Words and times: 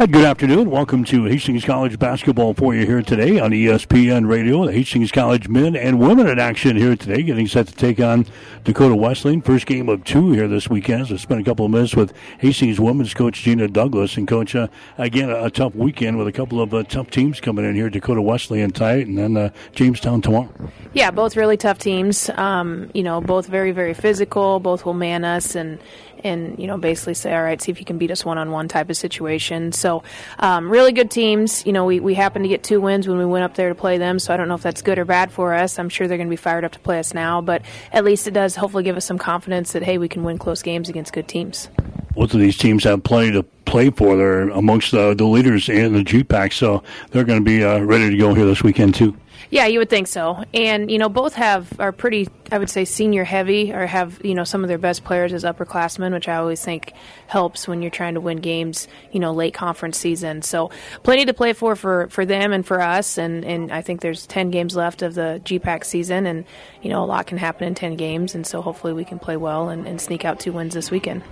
And 0.00 0.10
good 0.10 0.24
afternoon. 0.24 0.70
Welcome 0.70 1.04
to 1.04 1.26
Hastings 1.26 1.62
College 1.62 1.98
basketball 1.98 2.54
for 2.54 2.74
you 2.74 2.86
here 2.86 3.02
today 3.02 3.38
on 3.38 3.50
ESPN 3.50 4.26
Radio. 4.26 4.64
The 4.64 4.72
Hastings 4.72 5.12
College 5.12 5.46
men 5.46 5.76
and 5.76 6.00
women 6.00 6.26
in 6.26 6.38
action 6.38 6.74
here 6.74 6.96
today, 6.96 7.22
getting 7.22 7.46
set 7.46 7.66
to 7.66 7.74
take 7.74 8.00
on 8.00 8.24
Dakota 8.64 8.96
Wesleyan. 8.96 9.42
First 9.42 9.66
game 9.66 9.90
of 9.90 10.02
two 10.04 10.32
here 10.32 10.48
this 10.48 10.70
weekend. 10.70 11.08
So 11.08 11.18
spent 11.18 11.42
a 11.42 11.44
couple 11.44 11.66
of 11.66 11.70
minutes 11.70 11.94
with 11.94 12.14
Hastings 12.38 12.80
women's 12.80 13.12
coach 13.12 13.42
Gina 13.42 13.68
Douglas 13.68 14.16
and 14.16 14.26
coach 14.26 14.56
uh, 14.56 14.68
again 14.96 15.28
a, 15.28 15.44
a, 15.44 15.50
tough 15.50 15.74
weekend 15.74 16.16
with 16.16 16.26
a 16.26 16.32
couple 16.32 16.62
of 16.62 16.72
uh, 16.72 16.82
tough 16.84 17.10
teams 17.10 17.38
coming 17.38 17.66
in 17.66 17.74
here. 17.74 17.90
Dakota 17.90 18.22
Wesleyan 18.22 18.70
tight, 18.70 19.06
and 19.06 19.18
then 19.18 19.36
uh, 19.36 19.50
Jamestown 19.72 20.22
tomorrow. 20.22 20.48
Yeah, 20.94 21.10
both 21.10 21.36
really 21.36 21.58
tough 21.58 21.76
teams. 21.76 22.30
Um, 22.30 22.90
you 22.94 23.02
know, 23.02 23.20
both 23.20 23.48
very 23.48 23.72
very 23.72 23.92
physical. 23.92 24.60
Both 24.60 24.86
will 24.86 24.94
man 24.94 25.26
us 25.26 25.54
and 25.54 25.78
and 26.24 26.58
you 26.58 26.66
know 26.66 26.78
basically 26.78 27.14
say, 27.14 27.34
all 27.34 27.42
right, 27.42 27.60
see 27.60 27.70
if 27.70 27.78
you 27.78 27.84
can 27.84 27.98
beat 27.98 28.10
us 28.10 28.24
one 28.24 28.38
on 28.38 28.50
one 28.50 28.68
type 28.68 28.90
of 28.90 28.96
situation. 28.96 29.72
So 29.72 30.02
um, 30.38 30.70
really 30.70 30.92
good 30.92 31.10
teams. 31.10 31.64
You 31.66 31.72
know, 31.72 31.84
we 31.84 32.00
we 32.00 32.14
happened 32.14 32.44
to 32.44 32.48
get 32.48 32.62
two 32.62 32.80
wins 32.80 33.08
when 33.08 33.18
we 33.18 33.26
went 33.26 33.44
up 33.44 33.54
there 33.54 33.68
to 33.68 33.74
play 33.74 33.98
them. 33.98 34.18
So 34.18 34.32
I 34.32 34.36
don't 34.36 34.48
know 34.48 34.54
if 34.54 34.62
that's 34.62 34.82
good 34.82 34.98
or 34.98 35.04
bad 35.04 35.32
for 35.32 35.54
us. 35.54 35.78
I'm 35.78 35.88
sure 35.88 36.08
they're 36.08 36.18
going 36.18 36.28
to 36.28 36.32
be 36.32 36.36
fired 36.36 36.64
up 36.64 36.72
to 36.72 36.80
play 36.80 36.98
us 36.98 37.14
now, 37.14 37.40
but 37.40 37.62
at 37.92 38.04
least 38.04 38.26
it 38.26 38.32
does 38.32 38.56
hopefully 38.56 38.84
give 38.84 38.96
us 38.96 39.04
some 39.04 39.18
confidence 39.18 39.72
that 39.72 39.82
hey, 39.82 39.98
we 39.98 40.08
can 40.08 40.24
win 40.24 40.38
close 40.38 40.62
games 40.62 40.88
against 40.88 41.12
good 41.12 41.28
teams. 41.28 41.68
Both 42.14 42.34
of 42.34 42.40
these 42.40 42.58
teams 42.58 42.84
have 42.84 43.04
plenty 43.04 43.32
to 43.32 43.44
play 43.64 43.90
for. 43.90 44.16
They're 44.16 44.48
amongst 44.50 44.90
the, 44.90 45.14
the 45.14 45.24
leaders 45.24 45.68
in 45.68 45.92
the 45.92 46.02
GPAC, 46.02 46.52
so 46.52 46.82
they're 47.10 47.24
going 47.24 47.38
to 47.38 47.44
be 47.44 47.64
uh, 47.64 47.78
ready 47.80 48.10
to 48.10 48.16
go 48.16 48.34
here 48.34 48.46
this 48.46 48.62
weekend 48.62 48.94
too. 48.96 49.16
Yeah, 49.50 49.66
you 49.66 49.80
would 49.80 49.90
think 49.90 50.06
so. 50.06 50.44
And 50.54 50.88
you 50.90 50.98
know, 50.98 51.08
both 51.08 51.34
have 51.34 51.78
are 51.80 51.90
pretty, 51.90 52.28
I 52.52 52.58
would 52.58 52.70
say, 52.70 52.84
senior 52.84 53.24
heavy, 53.24 53.72
or 53.72 53.84
have 53.84 54.20
you 54.24 54.34
know 54.34 54.44
some 54.44 54.62
of 54.62 54.68
their 54.68 54.78
best 54.78 55.02
players 55.02 55.32
as 55.32 55.42
upperclassmen, 55.42 56.12
which 56.12 56.28
I 56.28 56.36
always 56.36 56.64
think 56.64 56.92
helps 57.26 57.66
when 57.66 57.82
you're 57.82 57.90
trying 57.90 58.14
to 58.14 58.20
win 58.20 58.38
games. 58.38 58.86
You 59.10 59.18
know, 59.18 59.32
late 59.32 59.52
conference 59.52 59.98
season. 59.98 60.42
So 60.42 60.70
plenty 61.02 61.24
to 61.24 61.34
play 61.34 61.52
for 61.52 61.74
for 61.74 62.08
for 62.08 62.24
them 62.24 62.52
and 62.52 62.64
for 62.64 62.80
us. 62.80 63.18
And 63.18 63.44
and 63.44 63.72
I 63.72 63.82
think 63.82 64.02
there's 64.02 64.24
ten 64.24 64.52
games 64.52 64.76
left 64.76 65.02
of 65.02 65.14
the 65.14 65.40
GPAC 65.44 65.84
season, 65.84 66.26
and 66.26 66.44
you 66.80 66.90
know 66.90 67.02
a 67.02 67.06
lot 67.06 67.26
can 67.26 67.38
happen 67.38 67.66
in 67.66 67.74
ten 67.74 67.96
games. 67.96 68.36
And 68.36 68.46
so 68.46 68.62
hopefully 68.62 68.92
we 68.92 69.04
can 69.04 69.18
play 69.18 69.36
well 69.36 69.68
and, 69.68 69.84
and 69.84 70.00
sneak 70.00 70.24
out 70.24 70.38
two 70.38 70.52
wins 70.52 70.74
this 70.74 70.92
weekend. 70.92 71.24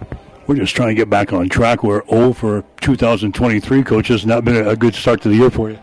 We're 0.49 0.57
just 0.57 0.75
trying 0.75 0.89
to 0.89 0.95
get 0.95 1.11
back 1.11 1.33
on 1.35 1.51
track. 1.51 1.85
We're 1.85 2.03
0 2.09 2.33
for 2.33 2.65
2023, 2.81 3.83
coach. 3.83 4.11
It's 4.11 4.25
not 4.25 4.47
been 4.47 4.57
a 4.57 4.75
good 4.75 4.95
start 4.95 5.21
to 5.23 5.29
the 5.29 5.37
year 5.37 5.51
for 5.51 5.71
you. 5.71 5.79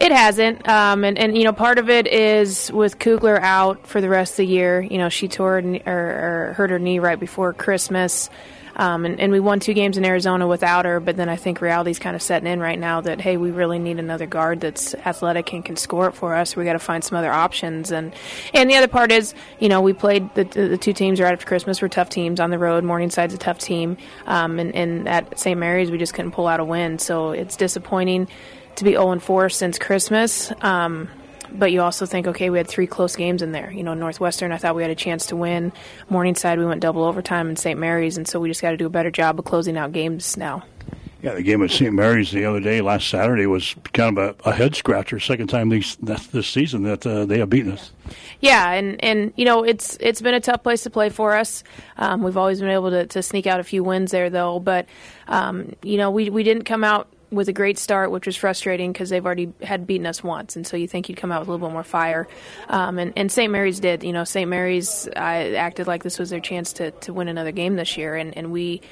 It 0.00 0.12
hasn't, 0.12 0.68
um, 0.68 1.02
and 1.02 1.18
and 1.18 1.36
you 1.36 1.42
know 1.42 1.52
part 1.52 1.78
of 1.78 1.90
it 1.90 2.06
is 2.06 2.70
with 2.70 3.00
Kugler 3.00 3.40
out 3.40 3.84
for 3.84 4.00
the 4.00 4.08
rest 4.08 4.34
of 4.34 4.36
the 4.38 4.46
year. 4.46 4.80
You 4.80 4.96
know 4.96 5.08
she 5.08 5.26
tore 5.26 5.58
or, 5.58 5.82
or 5.86 6.54
hurt 6.56 6.70
her 6.70 6.78
knee 6.78 7.00
right 7.00 7.18
before 7.18 7.52
Christmas. 7.52 8.30
Um, 8.76 9.04
and, 9.04 9.18
and, 9.18 9.32
we 9.32 9.40
won 9.40 9.58
two 9.58 9.74
games 9.74 9.98
in 9.98 10.04
Arizona 10.04 10.46
without 10.46 10.84
her, 10.84 11.00
but 11.00 11.16
then 11.16 11.28
I 11.28 11.34
think 11.34 11.60
reality's 11.60 11.98
kind 11.98 12.14
of 12.14 12.22
setting 12.22 12.48
in 12.48 12.60
right 12.60 12.78
now 12.78 13.00
that 13.00 13.20
hey, 13.20 13.36
we 13.36 13.50
really 13.50 13.80
need 13.80 13.98
another 13.98 14.26
guard 14.26 14.60
that's 14.60 14.94
athletic 14.94 15.52
and 15.52 15.64
can 15.64 15.74
score 15.74 16.06
it 16.06 16.12
for 16.12 16.36
us. 16.36 16.54
We 16.54 16.64
got 16.64 16.74
to 16.74 16.78
find 16.78 17.02
some 17.02 17.18
other 17.18 17.32
options, 17.32 17.90
and 17.90 18.14
and 18.54 18.70
the 18.70 18.76
other 18.76 18.86
part 18.86 19.10
is 19.10 19.34
you 19.58 19.68
know 19.68 19.80
we 19.80 19.94
played 19.94 20.32
the, 20.36 20.44
the 20.44 20.78
two 20.78 20.92
teams 20.92 21.20
right 21.20 21.32
after 21.32 21.44
Christmas 21.44 21.82
were 21.82 21.88
tough 21.88 22.08
teams 22.08 22.38
on 22.38 22.50
the 22.50 22.58
road. 22.58 22.84
Morningside's 22.84 23.34
a 23.34 23.38
tough 23.38 23.58
team, 23.58 23.96
um, 24.26 24.60
and, 24.60 24.72
and 24.76 25.08
at 25.08 25.36
St. 25.40 25.58
Mary's 25.58 25.90
we 25.90 25.98
just 25.98 26.14
couldn't 26.14 26.30
pull 26.30 26.46
out 26.46 26.60
a 26.60 26.64
win, 26.64 27.00
so 27.00 27.32
it's 27.32 27.56
disappointing 27.56 28.28
to 28.78 28.84
be 28.84 28.92
0 28.92 29.18
4 29.18 29.48
since 29.48 29.78
Christmas. 29.78 30.52
Um, 30.62 31.08
but 31.50 31.72
you 31.72 31.80
also 31.80 32.06
think, 32.06 32.26
okay, 32.26 32.50
we 32.50 32.58
had 32.58 32.68
three 32.68 32.86
close 32.86 33.16
games 33.16 33.42
in 33.42 33.52
there. 33.52 33.70
You 33.70 33.82
know, 33.82 33.94
Northwestern, 33.94 34.52
I 34.52 34.58
thought 34.58 34.74
we 34.74 34.82
had 34.82 34.90
a 34.90 34.96
chance 34.96 35.26
to 35.26 35.36
win. 35.36 35.72
Morningside, 36.10 36.58
we 36.58 36.66
went 36.66 36.80
double 36.80 37.04
overtime 37.04 37.48
in 37.48 37.56
St. 37.56 37.78
Mary's, 37.78 38.16
and 38.16 38.28
so 38.28 38.38
we 38.38 38.48
just 38.48 38.62
got 38.62 38.70
to 38.70 38.76
do 38.76 38.86
a 38.86 38.90
better 38.90 39.10
job 39.10 39.38
of 39.38 39.44
closing 39.44 39.76
out 39.76 39.92
games 39.92 40.36
now. 40.36 40.64
Yeah, 41.20 41.34
the 41.34 41.42
game 41.42 41.64
at 41.64 41.72
St. 41.72 41.92
Mary's 41.92 42.30
the 42.30 42.44
other 42.44 42.60
day, 42.60 42.80
last 42.80 43.08
Saturday, 43.08 43.46
was 43.46 43.74
kind 43.92 44.16
of 44.16 44.36
a, 44.46 44.50
a 44.50 44.52
head 44.52 44.76
scratcher. 44.76 45.18
Second 45.18 45.48
time 45.48 45.68
these, 45.68 45.96
this 45.96 46.46
season 46.46 46.84
that 46.84 47.04
uh, 47.04 47.24
they 47.24 47.38
have 47.38 47.50
beaten 47.50 47.72
us. 47.72 47.90
Yeah, 48.40 48.70
and, 48.70 49.02
and 49.02 49.32
you 49.34 49.44
know 49.44 49.64
it's 49.64 49.96
it's 50.00 50.20
been 50.20 50.34
a 50.34 50.40
tough 50.40 50.62
place 50.62 50.84
to 50.84 50.90
play 50.90 51.08
for 51.08 51.34
us. 51.34 51.64
Um, 51.96 52.22
we've 52.22 52.36
always 52.36 52.60
been 52.60 52.70
able 52.70 52.90
to, 52.90 53.06
to 53.06 53.20
sneak 53.20 53.48
out 53.48 53.58
a 53.58 53.64
few 53.64 53.82
wins 53.82 54.12
there, 54.12 54.30
though. 54.30 54.60
But 54.60 54.86
um, 55.26 55.74
you 55.82 55.96
know 55.96 56.12
we 56.12 56.30
we 56.30 56.44
didn't 56.44 56.64
come 56.64 56.84
out 56.84 57.08
with 57.30 57.48
a 57.48 57.52
great 57.52 57.78
start, 57.78 58.10
which 58.10 58.26
was 58.26 58.36
frustrating 58.36 58.92
because 58.92 59.10
they've 59.10 59.24
already 59.24 59.52
had 59.62 59.86
beaten 59.86 60.06
us 60.06 60.22
once, 60.22 60.56
and 60.56 60.66
so 60.66 60.76
you 60.76 60.88
think 60.88 61.08
you'd 61.08 61.18
come 61.18 61.30
out 61.30 61.40
with 61.40 61.48
a 61.48 61.52
little 61.52 61.68
bit 61.68 61.72
more 61.72 61.84
fire. 61.84 62.26
Um, 62.68 62.98
and, 62.98 63.12
and 63.16 63.30
St. 63.30 63.52
Mary's 63.52 63.80
did. 63.80 64.02
You 64.02 64.12
know, 64.12 64.24
St. 64.24 64.48
Mary's 64.48 65.08
I 65.16 65.54
acted 65.54 65.86
like 65.86 66.02
this 66.02 66.18
was 66.18 66.30
their 66.30 66.40
chance 66.40 66.74
to, 66.74 66.90
to 66.90 67.12
win 67.12 67.28
another 67.28 67.52
game 67.52 67.76
this 67.76 67.96
year, 67.96 68.16
and, 68.16 68.36
and 68.36 68.50
we 68.52 68.82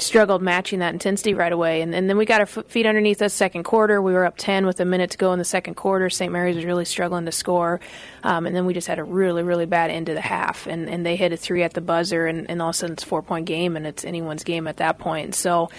struggled 0.00 0.42
matching 0.42 0.80
that 0.80 0.92
intensity 0.92 1.34
right 1.34 1.52
away. 1.52 1.80
And, 1.82 1.94
and 1.94 2.08
then 2.08 2.16
we 2.16 2.24
got 2.24 2.40
our 2.40 2.46
feet 2.46 2.86
underneath 2.86 3.20
us 3.22 3.34
second 3.34 3.64
quarter. 3.64 4.00
We 4.00 4.12
were 4.12 4.24
up 4.24 4.36
10 4.36 4.66
with 4.66 4.80
a 4.80 4.84
minute 4.84 5.10
to 5.12 5.18
go 5.18 5.32
in 5.32 5.38
the 5.38 5.44
second 5.44 5.74
quarter. 5.74 6.10
St. 6.10 6.32
Mary's 6.32 6.56
was 6.56 6.64
really 6.64 6.84
struggling 6.84 7.24
to 7.26 7.32
score. 7.32 7.80
Um, 8.22 8.46
and 8.46 8.54
then 8.54 8.66
we 8.66 8.74
just 8.74 8.86
had 8.86 8.98
a 8.98 9.04
really, 9.04 9.42
really 9.42 9.66
bad 9.66 9.90
end 9.90 10.08
of 10.08 10.14
the 10.14 10.20
half. 10.20 10.66
And, 10.66 10.88
and 10.88 11.04
they 11.04 11.16
hit 11.16 11.32
a 11.32 11.36
three 11.36 11.62
at 11.62 11.74
the 11.74 11.80
buzzer, 11.80 12.26
and, 12.26 12.50
and 12.50 12.62
all 12.62 12.70
of 12.70 12.74
a 12.74 12.78
sudden 12.78 12.94
it's 12.94 13.04
four 13.04 13.22
point 13.22 13.46
game, 13.46 13.76
and 13.76 13.86
it's 13.86 14.04
anyone's 14.04 14.44
game 14.44 14.66
at 14.66 14.78
that 14.78 14.98
point. 14.98 15.34
So, 15.34 15.70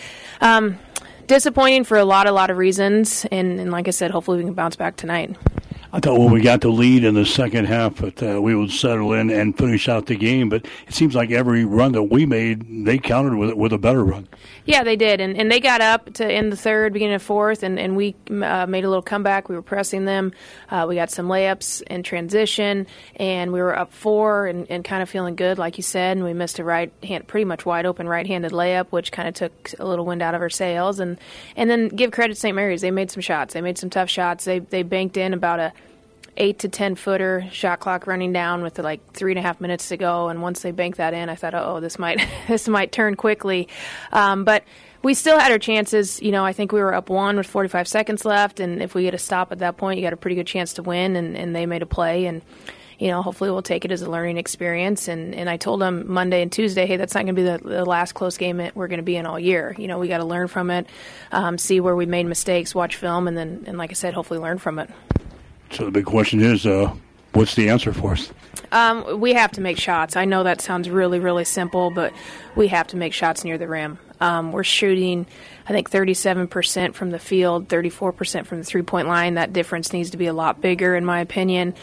um, 0.41 0.79
disappointing 1.29 1.85
for 1.85 1.97
a 1.97 2.03
lot, 2.03 2.27
a 2.27 2.31
lot 2.33 2.49
of 2.49 2.57
reasons. 2.57 3.25
And, 3.31 3.59
and 3.59 3.71
like 3.71 3.87
I 3.87 3.91
said, 3.91 4.11
hopefully 4.11 4.39
we 4.39 4.43
can 4.43 4.53
bounce 4.53 4.75
back 4.75 4.97
tonight. 4.97 5.37
I 5.91 5.99
thought 5.99 6.19
when 6.19 6.31
we 6.31 6.41
got 6.41 6.61
the 6.61 6.69
lead 6.69 7.03
in 7.03 7.15
the 7.15 7.25
second 7.25 7.65
half, 7.65 7.95
that 7.95 8.21
uh, 8.21 8.39
we 8.39 8.53
would 8.53 8.69
settle 8.69 9.13
in 9.13 9.31
and 9.31 9.57
finish 9.57 9.89
out 9.89 10.05
the 10.05 10.15
game. 10.15 10.47
But 10.47 10.67
it 10.87 10.93
seems 10.93 11.15
like 11.15 11.31
every 11.31 11.65
run 11.65 11.93
that 11.93 12.03
we 12.03 12.27
made, 12.27 12.85
they 12.85 12.99
countered 12.99 13.35
with 13.35 13.53
with 13.53 13.73
a 13.73 13.79
better 13.79 14.05
run. 14.05 14.27
Yeah, 14.65 14.83
they 14.83 14.95
did, 14.95 15.19
and 15.19 15.35
and 15.35 15.51
they 15.51 15.59
got 15.59 15.81
up 15.81 16.13
to 16.15 16.31
in 16.31 16.51
the 16.51 16.55
third, 16.55 16.93
beginning 16.93 17.15
of 17.15 17.23
fourth, 17.23 17.63
and 17.63 17.79
and 17.79 17.95
we 17.95 18.15
uh, 18.29 18.67
made 18.67 18.85
a 18.85 18.87
little 18.87 19.01
comeback. 19.01 19.49
We 19.49 19.55
were 19.55 19.63
pressing 19.63 20.05
them. 20.05 20.31
Uh, 20.69 20.85
we 20.87 20.93
got 20.93 21.09
some 21.09 21.27
layups 21.27 21.81
in 21.83 22.03
transition, 22.03 22.85
and 23.15 23.51
we 23.51 23.59
were 23.59 23.77
up 23.77 23.91
four 23.91 24.45
and, 24.45 24.69
and 24.69 24.85
kind 24.85 25.01
of 25.01 25.09
feeling 25.09 25.35
good, 25.35 25.57
like 25.57 25.77
you 25.77 25.83
said. 25.83 26.17
And 26.17 26.23
we 26.23 26.33
missed 26.33 26.59
a 26.59 26.63
right 26.63 26.93
hand, 27.01 27.25
pretty 27.25 27.45
much 27.45 27.65
wide 27.65 27.87
open 27.87 28.07
right-handed 28.07 28.51
layup, 28.51 28.87
which 28.91 29.11
kind 29.11 29.27
of 29.27 29.33
took 29.33 29.71
a 29.79 29.85
little 29.87 30.05
wind 30.05 30.21
out 30.21 30.35
of 30.35 30.41
our 30.41 30.51
sails. 30.51 30.99
And 30.99 31.17
and 31.55 31.67
then 31.67 31.87
give 31.87 32.11
credit 32.11 32.35
to 32.35 32.39
St. 32.39 32.55
Mary's, 32.55 32.81
they 32.81 32.91
made 32.91 33.09
some 33.09 33.21
shots. 33.21 33.55
They 33.55 33.61
made 33.61 33.79
some 33.79 33.89
tough 33.89 34.09
shots. 34.09 34.45
They 34.45 34.59
they 34.59 34.83
banked 34.83 35.17
in 35.17 35.33
about 35.33 35.59
a 35.59 35.73
eight 36.39 36.59
to 36.59 36.69
ten 36.69 36.95
footer 36.95 37.45
shot 37.51 37.79
clock 37.79 38.07
running 38.07 38.33
down 38.33 38.63
with 38.63 38.79
like 38.79 39.13
three 39.13 39.31
and 39.31 39.39
a 39.39 39.41
half 39.41 39.61
minutes 39.61 39.89
to 39.89 39.97
go. 39.97 40.29
And 40.29 40.41
once 40.41 40.61
they 40.61 40.71
banked 40.71 40.97
that 40.97 41.13
in, 41.13 41.29
I 41.29 41.35
thought, 41.35 41.53
oh, 41.53 41.79
this 41.79 41.99
might 41.99 42.25
this 42.47 42.67
might 42.67 42.91
turn 42.91 43.15
quickly. 43.15 43.67
Um, 44.11 44.43
but 44.43 44.63
we 45.03 45.13
still 45.13 45.37
had 45.37 45.51
our 45.51 45.59
chances. 45.59 46.21
You 46.21 46.31
know, 46.31 46.43
I 46.43 46.53
think 46.53 46.71
we 46.71 46.79
were 46.79 46.93
up 46.93 47.09
one 47.09 47.37
with 47.37 47.47
45 47.47 47.87
seconds 47.87 48.25
left, 48.25 48.59
and 48.59 48.81
if 48.81 48.95
we 48.95 49.03
get 49.03 49.13
a 49.13 49.19
stop 49.19 49.51
at 49.51 49.59
that 49.59 49.77
point, 49.77 49.99
you 49.99 50.05
got 50.05 50.13
a 50.13 50.17
pretty 50.17 50.35
good 50.35 50.47
chance 50.47 50.73
to 50.73 50.83
win. 50.83 51.15
And, 51.15 51.37
and 51.37 51.55
they 51.55 51.65
made 51.65 51.81
a 51.81 51.85
play, 51.85 52.25
and 52.25 52.41
you 52.99 53.07
know, 53.07 53.21
hopefully 53.21 53.49
we'll 53.49 53.61
take 53.61 53.85
it 53.85 53.91
as 53.91 54.01
a 54.01 54.09
learning 54.09 54.37
experience. 54.37 55.07
And, 55.07 55.33
and 55.33 55.49
I 55.49 55.55
told 55.55 55.79
them 55.79 56.11
Monday 56.11 56.41
and 56.41 56.51
Tuesday, 56.51 56.85
hey, 56.85 56.97
that's 56.97 57.15
not 57.15 57.23
going 57.23 57.33
to 57.33 57.41
be 57.41 57.43
the, 57.43 57.57
the, 57.57 57.85
last 57.85 58.11
close 58.11 58.37
game 58.37 58.57
that 58.57 58.75
we're 58.75 58.89
going 58.89 58.99
to 58.99 59.03
be 59.03 59.15
in 59.15 59.25
all 59.25 59.39
year. 59.39 59.73
You 59.77 59.87
know, 59.87 59.99
we 59.99 60.09
got 60.09 60.17
to 60.17 60.25
learn 60.25 60.49
from 60.49 60.69
it, 60.69 60.85
um, 61.31 61.57
see 61.57 61.79
where 61.79 61.95
we 61.95 62.05
made 62.05 62.25
mistakes, 62.25 62.75
watch 62.75 62.97
film, 62.97 63.29
and 63.29 63.37
then, 63.37 63.63
and 63.67 63.77
like 63.77 63.91
I 63.91 63.93
said, 63.93 64.13
hopefully 64.13 64.41
learn 64.41 64.57
from 64.57 64.79
it. 64.79 64.89
So 65.71 65.85
the 65.85 65.91
big 65.91 66.05
question 66.05 66.41
is, 66.41 66.65
uh, 66.65 66.93
what's 67.33 67.55
the 67.55 67.69
answer 67.69 67.93
for 67.93 68.13
us? 68.13 68.31
Um, 68.71 69.19
we 69.19 69.33
have 69.33 69.51
to 69.53 69.61
make 69.61 69.77
shots. 69.77 70.15
I 70.15 70.25
know 70.25 70.43
that 70.43 70.61
sounds 70.61 70.89
really, 70.89 71.19
really 71.19 71.45
simple, 71.45 71.89
but 71.89 72.13
we 72.55 72.67
have 72.67 72.87
to 72.87 72.97
make 72.97 73.13
shots 73.13 73.43
near 73.43 73.57
the 73.57 73.67
rim. 73.67 73.99
Um, 74.21 74.51
we're 74.51 74.63
shooting, 74.63 75.25
I 75.67 75.71
think, 75.71 75.89
37% 75.89 76.93
from 76.93 77.11
the 77.11 77.19
field, 77.19 77.67
34% 77.67 78.45
from 78.45 78.57
the 78.59 78.63
three 78.63 78.81
point 78.81 79.07
line. 79.07 79.35
That 79.35 79.53
difference 79.53 79.93
needs 79.93 80.11
to 80.11 80.17
be 80.17 80.27
a 80.27 80.33
lot 80.33 80.61
bigger, 80.61 80.95
in 80.95 81.05
my 81.05 81.21
opinion. 81.21 81.73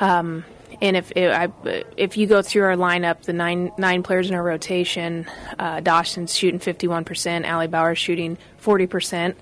Um, 0.00 0.44
and 0.80 0.96
if 0.96 1.12
if, 1.14 2.16
you 2.16 2.26
go 2.26 2.42
through 2.42 2.64
our 2.64 2.76
lineup, 2.76 3.22
the 3.22 3.32
nine 3.32 3.70
nine 3.78 4.02
players 4.02 4.28
in 4.28 4.34
our 4.34 4.42
rotation, 4.42 5.26
uh, 5.58 5.80
Dawson's 5.80 6.34
shooting 6.34 6.58
51%, 6.58 7.44
Allie 7.44 7.68
Bauer 7.68 7.94
shooting 7.94 8.36
40%, 8.60 9.36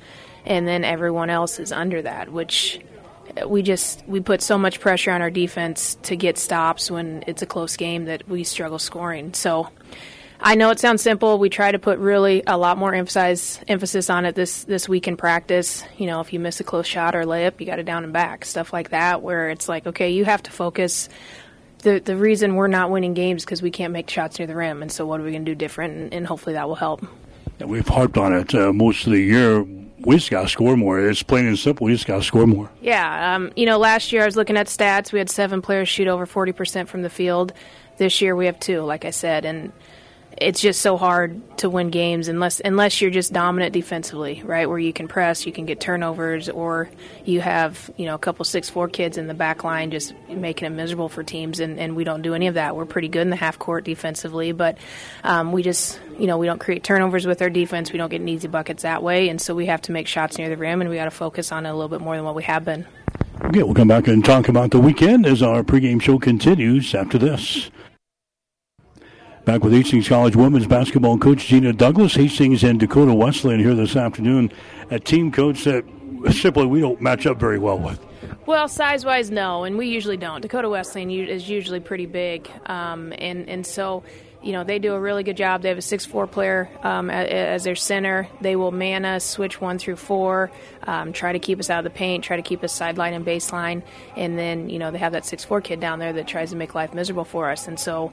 and 0.45 0.69
then 0.69 0.85
everyone 0.85 1.31
else 1.31 1.59
is 1.59 1.73
under 1.73 2.03
that, 2.03 2.31
which 2.31 2.81
we 3.47 3.63
just 3.63 4.07
we 4.07 4.21
put 4.21 4.43
so 4.43 4.59
much 4.59 4.81
pressure 4.81 5.11
on 5.11 5.23
our 5.23 5.31
defense 5.31 5.97
to 6.03 6.17
get 6.17 6.39
stops 6.39 6.91
when 6.91 7.25
it's 7.27 7.43
a 7.43 7.47
close 7.47 7.77
game 7.77 8.07
that 8.07 8.29
we 8.29 8.45
struggle 8.45 8.79
scoring. 8.79 9.35
So 9.35 9.69
I 10.41 10.55
know 10.55 10.71
it 10.71 10.81
sounds 10.81 11.03
simple. 11.03 11.39
We 11.39 11.51
try 11.51 11.71
to 11.71 11.79
put 11.79 11.99
really 11.99 12.43
a 12.47 12.57
lot 12.57 12.79
more 12.79 12.95
emphasis 12.95 13.61
emphasis 13.69 14.09
on 14.09 14.25
it 14.25 14.35
this 14.35 14.65
this 14.65 14.89
week 14.89 15.07
in 15.07 15.17
practice. 15.17 15.85
You 15.99 16.07
know, 16.07 16.21
if 16.21 16.33
you 16.33 16.41
miss 16.41 16.61
a 16.61 16.65
close 16.65 16.87
shot 16.87 17.15
or 17.15 17.25
layup, 17.25 17.61
you 17.61 17.67
got 17.67 17.77
to 17.77 17.83
down 17.83 18.05
and 18.05 18.13
back 18.13 18.45
stuff 18.45 18.73
like 18.73 18.91
that. 18.91 19.23
Where 19.23 19.51
it's 19.51 19.69
like, 19.69 19.87
okay, 19.87 20.11
you 20.11 20.25
have 20.25 20.43
to 20.45 20.51
focus. 20.51 21.09
The 21.81 21.99
the 21.99 22.17
reason 22.17 22.57
we're 22.57 22.69
not 22.69 22.91
winning 22.91 23.15
games 23.15 23.45
because 23.45 23.63
we 23.63 23.71
can't 23.71 23.93
make 23.93 24.09
shots 24.09 24.39
near 24.39 24.47
the 24.47 24.57
rim, 24.57 24.83
and 24.83 24.91
so 24.91 25.07
what 25.07 25.21
are 25.21 25.25
we 25.25 25.31
going 25.31 25.45
to 25.45 25.51
do 25.51 25.55
different? 25.55 25.95
And, 25.95 26.15
and, 26.15 26.27
hopefully 26.27 26.55
that 26.55 26.69
will 26.69 26.75
help. 26.75 27.07
we've 27.59 27.89
harped 27.89 28.19
on 28.19 28.35
it 28.35 28.55
uh, 28.55 28.71
most 28.71 29.07
of 29.07 29.13
the 29.13 29.21
year 29.21 29.65
we 30.05 30.17
just 30.17 30.31
got 30.31 30.43
to 30.43 30.49
score 30.49 30.77
more. 30.77 31.01
It's 31.01 31.23
plain 31.23 31.47
and 31.47 31.59
simple. 31.59 31.87
We 31.87 31.93
just 31.93 32.07
got 32.07 32.17
to 32.17 32.23
score 32.23 32.47
more. 32.47 32.71
Yeah. 32.81 33.35
Um, 33.35 33.53
you 33.57 33.67
know, 33.67 33.79
last 33.79 34.13
year 34.13 34.23
I 34.23 34.27
was 34.27 34.37
looking 34.37 34.57
at 34.57 34.67
stats. 34.67 35.13
We 35.13 35.19
had 35.19 35.31
seven 35.31 35.63
players 35.63 35.89
shoot 35.89 36.09
over 36.09 36.27
40% 36.27 36.89
from 36.89 37.03
the 37.03 37.11
field. 37.11 37.53
This 37.99 38.21
year 38.21 38.35
we 38.35 38.47
have 38.47 38.59
two, 38.59 38.83
like 38.83 39.05
I 39.05 39.11
said. 39.11 39.45
And 39.45 39.73
it's 40.37 40.61
just 40.61 40.81
so 40.81 40.97
hard 40.97 41.59
to 41.59 41.69
win 41.69 41.91
games 41.91 42.29
unless 42.29 42.61
unless 42.61 43.01
you're 43.01 43.11
just 43.11 43.33
dominant 43.33 43.73
defensively, 43.73 44.43
right? 44.45 44.69
Where 44.69 44.79
you 44.79 44.93
can 44.93 45.09
press, 45.09 45.45
you 45.45 45.53
can 45.53 45.67
get 45.67 45.81
turnovers, 45.81 46.49
or 46.49 46.89
you 47.25 47.41
have 47.41 47.91
you 47.97 48.07
know 48.07 48.15
a 48.15 48.19
couple 48.19 48.45
six 48.45 48.71
four 48.71 48.89
kids 48.89 49.19
in 49.19 49.27
the 49.27 49.35
back 49.35 49.65
line 49.65 49.91
just 49.91 50.15
making 50.29 50.67
it 50.67 50.71
miserable 50.71 51.09
for 51.09 51.23
teams, 51.23 51.61
and, 51.61 51.79
and 51.79 51.97
we 51.97 52.05
don't 52.05 52.23
do 52.23 52.35
any 52.35 52.47
of 52.47 52.55
that. 52.55 52.75
We're 52.75 52.87
pretty 52.87 53.09
good 53.09 53.23
in 53.23 53.31
the 53.31 53.37
half 53.37 53.59
court 53.59 53.85
defensively, 53.85 54.53
but 54.53 54.79
um, 55.25 55.53
we 55.53 55.63
just 55.63 56.01
you 56.19 56.27
know 56.27 56.39
we 56.39 56.47
don't 56.47 56.61
create 56.61 56.85
turnovers 56.85 57.27
with 57.27 57.43
our 57.43 57.51
defense. 57.51 57.93
We 57.93 57.99
don't 57.99 58.11
get 58.11 58.23
easy 58.23 58.49
buckets 58.49 58.83
that 58.83 59.03
way, 59.03 59.29
and 59.29 59.41
so 59.41 59.55
we 59.55 59.67
have 59.67 59.83
to 59.83 59.93
make 59.93 60.07
shots 60.07 60.39
near 60.39 60.49
the 60.49 60.57
rim, 60.57 60.81
and 60.81 60.89
we 60.89 60.97
got 60.97 61.05
to 61.05 61.11
focus 61.11 61.53
on 61.53 61.67
it 61.67 61.71
a 61.71 61.75
little 61.75 61.89
bit 61.89 62.01
more 62.01 62.17
than 62.17 62.25
what 62.25 62.35
we 62.35 62.45
have 62.45 62.65
been. 62.65 62.87
Okay, 63.43 63.63
we'll 63.63 63.75
come 63.75 63.89
back 63.89 64.07
and 64.07 64.25
talk 64.25 64.49
about 64.49 64.71
the 64.71 64.79
weekend 64.79 65.27
as 65.27 65.43
our 65.43 65.63
pregame 65.63 66.01
show 66.01 66.19
continues 66.19 66.95
after 66.95 67.19
this. 67.19 67.71
Back 69.45 69.65
with 69.65 69.73
Hastings 69.73 70.07
College 70.07 70.37
women's 70.37 70.67
basketball 70.67 71.17
coach 71.17 71.47
Gina 71.47 71.73
Douglas, 71.73 72.15
Hastings 72.15 72.63
and 72.63 72.79
Dakota 72.79 73.15
Wesleyan 73.15 73.59
here 73.59 73.75
this 73.75 73.97
afternoon. 73.97 74.53
A 74.91 75.01
team 75.01 75.33
coach 75.33 75.65
that 75.65 75.85
simply 76.31 76.67
we 76.67 76.81
don't 76.81 77.01
match 77.01 77.27
up 77.27 77.39
very 77.39 77.59
well 77.59 77.79
with. 77.79 77.99
Well, 78.45 78.69
size 78.69 79.05
wise, 79.05 79.31
no, 79.31 79.65
and 79.65 79.79
we 79.79 79.89
usually 79.89 80.19
don't. 80.19 80.43
Dakota 80.43 80.69
Wesleyan 80.69 81.11
is 81.11 81.49
usually 81.49 81.81
pretty 81.81 82.05
big, 82.05 82.51
um, 82.67 83.15
and 83.19 83.49
and 83.49 83.67
so 83.67 84.05
you 84.43 84.53
know 84.53 84.63
they 84.63 84.79
do 84.79 84.93
a 84.93 85.01
really 85.01 85.23
good 85.23 85.39
job. 85.39 85.63
They 85.63 85.71
have 85.71 85.79
a 85.79 85.83
six-four 85.83 86.27
player 86.27 86.69
um, 86.83 87.09
as 87.09 87.65
their 87.65 87.77
center. 87.77 88.29
They 88.43 88.57
will 88.57 88.73
man 88.73 89.07
us, 89.07 89.25
switch 89.25 89.59
one 89.59 89.79
through 89.79 89.97
four, 89.97 90.51
um, 90.87 91.15
try 91.15 91.33
to 91.33 91.39
keep 91.39 91.59
us 91.59 91.71
out 91.71 91.79
of 91.79 91.85
the 91.85 91.97
paint, 91.97 92.25
try 92.25 92.37
to 92.37 92.43
keep 92.43 92.63
us 92.63 92.75
sideline 92.75 93.15
and 93.15 93.25
baseline, 93.25 93.83
and 94.17 94.39
then 94.39 94.69
you 94.69 94.79
know 94.79 94.91
they 94.91 94.99
have 94.99 95.13
that 95.13 95.25
six-four 95.25 95.63
kid 95.63 95.81
down 95.81 95.99
there 95.99 96.13
that 96.13 96.29
tries 96.29 96.51
to 96.51 96.57
make 96.57 96.75
life 96.75 96.93
miserable 96.93 97.25
for 97.25 97.51
us, 97.51 97.67
and 97.67 97.81
so 97.81 98.13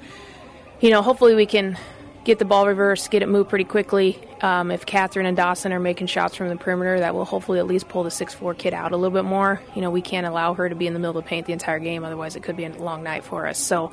you 0.80 0.90
know, 0.90 1.02
hopefully 1.02 1.36
we 1.36 1.46
can 1.46 1.78
get 2.24 2.40
the 2.40 2.46
ball 2.46 2.68
reversed, 2.68 3.10
get 3.10 3.22
it 3.22 3.30
moved 3.30 3.50
pretty 3.50 3.64
quickly. 3.64 4.20
Um, 4.42 4.70
if 4.70 4.86
Catherine 4.86 5.26
and 5.26 5.38
Dawson 5.38 5.72
are 5.72 5.80
making 5.80 6.08
shots 6.08 6.36
from 6.36 6.50
the 6.50 6.58
perimeter, 6.58 7.00
that 7.00 7.16
will 7.16 7.24
hopefully 7.26 7.58
at 7.58 7.66
least 7.66 7.88
pull 7.88 8.04
the 8.04 8.12
six-four 8.12 8.54
kid 8.54 8.74
out 8.74 8.92
a 8.92 8.98
little 8.98 9.18
bit 9.18 9.24
more. 9.24 9.62
You 9.76 9.82
know, 9.82 9.90
we 9.90 10.02
can't 10.02 10.28
allow 10.28 10.54
her 10.54 10.68
to 10.68 10.76
be 10.76 10.88
in 10.88 10.94
the 10.94 11.00
middle 11.00 11.18
of 11.18 11.24
the 11.24 11.30
paint 11.30 11.48
the 11.48 11.54
entire 11.54 11.80
game, 11.80 12.04
otherwise 12.04 12.36
it 12.36 12.44
could 12.44 12.58
be 12.58 12.66
a 12.66 12.70
long 12.70 13.02
night 13.02 13.24
for 13.24 13.48
us. 13.48 13.58
So 13.58 13.92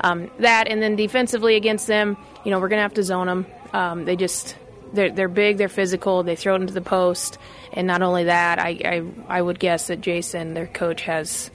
um, 0.00 0.30
that, 0.40 0.66
and 0.66 0.82
then 0.82 0.96
defensively 0.96 1.54
against 1.54 1.86
them, 1.86 2.16
you 2.44 2.50
know, 2.50 2.58
we're 2.58 2.68
going 2.68 2.78
to 2.78 2.82
have 2.82 2.94
to 2.94 3.04
zone 3.04 3.28
them. 3.28 3.46
Um, 3.72 4.04
they 4.04 4.16
just 4.16 4.56
they're 4.92 5.10
they're 5.10 5.28
big, 5.28 5.56
they're 5.56 5.68
physical, 5.68 6.22
they 6.22 6.36
throw 6.36 6.56
it 6.56 6.60
into 6.60 6.74
the 6.74 6.80
post, 6.80 7.38
and 7.72 7.86
not 7.86 8.02
only 8.02 8.24
that, 8.24 8.58
I 8.58 8.80
I, 8.84 9.38
I 9.38 9.42
would 9.42 9.58
guess 9.58 9.86
that 9.86 10.00
Jason, 10.00 10.54
their 10.54 10.66
coach, 10.66 11.02
has 11.02 11.50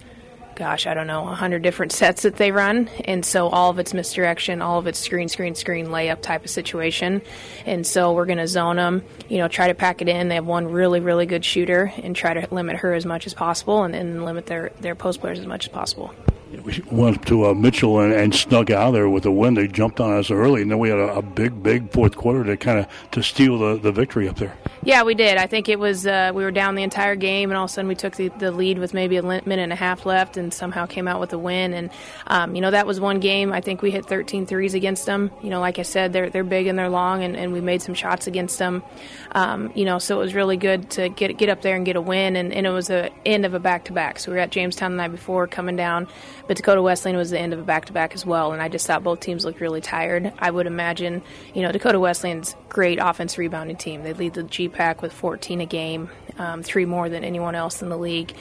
gosh, 0.55 0.87
I 0.87 0.93
don't 0.93 1.07
know, 1.07 1.23
100 1.23 1.61
different 1.61 1.91
sets 1.91 2.23
that 2.23 2.35
they 2.35 2.51
run. 2.51 2.89
And 3.05 3.25
so 3.25 3.49
all 3.49 3.69
of 3.69 3.79
it's 3.79 3.93
misdirection, 3.93 4.61
all 4.61 4.79
of 4.79 4.87
it's 4.87 4.99
screen, 4.99 5.29
screen, 5.29 5.55
screen 5.55 5.87
layup 5.87 6.21
type 6.21 6.43
of 6.43 6.49
situation. 6.49 7.21
And 7.65 7.85
so 7.85 8.13
we're 8.13 8.25
going 8.25 8.37
to 8.37 8.47
zone 8.47 8.75
them, 8.75 9.03
you 9.29 9.37
know, 9.37 9.47
try 9.47 9.67
to 9.67 9.73
pack 9.73 10.01
it 10.01 10.07
in. 10.07 10.27
They 10.27 10.35
have 10.35 10.45
one 10.45 10.67
really, 10.67 10.99
really 10.99 11.25
good 11.25 11.45
shooter 11.45 11.93
and 12.03 12.15
try 12.15 12.33
to 12.33 12.53
limit 12.53 12.77
her 12.77 12.93
as 12.93 13.05
much 13.05 13.25
as 13.27 13.33
possible 13.33 13.83
and, 13.83 13.95
and 13.95 14.25
limit 14.25 14.45
their, 14.45 14.71
their 14.79 14.95
post 14.95 15.21
players 15.21 15.39
as 15.39 15.45
much 15.45 15.65
as 15.65 15.71
possible. 15.71 16.13
We 16.51 16.83
went 16.91 17.25
to 17.27 17.45
uh, 17.45 17.53
Mitchell 17.53 18.01
and, 18.01 18.13
and, 18.13 18.35
snuck 18.35 18.69
out 18.69 18.91
there 18.91 19.09
with 19.09 19.23
the 19.23 19.31
wind. 19.31 19.55
They 19.55 19.67
jumped 19.67 20.01
on 20.01 20.11
us 20.11 20.29
early, 20.29 20.61
and 20.61 20.69
then 20.69 20.79
we 20.79 20.89
had 20.89 20.99
a, 20.99 21.17
a 21.17 21.21
big, 21.21 21.63
big 21.63 21.91
fourth 21.91 22.17
quarter 22.17 22.43
to 22.43 22.57
kind 22.57 22.79
of 22.79 22.87
to 23.11 23.23
steal 23.23 23.57
the, 23.57 23.79
the 23.79 23.91
victory 23.91 24.27
up 24.27 24.35
there. 24.35 24.57
Yeah, 24.83 25.03
we 25.03 25.15
did. 25.15 25.37
I 25.37 25.47
think 25.47 25.69
it 25.69 25.79
was 25.79 26.05
uh, 26.05 26.31
we 26.33 26.43
were 26.43 26.51
down 26.51 26.75
the 26.75 26.83
entire 26.83 27.15
game, 27.15 27.51
and 27.51 27.57
all 27.57 27.65
of 27.65 27.69
a 27.69 27.73
sudden 27.73 27.87
we 27.87 27.95
took 27.95 28.17
the, 28.17 28.27
the 28.39 28.51
lead 28.51 28.79
with 28.79 28.93
maybe 28.93 29.15
a 29.15 29.23
minute 29.23 29.59
and 29.59 29.71
a 29.71 29.77
half 29.77 30.05
left, 30.05 30.35
and 30.35 30.53
somehow 30.53 30.85
came 30.85 31.07
out 31.07 31.21
with 31.21 31.31
a 31.31 31.37
win. 31.37 31.73
And 31.73 31.89
um, 32.27 32.53
you 32.53 32.61
know 32.61 32.71
that 32.71 32.85
was 32.85 32.99
one 32.99 33.19
game. 33.21 33.53
I 33.53 33.61
think 33.61 33.81
we 33.81 33.91
hit 33.91 34.05
13 34.05 34.45
threes 34.45 34.73
against 34.73 35.05
them. 35.05 35.31
You 35.41 35.51
know, 35.51 35.61
like 35.61 35.79
I 35.79 35.83
said, 35.83 36.11
they're 36.11 36.29
they're 36.29 36.43
big 36.43 36.67
and 36.67 36.77
they're 36.77 36.89
long, 36.89 37.23
and, 37.23 37.37
and 37.37 37.53
we 37.53 37.61
made 37.61 37.81
some 37.81 37.95
shots 37.95 38.27
against 38.27 38.59
them. 38.59 38.83
Um, 39.31 39.71
you 39.73 39.85
know, 39.85 39.99
so 39.99 40.17
it 40.17 40.23
was 40.23 40.33
really 40.33 40.57
good 40.57 40.89
to 40.91 41.07
get 41.07 41.37
get 41.37 41.47
up 41.47 41.61
there 41.61 41.75
and 41.75 41.85
get 41.85 41.95
a 41.95 42.01
win, 42.01 42.35
and, 42.35 42.51
and 42.51 42.67
it 42.67 42.71
was 42.71 42.87
the 42.87 43.09
end 43.25 43.45
of 43.45 43.53
a 43.53 43.59
back 43.59 43.85
to 43.85 43.93
back. 43.93 44.19
So 44.19 44.31
we 44.31 44.35
were 44.35 44.41
at 44.41 44.51
Jamestown 44.51 44.91
the 44.91 44.97
night 44.97 45.11
before, 45.11 45.47
coming 45.47 45.77
down 45.77 46.07
but 46.51 46.57
Dakota 46.57 46.81
Wesleyan 46.81 47.15
was 47.15 47.29
the 47.29 47.39
end 47.39 47.53
of 47.53 47.59
a 47.59 47.63
back 47.63 47.85
to 47.85 47.93
back 47.93 48.13
as 48.13 48.25
well, 48.25 48.51
and 48.51 48.61
I 48.61 48.67
just 48.67 48.85
thought 48.85 49.05
both 49.05 49.21
teams 49.21 49.45
looked 49.45 49.61
really 49.61 49.79
tired. 49.79 50.33
I 50.37 50.51
would 50.51 50.67
imagine, 50.67 51.21
you 51.53 51.61
know, 51.61 51.71
Dakota 51.71 51.97
Wesleyan's 51.97 52.57
great 52.67 52.99
offense 53.01 53.37
rebounding 53.37 53.77
team. 53.77 54.03
They 54.03 54.11
lead 54.11 54.33
the 54.33 54.43
GPAC 54.43 55.01
with 55.01 55.13
14 55.13 55.61
a 55.61 55.65
game, 55.65 56.09
um, 56.37 56.61
three 56.61 56.83
more 56.83 57.07
than 57.07 57.23
anyone 57.23 57.55
else 57.55 57.81
in 57.81 57.87
the 57.87 57.97
league. 57.97 58.33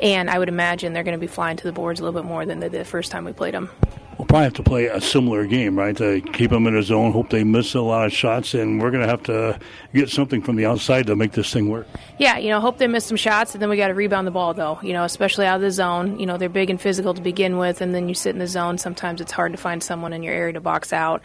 And 0.00 0.30
I 0.30 0.38
would 0.38 0.48
imagine 0.48 0.92
they're 0.92 1.02
going 1.02 1.18
to 1.18 1.20
be 1.20 1.26
flying 1.26 1.56
to 1.56 1.64
the 1.64 1.72
boards 1.72 1.98
a 1.98 2.04
little 2.04 2.22
bit 2.22 2.28
more 2.28 2.46
than 2.46 2.60
the 2.60 2.84
first 2.84 3.10
time 3.10 3.24
we 3.24 3.32
played 3.32 3.54
them. 3.54 3.70
We'll 4.18 4.26
probably 4.26 4.44
have 4.44 4.54
to 4.54 4.64
play 4.64 4.86
a 4.86 5.00
similar 5.00 5.46
game, 5.46 5.78
right? 5.78 5.96
To 5.96 6.20
keep 6.20 6.50
them 6.50 6.66
in 6.66 6.76
a 6.76 6.82
zone, 6.82 7.12
hope 7.12 7.30
they 7.30 7.44
miss 7.44 7.74
a 7.74 7.80
lot 7.80 8.06
of 8.06 8.12
shots, 8.12 8.52
and 8.52 8.82
we're 8.82 8.90
going 8.90 9.04
to 9.04 9.08
have 9.08 9.22
to 9.24 9.60
get 9.94 10.10
something 10.10 10.42
from 10.42 10.56
the 10.56 10.66
outside 10.66 11.06
to 11.06 11.14
make 11.14 11.32
this 11.32 11.52
thing 11.52 11.68
work. 11.68 11.86
Yeah, 12.18 12.36
you 12.36 12.48
know, 12.48 12.58
hope 12.58 12.78
they 12.78 12.88
miss 12.88 13.04
some 13.04 13.16
shots, 13.16 13.54
and 13.54 13.62
then 13.62 13.68
we 13.68 13.76
got 13.76 13.88
to 13.88 13.94
rebound 13.94 14.26
the 14.26 14.32
ball, 14.32 14.54
though. 14.54 14.80
You 14.82 14.92
know, 14.92 15.04
especially 15.04 15.46
out 15.46 15.56
of 15.56 15.60
the 15.62 15.70
zone. 15.70 16.18
You 16.18 16.26
know, 16.26 16.36
they're 16.36 16.48
big 16.48 16.68
and 16.68 16.80
physical 16.80 17.14
to 17.14 17.22
begin 17.22 17.58
with, 17.58 17.80
and 17.80 17.94
then 17.94 18.08
you 18.08 18.14
sit 18.14 18.30
in 18.30 18.40
the 18.40 18.48
zone. 18.48 18.76
Sometimes 18.76 19.20
it's 19.20 19.30
hard 19.30 19.52
to 19.52 19.58
find 19.58 19.84
someone 19.84 20.12
in 20.12 20.24
your 20.24 20.34
area 20.34 20.54
to 20.54 20.60
box 20.60 20.92
out. 20.92 21.22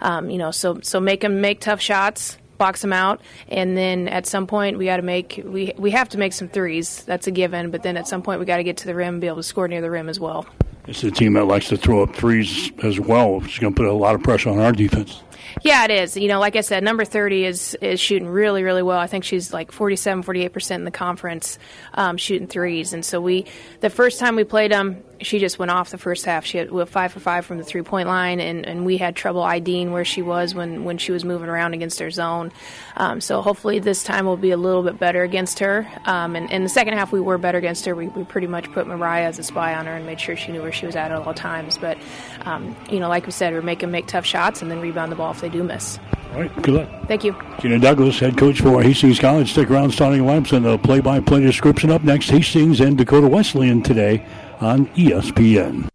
Um, 0.00 0.30
you 0.30 0.38
know, 0.38 0.52
so 0.52 0.78
so 0.82 1.00
make 1.00 1.22
them 1.22 1.40
make 1.40 1.60
tough 1.60 1.80
shots 1.80 2.38
box 2.58 2.80
them 2.80 2.92
out, 2.92 3.20
and 3.48 3.76
then 3.76 4.08
at 4.08 4.26
some 4.26 4.46
point 4.46 4.78
we 4.78 4.86
got 4.86 4.96
to 4.96 5.02
make 5.02 5.42
we 5.44 5.72
we 5.76 5.90
have 5.90 6.08
to 6.10 6.18
make 6.18 6.32
some 6.32 6.48
threes. 6.48 7.02
That's 7.04 7.26
a 7.26 7.32
given. 7.32 7.72
But 7.72 7.82
then 7.82 7.96
at 7.96 8.06
some 8.06 8.22
point 8.22 8.38
we 8.38 8.46
got 8.46 8.58
to 8.58 8.64
get 8.64 8.76
to 8.78 8.86
the 8.86 8.94
rim, 8.94 9.14
and 9.14 9.20
be 9.20 9.26
able 9.26 9.38
to 9.38 9.42
score 9.42 9.66
near 9.66 9.80
the 9.80 9.90
rim 9.90 10.08
as 10.08 10.20
well. 10.20 10.46
It's 10.86 11.02
a 11.02 11.10
team 11.10 11.32
that 11.32 11.46
likes 11.46 11.68
to 11.68 11.76
throw 11.76 12.02
up 12.02 12.14
threes 12.14 12.70
as 12.82 13.00
well. 13.00 13.40
It's 13.44 13.58
going 13.58 13.74
to 13.74 13.76
put 13.76 13.86
a 13.86 13.92
lot 13.92 14.14
of 14.14 14.22
pressure 14.22 14.50
on 14.50 14.58
our 14.58 14.72
defense. 14.72 15.22
Yeah, 15.62 15.84
it 15.84 15.90
is. 15.90 16.16
You 16.16 16.28
know, 16.28 16.40
like 16.40 16.56
I 16.56 16.60
said, 16.60 16.82
number 16.82 17.04
30 17.04 17.44
is 17.44 17.74
is 17.80 18.00
shooting 18.00 18.28
really, 18.28 18.62
really 18.62 18.82
well. 18.82 18.98
I 18.98 19.06
think 19.06 19.24
she's 19.24 19.52
like 19.52 19.72
47, 19.72 20.22
48% 20.22 20.70
in 20.74 20.84
the 20.84 20.90
conference 20.90 21.58
um, 21.94 22.16
shooting 22.16 22.46
threes. 22.46 22.92
And 22.92 23.04
so 23.04 23.20
we, 23.20 23.46
the 23.80 23.90
first 23.90 24.18
time 24.18 24.36
we 24.36 24.44
played 24.44 24.72
them, 24.72 25.02
she 25.20 25.38
just 25.38 25.58
went 25.58 25.70
off 25.70 25.90
the 25.90 25.98
first 25.98 26.24
half. 26.24 26.44
She 26.44 26.58
had 26.58 26.70
we 26.70 26.84
five 26.84 27.12
for 27.12 27.20
five 27.20 27.46
from 27.46 27.58
the 27.58 27.64
three 27.64 27.82
point 27.82 28.08
line, 28.08 28.40
and, 28.40 28.66
and 28.66 28.84
we 28.84 28.96
had 28.96 29.16
trouble 29.16 29.42
IDing 29.42 29.92
where 29.92 30.04
she 30.04 30.22
was 30.22 30.54
when, 30.54 30.84
when 30.84 30.98
she 30.98 31.12
was 31.12 31.24
moving 31.24 31.48
around 31.48 31.74
against 31.74 32.00
her 32.00 32.10
zone. 32.10 32.52
Um, 32.96 33.20
so 33.20 33.42
hopefully 33.42 33.78
this 33.78 34.04
time 34.04 34.26
we'll 34.26 34.36
be 34.36 34.50
a 34.50 34.56
little 34.56 34.82
bit 34.82 34.98
better 34.98 35.22
against 35.22 35.60
her. 35.60 35.86
Um, 36.04 36.36
and 36.36 36.50
in 36.50 36.62
the 36.62 36.68
second 36.68 36.94
half, 36.94 37.12
we 37.12 37.20
were 37.20 37.38
better 37.38 37.58
against 37.58 37.86
her. 37.86 37.94
We, 37.94 38.08
we 38.08 38.24
pretty 38.24 38.46
much 38.46 38.70
put 38.72 38.86
Mariah 38.86 39.26
as 39.26 39.38
a 39.38 39.42
spy 39.42 39.74
on 39.74 39.86
her 39.86 39.92
and 39.92 40.06
made 40.06 40.20
sure 40.20 40.36
she 40.36 40.52
knew 40.52 40.62
where 40.62 40.72
she 40.72 40.86
was 40.86 40.96
at 40.96 41.10
at 41.10 41.18
all 41.18 41.34
times. 41.34 41.78
But, 41.78 41.98
um, 42.46 42.76
you 42.90 43.00
know, 43.00 43.08
like 43.08 43.26
we 43.26 43.32
said, 43.32 43.52
we're 43.52 43.62
making 43.62 43.90
make 43.90 44.06
tough 44.06 44.24
shots 44.24 44.62
and 44.62 44.70
then 44.70 44.80
rebound 44.80 45.10
the 45.10 45.16
ball 45.16 45.32
if 45.32 45.40
they 45.40 45.48
do 45.48 45.62
miss. 45.62 45.98
All 46.32 46.40
right, 46.40 46.62
good 46.62 46.74
luck. 46.74 46.88
Thank 47.08 47.24
you. 47.24 47.34
Gina 47.60 47.78
Douglas, 47.78 48.18
head 48.18 48.36
coach 48.36 48.60
for 48.60 48.82
Hastings 48.82 49.18
College. 49.18 49.50
Stick 49.52 49.70
around, 49.70 49.90
starting 49.90 50.22
lineups 50.22 50.52
and 50.52 50.64
the 50.64 50.78
play 50.78 51.00
by 51.00 51.20
play 51.20 51.40
description 51.40 51.90
up 51.90 52.04
next. 52.04 52.30
Hastings 52.30 52.80
and 52.80 52.96
Dakota 52.98 53.26
Wesleyan 53.26 53.82
today 53.82 54.26
on 54.60 54.86
ESPN. 54.88 55.88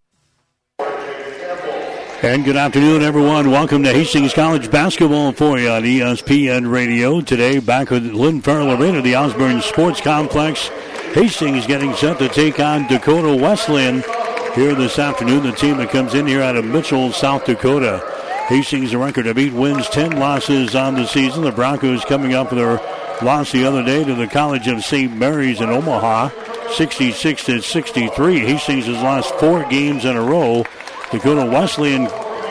And 2.24 2.46
good 2.46 2.56
afternoon, 2.56 3.02
everyone. 3.02 3.50
Welcome 3.50 3.82
to 3.84 3.92
Hastings 3.92 4.34
College 4.34 4.70
basketball 4.70 5.32
for 5.32 5.58
you 5.58 5.70
on 5.70 5.82
ESPN 5.82 6.72
Radio. 6.72 7.20
Today, 7.20 7.58
back 7.60 7.90
with 7.90 8.06
Lynn 8.06 8.42
Farrell 8.42 8.80
Arena, 8.80 9.02
the 9.02 9.16
Osborne 9.16 9.62
Sports 9.62 10.02
Complex. 10.02 10.68
Hastings 11.14 11.66
getting 11.66 11.94
set 11.96 12.20
to 12.20 12.30
take 12.30 12.60
on 12.60 12.88
Dakota 12.88 13.36
Wesleyan 13.36 14.04
here 14.56 14.76
this 14.76 15.00
afternoon. 15.00 15.44
The 15.44 15.52
team 15.52 15.78
that 15.78 15.92
comes 15.92 16.14
in 16.14 16.28
here 16.28 16.42
out 16.42 16.56
of 16.56 16.66
Mitchell, 16.66 17.12
South 17.12 17.46
Dakota. 17.46 18.06
Hastings 18.48 18.92
a 18.94 18.98
record 18.98 19.28
of 19.28 19.38
eight 19.38 19.54
wins, 19.54 19.88
ten 19.90 20.20
losses 20.20 20.76
on 20.76 20.96
the 20.96 21.06
season. 21.06 21.44
The 21.44 21.52
Broncos 21.52 22.04
coming 22.04 22.34
up 22.34 22.52
with 22.52 22.60
their 22.60 22.78
loss 23.22 23.52
the 23.52 23.66
other 23.66 23.84
day 23.84 24.04
to 24.04 24.14
the 24.14 24.28
College 24.28 24.68
of 24.68 24.84
St. 24.84 25.16
Mary's 25.16 25.62
in 25.62 25.70
Omaha. 25.70 26.30
66 26.74 27.46
to 27.46 27.62
63. 27.62 28.40
Hastings 28.40 28.86
has 28.88 29.02
lost 29.02 29.34
four 29.36 29.64
games 29.70 30.06
in 30.06 30.16
a 30.16 30.22
row. 30.22 30.66
Dakota 31.12 31.46
Wesleyan 31.46 32.08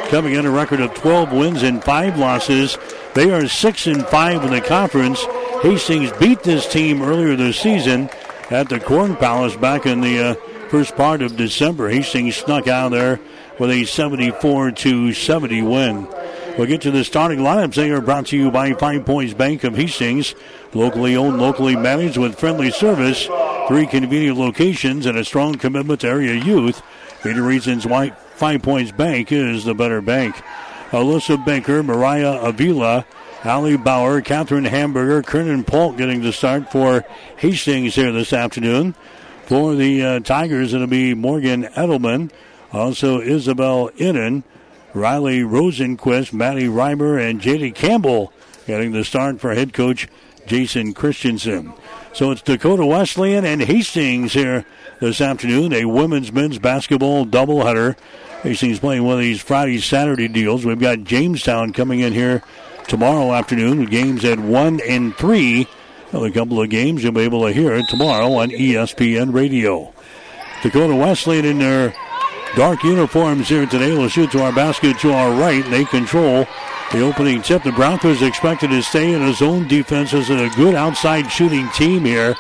coming 0.09 0.35
in 0.35 0.47
a 0.47 0.51
record 0.51 0.81
of 0.81 0.95
12 0.95 1.33
wins 1.33 1.63
and 1.63 1.83
five 1.83 2.19
losses. 2.19 2.79
They 3.15 3.31
are 3.31 3.47
six 3.49 3.87
and 3.87 4.07
five 4.07 4.45
in 4.45 4.51
the 4.51 4.61
conference. 4.61 5.23
Hastings 5.63 6.13
beat 6.19 6.43
this 6.43 6.71
team 6.71 7.03
earlier 7.03 7.37
this 7.37 7.61
season 7.61 8.09
at 8.51 8.69
the 8.69 8.81
Corn 8.81 9.17
Palace 9.17 9.57
back 9.57 9.87
in 9.87 10.01
the 10.01 10.19
uh, 10.19 10.35
first 10.71 10.95
part 10.97 11.21
of 11.21 11.37
December. 11.37 11.89
Hastings 11.89 12.37
snuck 12.37 12.69
out 12.69 12.91
there 12.91 13.19
with 13.59 13.71
a 13.71 13.85
74 13.85 14.71
to 14.71 15.13
70 15.13 15.63
win. 15.63 16.07
We'll 16.57 16.69
get 16.69 16.83
to 16.83 16.93
the 16.93 17.03
starting 17.03 17.41
lineups. 17.41 17.75
They 17.75 17.91
are 17.91 18.01
brought 18.01 18.27
to 18.27 18.37
you 18.37 18.53
by 18.53 18.75
Five 18.75 19.05
Points 19.05 19.35
Bank 19.35 19.65
of 19.65 19.75
Hastings. 19.75 20.37
Locally 20.73 21.17
owned, 21.17 21.41
locally 21.41 21.75
managed 21.75 22.19
with 22.19 22.39
friendly 22.39 22.71
service. 22.71 23.29
Three 23.67 23.87
convenient 23.87 24.39
locations 24.39 25.07
and 25.07 25.19
a 25.19 25.25
strong 25.25 25.57
commitment 25.57 26.03
to 26.03 26.09
area 26.09 26.35
youth. 26.35 26.83
Many 27.25 27.41
reasons 27.41 27.85
why 27.85 28.11
Five 28.11 28.63
Points 28.63 28.93
Bank 28.93 29.33
is 29.33 29.65
the 29.65 29.75
better 29.75 30.01
bank. 30.01 30.37
Alyssa 30.91 31.45
Baker, 31.45 31.83
Mariah 31.83 32.39
Avila, 32.43 33.05
Ali 33.45 33.77
Bauer, 33.77 34.21
Catherine 34.21 34.65
Hamburger, 34.65 35.23
Kernan 35.23 35.65
Polk 35.65 35.97
getting 35.97 36.23
the 36.23 36.33
start 36.33 36.71
for 36.71 37.05
Hastings 37.39 37.97
here 37.97 38.13
this 38.13 38.33
afternoon. 38.33 38.95
For 39.51 39.75
the 39.75 40.05
uh, 40.05 40.21
Tigers, 40.21 40.75
it'll 40.75 40.87
be 40.87 41.13
Morgan 41.13 41.65
Edelman, 41.65 42.31
also 42.73 43.21
Isabel 43.21 43.91
Innan, 43.97 44.45
Riley 44.95 45.41
Rosenquist, 45.41 46.33
Maddie 46.33 46.69
Reimer, 46.69 47.21
and 47.21 47.41
JD 47.41 47.75
Campbell 47.75 48.33
getting 48.69 48.93
the 48.93 49.03
start 49.03 49.41
for 49.41 49.53
head 49.53 49.73
coach 49.73 50.07
Jason 50.47 50.95
Christensen. 50.95 51.73
So 52.13 52.31
it's 52.31 52.43
Dakota 52.43 52.87
Wesleyan 52.87 53.45
and 53.45 53.61
Hastings 53.61 54.35
here 54.35 54.65
this 55.01 55.21
afternoon, 55.21 55.73
a 55.73 55.87
women's 55.87 56.31
men's 56.31 56.61
basketball 56.61 57.27
doubleheader. 57.27 57.97
Hastings 58.45 58.79
playing 58.79 59.03
one 59.03 59.15
of 59.15 59.21
these 59.21 59.43
Friday 59.43 59.81
Saturday 59.81 60.29
deals. 60.29 60.65
We've 60.65 60.79
got 60.79 61.03
Jamestown 61.03 61.73
coming 61.73 61.99
in 61.99 62.13
here 62.13 62.45
tomorrow 62.87 63.33
afternoon. 63.33 63.87
Games 63.87 64.25
at 64.25 64.39
one 64.39 64.79
and 64.89 65.13
three. 65.17 65.67
Another 66.11 66.31
couple 66.33 66.61
of 66.61 66.69
games 66.71 67.05
you'll 67.05 67.13
be 67.13 67.21
able 67.21 67.47
to 67.47 67.53
hear 67.53 67.81
tomorrow 67.83 68.33
on 68.35 68.51
ESPN 68.51 69.33
Radio. 69.33 69.93
Dakota 70.61 70.95
Wesleyan 70.95 71.45
in 71.45 71.59
their 71.59 71.95
dark 72.57 72.83
uniforms 72.83 73.49
here 73.49 73.65
today 73.65 73.97
will 73.97 74.09
shoot 74.09 74.33
to 74.33 74.43
our 74.43 74.53
basket 74.53 74.99
to 74.99 75.13
our 75.13 75.31
right. 75.41 75.65
They 75.71 75.85
control 75.85 76.49
the 76.91 77.03
opening 77.03 77.43
tip. 77.43 77.63
The 77.63 77.71
Broncos 77.71 78.23
expected 78.23 78.71
to 78.71 78.83
stay 78.83 79.13
in 79.13 79.23
a 79.23 79.33
zone 79.33 79.69
defense 79.69 80.13
as 80.13 80.31
a 80.31 80.51
good 80.57 80.75
outside 80.75 81.31
shooting 81.31 81.69
team 81.71 82.05
here 82.05 82.35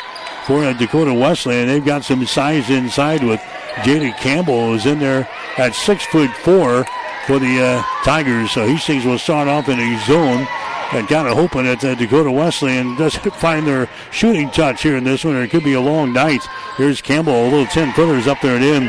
for 0.46 0.60
Dakota 0.74 1.14
Wesleyan. 1.14 1.68
They've 1.68 1.84
got 1.84 2.02
some 2.02 2.26
size 2.26 2.70
inside 2.70 3.22
with 3.22 3.40
JD 3.84 4.16
Campbell 4.16 4.72
who's 4.72 4.86
in 4.86 4.98
there 4.98 5.28
at 5.58 5.76
six 5.76 6.04
foot 6.06 6.30
four 6.38 6.84
for 7.28 7.38
the 7.38 7.62
uh, 7.62 7.82
Tigers. 8.02 8.50
So 8.50 8.66
Hastings 8.66 9.04
will 9.04 9.18
start 9.18 9.46
off 9.46 9.68
in 9.68 9.78
a 9.78 10.06
zone 10.06 10.48
and 10.92 11.08
kind 11.08 11.28
of 11.28 11.36
hoping 11.36 11.64
that 11.64 11.84
uh, 11.84 11.94
Dakota 11.94 12.30
Wesleyan 12.30 12.96
doesn't 12.96 13.34
find 13.36 13.66
their 13.66 13.88
shooting 14.10 14.50
touch 14.50 14.82
here 14.82 14.96
in 14.96 15.04
this 15.04 15.24
one, 15.24 15.36
it 15.36 15.48
could 15.48 15.64
be 15.64 15.74
a 15.74 15.80
long 15.80 16.12
night. 16.12 16.42
Here's 16.76 17.00
Campbell, 17.00 17.44
a 17.44 17.48
little 17.48 17.66
10 17.66 17.92
footers 17.92 18.26
up 18.26 18.40
there 18.40 18.56
and 18.56 18.64
in. 18.64 18.88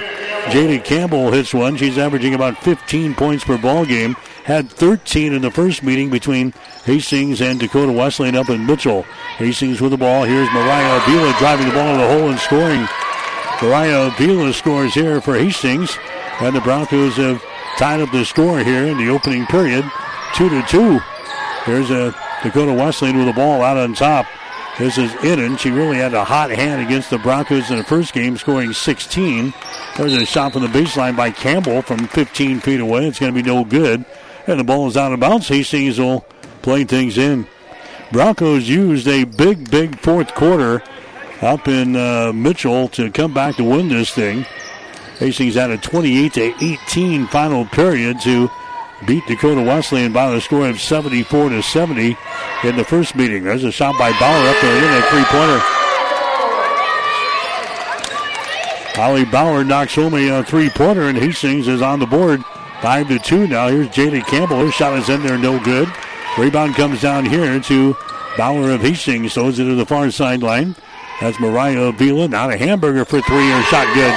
JD 0.50 0.84
Campbell 0.84 1.32
hits 1.32 1.54
one. 1.54 1.78
She's 1.78 2.00
averaging 2.00 2.34
about 2.34 2.58
15 2.64 3.14
points 3.14 3.44
per 3.44 3.60
ball 3.60 3.86
game. 3.86 4.16
Had 4.44 4.72
13 4.72 5.34
in 5.34 5.42
the 5.44 5.52
first 5.52 5.84
meeting 5.84 6.10
between 6.10 6.52
Hastings 6.84 7.42
and 7.42 7.60
Dakota 7.60 7.92
Wesleyan 7.92 8.36
up 8.36 8.50
in 8.50 8.66
Mitchell. 8.66 9.04
Hastings 9.38 9.80
with 9.80 9.92
the 9.92 9.98
ball. 9.98 10.24
Here's 10.24 10.52
Mariah 10.52 10.98
Avila 11.04 11.34
driving 11.38 11.68
the 11.68 11.74
ball 11.74 11.94
to 11.94 12.02
the 12.02 12.08
hole 12.08 12.30
and 12.30 12.40
scoring. 12.40 12.88
Mariah 13.62 14.08
Avila 14.08 14.52
scores 14.52 14.96
here 14.96 15.22
for 15.22 15.36
Hastings. 15.36 15.96
And 16.40 16.56
the 16.56 16.62
Broncos 16.62 17.18
have 17.18 17.44
tied 17.78 18.02
up 18.02 18.12
the 18.12 18.26
score 18.26 18.60
here 18.60 18.88
in 18.88 18.98
the 18.98 19.10
opening 19.10 19.46
period. 19.46 19.86
Two 20.34 20.50
to 20.50 20.64
two. 20.64 21.00
Here's 21.66 21.92
a 21.92 22.16
Dakota 22.42 22.74
Wesleyan 22.74 23.18
with 23.18 23.28
the 23.28 23.34
ball 23.34 23.62
out 23.62 23.78
on 23.78 23.94
top. 23.94 24.26
This 24.80 24.98
is 24.98 25.14
Innan. 25.24 25.58
She 25.58 25.70
really 25.70 25.98
had 25.98 26.16
a 26.16 26.24
hot 26.24 26.50
hand 26.50 26.82
against 26.82 27.12
the 27.12 27.20
Broncos 27.20 27.70
in 27.70 27.78
the 27.78 27.84
first 27.84 28.14
game, 28.14 28.36
scoring 28.36 28.74
16. 28.74 29.54
There's 29.96 30.14
a 30.14 30.26
shot 30.26 30.54
from 30.54 30.64
the 30.64 30.70
baseline 30.70 31.16
by 31.16 31.30
Campbell 31.30 31.84
from 31.84 32.08
15 32.08 32.62
feet 32.62 32.80
away. 32.80 33.08
It's 33.08 33.20
going 33.20 33.32
to 33.32 33.44
be 33.44 33.48
no 33.48 33.64
good. 33.64 34.06
And 34.48 34.60
the 34.60 34.64
ball 34.64 34.88
is 34.88 34.98
out 34.98 35.14
of 35.14 35.20
bounds. 35.20 35.48
Hastings 35.50 36.00
will 36.00 36.22
play 36.64 36.84
things 36.84 37.20
in. 37.20 37.46
Broncos 38.12 38.68
used 38.68 39.08
a 39.08 39.26
big, 39.26 39.70
big 39.70 40.00
fourth 40.00 40.34
quarter 40.34 40.82
up 41.42 41.68
in 41.68 41.96
uh, 41.96 42.32
Mitchell 42.34 42.88
to 42.90 43.12
come 43.12 43.36
back 43.36 43.58
to 43.58 43.64
win 43.64 43.90
this 43.90 44.10
thing. 44.10 44.48
Hastings 45.20 45.56
had 45.56 45.70
a 45.70 45.78
28 45.78 46.34
to 46.34 46.66
18 46.66 47.28
final 47.28 47.66
period 47.66 48.20
to 48.22 48.50
beat 49.06 49.26
Dakota 49.28 49.62
Wesleyan 49.62 50.14
by 50.14 50.30
the 50.30 50.42
score 50.42 50.68
of 50.68 50.80
74 50.80 51.50
to 51.50 51.62
70 51.62 52.18
in 52.64 52.76
the 52.76 52.84
first 52.84 53.16
meeting. 53.16 53.44
There's 53.44 53.64
a 53.64 53.72
shot 53.72 53.98
by 53.98 54.12
Bauer 54.20 54.48
up 54.48 54.62
there 54.62 54.78
in 54.78 55.04
a 55.04 55.06
three 55.08 55.24
pointer. 55.26 55.62
Allie 59.02 59.26
Bauer 59.26 59.64
knocks 59.64 59.96
home 59.96 60.14
a 60.14 60.30
uh, 60.30 60.44
three 60.44 60.70
pointer, 60.70 61.04
and 61.04 61.18
Hastings 61.18 61.68
is 61.68 61.82
on 61.82 62.00
the 62.00 62.06
board. 62.06 62.44
Five 62.82 63.08
to 63.08 63.20
two 63.20 63.48
now. 63.48 63.68
Here's 63.68 63.88
JD 63.88 64.26
Campbell. 64.28 64.60
His 64.60 64.74
shot 64.74 64.98
is 64.98 65.10
in 65.10 65.24
there, 65.24 65.38
no 65.38 65.60
good. 65.64 65.92
Rebound 66.38 66.76
comes 66.76 67.02
down 67.02 67.26
here 67.26 67.60
to 67.60 67.96
Bauer 68.38 68.72
of 68.72 68.82
Hastings. 68.82 69.34
Throws 69.34 69.60
it 69.60 69.66
to 69.66 69.76
the 69.76 69.86
far 69.86 70.12
sideline. 70.12 70.76
That's 71.20 71.40
Mariah 71.40 71.84
Avila. 71.84 72.28
Now 72.28 72.50
a 72.50 72.58
Hamburger 72.58 73.06
for 73.06 73.22
three. 73.22 73.50
Her 73.50 73.64
shot 73.64 73.88
good. 73.94 74.14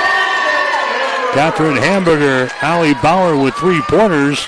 Catherine 1.34 1.76
Hamburger, 1.76 2.48
Allie 2.62 2.94
Bauer 2.94 3.36
with 3.36 3.54
three 3.54 3.80
pointers. 3.82 4.46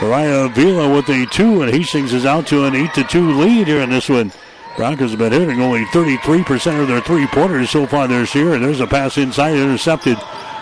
Mariah 0.00 0.44
Avila 0.44 0.94
with 0.94 1.08
a 1.08 1.26
two, 1.26 1.62
and 1.62 1.72
Hastings 1.72 2.12
is 2.12 2.24
out 2.24 2.46
to 2.46 2.66
an 2.66 2.76
8 2.76 2.94
to 2.94 3.04
2 3.04 3.32
lead 3.40 3.66
here 3.66 3.80
in 3.80 3.90
this 3.90 4.08
one. 4.08 4.30
Broncos 4.76 5.10
have 5.10 5.18
been 5.18 5.32
hitting 5.32 5.60
only 5.60 5.84
33% 5.86 6.80
of 6.80 6.86
their 6.86 7.00
three 7.00 7.26
pointers 7.26 7.70
so 7.70 7.84
far 7.84 8.06
this 8.06 8.32
year. 8.32 8.54
And 8.54 8.62
There's 8.62 8.78
a 8.78 8.86
pass 8.86 9.18
inside, 9.18 9.56
intercepted. 9.56 10.16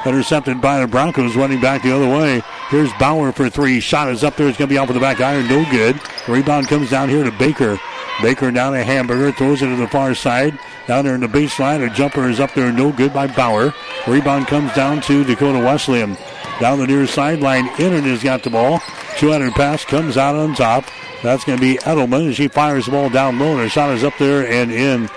Intercepted 0.06 0.62
by 0.62 0.80
the 0.80 0.86
Broncos, 0.86 1.36
running 1.36 1.60
back 1.60 1.82
the 1.82 1.94
other 1.94 2.08
way. 2.08 2.40
Here's 2.70 2.90
Bauer 2.94 3.30
for 3.30 3.50
three. 3.50 3.78
Shot 3.78 4.08
is 4.08 4.24
up 4.24 4.36
there. 4.36 4.48
It's 4.48 4.56
going 4.56 4.68
to 4.68 4.74
be 4.74 4.78
off 4.78 4.88
with 4.88 4.94
the 4.94 5.00
back 5.00 5.20
iron. 5.20 5.48
No 5.48 5.68
good. 5.70 6.00
Rebound 6.28 6.68
comes 6.68 6.88
down 6.88 7.10
here 7.10 7.22
to 7.22 7.32
Baker. 7.32 7.78
Baker 8.22 8.50
down 8.50 8.72
to 8.72 8.82
Hamburger. 8.84 9.32
Throws 9.32 9.60
it 9.60 9.66
to 9.66 9.76
the 9.76 9.88
far 9.88 10.14
side. 10.14 10.58
Down 10.86 11.04
there 11.04 11.14
in 11.14 11.20
the 11.20 11.26
baseline. 11.26 11.84
A 11.84 11.92
jumper 11.92 12.26
is 12.28 12.40
up 12.40 12.54
there. 12.54 12.72
No 12.72 12.92
good 12.92 13.12
by 13.12 13.26
Bauer. 13.26 13.74
Rebound 14.06 14.46
comes 14.46 14.72
down 14.74 15.02
to 15.02 15.24
Dakota 15.24 15.58
Wesleyan. 15.58 16.16
Down 16.60 16.78
the 16.78 16.86
near 16.86 17.06
sideline. 17.06 17.68
Innan 17.78 18.04
has 18.04 18.22
got 18.22 18.42
the 18.42 18.50
ball. 18.50 18.80
200 19.18 19.52
pass 19.52 19.84
comes 19.84 20.16
out 20.16 20.34
on 20.34 20.54
top. 20.54 20.84
That's 21.22 21.44
going 21.44 21.58
to 21.58 21.62
be 21.62 21.78
Edelman 21.78 22.30
as 22.30 22.36
she 22.36 22.48
fires 22.48 22.86
the 22.86 22.92
ball 22.92 23.10
down 23.10 23.38
low. 23.38 23.52
And 23.52 23.60
Her 23.60 23.68
shot 23.68 23.90
is 23.90 24.04
up 24.04 24.16
there 24.18 24.46
and 24.46 24.70
in. 24.72 25.08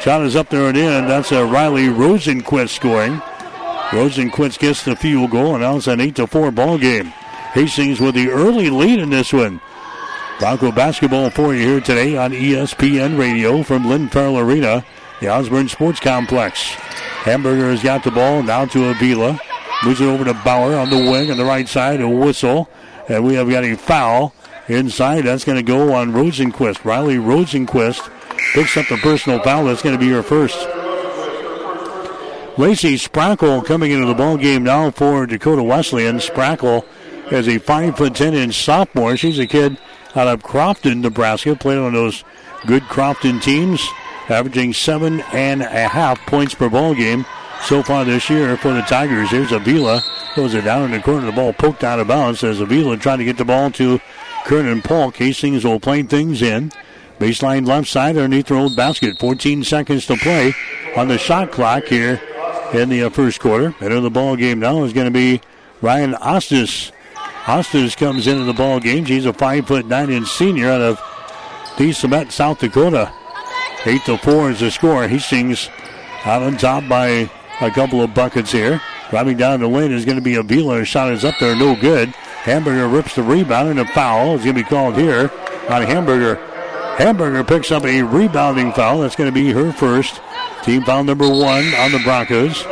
Shot 0.00 0.22
is 0.22 0.36
up 0.36 0.48
there 0.48 0.68
and 0.68 0.76
in. 0.76 1.06
That's 1.06 1.32
a 1.32 1.44
Riley 1.44 1.86
Rosenquist 1.88 2.70
scoring. 2.70 3.20
Rosenquist 3.90 4.58
gets 4.58 4.84
the 4.84 4.94
field 4.96 5.30
goal, 5.30 5.54
and 5.54 5.62
now 5.62 5.76
it's 5.76 5.86
an 5.86 6.00
8 6.00 6.16
to 6.16 6.26
4 6.26 6.50
ball 6.50 6.78
game. 6.78 7.06
Hastings 7.52 8.00
with 8.00 8.14
the 8.14 8.28
early 8.30 8.70
lead 8.70 8.98
in 8.98 9.10
this 9.10 9.32
one. 9.32 9.60
Bronco 10.38 10.70
basketball 10.70 11.30
for 11.30 11.54
you 11.54 11.66
here 11.66 11.80
today 11.80 12.16
on 12.16 12.32
ESPN 12.32 13.18
Radio 13.18 13.62
from 13.62 13.88
Lynn 13.88 14.08
Farrell 14.08 14.38
Arena, 14.38 14.84
the 15.20 15.28
Osborne 15.28 15.68
Sports 15.68 15.98
Complex. 15.98 16.60
Hamburger 17.24 17.70
has 17.70 17.82
got 17.82 18.04
the 18.04 18.10
ball 18.10 18.42
now 18.42 18.64
to 18.66 18.90
Avila. 18.90 19.40
Moves 19.84 20.00
it 20.00 20.06
over 20.06 20.24
to 20.24 20.34
Bauer 20.34 20.74
on 20.76 20.90
the 20.90 20.96
wing 20.96 21.30
on 21.30 21.36
the 21.36 21.44
right 21.44 21.68
side. 21.68 22.00
A 22.00 22.08
whistle. 22.08 22.68
And 23.08 23.24
we 23.24 23.34
have 23.34 23.48
got 23.48 23.64
a 23.64 23.76
foul 23.76 24.34
inside. 24.68 25.22
That's 25.24 25.44
going 25.44 25.56
to 25.56 25.62
go 25.62 25.94
on 25.94 26.12
Rosenquist. 26.12 26.84
Riley 26.84 27.16
Rosenquist 27.16 28.10
picks 28.52 28.76
up 28.76 28.86
the 28.88 28.96
personal 28.98 29.40
foul. 29.40 29.64
That's 29.64 29.82
going 29.82 29.98
to 29.98 30.04
be 30.04 30.10
her 30.10 30.22
first. 30.22 30.58
Lacey 32.58 32.96
Sprackle 32.96 33.64
coming 33.64 33.92
into 33.92 34.06
the 34.06 34.14
ball 34.14 34.36
game 34.36 34.64
now 34.64 34.90
for 34.90 35.26
Dakota 35.26 35.62
Wesleyan. 35.62 36.16
Sprackle 36.16 36.84
is 37.30 37.48
a 37.48 37.58
five 37.58 37.96
foot 37.96 38.16
ten 38.16 38.34
inch 38.34 38.56
sophomore. 38.62 39.16
She's 39.16 39.38
a 39.38 39.46
kid 39.46 39.78
out 40.16 40.26
of 40.26 40.42
Crofton, 40.42 41.00
Nebraska. 41.00 41.54
Played 41.54 41.78
on 41.78 41.92
those 41.92 42.24
good 42.66 42.82
Crofton 42.82 43.38
teams, 43.38 43.86
averaging 44.28 44.72
seven 44.72 45.20
and 45.32 45.62
a 45.62 45.86
half 45.88 46.18
points 46.26 46.54
per 46.54 46.68
ball 46.68 46.94
game 46.94 47.24
so 47.62 47.82
far 47.82 48.04
this 48.04 48.28
year 48.30 48.56
for 48.56 48.72
the 48.72 48.82
Tigers. 48.82 49.30
Here's 49.30 49.52
Avila. 49.52 50.02
Throws 50.34 50.54
it 50.54 50.64
down 50.64 50.84
in 50.84 50.90
the 50.92 51.00
corner. 51.00 51.26
The 51.26 51.32
ball 51.32 51.52
poked 51.52 51.84
out 51.84 51.98
of 51.98 52.08
bounds 52.08 52.44
as 52.44 52.60
Avila 52.60 52.96
trying 52.96 53.18
to 53.18 53.24
get 53.24 53.36
the 53.36 53.44
ball 53.44 53.70
to 53.72 54.00
Kernan 54.44 54.82
Polk. 54.82 55.16
Hastings 55.16 55.64
will 55.64 55.80
play 55.80 56.02
things 56.02 56.42
in. 56.42 56.72
Baseline 57.18 57.66
left 57.66 57.88
side 57.88 58.16
underneath 58.16 58.46
the 58.46 58.54
old 58.54 58.76
basket. 58.76 59.18
14 59.18 59.64
seconds 59.64 60.06
to 60.06 60.16
play 60.16 60.54
on 60.96 61.08
the 61.08 61.18
shot 61.18 61.50
clock 61.50 61.84
here 61.84 62.20
in 62.72 62.88
the 62.88 63.02
uh, 63.02 63.10
first 63.10 63.40
quarter. 63.40 63.74
And 63.80 63.92
in 63.92 64.02
the 64.02 64.10
ball 64.10 64.36
game 64.36 64.60
now 64.60 64.84
is 64.84 64.92
going 64.92 65.06
to 65.06 65.10
be 65.10 65.40
Ryan 65.80 66.12
Ostis. 66.14 66.92
Ostis 67.44 67.96
comes 67.96 68.26
into 68.26 68.44
the 68.44 68.52
ball 68.52 68.78
game. 68.78 69.04
He's 69.04 69.26
a 69.26 69.32
five 69.32 69.66
foot 69.66 69.86
nine 69.86 70.10
inch 70.10 70.28
senior 70.28 70.70
out 70.70 70.80
of 70.80 71.00
De 71.76 71.92
Smet, 71.92 72.30
South 72.30 72.60
Dakota. 72.60 73.12
Eight 73.84 74.04
to 74.04 74.18
four 74.18 74.50
is 74.50 74.60
the 74.60 74.70
score. 74.70 75.08
Hastings 75.08 75.68
out 76.24 76.42
on 76.42 76.56
top 76.56 76.88
by 76.88 77.30
a 77.60 77.70
couple 77.70 78.02
of 78.02 78.14
buckets 78.14 78.52
here. 78.52 78.80
Driving 79.10 79.36
down 79.36 79.60
the 79.60 79.68
lane 79.68 79.92
is 79.92 80.04
going 80.04 80.16
to 80.16 80.22
be 80.22 80.34
a 80.34 80.40
Avila. 80.40 80.84
Shot 80.84 81.12
is 81.12 81.24
up 81.24 81.34
there, 81.40 81.56
no 81.56 81.74
good. 81.74 82.10
Hamburger 82.10 82.88
rips 82.88 83.14
the 83.14 83.22
rebound, 83.22 83.70
and 83.70 83.80
a 83.80 83.86
foul 83.86 84.34
is 84.34 84.44
going 84.44 84.56
to 84.56 84.62
be 84.62 84.68
called 84.68 84.96
here 84.96 85.30
on 85.68 85.82
Hamburger. 85.82 86.36
Hamburger 86.96 87.44
picks 87.44 87.70
up 87.70 87.84
a 87.84 88.02
rebounding 88.02 88.72
foul. 88.72 89.00
That's 89.00 89.16
going 89.16 89.32
to 89.32 89.34
be 89.34 89.50
her 89.52 89.72
first. 89.72 90.20
Team 90.62 90.82
foul 90.82 91.04
number 91.04 91.28
one 91.28 91.74
on 91.74 91.92
the 91.92 92.00
Broncos. 92.04 92.64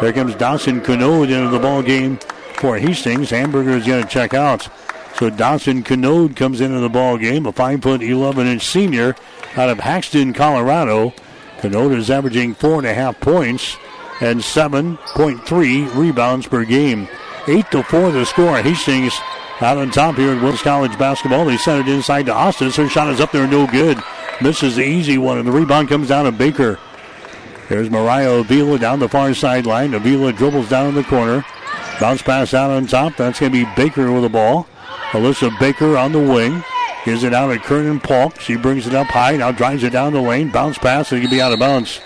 There 0.00 0.12
comes 0.12 0.34
Dawson 0.34 0.80
Canode 0.80 1.30
into 1.30 1.50
the 1.50 1.58
ball 1.58 1.82
game 1.82 2.18
for 2.56 2.78
Hastings. 2.78 3.30
Hamburger 3.30 3.70
is 3.70 3.86
going 3.86 4.02
to 4.02 4.08
check 4.08 4.34
out. 4.34 4.68
So 5.16 5.28
Dawson 5.28 5.82
Canode 5.82 6.36
comes 6.36 6.60
into 6.60 6.78
the 6.78 6.88
ball 6.88 7.18
game, 7.18 7.46
a 7.46 7.52
5 7.52 7.82
foot 7.82 8.02
11 8.02 8.46
inch 8.46 8.66
senior 8.66 9.16
out 9.56 9.68
of 9.68 9.78
Haxtun, 9.78 10.34
Colorado. 10.34 11.12
Canode 11.58 11.96
is 11.96 12.10
averaging 12.10 12.54
four 12.54 12.78
and 12.78 12.86
a 12.86 12.94
half 12.94 13.20
points 13.20 13.76
and 14.20 14.40
7.3 14.40 15.94
rebounds 15.94 16.46
per 16.46 16.64
game. 16.64 17.08
8 17.46 17.70
to 17.70 17.82
4 17.82 18.12
the 18.12 18.26
score. 18.26 18.56
Hastings 18.58 19.18
out 19.60 19.78
on 19.78 19.90
top 19.90 20.16
here 20.16 20.32
in 20.32 20.42
Wilkes 20.42 20.62
College 20.62 20.98
basketball. 20.98 21.44
They 21.44 21.56
sent 21.56 21.88
it 21.88 21.92
inside 21.92 22.26
to 22.26 22.34
Austin. 22.34 22.70
Her 22.70 22.88
shot 22.88 23.12
is 23.12 23.20
up 23.20 23.32
there, 23.32 23.46
no 23.46 23.66
good. 23.66 23.98
Misses 24.40 24.76
the 24.76 24.84
easy 24.84 25.18
one, 25.18 25.38
and 25.38 25.46
the 25.46 25.52
rebound 25.52 25.88
comes 25.88 26.08
down 26.08 26.24
to 26.24 26.32
Baker. 26.32 26.78
There's 27.68 27.90
Mariah 27.90 28.40
Avila 28.40 28.78
down 28.78 28.98
the 28.98 29.08
far 29.08 29.32
sideline. 29.34 29.94
Avila 29.94 30.32
dribbles 30.32 30.68
down 30.68 30.88
in 30.88 30.94
the 30.94 31.04
corner. 31.04 31.44
Bounce 32.00 32.22
pass 32.22 32.54
out 32.54 32.70
on 32.70 32.86
top. 32.86 33.16
That's 33.16 33.38
going 33.38 33.52
to 33.52 33.64
be 33.64 33.70
Baker 33.76 34.10
with 34.10 34.22
the 34.22 34.28
ball. 34.28 34.66
Alyssa 35.10 35.56
Baker 35.60 35.96
on 35.96 36.12
the 36.12 36.18
wing. 36.18 36.64
Gives 37.04 37.22
it 37.22 37.32
out 37.32 37.48
to 37.48 37.58
Kernan 37.58 38.00
Polk. 38.00 38.40
She 38.40 38.56
brings 38.56 38.86
it 38.86 38.94
up 38.94 39.06
high. 39.06 39.36
Now 39.36 39.52
drives 39.52 39.84
it 39.84 39.90
down 39.90 40.12
the 40.12 40.20
lane. 40.20 40.50
Bounce 40.50 40.78
pass. 40.78 41.12
It 41.12 41.20
can 41.20 41.30
be 41.30 41.40
out 41.40 41.52
of 41.52 41.58
bounds. 41.58 42.00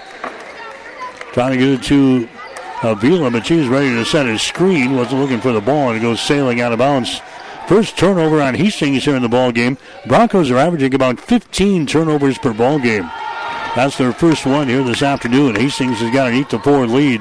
Trying 1.34 1.50
to 1.50 1.58
get 1.58 1.68
it 1.68 1.82
to 1.88 2.28
uh, 2.84 2.90
Avila, 2.90 3.28
but 3.28 3.44
she's 3.44 3.66
ready 3.66 3.90
to 3.90 4.04
set 4.04 4.24
a 4.26 4.38
screen. 4.38 4.94
Wasn't 4.94 5.20
looking 5.20 5.40
for 5.40 5.50
the 5.50 5.60
ball, 5.60 5.88
and 5.88 5.98
it 5.98 6.00
goes 6.00 6.20
sailing 6.20 6.60
out 6.60 6.72
of 6.72 6.78
bounds. 6.78 7.20
First 7.66 7.98
turnover 7.98 8.40
on 8.40 8.54
Hastings 8.54 9.04
here 9.04 9.16
in 9.16 9.22
the 9.22 9.28
ball 9.28 9.50
game. 9.50 9.76
Broncos 10.06 10.48
are 10.52 10.58
averaging 10.58 10.94
about 10.94 11.18
15 11.18 11.86
turnovers 11.86 12.38
per 12.38 12.52
ball 12.52 12.78
game. 12.78 13.10
That's 13.74 13.98
their 13.98 14.12
first 14.12 14.46
one 14.46 14.68
here 14.68 14.84
this 14.84 15.02
afternoon. 15.02 15.56
Hastings 15.56 15.98
has 15.98 16.12
got 16.12 16.28
an 16.28 16.34
8 16.34 16.50
to 16.50 16.58
4 16.60 16.86
lead. 16.86 17.20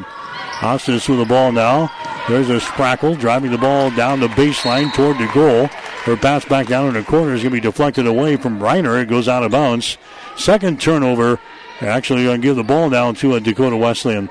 Ostis 0.59 1.09
with 1.09 1.17
the 1.17 1.25
ball 1.25 1.51
now. 1.51 1.91
There's 2.27 2.51
a 2.51 2.59
Sprackle 2.59 3.19
driving 3.19 3.49
the 3.49 3.57
ball 3.57 3.89
down 3.89 4.19
the 4.19 4.27
baseline 4.27 4.93
toward 4.93 5.17
the 5.17 5.31
goal. 5.33 5.65
Her 6.03 6.15
pass 6.15 6.45
back 6.45 6.67
down 6.67 6.87
in 6.89 6.93
the 6.93 7.03
corner 7.03 7.33
is 7.33 7.41
going 7.41 7.55
to 7.55 7.61
be 7.61 7.67
deflected 7.67 8.05
away 8.05 8.35
from 8.35 8.59
Reiner. 8.59 9.01
It 9.01 9.09
goes 9.09 9.27
out 9.27 9.41
of 9.41 9.51
bounds. 9.51 9.97
Second 10.37 10.79
turnover. 10.79 11.39
Actually, 11.81 12.23
going 12.23 12.41
to 12.41 12.47
give 12.47 12.55
the 12.55 12.63
ball 12.63 12.89
down 12.89 13.15
to 13.15 13.35
a 13.35 13.39
Dakota 13.39 13.75
Wesleyan. 13.75 14.29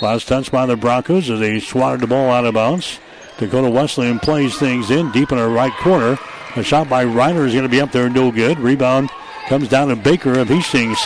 Last 0.00 0.28
touch 0.28 0.52
by 0.52 0.66
the 0.66 0.76
Broncos 0.76 1.30
as 1.30 1.40
they 1.40 1.60
swatted 1.60 2.00
the 2.00 2.06
ball 2.06 2.30
out 2.30 2.44
of 2.44 2.54
bounds. 2.54 2.98
Dakota 3.38 3.68
Wesleyan 3.70 4.20
plays 4.20 4.56
things 4.58 4.90
in 4.90 5.10
deep 5.12 5.32
in 5.32 5.38
her 5.38 5.48
right 5.48 5.72
corner. 5.72 6.18
A 6.56 6.62
shot 6.62 6.88
by 6.88 7.04
Reiner 7.04 7.46
is 7.46 7.52
going 7.52 7.64
to 7.64 7.68
be 7.68 7.80
up 7.80 7.90
there, 7.90 8.08
no 8.08 8.30
good. 8.30 8.58
Rebound 8.60 9.10
comes 9.48 9.68
down 9.68 9.88
to 9.88 9.96
Baker 9.96 10.38
of 10.38 10.48
Hastings. 10.48 10.98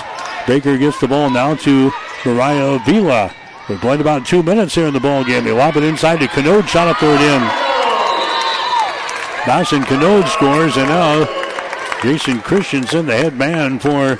Baker 0.47 0.77
gets 0.77 1.01
the 1.01 1.09
ball 1.09 1.31
now 1.31 1.55
to 1.57 1.91
Mariah 2.25 2.79
Vila. 2.85 3.35
We've 3.69 3.81
played 3.81 4.01
about 4.01 4.27
two 4.27 4.43
minutes 4.43 4.75
here 4.75 4.87
in 4.87 4.95
the 4.95 5.01
ball 5.01 5.25
game. 5.25 5.45
They 5.45 5.53
lob 5.53 5.77
it 5.77 5.85
inside 5.85 6.21
to 6.21 6.29
Canode, 6.29 6.69
shot 6.69 6.89
up 6.89 6.99
there 7.01 7.11
and 7.11 7.43
in. 7.43 7.49
Dawson 9.47 9.83
Canode 9.85 10.29
scores, 10.29 10.77
and 10.77 10.89
now 10.89 11.25
Jason 12.03 12.41
Christensen, 12.41 13.07
the 13.07 13.17
head 13.17 13.37
man 13.37 13.79
for 13.79 14.17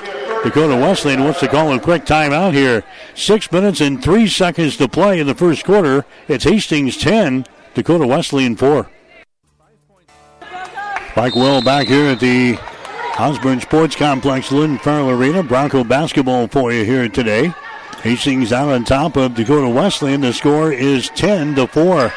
Dakota 0.49 0.77
Wesleyan, 0.77 1.25
wants 1.25 1.41
to 1.41 1.49
call 1.49 1.75
a 1.75 1.79
quick 1.79 2.07
timeout 2.07 2.55
here. 2.55 2.83
Six 3.15 3.53
minutes 3.53 3.83
and 3.83 4.03
three 4.03 4.27
seconds 4.27 4.79
to 4.79 4.89
play 4.89 5.21
in 5.21 5.27
the 5.27 5.35
first 5.35 5.63
quarter. 5.63 6.07
It's 6.27 6.45
Hastings 6.45 6.97
10, 6.97 7.45
Dakota 7.75 8.07
Wesleyan 8.07 8.57
4. 8.57 8.91
Mike 11.15 11.35
Will 11.35 11.61
back 11.61 11.87
here 11.87 12.07
at 12.07 12.21
the 12.21 12.59
Osborne 13.19 13.61
Sports 13.61 13.95
Complex, 13.95 14.51
Lynn 14.51 14.79
Farrell 14.79 15.11
Arena. 15.11 15.43
Bronco 15.43 15.85
basketball 15.85 16.49
for 16.49 16.73
you 16.73 16.83
here 16.83 17.11
today. 17.11 17.53
Hastings 18.03 18.51
out 18.51 18.71
on 18.71 18.85
top 18.85 19.19
of 19.19 19.35
Dakota 19.35 19.69
Wesleyan. 19.69 20.23
The 20.23 20.33
score 20.33 20.73
is 20.73 21.11
10 21.11 21.57
to 21.57 21.67
4. 21.67 22.11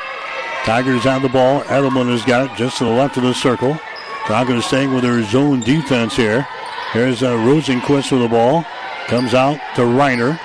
Tigers 0.63 1.03
have 1.03 1.21
the 1.21 1.27
ball. 1.27 1.63
Edelman 1.63 2.09
has 2.09 2.23
got 2.23 2.49
it 2.49 2.57
just 2.57 2.77
to 2.77 2.85
the 2.85 2.91
left 2.91 3.17
of 3.17 3.23
the 3.23 3.33
circle. 3.33 3.77
Broncos 4.25 4.67
staying 4.67 4.93
with 4.93 5.03
their 5.03 5.21
zone 5.23 5.59
defense 5.59 6.15
here. 6.15 6.47
Here's 6.93 7.23
uh, 7.23 7.31
Rosenquist 7.31 8.11
with 8.11 8.21
the 8.21 8.27
ball. 8.27 8.65
Comes 9.07 9.33
out 9.33 9.59
to 9.75 9.81
Reiner. 9.81 10.37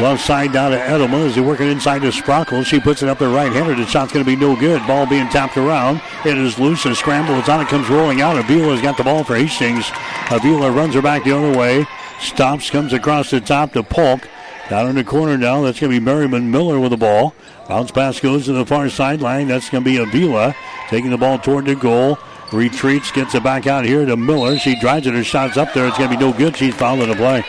Left 0.00 0.24
side 0.24 0.52
down 0.52 0.70
to 0.70 0.78
Edelman 0.78 1.26
as 1.26 1.34
he 1.34 1.42
working 1.42 1.68
inside 1.68 2.00
to 2.00 2.08
Sprockle. 2.08 2.64
She 2.64 2.80
puts 2.80 3.02
it 3.02 3.10
up 3.10 3.18
there 3.18 3.28
right-handed. 3.28 3.76
The 3.76 3.86
shot's 3.86 4.12
going 4.12 4.24
to 4.24 4.30
be 4.30 4.34
no 4.34 4.56
good. 4.56 4.84
Ball 4.86 5.06
being 5.06 5.28
tapped 5.28 5.58
around. 5.58 6.00
It 6.24 6.38
is 6.38 6.58
loose 6.58 6.86
and 6.86 6.96
scramble. 6.96 7.34
It's 7.34 7.50
on. 7.50 7.60
It 7.60 7.68
comes 7.68 7.90
rolling 7.90 8.22
out. 8.22 8.36
Avila's 8.36 8.80
got 8.80 8.96
the 8.96 9.04
ball 9.04 9.24
for 9.24 9.36
Hastings. 9.36 9.90
Avila 10.30 10.70
runs 10.70 10.94
her 10.94 11.02
back 11.02 11.24
the 11.24 11.36
other 11.36 11.56
way. 11.56 11.86
Stops, 12.18 12.70
comes 12.70 12.94
across 12.94 13.30
the 13.30 13.40
top 13.40 13.74
to 13.74 13.82
Polk. 13.82 14.28
Down 14.70 14.88
in 14.88 14.94
the 14.94 15.04
corner 15.04 15.36
now, 15.36 15.60
that's 15.60 15.78
going 15.78 15.92
to 15.92 16.00
be 16.00 16.04
Merriman 16.04 16.50
Miller 16.50 16.80
with 16.80 16.92
the 16.92 16.96
ball. 16.96 17.34
Bounce 17.68 17.90
pass 17.90 18.18
goes 18.20 18.46
to 18.46 18.52
the 18.52 18.64
far 18.64 18.88
sideline. 18.88 19.48
That's 19.48 19.68
going 19.68 19.84
to 19.84 19.90
be 19.90 19.98
Avila 19.98 20.54
taking 20.88 21.10
the 21.10 21.18
ball 21.18 21.38
toward 21.38 21.66
the 21.66 21.74
goal. 21.74 22.18
Retreats, 22.52 23.10
gets 23.10 23.34
it 23.34 23.42
back 23.42 23.66
out 23.66 23.84
here 23.84 24.04
to 24.04 24.16
Miller. 24.16 24.58
She 24.58 24.78
drives 24.78 25.06
it. 25.06 25.14
Her 25.14 25.24
shot's 25.24 25.56
up 25.56 25.72
there. 25.72 25.86
It's 25.86 25.96
going 25.96 26.10
to 26.10 26.16
be 26.16 26.22
no 26.22 26.32
good. 26.32 26.56
She's 26.56 26.74
fouled 26.74 27.00
in 27.00 27.08
the 27.08 27.16
play. 27.16 27.44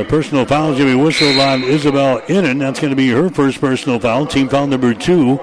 A 0.00 0.04
personal 0.04 0.44
foul 0.44 0.72
is 0.72 0.78
going 0.78 0.90
to 0.90 0.96
be 0.96 1.02
whistled 1.02 1.38
on 1.38 1.62
Isabel 1.62 2.20
Innan. 2.28 2.58
That's 2.58 2.80
going 2.80 2.90
to 2.90 2.96
be 2.96 3.08
her 3.10 3.30
first 3.30 3.60
personal 3.60 3.98
foul. 3.98 4.26
Team 4.26 4.48
foul 4.48 4.66
number 4.66 4.92
two 4.94 5.40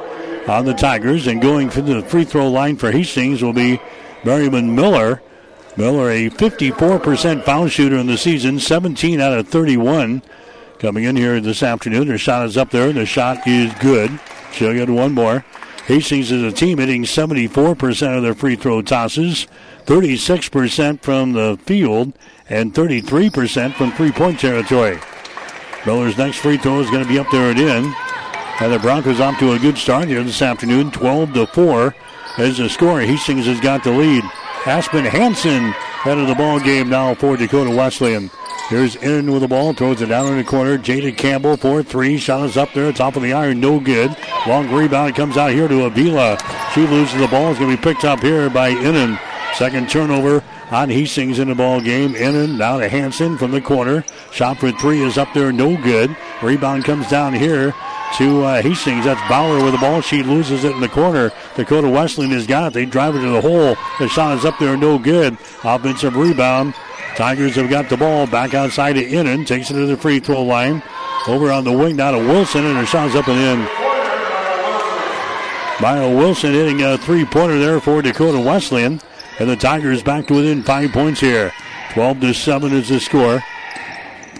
on 0.48 0.66
the 0.66 0.74
Tigers. 0.74 1.28
And 1.28 1.42
going 1.42 1.70
to 1.72 1.82
the 1.82 2.02
free 2.04 2.26
throw 2.26 2.50
line 2.50 2.78
for 2.78 2.92
Hastings 2.92 3.42
will 3.42 3.54
be 3.54 3.80
Merriman 4.24 4.76
Miller. 4.76 5.22
Miller, 5.76 6.12
a 6.12 6.30
54% 6.30 7.44
foul 7.44 7.68
shooter 7.68 7.98
in 7.98 8.06
the 8.06 8.18
season, 8.18 8.60
17 8.60 9.20
out 9.20 9.38
of 9.38 9.48
31. 9.48 10.22
Coming 10.78 11.06
in 11.06 11.16
here 11.16 11.39
this 11.39 11.63
afternoon, 11.63 12.08
her 12.10 12.18
shot 12.18 12.46
is 12.46 12.58
up 12.58 12.70
there, 12.70 12.89
and 12.89 12.98
the 12.98 13.06
shot 13.06 13.48
is 13.48 13.74
good. 13.76 14.20
She'll 14.54 14.74
get 14.74 14.89
one 14.89 15.13
more. 15.13 15.44
Hastings 15.86 16.32
is 16.32 16.44
a 16.44 16.52
team 16.52 16.78
hitting 16.78 17.04
74% 17.04 18.18
of 18.18 18.24
their 18.24 18.34
free 18.34 18.56
throw 18.56 18.82
tosses, 18.82 19.48
36% 19.86 21.02
from 21.02 21.34
the 21.34 21.60
field, 21.66 22.13
and 22.48 22.74
33% 22.74 23.74
from 23.74 23.92
three 23.92 24.12
point 24.12 24.39
territory. 24.39 25.00
Miller's 25.86 26.18
next 26.18 26.38
free 26.38 26.58
throw 26.58 26.80
is 26.80 26.89
going 26.89 27.04
to 27.04 27.10
be 27.10 27.20
up 27.20 27.30
there 27.32 27.50
and 27.52 27.60
in. 27.60 27.94
And 28.62 28.72
the 28.72 28.80
Broncos 28.80 29.20
off 29.20 29.39
to 29.39 29.54
a 29.54 29.60
good 29.60 29.78
start 29.78 30.08
here 30.08 30.24
this 30.24 30.42
afternoon, 30.42 30.92
12 30.92 31.34
to 31.34 31.48
4. 31.48 31.96
As 32.38 32.58
the 32.58 32.70
score, 32.70 33.02
Hastings 33.02 33.46
has 33.48 33.60
got 33.60 33.84
the 33.84 33.92
lead. 33.92 34.24
Aspen 34.66 35.04
Hanson 35.04 35.72
head 36.04 36.18
of 36.18 36.28
the 36.28 36.36
ball 36.36 36.60
game 36.60 36.89
now 36.89 37.13
for 37.13 37.36
Dakota 37.36 37.72
Wesleyan. 37.72 38.30
Here's 38.74 38.96
in 38.96 39.32
with 39.32 39.44
the 39.44 39.48
ball, 39.48 39.72
throws 39.74 40.02
it 40.02 40.08
down 40.08 40.26
in 40.32 40.38
the 40.40 40.44
corner. 40.44 40.80
Jada 40.80 41.16
Campbell, 41.16 41.58
4 41.58 41.84
3. 41.84 42.18
Shot 42.18 42.50
is 42.50 42.58
up 42.58 42.74
there, 42.74 42.92
top 42.92 43.16
of 43.16 43.22
the 43.22 43.32
iron, 43.32 43.60
no 43.60 43.80
good. 43.80 44.18
Long 44.48 44.68
rebound 44.68 45.14
comes 45.14 45.38
out 45.38 45.52
here 45.52 45.68
to 45.68 45.84
Avila. 45.84 46.40
She 46.74 46.88
loses 46.88 47.20
the 47.20 47.28
ball. 47.28 47.52
It's 47.52 47.60
going 47.60 47.70
to 47.70 47.78
be 47.78 47.94
picked 47.94 48.04
up 48.04 48.22
here 48.22 48.50
by 48.50 48.70
Innan. 48.70 49.20
Second 49.54 49.92
turnover 49.92 50.44
on 50.72 50.90
Hastings 50.90 51.38
in 51.38 51.50
the 51.50 51.54
ball 51.54 51.82
game. 51.82 52.16
Innan 52.16 52.58
now 52.58 52.80
to 52.80 52.90
Hanson 52.90 53.38
from 53.38 53.52
the 53.52 53.62
corner. 53.62 54.04
Shot 54.32 54.58
for 54.58 54.72
three 54.72 55.04
is 55.04 55.20
up 55.20 55.32
there, 55.36 55.52
no 55.52 55.78
good. 55.80 56.18
Rebound 56.42 56.84
comes 56.84 57.08
down 57.08 57.34
here 57.34 57.76
to 58.18 58.44
uh, 58.44 58.62
Hastings. 58.64 59.06
That's 59.06 59.22
Bauer 59.30 59.64
with 59.64 59.74
the 59.74 59.80
ball. 59.80 60.02
She 60.02 60.24
loses 60.24 60.64
it 60.64 60.72
in 60.72 60.82
the 60.82 60.90
corner. 60.90 61.32
Dakota 61.56 61.88
Wesleyan 61.88 62.32
has 62.32 62.48
got 62.48 62.70
it. 62.70 62.74
They 62.74 62.86
drive 62.86 63.16
it 63.16 63.22
to 63.22 63.30
the 63.30 63.42
hole. 63.42 63.76
The 64.00 64.08
shot 64.08 64.36
is 64.40 64.46
up 64.46 64.58
there, 64.58 64.76
no 64.76 64.98
good. 64.98 65.38
Offensive 65.64 66.16
rebound. 66.16 66.74
Tigers 67.15 67.56
have 67.56 67.69
got 67.69 67.89
the 67.89 67.97
ball 67.97 68.26
back 68.26 68.54
outside 68.54 68.93
to 68.93 69.06
Innan. 69.06 69.45
Takes 69.45 69.69
it 69.69 69.76
to 69.76 69.86
the 69.86 69.97
free 69.97 70.19
throw 70.19 70.43
line. 70.43 70.82
Over 71.28 71.52
on 71.52 71.63
the 71.63 71.71
wing 71.71 71.95
now 71.95 72.12
to 72.12 72.17
Wilson, 72.17 72.65
and 72.65 72.78
her 72.78 72.86
shot's 72.86 73.15
up 73.15 73.28
and 73.28 73.39
in. 73.39 73.60
Maya 75.82 76.15
Wilson 76.15 76.54
hitting 76.54 76.82
a 76.82 76.97
three 76.97 77.26
pointer 77.26 77.60
there 77.60 77.80
for 77.80 78.02
Dakota 78.02 78.39
Wesleyan. 78.39 78.99
And 79.39 79.49
the 79.49 79.56
Tigers 79.56 80.04
back 80.04 80.28
to 80.28 80.36
within 80.36 80.63
five 80.63 80.91
points 80.91 81.19
here. 81.19 81.52
12 81.93 82.21
to 82.21 82.34
7 82.34 82.71
is 82.73 82.89
the 82.89 82.99
score. 82.99 83.43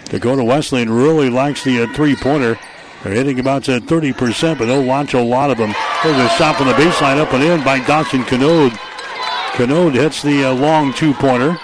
Dakota 0.06 0.44
Wesleyan 0.44 0.92
really 0.92 1.30
likes 1.30 1.64
the 1.64 1.84
uh, 1.84 1.94
three 1.94 2.16
pointer. 2.16 2.58
They're 3.04 3.14
hitting 3.14 3.40
about 3.40 3.68
uh, 3.68 3.80
30%, 3.80 4.58
but 4.58 4.66
they'll 4.66 4.82
launch 4.82 5.14
a 5.14 5.22
lot 5.22 5.52
of 5.52 5.58
them. 5.58 5.74
There's 6.04 6.18
a 6.18 6.30
shot 6.38 6.56
from 6.56 6.68
the 6.68 6.74
baseline 6.74 7.18
up 7.18 7.34
and 7.34 7.44
in 7.44 7.64
by 7.64 7.80
Dawson 7.86 8.24
Canode. 8.24 8.78
Canode 9.54 9.94
hits 9.94 10.22
the 10.22 10.46
uh, 10.46 10.54
long 10.54 10.94
two 10.94 11.14
pointer. 11.14 11.58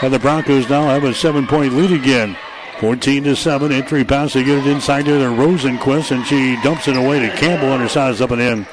And 0.00 0.12
the 0.12 0.18
Broncos 0.18 0.68
now 0.68 0.82
have 0.82 1.04
a 1.04 1.12
seven 1.12 1.46
point 1.46 1.74
lead 1.74 1.92
again. 1.92 2.36
14 2.78 3.24
to 3.24 3.34
7. 3.34 3.72
Entry 3.72 4.04
pass. 4.04 4.32
They 4.32 4.44
get 4.44 4.64
it 4.64 4.70
inside 4.70 5.06
there 5.06 5.18
to 5.18 5.34
Rosenquist, 5.34 6.12
and 6.12 6.24
she 6.24 6.56
dumps 6.62 6.86
it 6.86 6.96
away 6.96 7.18
to 7.18 7.36
Campbell, 7.36 7.72
and 7.72 7.90
her 7.90 8.10
is 8.10 8.20
up 8.20 8.30
and 8.30 8.40
in. 8.40 8.66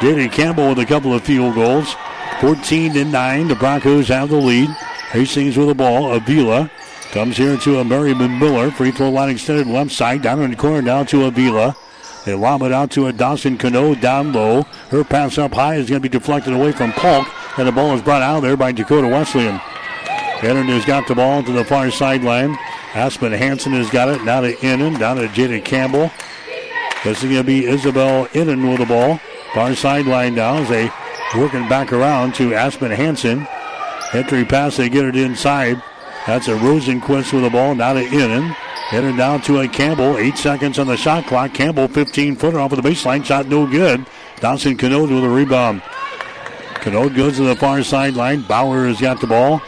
J.D. 0.00 0.30
Campbell 0.30 0.70
with 0.70 0.80
a 0.80 0.86
couple 0.86 1.14
of 1.14 1.22
field 1.22 1.54
goals. 1.54 1.94
14 2.40 2.94
to 2.94 3.04
9. 3.04 3.48
The 3.48 3.54
Broncos 3.54 4.08
have 4.08 4.30
the 4.30 4.36
lead. 4.36 4.70
Hastings 5.12 5.56
with 5.56 5.68
the 5.68 5.74
ball. 5.74 6.12
Avila 6.12 6.70
comes 7.12 7.36
here 7.36 7.56
to 7.58 7.78
a 7.78 7.84
Merriman 7.84 8.38
Miller. 8.38 8.70
Free 8.70 8.90
throw 8.90 9.10
line 9.10 9.30
extended 9.30 9.68
left 9.68 9.92
side. 9.92 10.22
Down 10.22 10.42
in 10.42 10.50
the 10.50 10.56
corner 10.56 10.82
now 10.82 11.04
to 11.04 11.26
Avila. 11.26 11.76
They 12.24 12.34
lob 12.34 12.62
it 12.62 12.72
out 12.72 12.90
to 12.92 13.06
a 13.06 13.12
Dawson 13.12 13.56
Canode 13.56 14.00
down 14.00 14.32
low. 14.32 14.62
Her 14.90 15.04
pass 15.04 15.38
up 15.38 15.54
high 15.54 15.76
is 15.76 15.88
going 15.88 16.02
to 16.02 16.08
be 16.08 16.18
deflected 16.18 16.52
away 16.52 16.72
from 16.72 16.92
Polk, 16.92 17.28
and 17.58 17.68
the 17.68 17.72
ball 17.72 17.94
is 17.94 18.02
brought 18.02 18.22
out 18.22 18.40
there 18.40 18.56
by 18.56 18.72
Dakota 18.72 19.06
Wesleyan. 19.06 19.60
Innan 20.42 20.68
has 20.68 20.86
got 20.86 21.06
the 21.06 21.14
ball 21.14 21.42
to 21.42 21.52
the 21.52 21.64
far 21.64 21.90
sideline. 21.90 22.56
Aspen 22.94 23.32
Hanson 23.32 23.72
has 23.72 23.90
got 23.90 24.08
it. 24.08 24.24
Now 24.24 24.40
to 24.40 24.58
Innan. 24.64 24.98
Down 24.98 25.16
to 25.16 25.28
Jada 25.28 25.62
Campbell. 25.62 26.10
This 27.04 27.18
is 27.18 27.24
going 27.24 27.36
to 27.36 27.44
be 27.44 27.66
Isabel 27.66 28.26
Innan 28.32 28.66
with 28.68 28.78
the 28.78 28.86
ball. 28.86 29.20
Far 29.52 29.74
sideline 29.74 30.34
now 30.34 30.56
as 30.56 30.68
they 30.68 30.90
working 31.36 31.68
back 31.68 31.92
around 31.92 32.34
to 32.36 32.54
Aspen 32.54 32.90
Hanson. 32.90 33.46
Entry 34.14 34.44
pass, 34.44 34.78
they 34.78 34.88
get 34.88 35.04
it 35.04 35.16
inside. 35.16 35.82
That's 36.26 36.48
a 36.48 36.56
Rosenquist 36.56 37.32
with 37.32 37.42
the 37.42 37.50
ball. 37.50 37.74
Now 37.74 37.92
to 37.92 38.00
Innan. 38.00 38.56
Innan 38.92 39.16
down 39.16 39.42
to 39.42 39.60
a 39.60 39.68
Campbell. 39.68 40.16
Eight 40.16 40.38
seconds 40.38 40.78
on 40.78 40.86
the 40.86 40.96
shot 40.96 41.26
clock. 41.26 41.52
Campbell 41.52 41.86
15 41.86 42.36
footer 42.36 42.58
off 42.58 42.72
of 42.72 42.82
the 42.82 42.88
baseline. 42.88 43.24
Shot 43.24 43.46
no 43.46 43.66
good. 43.66 44.06
Dawson 44.40 44.78
Canode 44.78 45.14
with 45.14 45.22
a 45.22 45.28
rebound. 45.28 45.82
Canode 46.76 47.14
goes 47.14 47.36
to 47.36 47.44
the 47.44 47.56
far 47.56 47.82
sideline. 47.82 48.40
Bauer 48.40 48.86
has 48.86 49.00
got 49.00 49.20
the 49.20 49.26
ball. 49.26 49.60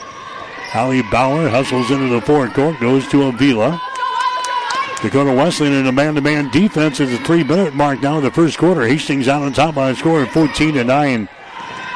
Allie 0.75 1.03
Bauer 1.03 1.51
hustles 1.51 1.91
into 1.91 2.09
the 2.09 2.23
forecourt, 2.23 2.81
goes 2.81 3.07
to 3.09 3.25
Avila. 3.25 3.81
Dakota 5.03 5.33
Wesleyan 5.33 5.75
in 5.75 5.87
a 5.87 5.93
man-to-man 5.93 6.49
defense 6.51 6.99
at 6.99 7.09
the 7.09 7.19
three-minute 7.19 7.75
mark 7.75 8.01
now 8.01 8.19
in 8.19 8.25
the 8.25 8.31
first 8.31 8.57
quarter. 8.57 8.87
Hastings 8.87 9.29
out 9.29 9.43
on 9.43 9.53
top 9.53 9.75
by 9.75 9.91
a 9.91 9.95
score 9.95 10.23
of 10.23 10.31
14 10.31 10.75
to 10.75 10.85
9. 10.85 11.29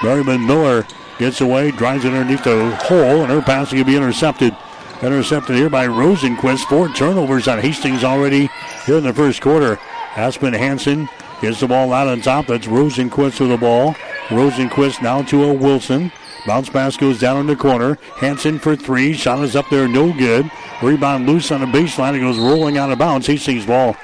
Merriman 0.03 0.47
Miller 0.47 0.87
gets 1.19 1.41
away, 1.41 1.71
drives 1.71 2.05
it 2.05 2.13
underneath 2.13 2.45
the 2.45 2.77
hole, 2.85 3.23
and 3.23 3.33
her 3.33 3.41
pass 3.41 3.73
will 3.73 3.85
be 3.85 3.97
intercepted. 3.97 4.55
Intercepted 5.03 5.57
here 5.57 5.71
by 5.71 5.87
Rosenquist. 5.87 6.65
Four 6.69 6.91
turnovers 6.91 7.49
on 7.49 7.61
Hastings 7.61 8.05
already 8.05 8.51
here 8.85 8.99
in 8.99 9.05
the 9.05 9.15
first 9.15 9.41
quarter. 9.41 9.79
Aspen 10.17 10.53
Hanson 10.53 11.09
gets 11.41 11.61
the 11.61 11.69
ball 11.69 11.95
out 11.95 12.09
on 12.09 12.21
top. 12.21 12.49
That's 12.49 12.67
Rosenquist 12.67 13.41
with 13.41 13.51
the 13.51 13.57
ball. 13.57 13.95
Rosenquist 14.29 15.01
now 15.01 15.23
to 15.23 15.45
a 15.45 15.53
Wilson. 15.53 16.13
Bounce 16.47 16.69
pass 16.69 16.97
goes 16.97 17.19
down 17.19 17.39
in 17.41 17.47
the 17.47 17.57
corner. 17.57 17.99
Hanson 18.17 18.59
for 18.59 18.77
three. 18.77 19.13
Shot 19.13 19.43
is 19.43 19.57
up 19.57 19.69
there, 19.69 19.89
no 19.89 20.13
good. 20.13 20.51
Rebound 20.83 21.27
loose 21.27 21.51
on 21.51 21.61
the 21.61 21.67
baseline. 21.67 22.15
It 22.15 22.21
goes 22.21 22.39
rolling 22.39 22.79
out 22.79 22.93
of 22.93 22.99
bounds. 22.99 23.27
Hastings 23.27 23.67
ball. 23.67 23.97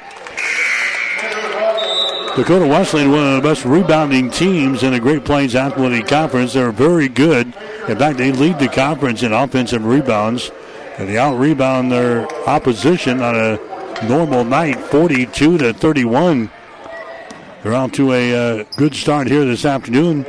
Dakota 2.35 2.66
Wesleyan, 2.66 3.11
one 3.11 3.26
of 3.26 3.42
the 3.42 3.46
best 3.46 3.64
rebounding 3.64 4.31
teams 4.31 4.83
in 4.83 4.92
the 4.92 4.98
Great 4.98 5.24
Plains 5.24 5.55
Athletic 5.55 6.07
Conference. 6.09 6.55
They're 6.55 6.72
very 6.72 7.09
good. 7.09 7.48
In 7.88 7.98
fact, 7.98 8.16
they 8.18 8.33
lead 8.33 8.59
the 8.59 8.68
conference 8.68 9.22
in 9.22 9.33
offensive 9.33 9.85
rebounds. 9.85 10.50
And 10.98 11.09
they 11.09 11.18
out 11.18 11.38
rebound 11.38 11.92
their 11.92 12.26
opposition 12.48 13.20
on 13.20 13.35
a 13.37 13.59
normal 14.09 14.44
night, 14.44 14.78
42 14.78 15.59
to 15.59 15.72
31. 15.72 16.50
They're 17.62 17.74
out 17.74 17.92
to 17.94 18.12
a 18.12 18.35
uh, 18.35 18.64
good 18.76 18.94
start 18.94 19.28
here 19.28 19.44
this 19.44 19.64
afternoon 19.64 20.26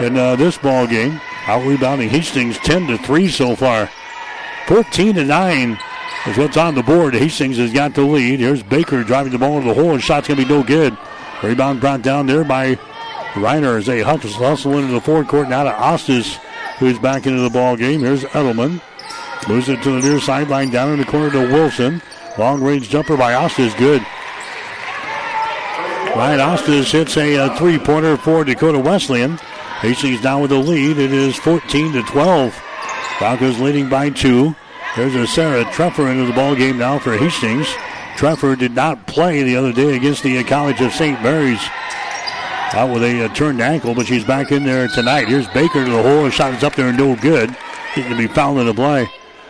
in 0.00 0.16
uh, 0.16 0.36
this 0.36 0.58
ball 0.58 0.86
game. 0.86 1.20
Out 1.48 1.66
rebounding 1.66 2.10
Hastings 2.10 2.58
10 2.58 2.88
to 2.88 2.98
3 2.98 3.28
so 3.28 3.56
far. 3.56 3.88
14 4.66 5.14
to 5.14 5.24
9 5.24 5.78
is 6.26 6.36
what's 6.36 6.58
on 6.58 6.74
the 6.74 6.82
board. 6.82 7.14
Hastings 7.14 7.56
has 7.56 7.72
got 7.72 7.94
the 7.94 8.02
lead. 8.02 8.40
Here's 8.40 8.62
Baker 8.62 9.02
driving 9.02 9.32
the 9.32 9.38
ball 9.38 9.56
into 9.56 9.68
the 9.68 9.74
hole, 9.74 9.94
and 9.94 10.02
shot's 10.02 10.28
going 10.28 10.38
to 10.38 10.46
be 10.46 10.52
no 10.52 10.62
good. 10.62 10.94
Rebound 11.42 11.80
brought 11.80 12.02
down 12.02 12.26
there 12.26 12.44
by 12.44 12.74
Reiner 13.32 13.78
as 13.78 13.86
they 13.86 14.02
hustle 14.02 14.76
into 14.76 14.92
the 14.92 15.00
forecourt. 15.00 15.48
Now 15.48 15.64
to 15.64 15.70
Ostis, 15.70 16.34
who's 16.78 16.98
back 16.98 17.26
into 17.26 17.40
the 17.40 17.48
ball 17.48 17.76
game. 17.76 18.00
Here's 18.00 18.24
Edelman. 18.24 18.82
Moves 19.48 19.70
it 19.70 19.82
to 19.84 19.92
the 19.92 20.06
near 20.06 20.20
sideline, 20.20 20.68
down 20.68 20.92
in 20.92 20.98
the 20.98 21.06
corner 21.06 21.30
to 21.30 21.50
Wilson. 21.50 22.02
Long 22.36 22.62
range 22.62 22.90
jumper 22.90 23.16
by 23.16 23.32
Ostis, 23.32 23.74
good. 23.78 24.02
Ryan 26.14 26.40
Ostis 26.40 26.90
hits 26.90 27.16
a, 27.16 27.36
a 27.36 27.56
three 27.56 27.78
pointer 27.78 28.18
for 28.18 28.44
Dakota 28.44 28.78
Wesleyan. 28.78 29.38
Hastings 29.80 30.20
down 30.20 30.40
with 30.40 30.50
the 30.50 30.58
lead. 30.58 30.98
It 30.98 31.12
is 31.12 31.36
14 31.36 31.92
to 31.92 32.02
12. 32.02 32.62
Broncos 33.18 33.60
leading 33.60 33.88
by 33.88 34.10
two. 34.10 34.54
There's 34.96 35.14
a 35.14 35.26
Sarah 35.26 35.64
Treffer 35.66 36.10
into 36.10 36.26
the 36.26 36.32
ball 36.32 36.56
game 36.56 36.78
now 36.78 36.98
for 36.98 37.16
Hastings. 37.16 37.66
Treffer 38.16 38.58
did 38.58 38.72
not 38.72 39.06
play 39.06 39.44
the 39.44 39.56
other 39.56 39.72
day 39.72 39.94
against 39.94 40.24
the 40.24 40.42
College 40.42 40.80
of 40.80 40.92
St. 40.92 41.22
Mary's. 41.22 41.60
Out 42.72 42.92
with 42.92 43.02
a 43.02 43.28
turned 43.34 43.62
ankle, 43.62 43.94
but 43.94 44.06
she's 44.06 44.24
back 44.24 44.52
in 44.52 44.64
there 44.64 44.88
tonight. 44.88 45.28
Here's 45.28 45.46
Baker 45.48 45.84
to 45.84 45.90
the 45.90 46.02
hole. 46.02 46.24
Her 46.24 46.30
shot 46.30 46.52
is 46.52 46.62
up 46.62 46.74
there, 46.74 46.88
and 46.88 46.98
no 46.98 47.16
good. 47.16 47.56
He's 47.94 48.04
going 48.04 48.16
to 48.16 48.28
be 48.28 48.32
fouled 48.32 48.58
in 48.58 48.66
the 48.66 48.74
play. 48.74 49.08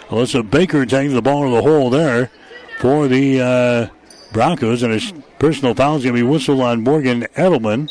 Alyssa 0.09 0.49
Baker 0.49 0.87
taking 0.87 1.15
the 1.15 1.23
ball 1.23 1.45
to 1.45 1.51
the 1.51 1.63
hole 1.63 1.91
there 1.91 2.31
for 2.79 3.09
the 3.09 3.41
uh, 3.41 3.89
Broncos, 4.33 4.83
and 4.83 4.95
a 4.95 5.23
personal 5.39 5.75
foul 5.75 5.97
is 5.97 6.05
going 6.05 6.15
to 6.15 6.23
be 6.23 6.29
whistled 6.29 6.61
on 6.61 6.83
Morgan 6.83 7.23
Edelman. 7.35 7.91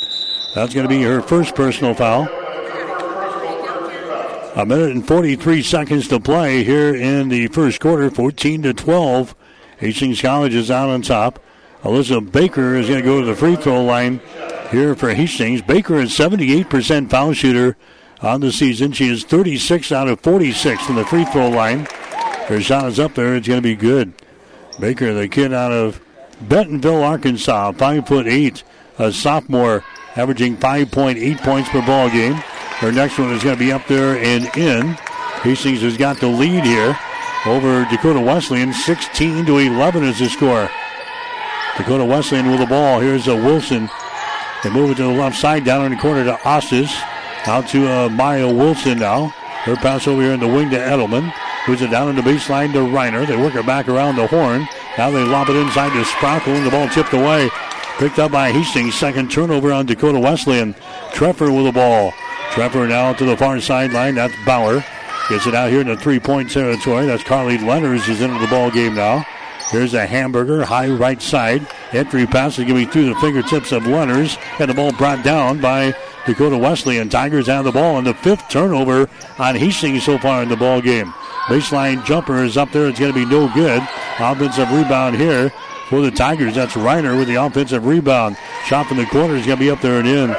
That's 0.58 0.74
going 0.74 0.88
to 0.88 0.90
be 0.90 1.04
her 1.04 1.22
first 1.22 1.54
personal 1.54 1.94
foul. 1.94 2.24
A 4.56 4.66
minute 4.66 4.90
and 4.90 5.08
43 5.08 5.62
seconds 5.62 6.08
to 6.08 6.20
play 6.20 6.64
here 6.64 6.96
in 6.96 7.30
the 7.30 7.46
first 7.50 7.80
quarter, 7.80 8.10
14 8.10 8.64
to 8.64 8.74
12. 8.74 9.36
Hastings 9.78 10.20
College 10.20 10.56
is 10.56 10.72
out 10.72 10.90
on 10.90 11.04
top. 11.04 11.40
Alyssa 11.84 12.32
Baker 12.32 12.74
is 12.74 12.88
going 12.88 13.02
to 13.02 13.06
go 13.06 13.20
to 13.20 13.28
the 13.28 13.36
free 13.36 13.56
throw 13.56 13.84
line 13.84 14.20
here 14.72 14.96
for 14.96 15.14
Hastings. 15.14 15.62
Baker 15.62 15.98
is 15.98 16.10
78% 16.10 17.12
foul 17.12 17.34
shooter 17.34 17.78
on 18.24 18.42
the 18.42 18.52
season. 18.52 18.94
She 18.94 19.10
is 19.10 19.24
36 19.26 19.92
out 19.92 20.08
of 20.08 20.20
46 20.22 20.88
from 20.88 20.96
the 20.96 21.06
free 21.06 21.26
throw 21.26 21.50
line. 21.50 21.86
Her 22.48 22.60
shot 22.62 22.88
is 22.88 23.00
up 23.00 23.14
there. 23.14 23.36
It's 23.36 23.48
going 23.48 23.60
to 23.60 23.62
be 23.62 23.76
good. 23.76 24.12
Baker, 24.80 25.14
the 25.14 25.28
kid 25.28 25.54
out 25.54 25.72
of 25.72 26.02
Bentonville, 26.42 27.04
Arkansas, 27.04 27.74
five 27.74 28.08
foot 28.08 28.26
eight, 28.26 28.64
a 28.98 29.12
sophomore, 29.12 29.84
averaging 30.18 30.58
5.8 30.58 31.38
points 31.44 31.70
per 31.70 31.86
ball 31.86 32.10
game. 32.10 32.34
Her 32.34 32.92
next 32.92 33.18
one 33.18 33.32
is 33.32 33.44
going 33.44 33.56
to 33.56 33.60
be 33.60 33.72
up 33.72 33.86
there 33.88 34.18
and 34.18 34.46
in. 34.58 34.94
Hastings 35.44 35.82
has 35.82 35.96
got 35.96 36.20
the 36.20 36.28
lead 36.28 36.64
here 36.64 36.98
over 37.46 37.86
Dakota 37.86 38.20
Wesleyan. 38.20 38.74
16 38.74 39.46
to 39.46 39.58
11 39.60 40.04
is 40.04 40.20
the 40.20 40.30
score. 40.30 40.70
Dakota 41.78 42.04
Wesleyan 42.04 42.50
with 42.50 42.60
the 42.60 42.66
ball. 42.66 43.00
Here's 43.00 43.28
a 43.28 43.36
Wilson. 43.36 43.90
They 44.64 44.72
move 44.72 44.92
it 44.92 44.96
to 44.96 45.04
the 45.04 45.10
left 45.10 45.38
side, 45.38 45.64
down 45.64 45.86
in 45.86 45.92
the 45.92 45.98
corner 45.98 46.24
to 46.26 46.34
Ostis. 46.38 46.92
Out 47.46 47.68
to 47.70 47.88
uh, 47.88 48.10
Maya 48.10 48.48
Wilson 48.52 49.00
now. 49.00 49.28
Her 49.64 49.76
pass 49.76 50.08
over 50.08 50.22
here 50.22 50.32
in 50.32 50.40
the 50.40 50.48
wing 50.48 50.72
to 50.72 50.78
Edelman. 50.78 51.32
Moves 51.68 51.82
it 51.82 51.92
down 51.92 52.10
in 52.10 52.16
the 52.16 52.22
baseline 52.22 52.74
to 52.74 52.80
Reiner. 52.80 53.28
They 53.28 53.38
work 53.38 53.56
it 53.56 53.66
back 53.66 53.88
around 53.88 54.16
the 54.16 54.26
horn. 54.28 54.68
Now 54.98 55.12
they 55.12 55.24
lob 55.24 55.50
it 55.50 55.56
inside 55.56 55.90
to 55.90 56.04
Sprockle, 56.04 56.56
and 56.56 56.66
the 56.66 56.72
ball 56.72 56.90
tipped 56.90 57.14
away. 57.14 57.50
Picked 57.98 58.20
up 58.20 58.32
by 58.32 58.52
Hastings. 58.52 58.94
Second 58.94 59.32
turnover 59.32 59.74
on 59.74 59.88
Dakota 59.88 60.20
Wesleyan. 60.20 60.76
Treffer 61.14 61.54
with 61.54 61.66
the 61.66 61.72
ball. 61.72 62.12
Treffer 62.52 62.88
now 62.88 63.12
to 63.14 63.26
the 63.26 63.36
far 63.36 63.60
sideline. 63.60 64.14
That's 64.14 64.36
Bauer. 64.46 64.86
Gets 65.30 65.48
it 65.48 65.56
out 65.56 65.72
here 65.72 65.82
in 65.82 65.88
the 65.88 65.98
three-point 65.98 66.52
territory. 66.52 67.08
That's 67.08 67.24
Carly 67.24 67.58
Lenners 67.58 68.08
is 68.08 68.22
into 68.22 68.38
the 68.38 68.48
ball 68.48 68.70
game 68.70 68.94
now. 68.94 69.26
Here's 69.72 69.96
a 69.96 70.06
Hamburger, 70.06 70.64
high 70.64 70.90
right 70.90 71.20
side. 71.20 71.66
Entry 71.92 72.28
pass 72.28 72.60
is 72.60 72.66
going 72.66 72.80
to 72.80 72.86
be 72.86 72.92
through 72.92 73.12
the 73.12 73.20
fingertips 73.20 73.72
of 73.72 73.84
Lenners. 73.84 74.38
And 74.60 74.70
the 74.70 74.76
ball 74.76 74.92
brought 74.92 75.24
down 75.24 75.60
by 75.60 75.96
Dakota 76.28 76.58
Wesleyan. 76.58 77.10
Tigers 77.10 77.48
have 77.48 77.66
the 77.66 77.72
ball. 77.72 77.98
And 77.98 78.06
the 78.06 78.14
fifth 78.14 78.48
turnover 78.48 79.10
on 79.40 79.56
Hastings 79.56 80.06
so 80.06 80.20
far 80.20 80.44
in 80.44 80.50
the 80.50 80.56
ball 80.56 80.82
game. 80.82 81.12
Baseline 81.48 82.06
jumper 82.06 82.44
is 82.44 82.58
up 82.58 82.72
there. 82.72 82.88
It's 82.88 83.00
going 83.00 83.12
to 83.12 83.20
be 83.20 83.26
no 83.26 83.52
good. 83.56 83.82
Offensive 84.20 84.72
rebound 84.72 85.16
here 85.16 85.52
for 85.88 86.02
the 86.02 86.12
Tigers. 86.12 86.56
That's 86.56 86.74
Reiner 86.74 87.18
with 87.18 87.28
the 87.28 87.36
offensive 87.36 87.86
rebound. 87.86 88.38
Shot 88.66 88.88
from 88.88 88.98
the 88.98 89.06
corner 89.06 89.36
is 89.36 89.46
going 89.46 89.58
to 89.58 89.64
be 89.64 89.72
up 89.72 89.82
there 89.82 90.00
and 90.00 90.08
in. 90.08 90.30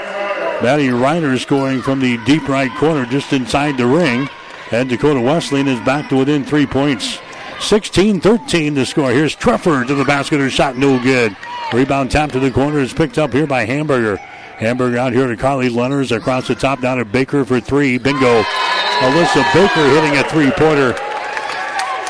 Maddie 0.63 0.89
Reiner 0.89 1.39
scoring 1.39 1.83
from 1.83 2.01
the 2.01 2.17
deep 2.25 2.49
right 2.49 2.71
corner 2.79 3.07
just 3.07 3.33
inside 3.33 3.77
the 3.77 3.87
ring. 3.87 4.29
And 4.71 4.89
Dakota 4.89 5.21
Wesleyan 5.21 5.69
is 5.69 5.81
back 5.81 6.09
to 6.11 6.17
within 6.17 6.45
three 6.45 6.67
points. 6.67 7.19
16 7.61 8.21
13 8.21 8.75
to 8.75 8.87
score. 8.87 9.11
Here's 9.11 9.35
Treffer 9.35 9.87
to 9.87 9.95
the 9.95 10.05
basket. 10.05 10.39
Her 10.39 10.51
shot 10.51 10.77
no 10.77 11.03
good. 11.03 11.37
Rebound 11.73 12.11
tap 12.11 12.33
to 12.33 12.41
the 12.41 12.51
corner 12.51 12.79
is 12.79 12.93
picked 12.93 13.19
up 13.19 13.33
here 13.33 13.47
by 13.47 13.65
Hamburger. 13.65 14.17
Hamburger 14.17 14.99
out 14.99 15.13
here 15.13 15.29
to 15.29 15.37
Carly 15.37 15.69
Lenners 15.69 16.15
across 16.15 16.49
the 16.49 16.55
top 16.55 16.81
down 16.81 16.99
to 16.99 17.05
Baker 17.05 17.45
for 17.45 17.61
three. 17.61 17.99
Bingo. 17.99 18.43
Alyssa 18.43 19.55
Baker 19.55 19.89
hitting 19.91 20.19
a 20.19 20.25
three 20.29 20.51
pointer. 20.51 20.95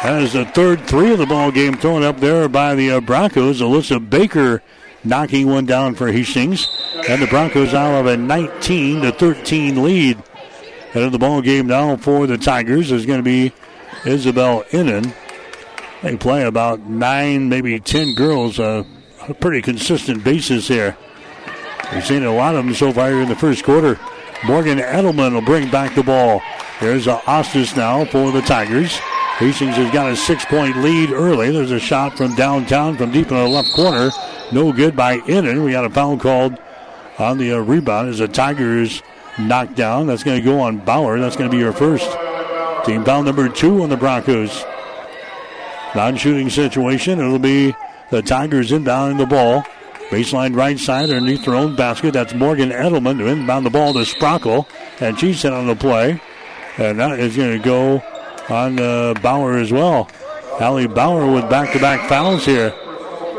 That 0.03 0.23
is 0.23 0.33
the 0.33 0.45
third 0.45 0.87
three 0.87 1.13
of 1.13 1.19
the 1.19 1.27
ball 1.27 1.51
game 1.51 1.77
thrown 1.77 2.05
up 2.05 2.19
there 2.21 2.49
by 2.49 2.77
the 2.77 2.93
uh, 2.93 3.01
Broncos. 3.01 3.61
Alyssa 3.61 4.09
Baker 4.09 4.63
knocking 5.03 5.49
one 5.49 5.67
down 5.67 5.97
for 5.97 6.13
Hastings. 6.13 6.69
And 7.09 7.21
the 7.21 7.27
Broncos 7.27 7.75
out 7.75 7.99
of 7.99 8.07
a 8.07 8.17
19 8.17 9.03
to 9.03 9.11
13 9.11 9.83
lead. 9.83 10.23
Head 10.93 11.03
of 11.03 11.11
the 11.11 11.19
ball 11.19 11.43
game 11.43 11.67
now 11.67 11.97
for 11.97 12.29
the 12.29 12.39
Tigers 12.39 12.93
is 12.93 13.07
going 13.07 13.19
to 13.19 13.25
be 13.25 13.53
Isabel 14.07 14.65
Innan. 14.71 15.13
They 16.03 16.17
play 16.17 16.45
about 16.45 16.81
nine, 16.81 17.49
maybe 17.49 17.79
ten 17.81 18.15
girls, 18.15 18.61
uh, 18.61 18.85
a 19.29 19.35
pretty 19.35 19.61
consistent 19.63 20.23
basis 20.23 20.69
here. 20.69 20.97
We've 21.93 22.07
seen 22.07 22.23
a 22.23 22.33
lot 22.33 22.55
of 22.55 22.65
them 22.65 22.75
so 22.75 22.93
far 22.93 23.11
in 23.11 23.29
the 23.29 23.35
first 23.35 23.65
quarter. 23.65 23.99
Morgan 24.47 24.79
Edelman 24.79 25.35
will 25.35 25.43
bring 25.43 25.69
back 25.71 25.97
the 25.97 26.05
ball. 26.05 26.41
There's 26.81 27.07
Ostis 27.07 27.77
now 27.77 28.05
for 28.05 28.31
the 28.31 28.43
Tigers. 28.43 29.01
Hastings 29.39 29.77
has 29.77 29.93
got 29.93 30.11
a 30.11 30.17
six-point 30.17 30.79
lead 30.79 31.13
early. 31.13 31.53
There's 31.53 31.71
a 31.71 31.79
shot 31.79 32.17
from 32.17 32.35
downtown 32.35 32.97
from 32.97 33.13
deep 33.13 33.31
in 33.31 33.37
the 33.37 33.47
left 33.47 33.71
corner. 33.73 34.11
No 34.51 34.73
good 34.73 34.97
by 34.97 35.19
Innan. 35.29 35.63
We 35.63 35.71
got 35.71 35.85
a 35.85 35.91
foul 35.91 36.19
called 36.19 36.59
on 37.21 37.39
the 37.39 37.53
uh, 37.53 37.59
rebound 37.59 38.09
as 38.09 38.19
the 38.19 38.27
Tigers 38.27 39.01
knocked 39.39 39.77
down. 39.77 40.09
That's 40.09 40.25
going 40.25 40.41
to 40.41 40.45
go 40.45 40.59
on 40.59 40.79
Bauer. 40.79 41.21
That's 41.21 41.37
going 41.37 41.49
to 41.49 41.57
be 41.57 41.63
your 41.63 41.73
first. 41.73 42.11
Team 42.85 43.05
foul 43.05 43.23
number 43.23 43.49
two 43.49 43.81
on 43.85 43.91
the 43.91 43.97
Broncos. 43.97 44.65
Non-shooting 45.95 46.51
situation. 46.51 47.21
It'll 47.21 47.39
be 47.39 47.77
the 48.11 48.23
Tigers 48.23 48.73
inbounding 48.73 49.19
the 49.19 49.27
ball. 49.27 49.63
Baseline 50.11 50.57
right 50.57 50.81
side 50.81 51.11
underneath 51.11 51.45
their 51.45 51.55
own 51.55 51.77
basket. 51.77 52.13
That's 52.13 52.35
Morgan 52.35 52.71
Edelman 52.71 53.19
to 53.19 53.27
inbound 53.27 53.67
the 53.67 53.71
ball 53.71 53.93
to 53.93 54.01
Sprockle. 54.01 54.67
And 55.01 55.17
she's 55.17 55.39
set 55.39 55.53
on 55.53 55.69
the 55.69 55.77
play. 55.77 56.21
And 56.77 56.99
that 56.99 57.21
is 57.21 57.37
going 57.37 57.57
to 57.57 57.65
go 57.65 58.03
on 58.51 58.79
uh, 58.79 59.15
Bauer 59.23 59.57
as 59.57 59.73
well. 59.73 60.09
Allie 60.61 60.89
Bauer 60.89 61.31
with 61.31 61.49
back-to-back 61.49 62.09
fouls 62.09 62.45
here. 62.45 62.71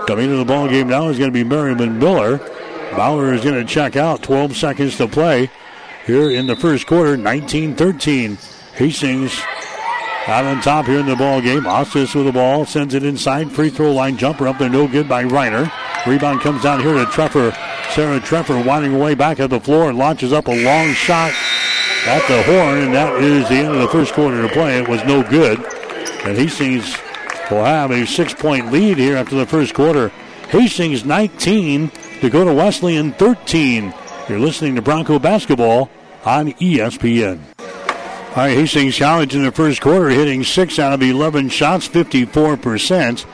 Coming 0.08 0.26
into 0.26 0.38
the 0.38 0.46
ball 0.46 0.68
game 0.68 0.88
now 0.88 1.10
is 1.10 1.18
going 1.18 1.30
to 1.30 1.34
be 1.34 1.44
Merriman 1.44 2.00
Miller. 2.00 2.38
Bauer 2.96 3.34
is 3.34 3.44
going 3.44 3.56
to 3.56 3.66
check 3.66 3.96
out. 3.96 4.24
12 4.24 4.56
seconds 4.56 4.98
to 4.98 5.08
play 5.08 5.52
here 6.06 6.32
in 6.32 6.48
the 6.48 6.56
first 6.56 6.88
quarter. 6.88 7.18
19-13. 7.18 8.38
Hastings 8.76 9.42
Out 10.28 10.46
on 10.46 10.62
top 10.62 10.86
here 10.86 11.00
in 11.00 11.06
the 11.06 11.16
ball 11.16 11.42
game. 11.42 11.64
Ostis 11.64 12.16
with 12.16 12.26
the 12.26 12.32
ball. 12.32 12.66
Sends 12.66 12.94
it 12.94 13.04
inside. 13.04 13.52
Free 13.52 13.70
throw 13.70 13.92
line 13.92 14.18
jumper 14.18 14.48
up 14.48 14.58
there. 14.58 14.70
No 14.70 14.88
good 14.88 15.10
by 15.10 15.24
Reiner. 15.24 15.72
Rebound 16.08 16.42
comes 16.42 16.64
down 16.64 16.82
here 16.82 16.94
to 16.94 17.06
Treffer. 17.06 17.54
Sarah 17.92 18.20
Treffer 18.20 18.66
winding 18.66 18.96
away 18.96 19.16
back 19.16 19.40
at 19.40 19.50
the 19.50 19.60
floor. 19.60 19.90
And 19.90 19.98
launches 19.98 20.32
up 20.32 20.48
a 20.48 20.64
long 20.64 20.94
shot 20.94 21.34
at 22.06 22.28
the 22.28 22.44
horn. 22.44 22.80
And 22.80 22.94
that 22.94 23.22
is 23.22 23.48
the 23.50 23.56
end 23.56 23.76
of 23.76 23.82
the 23.82 23.88
first 23.88 24.14
quarter 24.14 24.42
to 24.42 24.50
play. 24.50 24.78
It 24.78 24.88
was 24.88 25.04
no 25.06 25.24
good. 25.24 25.60
And 25.60 26.38
Hastings 26.38 26.96
will 27.50 27.64
have 27.64 27.92
a 27.92 28.06
six 28.06 28.34
point 28.34 28.72
lead 28.72 28.98
here 28.98 29.16
after 29.16 29.36
the 29.36 29.46
first 29.46 29.74
quarter. 29.74 30.10
Hastings 30.50 31.06
19, 31.06 31.90
to 31.90 32.30
go 32.30 32.44
Dakota 32.44 32.54
Wesleyan 32.54 33.14
13. 33.14 33.94
You're 34.28 34.40
listening 34.40 34.76
to 34.76 34.82
Bronco 34.82 35.20
basketball 35.20 35.90
on 36.26 36.54
ESPN. 36.54 37.40
All 38.30 38.36
right, 38.36 38.58
Hastings 38.58 39.00
College 39.00 39.36
in 39.36 39.44
the 39.44 39.52
first 39.52 39.82
quarter 39.82 40.10
hitting 40.10 40.44
6 40.44 40.80
out 40.80 40.94
of 40.94 41.02
11 41.02 41.50
shots, 41.50 41.88
54%. 41.88 43.26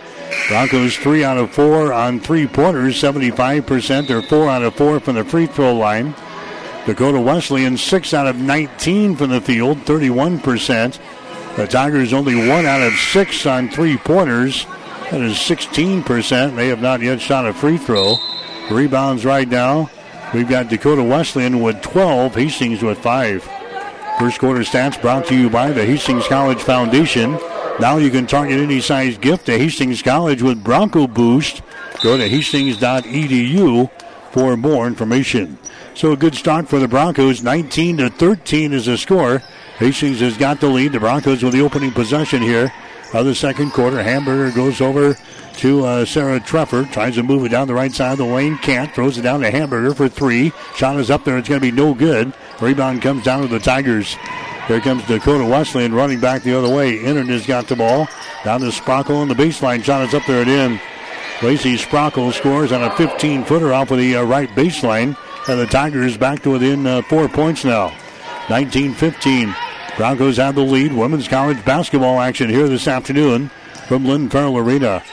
Broncos 0.48 0.96
3 0.98 1.24
out 1.24 1.38
of 1.38 1.52
4 1.52 1.92
on 1.92 2.20
three 2.20 2.48
pointers, 2.48 3.02
75%. 3.02 4.08
They're 4.08 4.22
4 4.22 4.50
out 4.50 4.64
of 4.64 4.76
4 4.76 5.00
from 5.00 5.16
the 5.16 5.26
free 5.26 5.48
throw 5.48 5.76
line. 5.76 6.16
Dakota 6.86 7.20
Wesleyan 7.20 7.78
6 7.78 8.14
out 8.14 8.28
of 8.28 8.38
19 8.38 9.16
from 9.16 9.32
the 9.32 9.42
field, 9.42 9.80
31%. 9.80 11.00
The 11.56 11.68
Tigers 11.68 12.14
only 12.14 12.36
1 12.36 12.66
out 12.66 12.82
of 12.82 12.94
6 12.94 13.46
on 13.46 13.70
three 13.70 13.98
pointers. 13.98 14.66
That 15.10 15.22
is 15.22 15.34
16%. 15.34 16.56
They 16.56 16.68
have 16.68 16.82
not 16.82 17.02
yet 17.02 17.22
shot 17.22 17.48
a 17.48 17.54
free 17.54 17.78
throw. 17.78 18.16
Rebounds 18.70 19.26
right 19.26 19.48
now. 19.48 19.90
We've 20.34 20.48
got 20.48 20.70
Dakota 20.70 21.04
Wesleyan 21.04 21.62
with 21.62 21.82
12, 21.82 22.36
Hastings 22.36 22.84
with 22.84 23.00
5. 23.00 23.44
First 24.20 24.40
quarter 24.40 24.62
stats 24.62 25.02
brought 25.02 25.26
to 25.28 25.36
you 25.36 25.50
by 25.50 25.72
the 25.72 25.86
Hastings 25.86 26.28
College 26.28 26.62
Foundation. 26.62 27.40
Now 27.80 27.98
you 27.98 28.10
can 28.10 28.28
target 28.28 28.60
any 28.60 28.80
size 28.80 29.18
gift 29.18 29.48
to 29.48 29.58
Hastings 29.58 30.02
College 30.02 30.42
with 30.42 30.64
Bronco 30.64 31.08
Boost. 31.08 31.62
Go 32.04 32.16
to 32.18 32.28
hastings.edu 32.28 33.90
for 34.32 34.56
more 34.56 34.88
information. 34.88 35.58
So 35.96 36.12
a 36.12 36.18
good 36.18 36.36
start 36.36 36.68
for 36.68 36.78
the 36.78 36.90
Broncos. 36.90 37.42
19 37.42 37.98
to 37.98 38.10
13 38.10 38.74
is 38.74 38.88
the 38.88 38.98
score. 38.98 39.40
Hastings 39.78 40.20
has 40.20 40.38
got 40.38 40.60
the 40.60 40.68
lead. 40.68 40.92
The 40.92 41.00
Broncos 41.00 41.42
with 41.42 41.54
the 41.54 41.62
opening 41.62 41.92
possession 41.92 42.42
here 42.42 42.74
of 43.14 43.26
the 43.26 43.34
second 43.34 43.72
quarter. 43.72 44.04
Hamburger 44.04 44.54
goes 44.54 44.82
over 44.82 45.14
to 45.54 45.86
uh, 45.86 46.04
Sarah 46.04 46.42
Treffer. 46.42 46.92
Tries 46.92 47.16
to 47.16 47.24
move 47.24 47.46
it 47.46 47.50
down 47.50 47.70
the 47.70 47.74
right 47.74 47.94
side 47.94 48.12
of 48.12 48.18
the 48.18 48.26
lane. 48.26 48.58
Can't. 48.58 48.94
Throws 48.94 49.18
it 49.18 49.22
down 49.22 49.40
to 49.40 49.50
Hamburger 49.50 49.96
for 49.96 50.10
three. 50.10 50.52
Shot 50.76 51.00
is 51.00 51.10
up 51.10 51.24
there. 51.24 51.38
It's 51.38 51.48
going 51.48 51.62
to 51.62 51.66
be 51.66 51.72
no 51.72 51.94
good. 51.94 52.34
Rebound 52.60 53.02
comes 53.02 53.24
down 53.24 53.44
to 53.44 53.48
the 53.48 53.60
Tigers. 53.60 54.18
Here 54.68 54.82
comes 54.82 55.06
Dakota 55.06 55.46
Wesleyan 55.46 55.96
running 55.96 56.20
back 56.20 56.44
the 56.44 56.58
other 56.58 56.74
way. 56.74 57.00
Innan 57.00 57.28
has 57.28 57.48
got 57.48 57.68
the 57.68 57.76
ball. 57.78 58.10
Down 58.44 58.60
to 58.60 58.68
Sprockle 58.68 59.16
on 59.16 59.30
the 59.30 59.34
baseline. 59.34 59.82
Shot 59.82 60.06
is 60.06 60.14
up 60.14 60.26
there 60.28 60.42
and 60.42 60.50
in. 60.50 60.82
Lacey 61.42 61.78
Sprockle 61.78 62.34
scores 62.34 62.74
on 62.74 62.84
a 62.84 62.94
15 62.98 63.46
footer 63.46 63.74
off 63.74 63.92
of 63.92 63.98
the 63.98 64.18
uh, 64.18 64.24
right 64.24 64.50
baseline. 64.50 65.16
And 65.48 65.60
the 65.60 65.68
Tigers 65.68 66.18
back 66.18 66.42
to 66.42 66.52
within 66.52 66.88
uh, 66.88 67.04
four 67.04 67.30
points 67.30 67.64
now. 67.64 67.96
19 68.50 68.94
15. 68.94 69.56
Broncos 69.96 70.38
have 70.38 70.56
the 70.56 70.62
lead. 70.62 70.92
Women's 70.92 71.28
college 71.28 71.64
basketball 71.64 72.20
action 72.20 72.50
here 72.50 72.68
this 72.68 72.88
afternoon 72.88 73.50
from 73.88 74.06
Lynn 74.06 74.30
Farrell 74.30 74.58
Arena. 74.58 75.04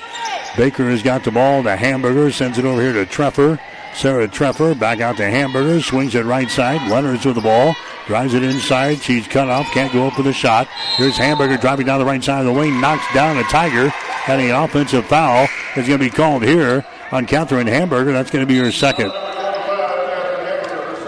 Baker 0.57 0.89
has 0.91 1.03
got 1.03 1.25
the 1.25 1.31
ball 1.31 1.63
to 1.63 1.77
Hamburger, 1.77 2.31
sends 2.31 2.59
it 2.59 2.65
over 2.65 2.81
here 2.81 2.93
to 2.93 3.07
Treffer. 3.07 3.61
Sarah 3.95 4.27
Treffer 4.27 4.79
back 4.79 5.01
out 5.01 5.19
to 5.19 5.31
Hamburger, 5.31 5.81
swings 5.83 6.15
it 6.15 6.25
right 6.25 6.51
side. 6.51 6.81
Lenners 6.81 7.25
with 7.25 7.35
the 7.35 7.43
ball, 7.43 7.75
drives 8.07 8.35
it 8.35 8.43
inside. 8.43 9.01
She's 9.03 9.29
cut 9.29 9.49
off, 9.49 9.67
can't 9.67 9.93
go 9.93 10.07
up 10.07 10.17
with 10.17 10.27
a 10.27 10.33
shot. 10.33 10.67
Here's 10.97 11.17
Hamburger 11.17 11.59
driving 11.59 11.87
down 11.87 12.01
the 12.01 12.07
right 12.07 12.25
side 12.25 12.41
of 12.41 12.47
the 12.47 12.59
lane, 12.59 12.81
knocks 12.81 13.05
down 13.15 13.37
a 13.37 13.45
Tiger. 13.45 13.93
And 14.29 14.41
an 14.41 14.51
offensive 14.51 15.05
foul 15.07 15.49
is 15.77 15.89
going 15.89 15.99
to 15.99 16.05
be 16.05 16.11
called 16.11 16.43
here 16.43 16.87
on 17.11 17.27
Catherine 17.27 17.67
Hamburger. 17.67 18.13
That's 18.13 18.31
going 18.31 18.47
to 18.47 18.47
be 18.47 18.59
her 18.59 18.71
second. 18.71 19.13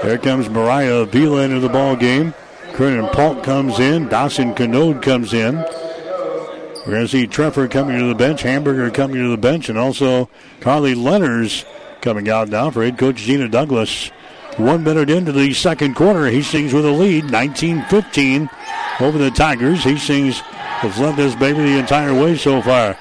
There 0.05 0.19
comes 0.19 0.51
Mariah 0.51 0.97
Avila 0.97 1.45
into 1.45 1.61
the 1.61 1.71
ball 1.71 1.97
game. 1.97 2.35
Kernan 2.75 3.09
Polk 3.15 3.43
comes 3.43 3.81
in. 3.81 4.07
Dawson 4.09 4.55
Canode 4.55 5.01
comes 5.01 5.33
in. 5.33 5.55
We're 5.57 6.93
going 6.93 7.05
to 7.05 7.09
see 7.09 7.27
Treffer 7.27 7.71
coming 7.71 7.99
to 7.99 8.09
the 8.09 8.15
bench, 8.15 8.43
Hamburger 8.43 8.91
coming 8.91 9.17
to 9.17 9.31
the 9.31 9.39
bench, 9.39 9.71
and 9.71 9.79
also 9.79 10.29
Carly 10.61 10.95
Lenners 10.95 11.65
coming 12.03 12.29
out 12.29 12.51
now 12.51 12.71
for 12.71 12.85
head 12.85 12.99
coach 12.99 13.17
Gina 13.17 13.49
Douglas. 13.49 14.11
One 14.59 14.85
minute 14.85 15.09
into 15.09 15.33
the 15.33 15.55
second 15.55 15.95
quarter, 15.95 16.27
Hastings 16.27 16.75
with 16.75 16.85
a 16.85 16.91
lead, 16.91 17.25
19-15 17.25 18.51
over 19.01 19.17
the 19.17 19.31
Tigers. 19.31 19.85
Hastings 19.85 20.41
has 20.41 20.99
led 20.99 21.17
this 21.17 21.35
baby 21.35 21.61
the 21.61 21.79
entire 21.79 22.13
way 22.13 22.37
so 22.37 22.61
far. 22.61 22.95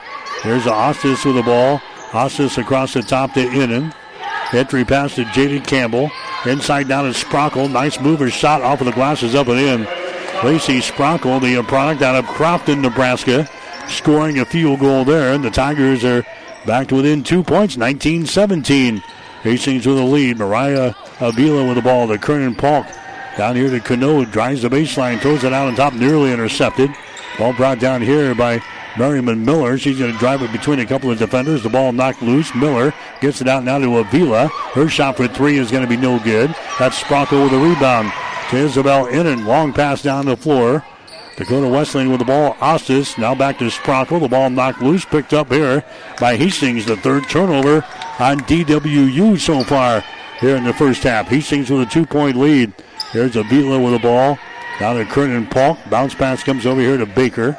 There's 0.46 0.64
Ostis 0.64 1.26
with 1.26 1.36
the 1.36 1.44
ball. 1.44 1.80
Ostis 2.12 2.58
across 2.58 2.94
the 2.94 3.02
top 3.02 3.34
to 3.34 3.42
Innan. 3.42 3.94
Entry 4.54 4.86
pass 4.86 5.16
to 5.16 5.26
Jada 5.26 5.68
Campbell. 5.68 6.10
Inside 6.46 6.88
down 6.90 7.06
to 7.06 7.18
Sprockle. 7.18 7.72
Nice 7.72 8.00
mover 8.00 8.30
shot 8.30 8.62
off 8.62 8.82
of 8.82 8.86
the 8.86 8.92
glasses 8.92 9.34
up 9.34 9.48
and 9.48 9.60
in. 9.60 9.84
Lacey 10.44 10.80
Sprockle, 10.80 11.42
the 11.42 11.62
product 11.64 12.02
out 12.02 12.16
of 12.16 12.26
Crofton, 12.26 12.82
Nebraska, 12.82 13.50
scoring 13.88 14.40
a 14.40 14.46
field 14.46 14.82
goal 14.82 15.06
there. 15.06 15.34
And 15.34 15.44
the 15.44 15.50
Tigers 15.50 16.04
are 16.04 16.26
back 16.66 16.88
to 16.90 16.96
within 16.96 17.24
two 17.24 17.44
points, 17.44 17.78
19 17.78 18.26
17. 18.26 19.02
Hastings 19.42 19.86
with 19.86 19.98
a 19.98 20.04
lead. 20.04 20.38
Mariah 20.38 20.94
Avila 21.20 21.66
with 21.66 21.76
the 21.76 21.82
ball 21.82 22.08
to 22.08 22.18
Kernan 22.18 22.56
Polk. 22.56 22.88
Down 23.38 23.56
here 23.56 23.70
to 23.70 23.80
Canode, 23.80 24.32
drives 24.32 24.62
the 24.62 24.70
baseline, 24.70 25.20
throws 25.20 25.44
it 25.44 25.54
out 25.54 25.68
on 25.68 25.76
top, 25.76 25.94
nearly 25.94 26.32
intercepted. 26.32 26.94
Ball 27.38 27.54
brought 27.54 27.80
down 27.80 28.02
here 28.02 28.36
by 28.36 28.62
Merriman 28.98 29.44
Miller. 29.44 29.78
She's 29.78 30.00
going 30.00 30.12
to 30.12 30.20
drive 30.20 30.42
it 30.42 30.52
between 30.52 30.80
a 30.80 30.86
couple 30.86 31.10
of 31.12 31.18
defenders. 31.18 31.64
The 31.64 31.70
ball 31.70 31.92
knocked 31.92 32.22
loose. 32.22 32.54
Miller 32.54 32.94
gets 33.22 33.42
it 33.42 33.48
out 33.48 33.64
now 33.64 33.80
to 33.80 33.98
Avila. 33.98 34.48
Her 34.48 34.88
shot 34.88 35.18
for 35.18 35.28
three 35.28 35.58
is 35.58 35.72
going 35.72 35.84
to 35.84 35.90
be 35.90 35.98
no 35.98 36.20
good. 36.20 36.56
That's 36.80 37.02
Sprockle 37.02 37.44
with 37.44 37.54
a 37.54 37.58
rebound 37.58 38.12
to 38.50 38.58
Isabel 38.58 39.08
Innan. 39.08 39.46
Long 39.46 39.74
pass 39.74 40.02
down 40.02 40.26
the 40.26 40.38
floor. 40.38 40.86
Dakota 41.36 41.68
Wesleyan 41.68 42.12
with 42.12 42.20
the 42.20 42.26
ball. 42.26 42.54
Ostis 42.56 43.18
now 43.18 43.34
back 43.34 43.58
to 43.58 43.66
Sprockle. 43.66 44.20
The 44.20 44.28
ball 44.28 44.50
knocked 44.50 44.82
loose. 44.82 45.06
Picked 45.06 45.34
up 45.34 45.52
here 45.52 45.84
by 46.20 46.36
Hastings. 46.36 46.86
The 46.86 46.96
third 46.98 47.28
turnover 47.28 47.78
on 48.20 48.42
DWU 48.42 49.40
so 49.40 49.64
far 49.64 50.04
here 50.40 50.56
in 50.56 50.64
the 50.64 50.74
first 50.74 51.02
half. 51.02 51.28
Hastings 51.28 51.72
with 51.72 51.82
a 51.82 51.86
two 51.88 52.06
point 52.06 52.38
lead. 52.38 52.72
There's 53.14 53.36
Avila 53.36 53.80
with 53.80 53.94
the 53.94 54.00
ball. 54.00 54.38
Now 54.80 54.94
to 54.94 55.06
Kernan 55.06 55.48
Polk. 55.48 55.80
Bounce 55.90 56.14
pass 56.14 56.44
comes 56.44 56.66
over 56.66 56.82
here 56.82 56.98
to 56.98 57.06
Baker. 57.06 57.58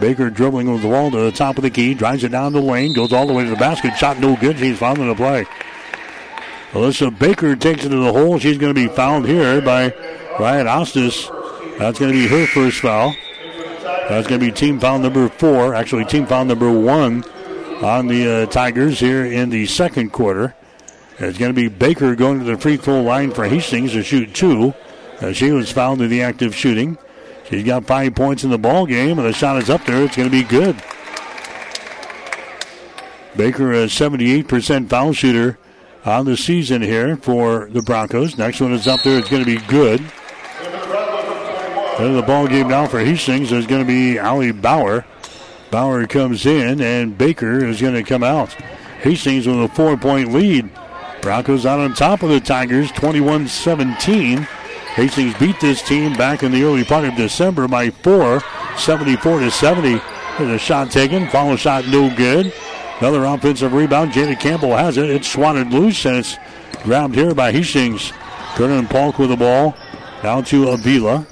Baker 0.00 0.30
dribbling 0.30 0.70
with 0.72 0.82
the 0.82 0.88
ball 0.88 1.10
to 1.10 1.18
the 1.18 1.32
top 1.32 1.56
of 1.56 1.62
the 1.62 1.70
key, 1.70 1.94
drives 1.94 2.24
it 2.24 2.30
down 2.30 2.52
the 2.52 2.60
lane, 2.60 2.92
goes 2.92 3.12
all 3.12 3.26
the 3.26 3.32
way 3.32 3.44
to 3.44 3.50
the 3.50 3.56
basket. 3.56 3.96
Shot 3.96 4.18
no 4.18 4.36
good. 4.36 4.58
She's 4.58 4.78
fouled 4.78 4.98
in 4.98 5.08
the 5.08 5.14
play. 5.14 5.46
Alyssa 6.72 7.16
Baker 7.16 7.54
takes 7.54 7.84
it 7.84 7.90
to 7.90 7.96
the 7.96 8.12
hole. 8.12 8.38
She's 8.38 8.58
going 8.58 8.74
to 8.74 8.88
be 8.88 8.88
fouled 8.88 9.26
here 9.26 9.60
by 9.60 9.94
Ryan 10.40 10.66
Ostis. 10.66 11.30
That's 11.78 11.98
going 11.98 12.12
to 12.12 12.18
be 12.18 12.26
her 12.26 12.46
first 12.46 12.80
foul. 12.80 13.14
That's 14.08 14.26
going 14.26 14.40
to 14.40 14.46
be 14.46 14.52
team 14.52 14.80
foul 14.80 14.98
number 14.98 15.28
four. 15.28 15.74
Actually, 15.74 16.04
team 16.04 16.26
foul 16.26 16.44
number 16.44 16.70
one 16.70 17.24
on 17.82 18.08
the 18.08 18.42
uh, 18.42 18.46
Tigers 18.46 18.98
here 18.98 19.24
in 19.24 19.50
the 19.50 19.66
second 19.66 20.10
quarter. 20.10 20.54
It's 21.18 21.38
going 21.38 21.54
to 21.54 21.54
be 21.54 21.68
Baker 21.68 22.16
going 22.16 22.40
to 22.40 22.44
the 22.44 22.58
free 22.58 22.76
throw 22.76 23.02
line 23.02 23.30
for 23.30 23.44
Hastings 23.44 23.92
to 23.92 24.02
shoot 24.02 24.34
two. 24.34 24.74
Uh, 25.20 25.32
she 25.32 25.52
was 25.52 25.70
fouled 25.70 26.02
in 26.02 26.10
the 26.10 26.22
active 26.22 26.56
shooting. 26.56 26.98
She's 27.48 27.64
got 27.64 27.84
five 27.84 28.14
points 28.14 28.44
in 28.44 28.50
the 28.50 28.58
ball 28.58 28.86
game, 28.86 29.18
and 29.18 29.26
the 29.26 29.32
shot 29.32 29.62
is 29.62 29.68
up 29.68 29.84
there. 29.84 30.02
It's 30.02 30.16
going 30.16 30.30
to 30.30 30.36
be 30.36 30.44
good. 30.44 30.76
Baker, 33.36 33.72
a 33.72 33.86
78% 33.86 34.88
foul 34.88 35.12
shooter 35.12 35.58
on 36.04 36.24
the 36.24 36.36
season 36.36 36.82
here 36.82 37.16
for 37.16 37.68
the 37.70 37.82
Broncos. 37.82 38.38
Next 38.38 38.60
one 38.60 38.72
is 38.72 38.86
up 38.86 39.02
there. 39.02 39.18
It's 39.18 39.28
going 39.28 39.44
to 39.44 39.58
be 39.58 39.64
good. 39.66 40.00
And 41.98 42.16
the 42.16 42.22
ball 42.22 42.48
game 42.48 42.68
now 42.68 42.86
for 42.86 42.98
Hastings 42.98 43.52
is 43.52 43.66
going 43.66 43.82
to 43.82 43.86
be 43.86 44.18
Ali 44.18 44.50
Bauer. 44.50 45.04
Bauer 45.70 46.06
comes 46.06 46.46
in, 46.46 46.80
and 46.80 47.16
Baker 47.16 47.64
is 47.64 47.80
going 47.80 47.94
to 47.94 48.02
come 48.02 48.22
out. 48.22 48.52
Hastings 49.02 49.46
with 49.46 49.60
a 49.62 49.68
four 49.68 49.96
point 49.96 50.32
lead. 50.32 50.70
Broncos 51.20 51.66
out 51.66 51.80
on 51.80 51.94
top 51.94 52.22
of 52.22 52.30
the 52.30 52.40
Tigers, 52.40 52.90
21 52.92 53.48
17. 53.48 54.46
Hastings 54.94 55.36
beat 55.38 55.58
this 55.60 55.82
team 55.82 56.12
back 56.12 56.44
in 56.44 56.52
the 56.52 56.62
early 56.62 56.84
part 56.84 57.04
of 57.04 57.16
December 57.16 57.66
by 57.66 57.90
four, 57.90 58.40
74 58.76 59.40
to 59.40 59.50
70. 59.50 60.00
There's 60.38 60.50
a 60.50 60.58
shot 60.58 60.90
taken, 60.90 61.28
follow 61.28 61.56
shot 61.56 61.86
no 61.88 62.14
good. 62.14 62.52
Another 63.00 63.24
offensive 63.24 63.72
rebound. 63.72 64.12
Jada 64.12 64.38
Campbell 64.38 64.76
has 64.76 64.96
it. 64.96 65.10
It's 65.10 65.28
swatted 65.28 65.72
loose 65.72 66.06
and 66.06 66.18
it's 66.18 66.36
grabbed 66.84 67.16
here 67.16 67.34
by 67.34 67.50
Hastings. 67.50 68.12
Kernan 68.54 68.86
Polk 68.86 69.18
with 69.18 69.30
the 69.30 69.36
ball. 69.36 69.74
Down 70.22 70.44
to 70.44 70.70
Avila. 70.70 71.26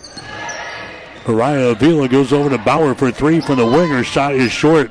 Mariah 1.27 1.69
Avila 1.69 2.09
goes 2.09 2.33
over 2.33 2.51
to 2.51 2.59
Bauer 2.59 2.97
for 2.97 3.13
three 3.13 3.41
from 3.41 3.59
the 3.59 3.67
winger. 3.67 4.03
Shot 4.03 4.35
is 4.35 4.51
short. 4.51 4.91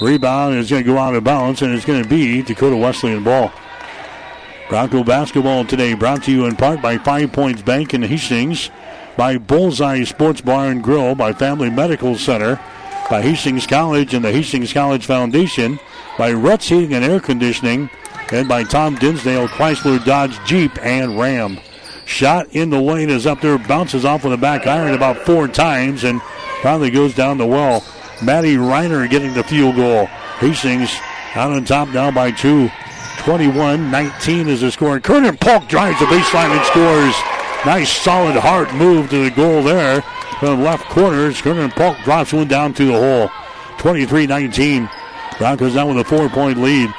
Rebound 0.00 0.54
is 0.54 0.70
going 0.70 0.82
to 0.82 0.90
go 0.90 0.96
out 0.96 1.14
of 1.14 1.24
bounds, 1.24 1.60
and 1.60 1.74
it's 1.74 1.84
going 1.84 2.02
to 2.02 2.08
be 2.08 2.40
Dakota 2.40 2.76
Wesleyan 2.76 3.22
ball. 3.22 3.52
Bronco 4.68 5.02
basketball 5.02 5.64
today 5.64 5.94
brought 5.94 6.24
to 6.24 6.32
you 6.32 6.44
in 6.44 6.54
part 6.54 6.82
by 6.82 6.98
Five 6.98 7.32
Points 7.32 7.62
Bank 7.62 7.94
in 7.94 8.02
Hastings. 8.02 8.70
by 9.18 9.36
Bullseye 9.36 10.04
Sports 10.04 10.40
Bar 10.40 10.68
and 10.68 10.80
Grill, 10.82 11.16
by 11.16 11.32
Family 11.32 11.70
Medical 11.70 12.14
Center, 12.14 12.60
by 13.10 13.20
Hastings 13.20 13.66
College 13.66 14.14
and 14.14 14.24
the 14.24 14.30
Hastings 14.30 14.72
College 14.72 15.06
Foundation, 15.06 15.80
by 16.16 16.32
Ruts 16.32 16.68
Heating 16.68 16.94
and 16.94 17.04
Air 17.04 17.18
Conditioning, 17.18 17.90
and 18.30 18.46
by 18.46 18.62
Tom 18.62 18.94
Dinsdale 18.94 19.48
Chrysler 19.48 20.02
Dodge 20.04 20.38
Jeep 20.46 20.70
and 20.86 21.18
Ram. 21.18 21.58
Shot 22.06 22.46
in 22.52 22.70
the 22.70 22.80
lane 22.80 23.10
is 23.10 23.26
up 23.26 23.40
there, 23.40 23.58
bounces 23.58 24.04
off 24.04 24.22
with 24.22 24.30
the 24.30 24.36
back 24.36 24.68
iron 24.68 24.94
about 24.94 25.18
four 25.26 25.48
times, 25.48 26.04
and 26.04 26.22
finally 26.62 26.90
goes 26.90 27.12
down 27.12 27.38
the 27.38 27.46
well. 27.46 27.84
Maddie 28.22 28.54
Reiner 28.54 29.10
getting 29.10 29.34
the 29.34 29.42
field 29.42 29.74
goal. 29.74 30.06
Hastings 30.38 30.94
out 31.34 31.50
on 31.50 31.64
top 31.64 31.88
now 31.88 32.12
by 32.12 32.30
two. 32.30 32.70
21 33.18 33.90
19 33.90 34.48
is 34.48 34.60
the 34.60 34.70
score. 34.70 34.94
And 34.94 35.04
Kernan 35.04 35.36
Polk 35.36 35.68
drives 35.68 35.98
the 35.98 36.06
baseline 36.06 36.56
and 36.56 36.64
scores. 36.66 37.14
Nice, 37.66 37.90
solid, 37.90 38.36
hard 38.36 38.72
move 38.74 39.10
to 39.10 39.24
the 39.24 39.30
goal 39.30 39.62
there. 39.62 40.02
From 40.38 40.58
the 40.58 40.64
left 40.64 40.84
corner, 40.84 41.32
Kernan 41.32 41.70
Polk 41.70 41.98
drops 42.04 42.32
one 42.32 42.48
down 42.48 42.72
to 42.74 42.86
the 42.86 42.92
hole. 42.92 43.30
23 43.78 44.26
19. 44.26 44.88
Broncos 45.38 45.74
down 45.74 45.88
with 45.88 45.98
a 45.98 46.08
four 46.08 46.28
point 46.28 46.58
lead. 46.58 46.90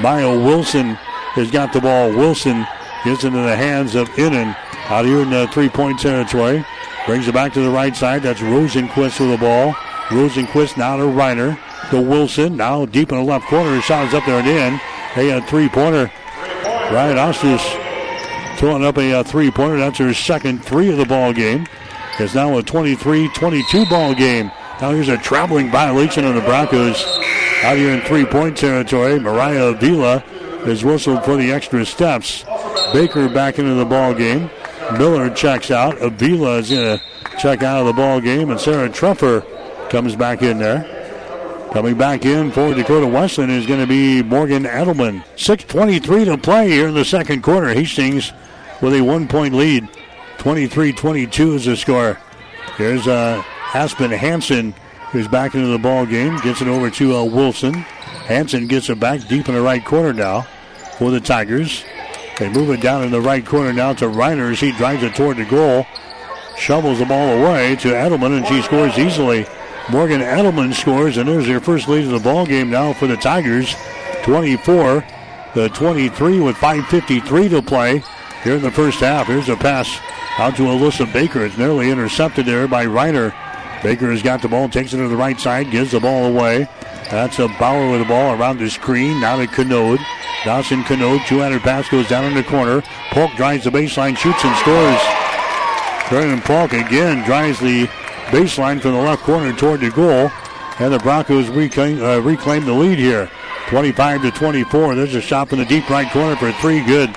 Maya 0.00 0.28
Wilson 0.30 0.94
has 1.34 1.50
got 1.50 1.72
the 1.72 1.80
ball. 1.80 2.10
Wilson 2.10 2.66
gets 3.04 3.24
into 3.24 3.38
the 3.38 3.56
hands 3.56 3.94
of 3.94 4.08
Innan 4.18 4.54
out 4.88 5.04
here 5.04 5.20
in 5.20 5.30
the 5.30 5.40
uh, 5.40 5.46
three 5.52 5.68
point 5.68 5.98
territory. 5.98 6.64
Brings 7.06 7.28
it 7.28 7.34
back 7.34 7.52
to 7.52 7.60
the 7.60 7.70
right 7.70 7.94
side. 7.94 8.22
That's 8.22 8.40
Rosenquist 8.40 9.20
with 9.20 9.30
the 9.30 9.38
ball. 9.38 9.72
Rosenquist 10.08 10.76
now 10.76 10.96
to 10.96 11.04
Reiner. 11.04 11.58
To 11.90 12.00
Wilson. 12.00 12.56
Now 12.56 12.86
deep 12.86 13.12
in 13.12 13.18
the 13.18 13.24
left 13.24 13.46
corner. 13.46 13.80
Shot 13.80 14.08
is 14.08 14.14
up 14.14 14.26
there 14.26 14.40
and 14.40 14.48
in. 14.48 14.80
A 15.18 15.40
three 15.40 15.68
pointer. 15.68 16.10
Ryan 16.92 17.16
Ostis 17.16 18.58
throwing 18.58 18.84
up 18.84 18.98
a, 18.98 19.14
uh, 19.14 19.20
a 19.20 19.24
three 19.24 19.50
pointer. 19.50 19.78
That's 19.78 19.98
her 19.98 20.12
second 20.12 20.62
three 20.62 20.90
of 20.90 20.98
the 20.98 21.06
ball 21.06 21.32
game. 21.32 21.66
It's 22.18 22.34
now 22.34 22.58
a 22.58 22.62
23 22.62 23.30
22 23.30 23.86
ball 23.86 24.14
game. 24.14 24.50
Now 24.80 24.90
here's 24.90 25.08
a 25.08 25.16
traveling 25.16 25.70
violation 25.70 26.26
on 26.26 26.34
the 26.34 26.42
Broncos 26.42 27.02
out 27.62 27.78
here 27.78 27.94
in 27.94 28.02
three 28.02 28.26
point 28.26 28.58
territory. 28.58 29.18
Mariah 29.18 29.68
Avila 29.68 30.22
is 30.66 30.84
whistled 30.84 31.24
for 31.24 31.36
the 31.36 31.50
extra 31.50 31.86
steps. 31.86 32.44
Baker 32.92 33.30
back 33.30 33.58
into 33.58 33.74
the 33.74 33.86
ball 33.86 34.12
game. 34.12 34.50
Miller 34.98 35.30
checks 35.30 35.70
out. 35.70 36.00
Avila 36.02 36.58
is 36.58 36.70
going 36.70 36.98
to 36.98 37.04
check 37.38 37.62
out 37.62 37.80
of 37.80 37.86
the 37.86 37.92
ball 37.94 38.20
game, 38.20 38.50
and 38.50 38.60
Sarah 38.60 38.88
Treffer 38.88 39.44
comes 39.90 40.14
back 40.14 40.42
in 40.42 40.58
there. 40.58 40.95
Coming 41.76 41.98
back 41.98 42.24
in 42.24 42.52
for 42.52 42.72
Dakota 42.72 43.06
Wesleyan 43.06 43.50
is 43.50 43.66
going 43.66 43.80
to 43.80 43.86
be 43.86 44.22
Morgan 44.22 44.64
Edelman. 44.64 45.22
6.23 45.36 46.24
to 46.24 46.38
play 46.38 46.70
here 46.70 46.88
in 46.88 46.94
the 46.94 47.04
second 47.04 47.42
quarter. 47.42 47.68
Hastings 47.68 48.32
with 48.80 48.94
a 48.94 49.02
one 49.02 49.28
point 49.28 49.52
lead. 49.52 49.86
23 50.38 50.94
22 50.94 51.52
is 51.52 51.66
the 51.66 51.76
score. 51.76 52.18
Here's 52.78 53.06
uh, 53.06 53.42
Aspen 53.74 54.10
Hanson, 54.10 54.72
who's 55.10 55.28
back 55.28 55.54
into 55.54 55.66
the 55.66 55.78
ball 55.78 56.06
game. 56.06 56.38
Gets 56.38 56.62
it 56.62 56.68
over 56.68 56.88
to 56.92 57.14
uh, 57.14 57.24
Wilson. 57.24 57.74
Hanson 57.74 58.68
gets 58.68 58.88
it 58.88 58.98
back 58.98 59.28
deep 59.28 59.46
in 59.46 59.54
the 59.54 59.60
right 59.60 59.84
corner 59.84 60.14
now 60.14 60.46
for 60.96 61.10
the 61.10 61.20
Tigers. 61.20 61.84
They 62.38 62.48
move 62.48 62.70
it 62.70 62.80
down 62.80 63.04
in 63.04 63.10
the 63.10 63.20
right 63.20 63.44
corner 63.44 63.74
now 63.74 63.92
to 63.92 64.06
Reiner 64.06 64.50
as 64.50 64.60
he 64.60 64.72
drives 64.72 65.02
it 65.02 65.14
toward 65.14 65.36
the 65.36 65.44
goal. 65.44 65.84
Shovels 66.56 67.00
the 67.00 67.04
ball 67.04 67.36
away 67.36 67.76
to 67.76 67.88
Edelman, 67.88 68.38
and 68.38 68.46
she 68.46 68.62
scores 68.62 68.96
easily. 68.96 69.46
Morgan 69.90 70.20
Edelman 70.20 70.74
scores, 70.74 71.16
and 71.16 71.28
there's 71.28 71.46
their 71.46 71.60
first 71.60 71.88
lead 71.88 72.04
of 72.04 72.10
the 72.10 72.18
ball 72.18 72.44
game 72.44 72.70
now 72.70 72.92
for 72.92 73.06
the 73.06 73.16
Tigers. 73.16 73.74
24 74.24 75.04
the 75.56 75.70
23 75.70 76.40
with 76.40 76.54
5.53 76.56 77.48
to 77.48 77.62
play 77.62 78.02
here 78.44 78.56
in 78.56 78.62
the 78.62 78.70
first 78.70 79.00
half. 79.00 79.26
Here's 79.26 79.48
a 79.48 79.56
pass 79.56 79.98
out 80.36 80.54
to 80.56 80.64
Alyssa 80.64 81.10
Baker. 81.10 81.46
It's 81.46 81.56
nearly 81.56 81.90
intercepted 81.90 82.44
there 82.44 82.68
by 82.68 82.84
Reiner. 82.84 83.32
Baker 83.82 84.10
has 84.10 84.22
got 84.22 84.42
the 84.42 84.48
ball, 84.48 84.68
takes 84.68 84.92
it 84.92 84.98
to 84.98 85.08
the 85.08 85.16
right 85.16 85.40
side, 85.40 85.70
gives 85.70 85.92
the 85.92 86.00
ball 86.00 86.26
away. 86.26 86.68
That's 87.10 87.38
a 87.38 87.48
Bauer 87.48 87.90
with 87.90 88.00
the 88.00 88.06
ball 88.06 88.38
around 88.38 88.58
the 88.58 88.68
screen. 88.68 89.18
Now 89.18 89.38
to 89.38 89.46
Canode. 89.46 90.00
Dawson 90.44 90.84
Canode, 90.84 91.26
two-handed 91.26 91.62
pass 91.62 91.88
goes 91.88 92.06
down 92.06 92.26
in 92.26 92.34
the 92.34 92.44
corner. 92.44 92.82
Polk 93.12 93.32
drives 93.36 93.64
the 93.64 93.70
baseline, 93.70 94.14
shoots 94.14 94.44
and 94.44 94.56
scores. 94.56 95.00
Kernan 96.10 96.42
Polk 96.42 96.74
again 96.74 97.24
drives 97.24 97.60
the 97.60 97.88
baseline 98.26 98.80
from 98.80 98.92
the 98.92 98.98
left 98.98 99.22
corner 99.22 99.52
toward 99.52 99.80
the 99.80 99.90
goal. 99.90 100.30
And 100.78 100.92
the 100.92 100.98
Broncos 100.98 101.48
reclaim, 101.48 102.02
uh, 102.02 102.18
reclaim 102.18 102.64
the 102.64 102.72
lead 102.72 102.98
here. 102.98 103.30
25 103.68 104.22
to 104.22 104.30
24. 104.30 104.94
There's 104.94 105.14
a 105.14 105.20
shot 105.20 105.52
in 105.52 105.58
the 105.58 105.64
deep 105.64 105.88
right 105.88 106.10
corner 106.12 106.36
for 106.36 106.52
three. 106.52 106.84
Good. 106.84 107.10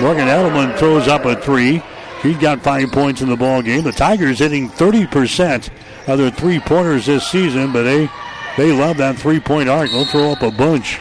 Morgan 0.00 0.28
Edelman 0.28 0.76
throws 0.78 1.06
up 1.06 1.24
a 1.24 1.36
three. 1.40 1.82
He's 2.22 2.38
got 2.38 2.62
five 2.62 2.90
points 2.90 3.22
in 3.22 3.28
the 3.28 3.36
ball 3.36 3.62
game. 3.62 3.84
The 3.84 3.92
Tigers 3.92 4.38
hitting 4.38 4.68
30% 4.68 5.68
of 6.06 6.18
their 6.18 6.30
three 6.30 6.58
pointers 6.58 7.06
this 7.06 7.26
season, 7.26 7.72
but 7.72 7.82
they 7.82 8.10
they 8.56 8.72
love 8.72 8.96
that 8.96 9.16
three 9.16 9.40
point 9.40 9.68
arc. 9.68 9.90
They'll 9.90 10.04
throw 10.04 10.32
up 10.32 10.42
a 10.42 10.50
bunch. 10.50 10.98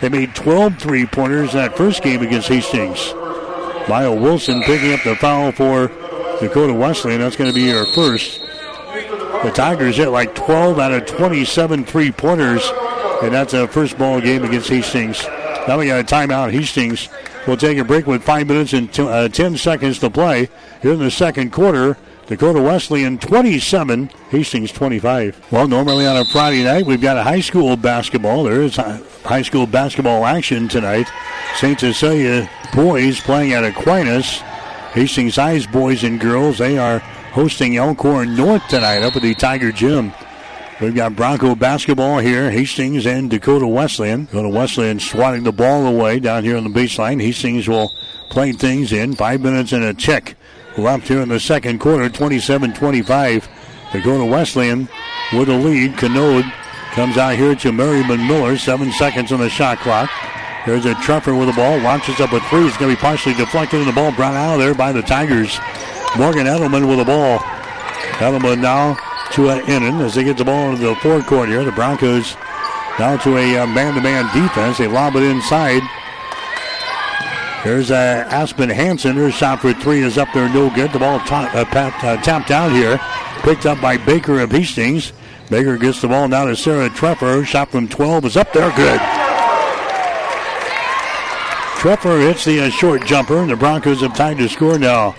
They 0.00 0.08
made 0.08 0.34
12 0.34 0.78
three 0.78 1.06
pointers 1.06 1.52
that 1.52 1.76
first 1.76 2.02
game 2.02 2.22
against 2.22 2.48
Hastings. 2.48 3.12
Lyle 3.88 4.16
Wilson 4.16 4.62
picking 4.62 4.92
up 4.92 5.02
the 5.02 5.16
foul 5.16 5.52
for 5.52 5.88
Dakota 6.40 6.72
Wesleyan 6.72 7.20
That's 7.20 7.36
going 7.36 7.50
to 7.50 7.54
be 7.54 7.68
her 7.70 7.86
first. 7.92 8.40
The 9.42 9.50
Tigers 9.50 9.96
hit 9.96 10.10
like 10.10 10.34
12 10.34 10.78
out 10.78 10.92
of 10.92 11.06
27 11.06 11.86
three 11.86 12.12
pointers, 12.12 12.62
and 13.22 13.32
that's 13.32 13.54
a 13.54 13.66
first 13.66 13.96
ball 13.96 14.20
game 14.20 14.44
against 14.44 14.68
Hastings. 14.68 15.24
Now 15.66 15.78
we 15.78 15.86
got 15.86 16.00
a 16.00 16.04
timeout. 16.04 16.52
Hastings 16.52 17.08
will 17.46 17.56
take 17.56 17.78
a 17.78 17.84
break 17.84 18.06
with 18.06 18.22
five 18.22 18.46
minutes 18.46 18.74
and 18.74 18.92
t- 18.92 19.02
uh, 19.02 19.28
10 19.28 19.56
seconds 19.56 19.98
to 20.00 20.10
play 20.10 20.50
here 20.82 20.92
in 20.92 20.98
the 20.98 21.10
second 21.10 21.52
quarter. 21.52 21.96
Dakota 22.26 22.60
Wesleyan 22.60 23.16
27, 23.16 24.10
Hastings 24.28 24.72
25. 24.72 25.46
Well, 25.50 25.66
normally 25.66 26.06
on 26.06 26.18
a 26.18 26.24
Friday 26.26 26.62
night, 26.62 26.84
we've 26.84 27.00
got 27.00 27.16
a 27.16 27.22
high 27.22 27.40
school 27.40 27.78
basketball. 27.78 28.44
There 28.44 28.60
is 28.60 28.76
high 28.76 29.42
school 29.42 29.66
basketball 29.66 30.26
action 30.26 30.68
tonight. 30.68 31.10
St. 31.56 31.80
Cecilia 31.80 32.48
boys 32.74 33.20
playing 33.20 33.54
at 33.54 33.64
Aquinas. 33.64 34.42
Hastings 34.92 35.36
High's 35.36 35.66
boys 35.66 36.04
and 36.04 36.20
girls, 36.20 36.58
they 36.58 36.76
are 36.76 37.02
hosting 37.32 37.76
Elkhorn 37.76 38.36
North 38.36 38.66
tonight 38.68 39.02
up 39.02 39.16
at 39.16 39.22
the 39.22 39.34
Tiger 39.34 39.72
Gym. 39.72 40.12
We've 40.80 40.94
got 40.94 41.14
Bronco 41.14 41.54
basketball 41.54 42.18
here, 42.18 42.50
Hastings 42.50 43.06
and 43.06 43.28
Dakota 43.28 43.66
Wesleyan. 43.66 44.24
Dakota 44.24 44.48
Wesleyan 44.48 44.98
swatting 44.98 45.44
the 45.44 45.52
ball 45.52 45.86
away 45.86 46.20
down 46.20 46.42
here 46.42 46.56
on 46.56 46.64
the 46.64 46.70
baseline. 46.70 47.20
Hastings 47.20 47.68
will 47.68 47.92
play 48.30 48.52
things 48.52 48.92
in. 48.92 49.14
Five 49.14 49.42
minutes 49.42 49.72
and 49.72 49.84
a 49.84 49.92
check 49.92 50.36
left 50.78 51.08
here 51.08 51.20
in 51.20 51.28
the 51.28 51.38
second 51.38 51.80
quarter, 51.80 52.08
27-25. 52.08 53.46
Dakota 53.92 54.24
Wesleyan 54.24 54.88
with 55.32 55.48
a 55.48 55.54
lead. 55.54 55.92
Canode 55.98 56.50
comes 56.92 57.16
out 57.16 57.36
here 57.36 57.54
to 57.56 57.72
Merriman 57.72 58.26
Miller. 58.26 58.56
Seven 58.56 58.90
seconds 58.92 59.32
on 59.32 59.40
the 59.40 59.50
shot 59.50 59.78
clock. 59.78 60.10
There's 60.66 60.86
a 60.86 60.94
Treffer 60.94 61.38
with 61.38 61.48
the 61.48 61.54
ball. 61.54 61.78
Launches 61.78 62.20
up 62.20 62.32
a 62.32 62.40
three. 62.48 62.66
It's 62.66 62.76
going 62.76 62.90
to 62.90 62.96
be 62.96 63.00
partially 63.00 63.34
deflected, 63.34 63.80
and 63.80 63.88
the 63.88 63.92
ball 63.92 64.12
brought 64.12 64.34
out 64.34 64.54
of 64.54 64.60
there 64.60 64.74
by 64.74 64.92
the 64.92 65.02
Tigers. 65.02 65.58
Morgan 66.16 66.46
Edelman 66.46 66.88
with 66.88 66.98
the 66.98 67.04
ball. 67.04 67.38
Edelman 68.18 68.60
now 68.60 68.96
to 69.32 69.50
an 69.50 69.60
Innan 69.68 70.00
as 70.00 70.14
they 70.14 70.24
get 70.24 70.36
the 70.36 70.44
ball 70.44 70.70
into 70.70 70.86
the 70.86 70.94
forecourt 70.96 71.48
here. 71.48 71.64
The 71.64 71.72
Broncos 71.72 72.36
now 72.98 73.16
to 73.18 73.36
a 73.36 73.66
man 73.66 73.94
to 73.94 74.00
man 74.00 74.24
defense. 74.34 74.78
They 74.78 74.88
lob 74.88 75.16
it 75.16 75.22
inside. 75.22 75.82
There's 77.64 77.90
uh, 77.90 78.26
Aspen 78.30 78.70
Hanson. 78.70 79.16
Her 79.16 79.30
shot 79.30 79.60
for 79.60 79.72
three 79.72 80.00
is 80.00 80.18
up 80.18 80.28
there, 80.32 80.48
no 80.48 80.70
good. 80.74 80.92
The 80.92 80.98
ball 80.98 81.20
top, 81.20 81.54
uh, 81.54 81.64
pat, 81.66 82.02
uh, 82.02 82.16
tapped 82.22 82.50
out 82.50 82.72
here. 82.72 82.98
Picked 83.42 83.66
up 83.66 83.80
by 83.80 83.96
Baker 83.96 84.40
of 84.40 84.50
Hastings. 84.50 85.12
Baker 85.48 85.76
gets 85.76 86.00
the 86.00 86.08
ball 86.08 86.26
now 86.28 86.46
to 86.46 86.56
Sarah 86.56 86.88
Treffer. 86.88 87.44
Shot 87.44 87.70
from 87.70 87.88
12 87.88 88.24
is 88.24 88.36
up 88.36 88.52
there, 88.52 88.70
good. 88.76 89.00
Treffer 91.80 92.20
hits 92.20 92.44
the 92.44 92.60
uh, 92.60 92.70
short 92.70 93.04
jumper, 93.06 93.38
and 93.38 93.50
the 93.50 93.56
Broncos 93.56 94.00
have 94.00 94.14
tied 94.14 94.38
the 94.38 94.48
score 94.48 94.78
now. 94.78 95.14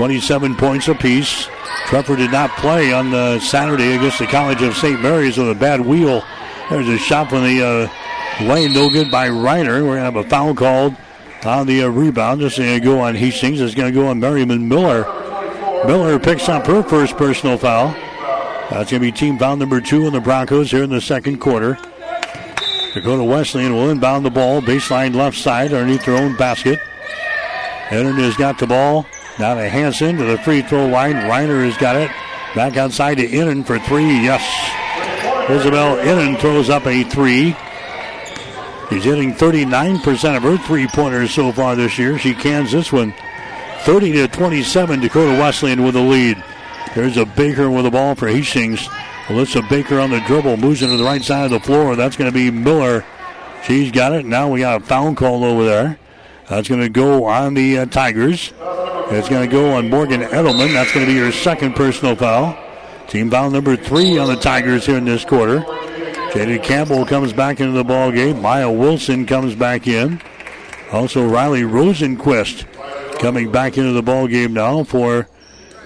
27 0.00 0.56
points 0.56 0.88
apiece. 0.88 1.44
Treffer 1.84 2.16
did 2.16 2.32
not 2.32 2.48
play 2.52 2.90
on 2.90 3.38
Saturday 3.38 3.92
against 3.92 4.18
the 4.18 4.26
College 4.26 4.62
of 4.62 4.74
St. 4.74 4.98
Mary's 5.02 5.36
with 5.36 5.50
a 5.50 5.54
bad 5.54 5.78
wheel. 5.78 6.24
There's 6.70 6.88
a 6.88 6.96
shot 6.96 7.28
from 7.28 7.44
the 7.44 7.62
uh, 7.62 8.44
lane, 8.46 8.72
no 8.72 8.88
good 8.88 9.10
by 9.10 9.28
Reiner. 9.28 9.84
We're 9.84 9.96
going 9.96 9.98
to 9.98 10.04
have 10.04 10.16
a 10.16 10.24
foul 10.24 10.54
called 10.54 10.96
on 11.44 11.66
the 11.66 11.82
uh, 11.82 11.88
rebound. 11.88 12.40
This 12.40 12.54
is 12.54 12.60
going 12.60 12.80
to 12.80 12.82
go 12.82 12.98
on 13.00 13.14
Hastings. 13.14 13.60
It's 13.60 13.74
going 13.74 13.92
to 13.92 13.94
go 13.94 14.06
on 14.06 14.20
Merriman 14.20 14.66
Miller. 14.66 15.02
Miller 15.86 16.18
picks 16.18 16.48
up 16.48 16.66
her 16.66 16.82
first 16.82 17.18
personal 17.18 17.58
foul. 17.58 17.88
That's 18.70 18.90
going 18.90 19.00
to 19.00 19.00
be 19.00 19.12
team 19.12 19.38
foul 19.38 19.56
number 19.56 19.82
two 19.82 20.06
on 20.06 20.14
the 20.14 20.20
Broncos 20.22 20.70
here 20.70 20.82
in 20.82 20.88
the 20.88 21.02
second 21.02 21.40
quarter. 21.40 21.74
Dakota 22.94 23.22
Wesleyan 23.22 23.74
will 23.74 23.90
inbound 23.90 24.24
the 24.24 24.30
ball, 24.30 24.62
baseline 24.62 25.14
left 25.14 25.36
side 25.36 25.74
underneath 25.74 26.06
their 26.06 26.16
own 26.16 26.38
basket. 26.38 26.78
Henry 26.78 28.22
has 28.22 28.34
got 28.38 28.58
the 28.58 28.66
ball. 28.66 29.04
Now 29.38 29.54
to 29.54 29.68
Hanson 29.68 30.16
to 30.18 30.24
the 30.24 30.38
free 30.38 30.62
throw 30.62 30.86
line. 30.86 31.14
Reiner 31.14 31.64
has 31.64 31.76
got 31.76 31.96
it. 31.96 32.10
Back 32.54 32.76
outside 32.76 33.16
to 33.16 33.26
Innan 33.26 33.64
for 33.64 33.78
three. 33.78 34.06
Yes. 34.06 34.42
Isabel 35.50 35.98
Innan 35.98 36.36
throws 36.36 36.68
up 36.68 36.86
a 36.86 37.04
three. 37.04 37.56
She's 38.90 39.04
hitting 39.04 39.34
39% 39.34 40.36
of 40.36 40.42
her 40.42 40.58
three 40.58 40.88
pointers 40.88 41.32
so 41.32 41.52
far 41.52 41.76
this 41.76 41.96
year. 41.96 42.18
She 42.18 42.34
cans 42.34 42.72
this 42.72 42.92
one 42.92 43.14
30 43.82 44.12
to 44.12 44.28
27, 44.28 45.00
Dakota 45.00 45.38
Wesleyan 45.38 45.84
with 45.84 45.94
the 45.94 46.00
lead. 46.00 46.42
There's 46.94 47.16
a 47.16 47.24
Baker 47.24 47.70
with 47.70 47.84
the 47.84 47.90
ball 47.90 48.14
for 48.14 48.28
Hastings. 48.28 48.80
Alyssa 49.26 49.66
Baker 49.70 50.00
on 50.00 50.10
the 50.10 50.20
dribble, 50.20 50.56
moves 50.56 50.82
into 50.82 50.96
the 50.96 51.04
right 51.04 51.22
side 51.22 51.44
of 51.44 51.50
the 51.52 51.60
floor. 51.60 51.94
That's 51.94 52.16
going 52.16 52.30
to 52.30 52.34
be 52.34 52.50
Miller. 52.50 53.04
She's 53.64 53.92
got 53.92 54.12
it. 54.12 54.26
Now 54.26 54.50
we 54.50 54.60
got 54.60 54.82
a 54.82 54.84
foul 54.84 55.14
call 55.14 55.44
over 55.44 55.64
there. 55.64 55.98
That's 56.48 56.68
going 56.68 56.80
to 56.80 56.88
go 56.88 57.26
on 57.26 57.54
the 57.54 57.78
uh, 57.78 57.86
Tigers. 57.86 58.52
It's 59.12 59.28
going 59.28 59.48
to 59.48 59.52
go 59.52 59.72
on 59.72 59.90
Morgan 59.90 60.20
Edelman. 60.20 60.72
That's 60.72 60.92
going 60.92 61.04
to 61.04 61.12
be 61.12 61.18
your 61.18 61.32
second 61.32 61.74
personal 61.74 62.14
foul. 62.14 62.56
Team 63.08 63.28
foul 63.28 63.50
number 63.50 63.74
three 63.74 64.16
on 64.18 64.28
the 64.28 64.36
Tigers 64.36 64.86
here 64.86 64.98
in 64.98 65.04
this 65.04 65.24
quarter. 65.24 65.62
Jada 66.30 66.62
Campbell 66.62 67.04
comes 67.04 67.32
back 67.32 67.58
into 67.58 67.72
the 67.72 67.82
ball 67.82 68.12
game. 68.12 68.40
Maya 68.40 68.70
Wilson 68.70 69.26
comes 69.26 69.56
back 69.56 69.88
in. 69.88 70.22
Also 70.92 71.26
Riley 71.26 71.62
Rosenquist 71.62 72.66
coming 73.18 73.50
back 73.50 73.76
into 73.76 73.90
the 73.90 74.02
ball 74.02 74.28
game 74.28 74.52
now 74.52 74.84
for 74.84 75.28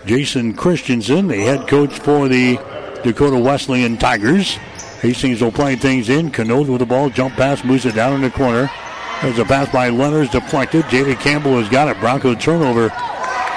Jason 0.04 0.52
Christensen, 0.52 1.28
the 1.28 1.38
head 1.38 1.66
coach 1.66 1.98
for 2.00 2.28
the 2.28 2.56
Dakota 3.04 3.38
Wesleyan 3.38 3.96
Tigers. 3.96 4.56
Hastings 5.00 5.40
will 5.40 5.50
play 5.50 5.76
things 5.76 6.10
in. 6.10 6.30
Canode 6.30 6.68
with 6.68 6.80
the 6.80 6.86
ball, 6.86 7.08
jump 7.08 7.36
pass, 7.36 7.64
moves 7.64 7.86
it 7.86 7.94
down 7.94 8.12
in 8.16 8.20
the 8.20 8.30
corner. 8.30 8.70
There's 9.22 9.38
a 9.38 9.46
pass 9.46 9.72
by 9.72 9.88
Lenners 9.88 10.30
deflected. 10.30 10.84
Jada 10.84 11.18
Campbell 11.18 11.58
has 11.58 11.70
got 11.70 11.88
it. 11.88 11.98
Bronco 12.00 12.34
turnover. 12.34 12.92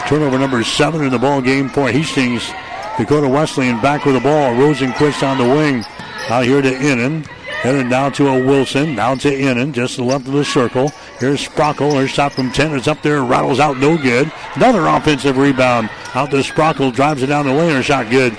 Turnover 0.07 0.39
number 0.39 0.63
seven 0.63 1.03
in 1.03 1.11
the 1.11 1.19
ball 1.19 1.41
game 1.41 1.67
for 1.67 1.91
Hastings. 1.91 2.49
Dakota 2.97 3.27
Wesleyan 3.27 3.81
back 3.81 4.05
with 4.05 4.15
the 4.15 4.21
ball. 4.21 4.53
Rosenquist 4.53 5.21
on 5.21 5.37
the 5.37 5.43
wing. 5.43 5.83
Out 6.29 6.45
here 6.45 6.61
to 6.61 6.73
Innan. 6.73 7.23
Headed 7.61 7.89
down 7.89 8.13
to 8.13 8.29
a 8.29 8.45
Wilson. 8.45 8.95
Down 8.95 9.17
to 9.19 9.37
Innan. 9.37 9.73
Just 9.73 9.97
the 9.97 10.03
left 10.03 10.25
of 10.25 10.31
the 10.31 10.45
circle. 10.45 10.93
Here's 11.19 11.45
Sprockle. 11.45 11.99
Her 11.99 12.07
shot 12.07 12.31
from 12.31 12.53
10 12.53 12.71
is 12.71 12.87
up 12.87 13.01
there. 13.01 13.21
Rattles 13.21 13.59
out. 13.59 13.79
No 13.79 13.97
good. 13.97 14.31
Another 14.55 14.87
offensive 14.87 15.37
rebound. 15.37 15.89
Out 16.13 16.31
to 16.31 16.37
Sprockle. 16.37 16.95
Drives 16.95 17.21
it 17.21 17.27
down 17.27 17.45
the 17.45 17.53
lane. 17.53 17.75
Her 17.75 17.83
shot 17.83 18.09
good. 18.09 18.37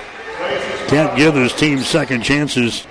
Can't 0.87 1.15
give 1.15 1.35
his 1.35 1.53
team 1.53 1.77
second 1.81 2.23
chances. 2.23 2.87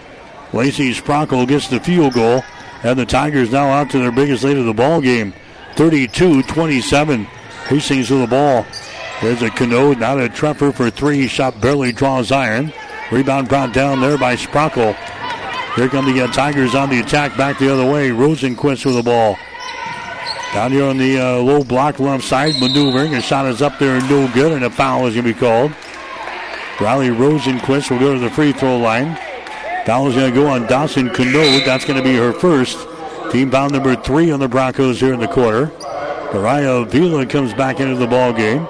Lacey 0.52 0.94
Sprockle 0.94 1.48
gets 1.48 1.66
the 1.66 1.80
field 1.80 2.14
goal. 2.14 2.44
And 2.84 2.96
the 2.96 3.06
Tigers 3.06 3.50
now 3.50 3.70
out 3.70 3.90
to 3.90 3.98
their 3.98 4.12
biggest 4.12 4.44
lead 4.44 4.56
of 4.56 4.66
the 4.66 4.72
ball 4.72 5.00
game. 5.00 5.34
32-27. 5.74 7.26
Hastings 7.68 8.10
with 8.10 8.20
the 8.20 8.26
ball. 8.26 8.66
There's 9.20 9.42
a 9.42 9.50
Canode, 9.50 9.98
not 9.98 10.18
a 10.18 10.28
Treffer 10.28 10.72
for 10.74 10.88
three. 10.88 11.28
Shot 11.28 11.60
barely 11.60 11.92
draws 11.92 12.32
iron. 12.32 12.72
Rebound 13.12 13.48
brought 13.48 13.74
down 13.74 14.00
there 14.00 14.16
by 14.16 14.36
Sprockle. 14.36 14.94
Here 15.74 15.88
come 15.88 16.06
the 16.06 16.24
uh, 16.24 16.32
Tigers 16.32 16.74
on 16.74 16.88
the 16.88 17.00
attack 17.00 17.36
back 17.36 17.58
the 17.58 17.72
other 17.72 17.84
way. 17.84 18.08
Rosenquist 18.08 18.86
with 18.86 18.94
the 18.94 19.02
ball. 19.02 19.36
Down 20.54 20.72
here 20.72 20.84
on 20.84 20.96
the 20.96 21.18
uh, 21.18 21.36
low 21.42 21.62
block 21.62 22.00
left 22.00 22.24
side, 22.24 22.54
maneuvering. 22.58 23.14
A 23.14 23.20
shot 23.20 23.46
is 23.46 23.60
up 23.60 23.78
there, 23.78 23.96
and 23.96 24.08
no 24.08 24.32
good, 24.32 24.52
and 24.52 24.64
a 24.64 24.70
foul 24.70 25.06
is 25.06 25.14
going 25.14 25.26
to 25.26 25.34
be 25.34 25.38
called. 25.38 25.72
Riley 26.80 27.08
Rosenquist 27.08 27.90
will 27.90 27.98
go 27.98 28.14
to 28.14 28.18
the 28.18 28.30
free 28.30 28.52
throw 28.52 28.78
line. 28.78 29.16
Foul 29.84 30.08
is 30.08 30.14
going 30.14 30.32
to 30.32 30.40
go 30.40 30.46
on 30.46 30.66
Dawson 30.66 31.10
Canode. 31.10 31.66
That's 31.66 31.84
going 31.84 31.98
to 31.98 32.04
be 32.04 32.16
her 32.16 32.32
first. 32.32 32.78
Team 33.30 33.50
foul 33.50 33.68
number 33.68 33.94
three 33.94 34.30
on 34.30 34.40
the 34.40 34.48
Broncos 34.48 35.00
here 35.00 35.12
in 35.12 35.20
the 35.20 35.28
quarter. 35.28 35.70
Mariah 36.32 36.82
Avila 36.82 37.24
comes 37.24 37.54
back 37.54 37.80
into 37.80 37.96
the 37.96 38.06
ball 38.06 38.32
game. 38.32 38.66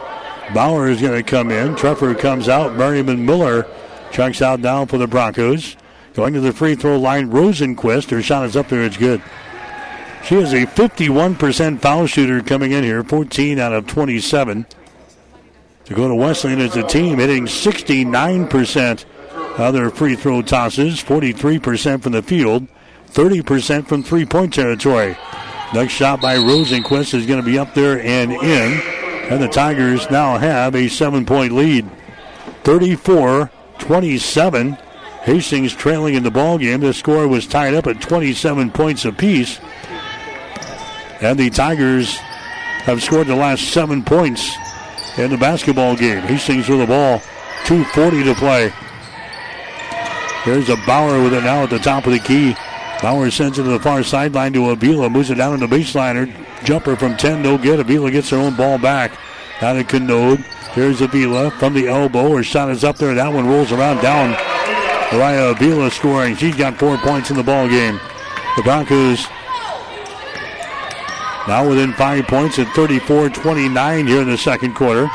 Bauer 0.54 0.88
is 0.88 1.00
going 1.00 1.22
to 1.22 1.28
come 1.28 1.50
in. 1.50 1.74
Treffer 1.74 2.18
comes 2.18 2.48
out. 2.48 2.76
Merriman 2.76 3.26
Miller 3.26 3.66
checks 4.12 4.40
out 4.40 4.60
now 4.60 4.86
for 4.86 4.96
the 4.96 5.08
Broncos. 5.08 5.76
Going 6.14 6.34
to 6.34 6.40
the 6.40 6.52
free 6.52 6.76
throw 6.76 6.98
line, 6.98 7.30
Rosenquist. 7.30 8.10
Her 8.10 8.22
shot 8.22 8.46
is 8.46 8.56
up 8.56 8.68
there. 8.68 8.82
It's 8.82 8.96
good. 8.96 9.22
She 10.24 10.36
is 10.36 10.52
a 10.52 10.66
51% 10.66 11.80
foul 11.80 12.06
shooter 12.06 12.42
coming 12.42 12.72
in 12.72 12.84
here, 12.84 13.02
14 13.02 13.58
out 13.58 13.72
of 13.72 13.86
27. 13.86 14.66
To 15.86 15.94
go 15.94 16.08
to 16.08 16.14
Wesleyan 16.14 16.60
as 16.60 16.76
a 16.76 16.86
team, 16.86 17.18
hitting 17.18 17.46
69% 17.46 19.04
of 19.58 19.74
their 19.74 19.90
free 19.90 20.16
throw 20.16 20.42
tosses, 20.42 21.02
43% 21.02 22.02
from 22.02 22.12
the 22.12 22.22
field, 22.22 22.68
30% 23.08 23.86
from 23.86 24.02
three 24.02 24.26
point 24.26 24.54
territory. 24.54 25.16
Next 25.74 25.92
shot 25.92 26.22
by 26.22 26.36
Rosenquist 26.36 27.12
is 27.12 27.26
going 27.26 27.40
to 27.40 27.46
be 27.46 27.58
up 27.58 27.74
there 27.74 28.00
and 28.00 28.32
in. 28.32 28.80
And 29.30 29.42
the 29.42 29.48
Tigers 29.48 30.10
now 30.10 30.38
have 30.38 30.74
a 30.74 30.88
seven 30.88 31.26
point 31.26 31.52
lead. 31.52 31.88
34 32.64 33.50
27. 33.78 34.78
Hastings 35.22 35.74
trailing 35.74 36.14
in 36.14 36.22
the 36.22 36.30
ball 36.30 36.56
game. 36.56 36.80
The 36.80 36.94
score 36.94 37.28
was 37.28 37.46
tied 37.46 37.74
up 37.74 37.86
at 37.86 38.00
27 38.00 38.70
points 38.70 39.04
apiece. 39.04 39.60
And 41.20 41.38
the 41.38 41.50
Tigers 41.50 42.16
have 42.86 43.02
scored 43.02 43.26
the 43.26 43.36
last 43.36 43.64
seven 43.64 44.02
points 44.02 44.56
in 45.18 45.30
the 45.30 45.36
basketball 45.36 45.96
game. 45.96 46.22
Hastings 46.22 46.68
with 46.68 46.78
the 46.78 46.86
ball. 46.86 47.18
2.40 47.64 48.24
to 48.24 48.34
play. 48.36 48.72
There's 50.46 50.70
a 50.70 50.76
Bauer 50.86 51.22
with 51.22 51.34
it 51.34 51.42
now 51.42 51.64
at 51.64 51.70
the 51.70 51.78
top 51.78 52.06
of 52.06 52.12
the 52.12 52.20
key. 52.20 52.56
Bauer 53.02 53.30
sends 53.30 53.58
it 53.58 53.62
to 53.62 53.68
the 53.68 53.78
far 53.78 54.02
sideline 54.02 54.52
to 54.54 54.70
Avila. 54.70 55.08
Moves 55.08 55.30
it 55.30 55.36
down 55.36 55.54
in 55.54 55.60
the 55.60 55.66
baseliner. 55.66 56.32
Jumper 56.64 56.96
from 56.96 57.16
10, 57.16 57.42
no 57.42 57.56
good. 57.56 57.80
Avila 57.80 58.10
gets 58.10 58.30
her 58.30 58.36
own 58.36 58.56
ball 58.56 58.78
back. 58.78 59.12
Down 59.60 59.76
to 59.76 59.84
Canode. 59.84 60.40
Here's 60.72 61.00
Avila 61.00 61.50
from 61.52 61.74
the 61.74 61.88
elbow. 61.88 62.36
Her 62.36 62.42
shot 62.42 62.70
is 62.70 62.84
up 62.84 62.96
there. 62.96 63.14
That 63.14 63.32
one 63.32 63.46
rolls 63.46 63.72
around 63.72 64.00
down. 64.00 64.30
Mariah 65.12 65.50
Avila 65.50 65.90
scoring. 65.90 66.36
She's 66.36 66.56
got 66.56 66.78
four 66.78 66.98
points 66.98 67.30
in 67.30 67.36
the 67.36 67.42
ball 67.42 67.68
game. 67.68 68.00
The 68.56 68.62
Broncos 68.62 69.26
now 71.48 71.66
within 71.66 71.94
five 71.94 72.26
points 72.26 72.58
at 72.58 72.66
34-29 72.68 74.06
here 74.06 74.20
in 74.20 74.28
the 74.28 74.36
second 74.36 74.74
quarter. 74.74 75.08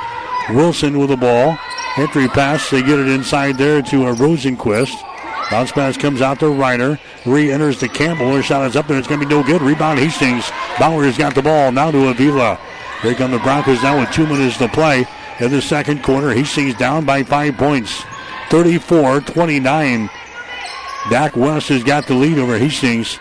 Wilson 0.49 0.97
with 0.97 1.09
the 1.09 1.17
ball. 1.17 1.57
Entry 1.95 2.27
pass. 2.27 2.71
They 2.71 2.81
get 2.81 2.97
it 2.97 3.07
inside 3.07 3.57
there 3.57 3.84
to 3.84 4.07
a 4.07 4.13
Rosenquist. 4.13 5.12
Bounce 5.51 5.71
pass 5.71 5.97
comes 5.97 6.21
out 6.21 6.39
to 6.39 6.45
Reiner. 6.45 6.99
Re-enters 7.25 7.79
to 7.79 7.87
Campbell. 7.87 8.35
Her 8.35 8.41
shot 8.41 8.67
is 8.67 8.75
up 8.75 8.87
there. 8.87 8.97
It's 8.97 9.07
going 9.07 9.19
to 9.19 9.27
be 9.27 9.33
no 9.33 9.43
good. 9.43 9.61
Rebound 9.61 9.99
Hastings. 9.99 10.49
Bauer 10.79 11.03
has 11.03 11.17
got 11.17 11.35
the 11.35 11.41
ball. 11.41 11.71
Now 11.71 11.91
to 11.91 12.09
Avila. 12.09 12.59
Here 13.01 13.13
come 13.13 13.31
the 13.31 13.39
Broncos 13.39 13.83
now 13.83 13.99
with 13.99 14.11
two 14.11 14.25
minutes 14.25 14.57
to 14.57 14.67
play 14.67 15.05
in 15.39 15.51
the 15.51 15.61
second 15.61 16.03
quarter. 16.03 16.33
Hastings 16.33 16.75
down 16.75 17.05
by 17.05 17.23
five 17.23 17.57
points. 17.57 18.01
34-29. 18.49 20.09
Dak 21.09 21.35
West 21.35 21.69
has 21.69 21.83
got 21.83 22.07
the 22.07 22.13
lead 22.13 22.37
over 22.39 22.57
Hastings. 22.57 23.19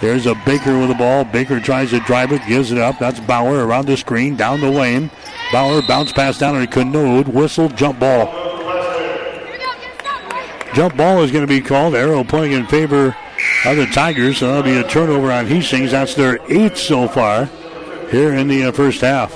There's 0.00 0.26
a 0.26 0.34
Baker 0.44 0.78
with 0.78 0.88
the 0.88 0.94
ball. 0.94 1.24
Baker 1.24 1.58
tries 1.60 1.90
to 1.90 2.00
drive 2.00 2.32
it, 2.32 2.42
gives 2.46 2.70
it 2.70 2.78
up. 2.78 2.98
That's 2.98 3.20
Bauer 3.20 3.66
around 3.66 3.86
the 3.86 3.96
screen, 3.96 4.36
down 4.36 4.60
the 4.60 4.70
lane. 4.70 5.10
Bauer 5.52 5.80
bounce 5.82 6.12
pass 6.12 6.38
down 6.38 6.60
to 6.60 6.66
Canode. 6.66 7.28
Whistle, 7.28 7.68
jump 7.68 8.00
ball. 8.00 8.45
Jump 10.76 10.94
ball 10.94 11.22
is 11.22 11.32
going 11.32 11.42
to 11.42 11.48
be 11.48 11.62
called. 11.62 11.94
Arrow 11.94 12.22
playing 12.22 12.52
in 12.52 12.66
favor 12.66 13.16
of 13.64 13.76
the 13.78 13.86
Tigers. 13.86 14.36
So 14.36 14.48
that'll 14.48 14.62
be 14.62 14.76
a 14.76 14.86
turnover 14.86 15.32
on 15.32 15.46
Hastings. 15.46 15.92
That's 15.92 16.14
their 16.14 16.38
eighth 16.52 16.76
so 16.76 17.08
far 17.08 17.46
here 18.10 18.34
in 18.34 18.46
the 18.46 18.64
uh, 18.64 18.72
first 18.72 19.00
half. 19.00 19.32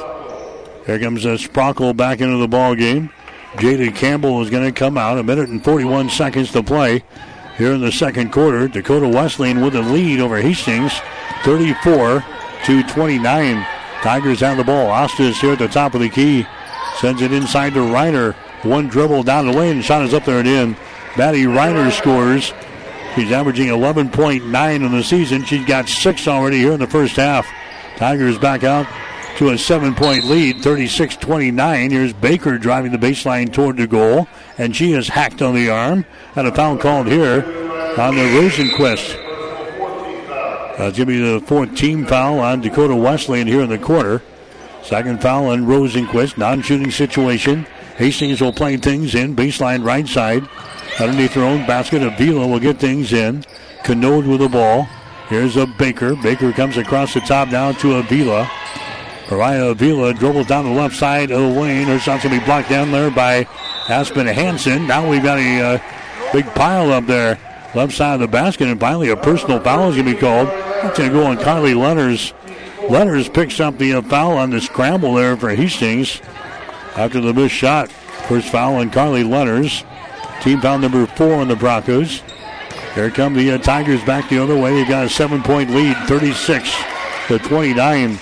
Here 0.84 0.98
comes 0.98 1.24
uh, 1.24 1.38
Sprockle 1.38 1.96
back 1.96 2.20
into 2.20 2.36
the 2.36 2.46
ball 2.46 2.74
game. 2.74 3.08
Jada 3.52 3.96
Campbell 3.96 4.42
is 4.42 4.50
going 4.50 4.66
to 4.66 4.72
come 4.78 4.98
out. 4.98 5.16
A 5.16 5.22
minute 5.22 5.48
and 5.48 5.64
41 5.64 6.10
seconds 6.10 6.52
to 6.52 6.62
play 6.62 7.02
here 7.56 7.72
in 7.72 7.80
the 7.80 7.90
second 7.90 8.32
quarter. 8.32 8.68
Dakota 8.68 9.08
Wesleyan 9.08 9.62
with 9.62 9.74
a 9.74 9.80
lead 9.80 10.20
over 10.20 10.42
Hastings, 10.42 10.92
34 11.44 12.22
to 12.66 12.82
29. 12.82 13.66
Tigers 14.02 14.40
have 14.40 14.58
the 14.58 14.64
ball. 14.64 14.88
Ostis 14.88 15.40
here 15.40 15.54
at 15.54 15.58
the 15.58 15.68
top 15.68 15.94
of 15.94 16.02
the 16.02 16.10
key. 16.10 16.46
Sends 16.98 17.22
it 17.22 17.32
inside 17.32 17.72
to 17.72 17.80
Reiner. 17.80 18.34
One 18.62 18.88
dribble 18.88 19.22
down 19.22 19.46
the 19.46 19.54
lane. 19.54 19.80
Shot 19.80 20.02
is 20.02 20.12
up 20.12 20.26
there 20.26 20.40
and 20.40 20.46
in. 20.46 20.76
Maddie 21.16 21.44
Reiner 21.44 21.90
scores. 21.90 22.52
She's 23.14 23.32
averaging 23.32 23.68
11.9 23.68 24.74
in 24.74 24.92
the 24.92 25.02
season. 25.02 25.44
She's 25.44 25.66
got 25.66 25.88
six 25.88 26.28
already 26.28 26.58
here 26.58 26.72
in 26.72 26.80
the 26.80 26.86
first 26.86 27.16
half. 27.16 27.46
Tigers 27.96 28.38
back 28.38 28.62
out 28.62 28.86
to 29.36 29.50
a 29.50 29.58
seven 29.58 29.94
point 29.94 30.24
lead, 30.24 30.62
36 30.62 31.16
29. 31.16 31.90
Here's 31.90 32.12
Baker 32.12 32.58
driving 32.58 32.92
the 32.92 32.98
baseline 32.98 33.52
toward 33.52 33.78
the 33.78 33.86
goal, 33.86 34.28
and 34.58 34.74
she 34.74 34.92
is 34.92 35.08
hacked 35.08 35.42
on 35.42 35.54
the 35.54 35.70
arm. 35.70 36.04
And 36.36 36.46
a 36.46 36.54
foul 36.54 36.78
called 36.78 37.08
here 37.08 37.42
on 37.98 38.14
the 38.14 38.22
Rosenquist. 38.22 39.16
That's 40.78 40.96
going 40.96 41.06
to 41.08 41.12
be 41.12 41.18
the 41.18 41.40
fourth 41.46 41.74
team 41.76 42.06
foul 42.06 42.38
on 42.38 42.60
Dakota 42.60 42.94
Wesleyan 42.94 43.46
here 43.46 43.60
in 43.60 43.68
the 43.68 43.78
quarter. 43.78 44.22
Second 44.82 45.20
foul 45.20 45.46
on 45.46 45.66
Rosenquist, 45.66 46.38
non 46.38 46.62
shooting 46.62 46.90
situation. 46.90 47.66
Hastings 47.96 48.40
will 48.40 48.52
play 48.52 48.78
things 48.78 49.14
in, 49.14 49.36
baseline 49.36 49.84
right 49.84 50.08
side. 50.08 50.48
Underneath 51.00 51.34
their 51.34 51.44
own 51.44 51.66
basket, 51.66 52.02
Avila 52.02 52.46
will 52.46 52.60
get 52.60 52.78
things 52.78 53.12
in. 53.12 53.44
Canode 53.84 54.26
with 54.26 54.40
the 54.40 54.48
ball. 54.48 54.84
Here's 55.28 55.56
a 55.56 55.66
Baker. 55.66 56.14
Baker 56.16 56.52
comes 56.52 56.76
across 56.76 57.14
the 57.14 57.20
top 57.20 57.48
now 57.48 57.72
to 57.72 57.96
Avila. 57.96 58.50
Mariah 59.30 59.68
Avila 59.68 60.12
dribbles 60.12 60.48
down 60.48 60.64
the 60.64 60.72
left 60.72 60.96
side 60.96 61.30
of 61.30 61.40
the 61.40 61.60
lane. 61.60 61.86
Her 61.86 61.98
shot's 61.98 62.24
going 62.24 62.34
to 62.34 62.40
be 62.40 62.44
blocked 62.44 62.68
down 62.68 62.90
there 62.90 63.10
by 63.10 63.46
Aspen 63.88 64.26
Hanson. 64.26 64.86
Now 64.86 65.08
we've 65.08 65.22
got 65.22 65.38
a 65.38 65.60
uh, 65.60 66.32
big 66.32 66.46
pile 66.54 66.92
up 66.92 67.06
there. 67.06 67.38
Left 67.74 67.92
side 67.92 68.14
of 68.14 68.20
the 68.20 68.28
basket, 68.28 68.66
and 68.66 68.80
finally 68.80 69.10
a 69.10 69.16
personal 69.16 69.60
foul 69.60 69.90
is 69.90 69.94
going 69.94 70.08
to 70.08 70.14
be 70.14 70.20
called. 70.20 70.48
That's 70.48 70.98
going 70.98 71.10
to 71.10 71.16
go 71.16 71.24
on 71.24 71.38
Carly 71.38 71.72
Lenners 71.72 72.32
Lenners 72.90 73.32
picks 73.32 73.60
up 73.60 73.78
the 73.78 73.92
uh, 73.92 74.02
foul 74.02 74.32
on 74.32 74.50
the 74.50 74.60
scramble 74.60 75.14
there 75.14 75.36
for 75.36 75.50
Hastings 75.50 76.20
after 76.96 77.20
the 77.20 77.32
missed 77.32 77.54
shot. 77.54 77.88
First 78.26 78.48
foul 78.48 78.74
on 78.76 78.90
Carly 78.90 79.22
Lenners. 79.22 79.84
Team 80.42 80.60
foul 80.60 80.78
number 80.78 81.06
four 81.06 81.34
on 81.34 81.48
the 81.48 81.56
Broncos. 81.56 82.22
Here 82.94 83.10
come 83.10 83.34
the 83.34 83.52
uh, 83.52 83.58
Tigers 83.58 84.02
back 84.04 84.30
the 84.30 84.42
other 84.42 84.56
way. 84.56 84.72
They've 84.72 84.88
got 84.88 85.04
a 85.04 85.08
seven 85.08 85.42
point 85.42 85.70
lead, 85.70 85.96
36 86.08 86.74
to 87.28 87.38
29. 87.38 88.18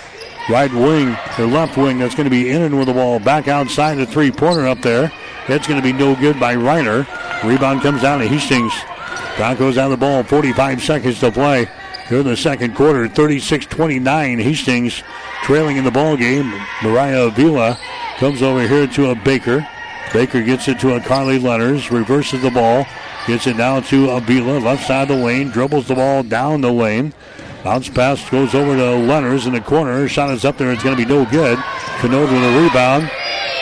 Right 0.50 0.72
wing, 0.72 1.16
or 1.38 1.46
left 1.46 1.76
wing, 1.76 1.98
that's 1.98 2.14
going 2.14 2.24
to 2.24 2.30
be 2.30 2.50
Innan 2.50 2.76
with 2.76 2.86
the 2.86 2.94
ball. 2.94 3.18
Back 3.20 3.48
outside 3.48 3.96
the 3.96 4.06
three 4.06 4.30
pointer 4.30 4.66
up 4.66 4.80
there. 4.80 5.12
It's 5.46 5.66
going 5.66 5.80
to 5.80 5.82
be 5.82 5.92
no 5.92 6.16
good 6.16 6.40
by 6.40 6.54
Reiner. 6.54 7.06
Rebound 7.44 7.82
comes 7.82 8.02
down 8.02 8.20
to 8.20 8.26
Hastings. 8.26 8.72
Broncos 9.36 9.78
out 9.78 9.86
of 9.86 9.90
the 9.92 9.96
ball, 9.98 10.22
45 10.24 10.82
seconds 10.82 11.20
to 11.20 11.30
play. 11.30 11.66
Here 12.08 12.20
in 12.20 12.26
the 12.26 12.36
second 12.36 12.74
quarter, 12.74 13.06
36-29. 13.08 14.42
Hastings 14.42 15.02
trailing 15.42 15.76
in 15.76 15.84
the 15.84 15.90
ball 15.90 16.16
game. 16.16 16.48
Mariah 16.82 17.26
Avila 17.26 17.78
comes 18.16 18.42
over 18.42 18.66
here 18.66 18.86
to 18.88 19.10
a 19.10 19.14
Baker. 19.14 19.68
Baker 20.12 20.42
gets 20.42 20.68
it 20.68 20.80
to 20.80 20.94
a 20.94 21.00
Carly 21.00 21.38
Lenners, 21.38 21.90
reverses 21.90 22.42
the 22.42 22.50
ball, 22.50 22.86
gets 23.26 23.46
it 23.46 23.56
down 23.56 23.82
to 23.84 24.10
Avila, 24.10 24.58
left 24.58 24.86
side 24.86 25.10
of 25.10 25.16
the 25.16 25.24
lane, 25.24 25.50
dribbles 25.50 25.88
the 25.88 25.94
ball 25.94 26.22
down 26.22 26.60
the 26.60 26.72
lane. 26.72 27.12
Bounce 27.64 27.88
pass 27.88 28.28
goes 28.30 28.54
over 28.54 28.76
to 28.76 28.82
Lenners 28.82 29.46
in 29.46 29.52
the 29.52 29.60
corner. 29.60 30.08
Shot 30.08 30.30
is 30.30 30.44
up 30.44 30.56
there. 30.56 30.70
It's 30.70 30.82
going 30.82 30.96
to 30.96 31.04
be 31.04 31.08
no 31.08 31.24
good. 31.26 31.58
Canode 32.00 32.30
with 32.30 32.42
a 32.42 32.62
rebound. 32.62 33.10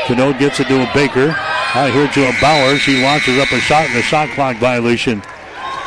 Canode 0.05 0.38
gets 0.38 0.61
it 0.61 0.68
to 0.68 0.82
a 0.82 0.94
Baker. 0.94 1.34
Out 1.74 1.90
here 1.90 2.07
to 2.07 2.28
a 2.28 2.40
Bauer. 2.40 2.76
She 2.76 3.03
launches 3.03 3.38
up 3.38 3.51
a 3.51 3.59
shot 3.59 3.86
in 3.86 3.94
the 3.94 4.03
shot 4.03 4.28
clock 4.30 4.57
violation. 4.59 5.22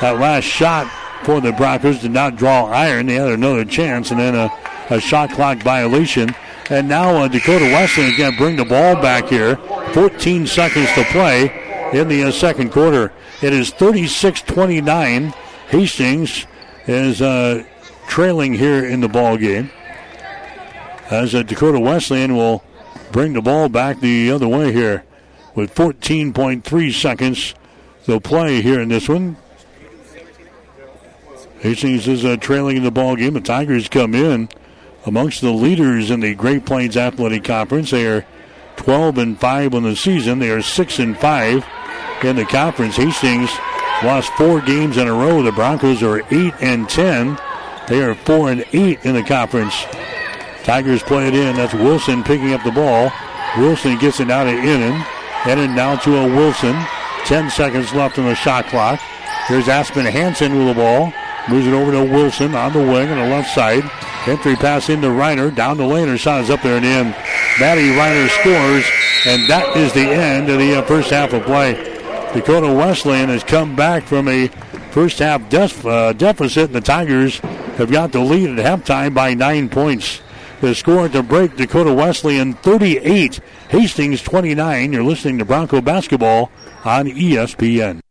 That 0.02 0.18
last 0.20 0.46
shot 0.46 0.92
for 1.24 1.40
the 1.40 1.52
Broncos 1.52 2.02
did 2.02 2.12
not 2.12 2.36
draw 2.36 2.66
iron. 2.66 3.06
They 3.06 3.16
had 3.16 3.30
another 3.30 3.64
chance 3.64 4.12
and 4.12 4.20
then 4.20 4.36
a, 4.36 4.50
a 4.90 5.00
shot 5.00 5.32
clock 5.32 5.60
violation. 5.60 6.36
And 6.70 6.88
now 6.88 7.24
uh, 7.24 7.28
Dakota 7.28 7.66
Wesleyan 7.66 8.12
is 8.12 8.18
going 8.18 8.32
to 8.32 8.38
bring 8.38 8.56
the 8.56 8.66
ball 8.66 8.96
back 8.96 9.28
here. 9.28 9.56
14 9.94 10.46
seconds 10.46 10.92
to 10.94 11.04
play 11.06 11.46
in 11.94 12.08
the 12.08 12.26
uh, 12.26 12.32
second 12.32 12.72
quarter. 12.72 13.12
It 13.42 13.54
is 13.54 13.72
36 13.72 14.42
29. 14.44 15.34
Hastings 15.70 16.46
is 16.86 17.22
uh, 17.22 17.64
trailing 18.08 18.54
here 18.54 18.86
in 18.86 19.02
the 19.02 19.08
ball 19.08 19.38
game. 19.38 19.72
As 21.10 21.34
uh, 21.34 21.42
Dakota 21.42 21.80
Wesleyan 21.80 22.36
will 22.36 22.64
bring 23.12 23.34
the 23.34 23.42
ball 23.42 23.68
back 23.68 24.00
the 24.00 24.30
other 24.30 24.48
way 24.48 24.72
here 24.72 25.04
with 25.56 25.74
14.3 25.74 26.94
seconds 26.94 27.56
to 28.06 28.20
play 28.20 28.62
here 28.62 28.80
in 28.80 28.90
this 28.90 29.10
one. 29.10 29.38
Hastings 31.62 32.08
is 32.08 32.24
uh, 32.24 32.38
trailing 32.38 32.78
in 32.78 32.84
the 32.84 32.92
ball 32.92 33.16
game. 33.16 33.34
The 33.34 33.42
Tigers 33.42 33.90
come 33.90 34.14
in 34.14 34.50
amongst 35.10 35.42
the 35.42 35.50
leaders 35.50 36.12
in 36.12 36.20
the 36.20 36.36
Great 36.36 36.66
Plains 36.66 36.96
Athletic 36.96 37.44
Conference. 37.44 37.90
They 37.90 38.06
are 38.06 38.26
12 38.76 39.18
and 39.18 39.40
5 39.40 39.74
on 39.74 39.82
the 39.82 39.96
season. 39.96 40.38
They 40.38 40.52
are 40.52 40.62
6 40.62 41.00
and 41.00 41.18
5 41.18 41.66
in 42.24 42.36
the 42.36 42.46
conference. 42.46 42.96
Hastings 42.96 43.50
lost 44.04 44.32
four 44.34 44.62
games 44.62 44.98
in 44.98 45.08
a 45.08 45.14
row. 45.14 45.42
The 45.42 45.52
Broncos 45.52 46.04
are 46.04 46.20
8 46.32 46.54
and 46.62 46.88
10. 46.88 47.40
They 47.88 48.04
are 48.04 48.14
4 48.14 48.52
and 48.52 48.66
8 48.72 49.04
in 49.04 49.16
the 49.16 49.24
conference. 49.24 49.84
Tigers 50.64 51.02
play 51.02 51.28
it 51.28 51.34
in. 51.34 51.56
That's 51.56 51.74
Wilson 51.74 52.24
picking 52.24 52.54
up 52.54 52.64
the 52.64 52.72
ball. 52.72 53.12
Wilson 53.58 53.98
gets 53.98 54.20
it 54.20 54.30
out 54.30 54.44
to 54.44 54.52
Innan. 54.52 55.04
Innan 55.48 55.74
now 55.74 55.96
to 55.96 56.18
a 56.18 56.28
Wilson. 56.28 56.76
10 57.26 57.50
seconds 57.50 57.92
left 57.94 58.20
on 58.20 58.26
the 58.26 58.36
shot 58.36 58.68
clock. 58.68 59.00
Here's 59.48 59.68
Aspen 59.68 60.06
Hanson 60.06 60.56
with 60.56 60.68
the 60.68 60.76
ball. 60.76 61.12
Moves 61.50 61.66
it 61.66 61.74
over 61.74 61.92
to 61.94 62.04
Wilson 62.04 62.54
on 62.54 62.74
the 62.74 62.80
wing 62.80 63.10
on 63.10 63.18
the 63.18 63.36
left 63.36 63.50
side. 63.56 63.84
Entry 64.28 64.56
pass 64.56 64.90
into 64.90 65.08
Reiner. 65.08 65.54
Down 65.54 65.78
the 65.78 65.86
lane. 65.86 66.08
Her 66.08 66.18
shot 66.18 66.42
is 66.42 66.50
up 66.50 66.62
there 66.62 66.78
and 66.78 66.86
in. 66.86 67.10
Maddie 67.60 67.90
Reiner 67.90 68.30
scores. 68.42 68.86
And 69.26 69.50
that 69.50 69.76
is 69.78 69.94
the 69.94 70.02
end 70.02 70.50
of 70.50 70.60
the 70.60 70.80
uh, 70.80 70.82
first 70.84 71.10
half 71.10 71.34
of 71.34 71.44
play. 71.44 71.74
Dakota 72.34 72.72
Wesleyan 72.72 73.30
has 73.30 73.44
come 73.44 73.76
back 73.76 74.04
from 74.04 74.28
a 74.28 74.48
first 74.92 75.20
half 75.20 75.50
def- 75.50 75.86
uh, 75.86 76.14
deficit. 76.14 76.66
And 76.66 76.76
the 76.76 76.82
Tigers 76.82 77.40
have 77.78 77.92
got 77.92 78.12
the 78.12 78.20
lead 78.20 78.60
at 78.60 78.66
halftime 78.66 79.14
by 79.14 79.34
nine 79.34 79.70
points. 79.70 80.22
The 80.62 80.76
score 80.76 81.08
to 81.08 81.24
break 81.24 81.56
Dakota 81.56 81.94
Wesleyan 81.94 82.54
38, 82.54 83.40
Hastings 83.70 84.22
29. 84.22 84.92
You're 84.92 85.04
listening 85.04 85.38
to 85.38 85.46
Bronco 85.46 85.80
basketball 85.80 86.52
on 86.84 87.06
ESPN. 87.06 88.02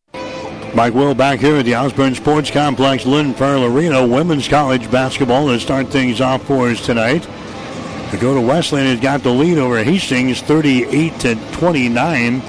Mike 0.78 0.94
Will 0.94 1.12
back 1.12 1.40
here 1.40 1.56
at 1.56 1.64
the 1.64 1.74
Osborne 1.74 2.14
Sports 2.14 2.52
Complex, 2.52 3.04
Lynn 3.04 3.34
Farrell 3.34 3.64
Arena. 3.64 4.06
Women's 4.06 4.46
college 4.46 4.88
basketball 4.92 5.48
to 5.48 5.58
start 5.58 5.88
things 5.88 6.20
off 6.20 6.44
for 6.44 6.68
us 6.68 6.86
tonight. 6.86 7.26
Dakota 8.12 8.40
Wesleyan 8.40 8.86
has 8.86 9.00
got 9.00 9.24
the 9.24 9.28
lead 9.28 9.58
over 9.58 9.82
Hastings 9.82 10.40
38 10.40 11.18
to 11.18 11.34
29. 11.50 12.40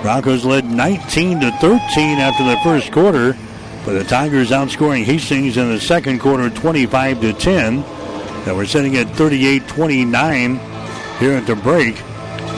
Broncos 0.00 0.46
led 0.46 0.64
19 0.64 1.40
to 1.40 1.50
13 1.50 2.18
after 2.18 2.44
the 2.44 2.56
first 2.64 2.92
quarter, 2.92 3.36
but 3.84 3.92
the 3.92 4.04
Tigers 4.04 4.52
outscoring 4.52 5.04
Hastings 5.04 5.58
in 5.58 5.68
the 5.68 5.78
second 5.78 6.20
quarter 6.20 6.48
25 6.48 7.20
to 7.20 7.34
10. 7.34 7.82
And 7.82 8.56
we're 8.56 8.64
sitting 8.64 8.96
at 8.96 9.06
38-29 9.08 11.18
here 11.18 11.32
at 11.32 11.46
the 11.46 11.56
break. 11.56 11.96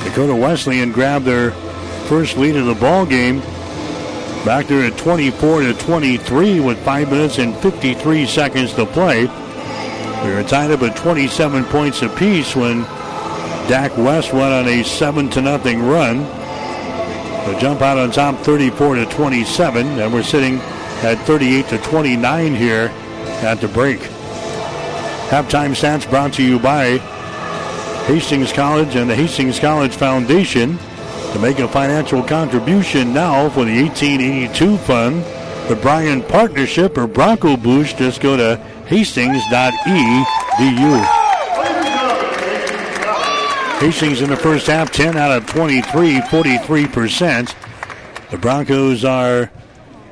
Dakota 0.04 0.36
Wesleyan 0.36 0.92
grabbed 0.92 1.24
their 1.24 1.50
first 2.06 2.36
lead 2.36 2.54
of 2.54 2.66
the 2.66 2.76
ball 2.76 3.04
game. 3.04 3.42
Back 4.44 4.68
there 4.68 4.84
at 4.84 4.96
24 4.96 5.60
to 5.62 5.74
23 5.74 6.60
with 6.60 6.78
5 6.84 7.10
minutes 7.10 7.38
and 7.38 7.56
53 7.56 8.26
seconds 8.26 8.72
to 8.74 8.86
play. 8.86 9.22
We 10.24 10.34
were 10.34 10.42
tied 10.42 10.70
up 10.70 10.82
at 10.82 10.96
27 10.96 11.64
points 11.64 12.02
apiece 12.02 12.56
when 12.56 12.82
Dak 13.68 13.96
West 13.98 14.32
went 14.32 14.52
on 14.52 14.66
a 14.66 14.82
7 14.82 15.28
to 15.30 15.42
nothing 15.42 15.82
run. 15.82 16.18
The 16.18 17.58
jump 17.60 17.82
out 17.82 17.98
on 17.98 18.10
top 18.10 18.38
34 18.40 18.94
to 18.96 19.06
27 19.06 19.86
and 19.86 20.12
we're 20.12 20.22
sitting 20.22 20.58
at 21.02 21.16
38 21.26 21.66
to 21.68 21.78
29 21.78 22.54
here 22.54 22.92
at 23.42 23.60
the 23.60 23.68
break. 23.68 23.98
Halftime 25.28 25.70
stats 25.70 26.08
brought 26.08 26.32
to 26.34 26.42
you 26.42 26.58
by 26.58 26.98
Hastings 28.06 28.52
College 28.52 28.96
and 28.96 29.10
the 29.10 29.14
Hastings 29.14 29.58
College 29.58 29.94
Foundation. 29.94 30.78
To 31.32 31.38
make 31.38 31.58
a 31.58 31.68
financial 31.68 32.22
contribution 32.22 33.12
now 33.12 33.50
for 33.50 33.64
the 33.64 33.82
1882 33.82 34.78
fund, 34.78 35.22
the 35.68 35.76
Bryan 35.76 36.22
Partnership 36.22 36.96
or 36.96 37.06
Bronco 37.06 37.56
Boost, 37.56 37.98
just 37.98 38.22
go 38.22 38.36
to 38.36 38.56
hastings.edu. 38.86 39.44
Hastings 43.78 44.22
in 44.22 44.30
the 44.30 44.36
first 44.36 44.66
half, 44.66 44.90
10 44.90 45.18
out 45.18 45.30
of 45.30 45.46
23, 45.46 46.20
43%. 46.20 47.54
The 48.30 48.38
Broncos 48.38 49.04
are 49.04 49.50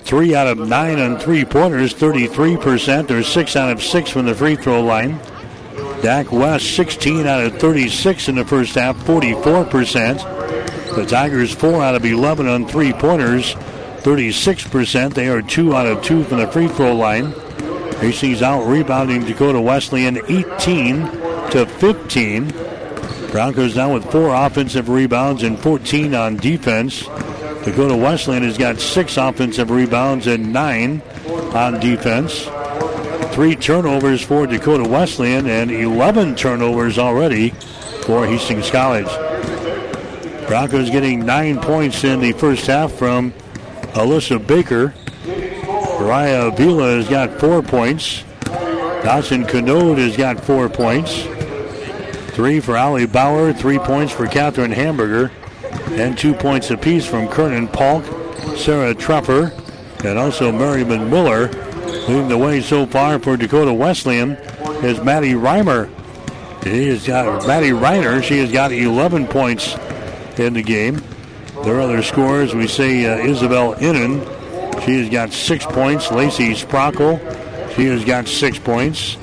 three 0.01 0.35
out 0.35 0.47
of 0.47 0.59
nine 0.59 1.01
on 1.01 1.19
three 1.19 1.45
pointers, 1.45 1.95
33%. 1.95 3.09
They're 3.09 3.23
six 3.23 3.57
out 3.57 3.73
of 3.73 3.83
six 3.83 4.11
from 4.11 4.27
the 4.27 4.35
free 4.35 4.57
throw 4.57 4.83
line. 4.83 5.19
Dak 6.03 6.31
West, 6.31 6.77
16 6.77 7.27
out 7.27 7.43
of 7.43 7.59
36 7.59 8.29
in 8.29 8.35
the 8.35 8.45
first 8.45 8.75
half, 8.75 8.97
44%. 8.99 10.36
The 10.97 11.05
Tigers, 11.05 11.55
4 11.55 11.82
out 11.84 11.94
of 11.94 12.07
11 12.07 12.49
on 12.49 12.66
three 12.66 12.94
pointers, 12.94 13.55
36%. 14.01 15.12
They 15.12 15.28
are 15.28 15.42
2 15.42 15.76
out 15.76 15.86
of 15.86 16.03
2 16.03 16.24
from 16.24 16.38
the 16.38 16.49
free 16.49 16.68
throw 16.68 16.94
line. 16.94 17.34
Hastings 18.01 18.40
out 18.40 18.66
rebounding 18.66 19.26
Dakota 19.26 19.61
Wesleyan 19.61 20.16
18 20.26 21.03
to 21.51 21.66
15. 21.66 22.49
Broncos 23.30 23.76
now 23.76 23.92
with 23.92 24.11
four 24.11 24.34
offensive 24.34 24.88
rebounds 24.88 25.42
and 25.42 25.59
14 25.59 26.14
on 26.14 26.36
defense. 26.38 27.03
Dakota 27.64 27.94
Wesleyan 27.94 28.44
has 28.44 28.57
got 28.57 28.80
six 28.80 29.18
offensive 29.18 29.70
rebounds 29.70 30.26
and 30.26 30.51
nine 30.51 31.03
on 31.55 31.78
defense. 31.78 32.49
Three 33.34 33.55
turnovers 33.55 34.22
for 34.22 34.47
Dakota 34.47 34.88
Wesleyan 34.88 35.47
and 35.47 35.70
11 35.70 36.36
turnovers 36.36 36.97
already 36.99 37.51
for 38.07 38.26
Hastings 38.26 38.70
College. 38.70 39.26
Broncos 40.47 40.90
getting 40.90 41.26
nine 41.26 41.61
points 41.61 42.05
in 42.05 42.20
the 42.20 42.32
first 42.32 42.66
half 42.66 42.92
from 42.92 43.32
Alyssa 43.94 44.44
Baker. 44.44 44.94
Mariah 46.01 46.47
Avila 46.47 46.94
has 46.97 47.09
got 47.09 47.40
four 47.40 47.62
points. 47.62 48.22
Dawson 48.44 49.44
Canode 49.44 49.99
has 49.99 50.16
got 50.16 50.38
four 50.38 50.68
points. 50.68 51.24
Three 52.34 52.61
for 52.61 52.76
Allie 52.76 53.07
Bauer, 53.07 53.53
three 53.53 53.78
points 53.78 54.12
for 54.12 54.28
Catherine 54.28 54.70
Hamburger, 54.70 55.32
and 55.92 56.16
two 56.16 56.32
points 56.32 56.70
apiece 56.70 57.05
from 57.05 57.26
Kernan 57.28 57.66
Polk, 57.66 58.05
Sarah 58.57 58.94
Treffer, 58.94 59.53
and 60.05 60.16
also 60.16 60.53
Merriman 60.53 61.11
Miller. 61.11 61.49
Leading 62.07 62.28
the 62.28 62.38
way 62.38 62.61
so 62.61 62.86
far 62.86 63.18
for 63.18 63.36
Dakota 63.36 63.72
Wesleyan 63.72 64.32
is 64.84 65.01
Maddie 65.01 65.32
Reimer. 65.32 65.90
He 66.62 66.88
has 66.88 67.05
got 67.05 67.47
Maddie 67.49 67.70
Reiner. 67.70 68.22
She 68.22 68.38
has 68.38 68.53
got 68.53 68.70
11 68.70 69.26
points 69.26 69.74
in 70.39 70.55
the 70.55 70.62
game. 70.62 71.03
Their 71.64 71.80
other 71.80 72.03
scores, 72.03 72.55
we 72.55 72.66
say 72.66 73.07
uh, 73.07 73.16
Isabel 73.18 73.74
Innan. 73.74 74.20
She 74.84 75.01
has 75.01 75.09
got 75.09 75.32
six 75.32 75.64
points. 75.64 76.11
Lacey 76.11 76.53
Sprockle, 76.53 77.18
she 77.74 77.87
has 77.87 78.05
got 78.05 78.28
six 78.28 78.59
points. 78.59 79.16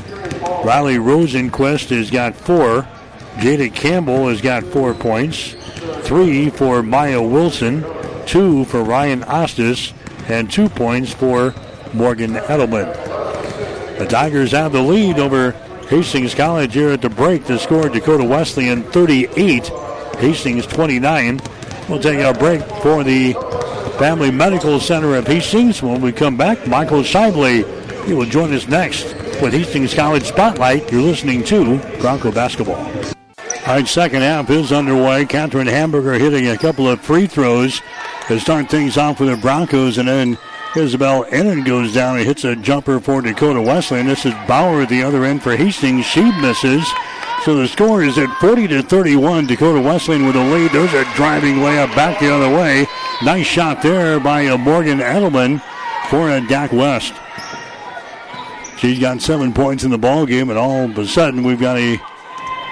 Riley 0.63 0.95
Rosenquist 0.95 1.89
has 1.95 2.09
got 2.09 2.35
four. 2.35 2.87
Jada 3.35 3.73
Campbell 3.73 4.27
has 4.29 4.41
got 4.41 4.63
four 4.63 4.93
points. 4.93 5.55
Three 6.03 6.49
for 6.49 6.81
Maya 6.81 7.21
Wilson. 7.21 7.85
Two 8.25 8.65
for 8.65 8.83
Ryan 8.83 9.21
Ostis. 9.21 9.93
And 10.27 10.49
two 10.49 10.69
points 10.69 11.13
for 11.13 11.53
Morgan 11.93 12.33
Edelman. 12.33 12.91
The 13.99 14.05
Tigers 14.07 14.51
have 14.51 14.71
the 14.71 14.81
lead 14.81 15.19
over 15.19 15.51
Hastings 15.89 16.33
College 16.33 16.73
here 16.73 16.89
at 16.89 17.01
the 17.01 17.09
break. 17.09 17.45
The 17.45 17.59
score 17.59 17.89
Dakota 17.89 18.23
Wesleyan 18.23 18.83
38, 18.83 19.69
Hastings 20.23 20.65
29. 20.65 21.41
We'll 21.89 21.99
take 21.99 22.19
a 22.19 22.33
break 22.33 22.61
for 22.81 23.03
the 23.03 23.33
Family 23.99 24.31
Medical 24.31 24.79
Center 24.79 25.15
of 25.15 25.27
Hastings. 25.27 25.83
When 25.83 25.99
we 25.99 26.13
come 26.13 26.37
back, 26.37 26.65
Michael 26.65 27.03
Shively 27.03 27.65
he 28.05 28.13
will 28.13 28.25
join 28.25 28.53
us 28.53 28.65
next 28.67 29.13
with 29.41 29.51
Hastings 29.51 29.93
College 29.93 30.23
Spotlight. 30.23 30.89
You're 30.91 31.01
listening 31.01 31.43
to 31.45 31.77
Bronco 31.99 32.31
Basketball. 32.31 32.75
All 32.77 33.75
right, 33.75 33.85
second 33.85 34.21
half 34.21 34.49
is 34.49 34.71
underway. 34.71 35.25
Catherine 35.25 35.67
Hamburger 35.67 36.13
hitting 36.13 36.47
a 36.47 36.57
couple 36.57 36.87
of 36.87 37.01
free 37.01 37.27
throws 37.27 37.81
to 38.27 38.39
start 38.39 38.69
things 38.69 38.97
off 38.97 39.17
for 39.17 39.25
the 39.25 39.35
Broncos, 39.35 39.97
and 39.97 40.07
then 40.07 40.37
Isabel 40.75 41.25
Innan 41.31 41.65
goes 41.65 41.93
down 41.93 42.17
and 42.17 42.25
hits 42.25 42.45
a 42.45 42.55
jumper 42.55 43.01
for 43.01 43.21
Dakota 43.21 43.61
Wesleyan. 43.61 44.07
This 44.07 44.25
is 44.25 44.33
Bauer 44.47 44.83
at 44.83 44.89
the 44.89 45.03
other 45.03 45.25
end 45.25 45.43
for 45.43 45.57
Hastings. 45.57 46.05
She 46.05 46.23
misses. 46.39 46.89
So 47.43 47.55
the 47.55 47.67
score 47.67 48.01
is 48.01 48.17
at 48.17 48.29
40 48.37 48.69
to 48.69 48.81
31. 48.81 49.47
Dakota 49.47 49.81
Wesleyan 49.81 50.25
with 50.25 50.37
a 50.37 50.43
lead. 50.43 50.71
There's 50.71 50.93
a 50.93 51.03
driving 51.13 51.55
layup 51.55 51.93
back 51.93 52.17
the 52.21 52.33
other 52.33 52.47
way. 52.47 52.87
Nice 53.21 53.45
shot 53.45 53.81
there 53.81 54.17
by 54.17 54.47
uh, 54.47 54.57
Morgan 54.57 54.99
Edelman 54.99 55.61
for 56.09 56.29
a 56.29 56.39
Dak 56.47 56.71
West. 56.71 57.13
She's 58.77 58.97
got 58.97 59.21
seven 59.21 59.53
points 59.53 59.83
in 59.83 59.91
the 59.91 59.97
ball 59.97 60.25
game, 60.25 60.49
and 60.51 60.57
all 60.57 60.85
of 60.85 60.97
a 60.97 61.05
sudden 61.05 61.43
we've 61.43 61.59
got 61.59 61.77
a 61.77 61.97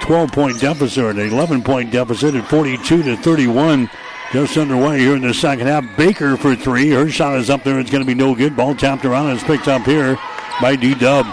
12-point 0.04 0.62
deficit, 0.62 1.18
an 1.18 1.30
11-point 1.30 1.92
deficit 1.92 2.36
at 2.36 2.48
42 2.48 3.04
to 3.04 3.18
31. 3.18 3.90
Just 4.32 4.56
underway 4.56 5.00
here 5.00 5.18
in 5.18 5.22
the 5.22 5.34
second 5.34 5.68
half. 5.68 5.86
Baker 5.98 6.38
for 6.38 6.56
three. 6.56 6.92
Her 6.92 7.10
shot 7.10 7.38
is 7.38 7.50
up 7.50 7.66
there. 7.66 7.78
It's 7.78 7.92
going 7.92 8.04
to 8.04 8.08
be 8.08 8.16
no 8.16 8.34
good. 8.34 8.56
Ball 8.56 8.76
tapped 8.76 9.04
around 9.04 9.32
it's 9.32 9.44
picked 9.44 9.68
up 9.68 9.82
here 9.82 10.18
by 10.62 10.78
D 10.78 10.96
Dub. 10.96 11.26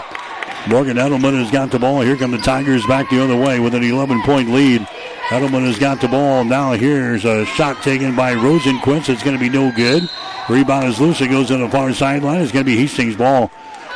Morgan 0.67 0.97
Edelman 0.97 1.39
has 1.39 1.51
got 1.51 1.71
the 1.71 1.79
ball. 1.79 2.01
Here 2.01 2.17
come 2.17 2.31
the 2.31 2.37
Tigers 2.37 2.85
back 2.85 3.09
the 3.09 3.23
other 3.23 3.35
way 3.35 3.59
with 3.59 3.73
an 3.73 3.83
11 3.83 4.21
point 4.23 4.51
lead. 4.51 4.81
Edelman 5.29 5.65
has 5.65 5.79
got 5.79 6.01
the 6.01 6.07
ball. 6.07 6.43
Now 6.43 6.73
here's 6.73 7.23
a 7.25 7.45
shot 7.45 7.81
taken 7.81 8.15
by 8.15 8.33
Rosenquist. 8.35 9.09
It's 9.09 9.23
going 9.23 9.37
to 9.37 9.39
be 9.39 9.49
no 9.49 9.71
good. 9.71 10.09
Rebound 10.49 10.85
is 10.85 10.99
loose. 10.99 11.21
It 11.21 11.29
goes 11.29 11.51
on 11.51 11.61
the 11.61 11.69
far 11.69 11.93
sideline. 11.93 12.41
It's 12.41 12.51
going 12.51 12.65
to 12.65 12.71
be 12.71 12.77
Hastings' 12.77 13.15
ball. 13.15 13.51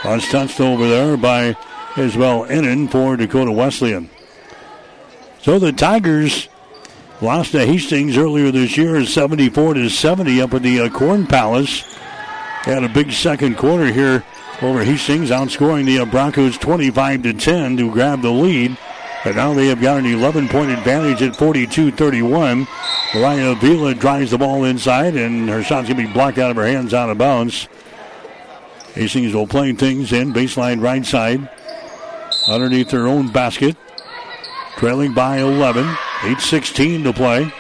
It's 0.06 0.30
touched 0.32 0.60
over 0.62 0.88
there 0.88 1.18
by 1.18 1.56
Isabel 1.98 2.46
Innan 2.46 2.88
for 2.88 3.18
Dakota 3.18 3.52
Wesleyan. 3.52 4.10
So 5.42 5.60
the 5.60 5.74
Tigers 5.74 6.48
lost 7.22 7.52
to 7.52 7.66
Hastings 7.66 8.18
earlier 8.18 8.52
this 8.52 8.78
year, 8.78 9.04
74 9.06 9.76
to 9.76 9.90
70 9.90 10.42
up 10.42 10.54
at 10.54 10.62
the 10.62 10.82
uh, 10.82 10.90
Corn 10.90 11.28
Palace. 11.28 11.82
Had 12.64 12.84
a 12.84 12.90
big 12.90 13.12
second 13.12 13.58
quarter 13.58 13.92
here 13.92 14.24
over 14.62 14.84
Hastings, 14.84 15.30
outscoring 15.30 15.86
the 15.86 16.00
uh, 16.00 16.06
Broncos 16.06 16.58
25 16.58 17.24
to 17.24 17.34
10 17.34 17.78
to 17.78 17.92
grab 17.92 18.22
the 18.22 18.32
lead. 18.32 18.78
But 19.24 19.36
now 19.36 19.54
they 19.54 19.68
have 19.68 19.82
got 19.82 20.00
an 20.00 20.06
11 20.06 20.50
point 20.50 20.72
advantage 20.72 21.22
at 21.22 21.36
42 21.36 21.92
31. 21.92 22.68
Mariah 23.16 23.52
Avila 23.52 23.96
drives 23.96 24.32
the 24.32 24.38
ball 24.38 24.66
inside, 24.66 25.16
and 25.16 25.50
her 25.50 25.64
shot's 25.64 25.88
going 25.88 26.02
to 26.02 26.08
be 26.08 26.14
blocked 26.14 26.38
out 26.38 26.52
of 26.52 26.58
her 26.58 26.66
hands 26.66 26.94
out 26.94 27.10
of 27.10 27.18
bounds. 27.18 27.68
Hastings 28.94 29.34
will 29.34 29.48
play 29.48 29.72
things 29.74 30.12
in, 30.12 30.34
baseline 30.34 30.82
right 30.82 31.06
side, 31.06 31.50
underneath 32.48 32.90
their 32.90 33.08
own 33.08 33.32
basket. 33.32 33.78
Trailing 34.78 35.14
by 35.14 35.38
11. 35.38 35.86
8.16 35.86 37.04
to 37.04 37.14
play. 37.14 37.52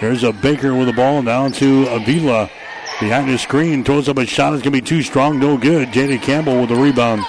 There's 0.00 0.22
a 0.22 0.32
Baker 0.32 0.74
with 0.74 0.86
the 0.86 0.92
ball 0.92 1.22
down 1.22 1.52
to 1.52 1.86
Avila. 1.88 2.50
Behind 3.00 3.28
the 3.28 3.38
screen, 3.38 3.84
throws 3.84 4.08
up 4.08 4.18
a 4.18 4.26
shot. 4.26 4.54
It's 4.54 4.62
going 4.62 4.72
to 4.74 4.82
be 4.82 4.86
too 4.86 5.02
strong, 5.02 5.38
no 5.38 5.56
good. 5.56 5.88
Jada 5.88 6.20
Campbell 6.20 6.60
with 6.60 6.70
the 6.70 6.76
rebound. 6.76 7.24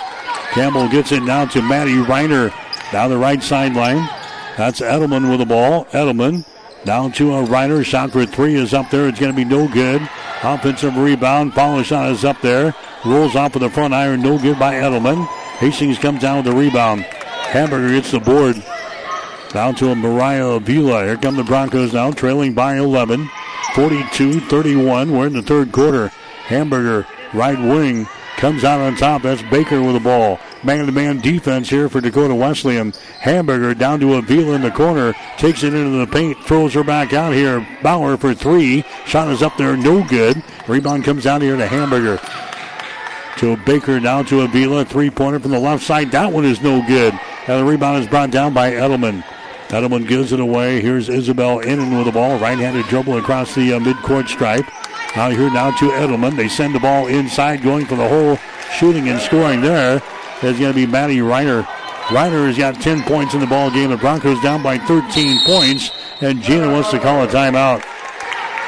Campbell 0.52 0.90
gets 0.90 1.12
it 1.12 1.22
now 1.22 1.46
to 1.46 1.62
Maddie 1.62 1.92
Reiner. 1.94 2.52
Down 2.92 3.12
the 3.12 3.18
right 3.18 3.42
sideline. 3.42 4.10
That's 4.58 4.82
Edelman 4.82 5.30
with 5.30 5.40
the 5.40 5.46
ball. 5.46 5.86
Edelman 5.86 6.44
down 6.86 7.12
to 7.14 7.36
a 7.36 7.44
Reiner. 7.44 7.86
Shot 7.86 8.12
for 8.12 8.26
three 8.26 8.56
is 8.56 8.74
up 8.74 8.90
there. 8.90 9.08
It's 9.08 9.20
going 9.20 9.32
to 9.32 9.36
be 9.36 9.46
no 9.46 9.68
good. 9.68 10.02
Offensive 10.42 10.98
rebound. 10.98 11.54
Follow 11.54 11.84
shot 11.84 12.12
is 12.12 12.26
up 12.26 12.42
there. 12.42 12.74
Rolls 13.06 13.36
off 13.36 13.56
of 13.56 13.62
the 13.62 13.70
front 13.70 13.94
iron. 13.94 14.22
No 14.22 14.38
good 14.40 14.58
by 14.58 14.74
Edelman. 14.74 15.26
Hastings 15.60 16.00
comes 16.00 16.22
down 16.22 16.38
with 16.38 16.46
the 16.46 16.56
rebound. 16.56 17.02
Hamburger 17.02 17.90
gets 17.90 18.12
the 18.12 18.20
board. 18.20 18.64
Down 19.52 19.76
to 19.76 19.92
a 19.92 19.96
Mariah 19.96 20.48
Avila. 20.48 21.04
Here 21.06 21.18
come 21.18 21.36
the 21.36 21.44
Broncos 21.44 21.94
now, 21.94 22.12
trailing 22.12 22.54
by 22.54 22.78
11. 22.78 23.30
42 23.76 24.40
31. 24.42 25.12
We're 25.12 25.28
in 25.28 25.34
the 25.34 25.42
third 25.42 25.72
quarter. 25.72 26.10
Hamburger, 26.46 27.08
right 27.34 27.60
wing, 27.60 28.08
comes 28.38 28.64
out 28.64 28.80
on 28.80 28.96
top. 28.96 29.22
That's 29.22 29.42
Baker 29.44 29.82
with 29.82 29.94
the 29.94 30.00
ball. 30.00 30.40
Man 30.64 30.86
to 30.86 30.92
man 30.92 31.20
defense 31.20 31.70
here 31.70 31.88
for 31.88 32.02
Dakota 32.02 32.36
Wesleyan. 32.36 32.92
Hamburger 33.20 33.74
down 33.74 34.00
to 34.00 34.16
Avila 34.16 34.56
in 34.56 34.62
the 34.62 34.72
corner. 34.72 35.14
Takes 35.38 35.64
it 35.64 35.74
into 35.74 35.98
the 35.98 36.08
paint. 36.08 36.38
Throws 36.44 36.74
her 36.74 36.84
back 36.84 37.14
out 37.14 37.34
here. 37.34 37.66
Bauer 37.82 38.18
for 38.18 38.34
three. 38.34 38.84
Shot 39.06 39.30
is 39.30 39.42
up 39.42 39.56
there. 39.58 39.78
No 39.78 40.04
good. 40.04 40.42
Rebound 40.68 41.06
comes 41.06 41.26
out 41.26 41.42
here 41.42 41.56
to 41.56 41.68
Hamburger. 41.68 42.20
To 43.38 43.56
Baker 43.66 44.00
down 44.00 44.26
to 44.26 44.42
Avila. 44.42 44.84
Three 44.86 45.10
pointer 45.10 45.40
from 45.40 45.52
the 45.52 45.60
left 45.60 45.84
side. 45.84 46.12
That 46.12 46.32
one 46.32 46.46
is 46.46 46.62
no 46.62 46.86
good. 46.86 47.14
And 47.48 47.60
the 47.60 47.66
rebound 47.66 48.04
is 48.04 48.10
brought 48.10 48.32
down 48.32 48.54
by 48.54 48.72
Edelman. 48.72 49.24
Edelman 49.70 50.08
gives 50.08 50.34
it 50.34 50.40
away. 50.40 50.82
Here's 50.82 51.10
Isabel 51.10 51.60
Innan 51.60 51.96
with 51.96 52.06
the 52.06 52.12
ball. 52.12 52.40
Right-handed 52.40 52.88
dribble 52.88 53.18
across 53.18 53.54
the 53.54 53.74
uh, 53.74 53.80
midcourt 53.80 54.28
stripe. 54.28 54.66
Now 55.16 55.30
here 55.30 55.52
now 55.52 55.70
to 55.78 55.90
Edelman. 55.92 56.36
They 56.36 56.48
send 56.48 56.74
the 56.74 56.80
ball 56.80 57.06
inside, 57.06 57.62
going 57.62 57.86
for 57.86 57.96
the 57.96 58.08
hole. 58.08 58.38
Shooting 58.74 59.10
and 59.10 59.20
scoring 59.22 59.62
there. 59.62 60.02
there 60.42 60.52
is 60.52 60.60
going 60.60 60.74
to 60.74 60.76
be 60.76 60.88
Maddie 60.88 61.20
Reiner. 61.20 61.64
Reiner 62.08 62.48
has 62.48 62.58
got 62.58 62.82
10 62.82 63.04
points 63.04 63.36
in 63.36 63.42
the 63.42 63.46
ball 63.46 63.70
game. 63.70 63.92
The 63.92 63.98
Broncos 63.98 64.42
down 64.42 64.64
by 64.64 64.80
13 64.80 65.40
points, 65.46 65.92
and 66.22 66.42
Gina 66.42 66.72
wants 66.72 66.90
to 66.90 67.00
call 67.00 67.24
a 67.24 67.28
timeout. 67.28 67.82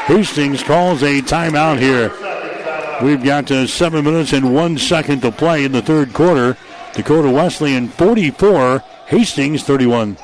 Hastings 0.05 0.61
calls 0.61 1.01
a 1.01 1.21
timeout 1.21 1.79
here. 1.79 2.09
We've 3.03 3.23
got 3.23 3.49
uh, 3.49 3.65
seven 3.65 4.05
minutes 4.05 4.33
and 4.33 4.53
one 4.53 4.77
second 4.77 5.21
to 5.21 5.31
play 5.31 5.65
in 5.65 5.71
the 5.71 5.81
third 5.81 6.13
quarter. 6.13 6.57
Dakota 6.93 7.31
Wesleyan 7.31 7.87
44, 7.87 8.79
Hastings 9.07 9.63
31. 9.63 10.17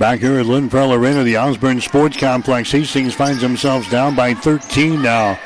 Back 0.00 0.20
here 0.20 0.38
at 0.38 0.46
Lynn 0.46 0.70
Farrell 0.70 0.94
Arena, 0.94 1.22
the 1.22 1.36
Osborne 1.36 1.78
Sports 1.78 2.16
Complex, 2.16 2.72
Hastings 2.72 3.12
finds 3.12 3.42
themselves 3.42 3.86
down 3.90 4.16
by 4.16 4.32
13 4.32 5.02
now. 5.02 5.38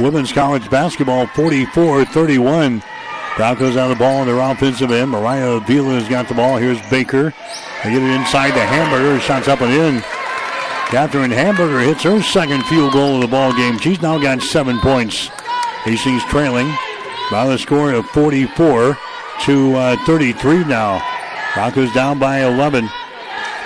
Women's 0.00 0.32
college 0.32 0.70
basketball 0.70 1.26
44 1.26 2.06
31. 2.06 2.82
Broncos 3.36 3.76
out 3.76 3.90
of 3.90 3.98
the 3.98 4.02
ball 4.02 4.20
on 4.22 4.26
their 4.26 4.38
offensive 4.38 4.90
end. 4.90 5.10
Mariah 5.10 5.50
Avila 5.50 6.00
has 6.00 6.08
got 6.08 6.28
the 6.28 6.34
ball. 6.34 6.56
Here's 6.56 6.80
Baker. 6.88 7.34
They 7.84 7.90
get 7.90 8.00
it 8.00 8.18
inside 8.18 8.52
to 8.52 8.60
Hamburger. 8.60 9.20
Shots 9.20 9.48
up 9.48 9.60
and 9.60 9.70
in. 9.70 10.00
Catherine 10.88 11.30
Hamburger 11.30 11.80
hits 11.80 12.02
her 12.04 12.22
second 12.22 12.64
field 12.64 12.94
goal 12.94 13.16
of 13.16 13.20
the 13.20 13.28
ball 13.28 13.52
game. 13.52 13.76
She's 13.76 14.00
now 14.00 14.18
got 14.18 14.40
seven 14.40 14.80
points. 14.80 15.26
Hastings 15.84 16.24
trailing 16.24 16.74
by 17.30 17.46
the 17.46 17.58
score 17.58 17.92
of 17.92 18.06
44 18.06 18.96
to 19.42 19.76
uh, 19.76 19.96
33 20.06 20.64
now. 20.64 21.06
Broncos 21.54 21.92
down 21.92 22.18
by 22.18 22.46
11. 22.46 22.88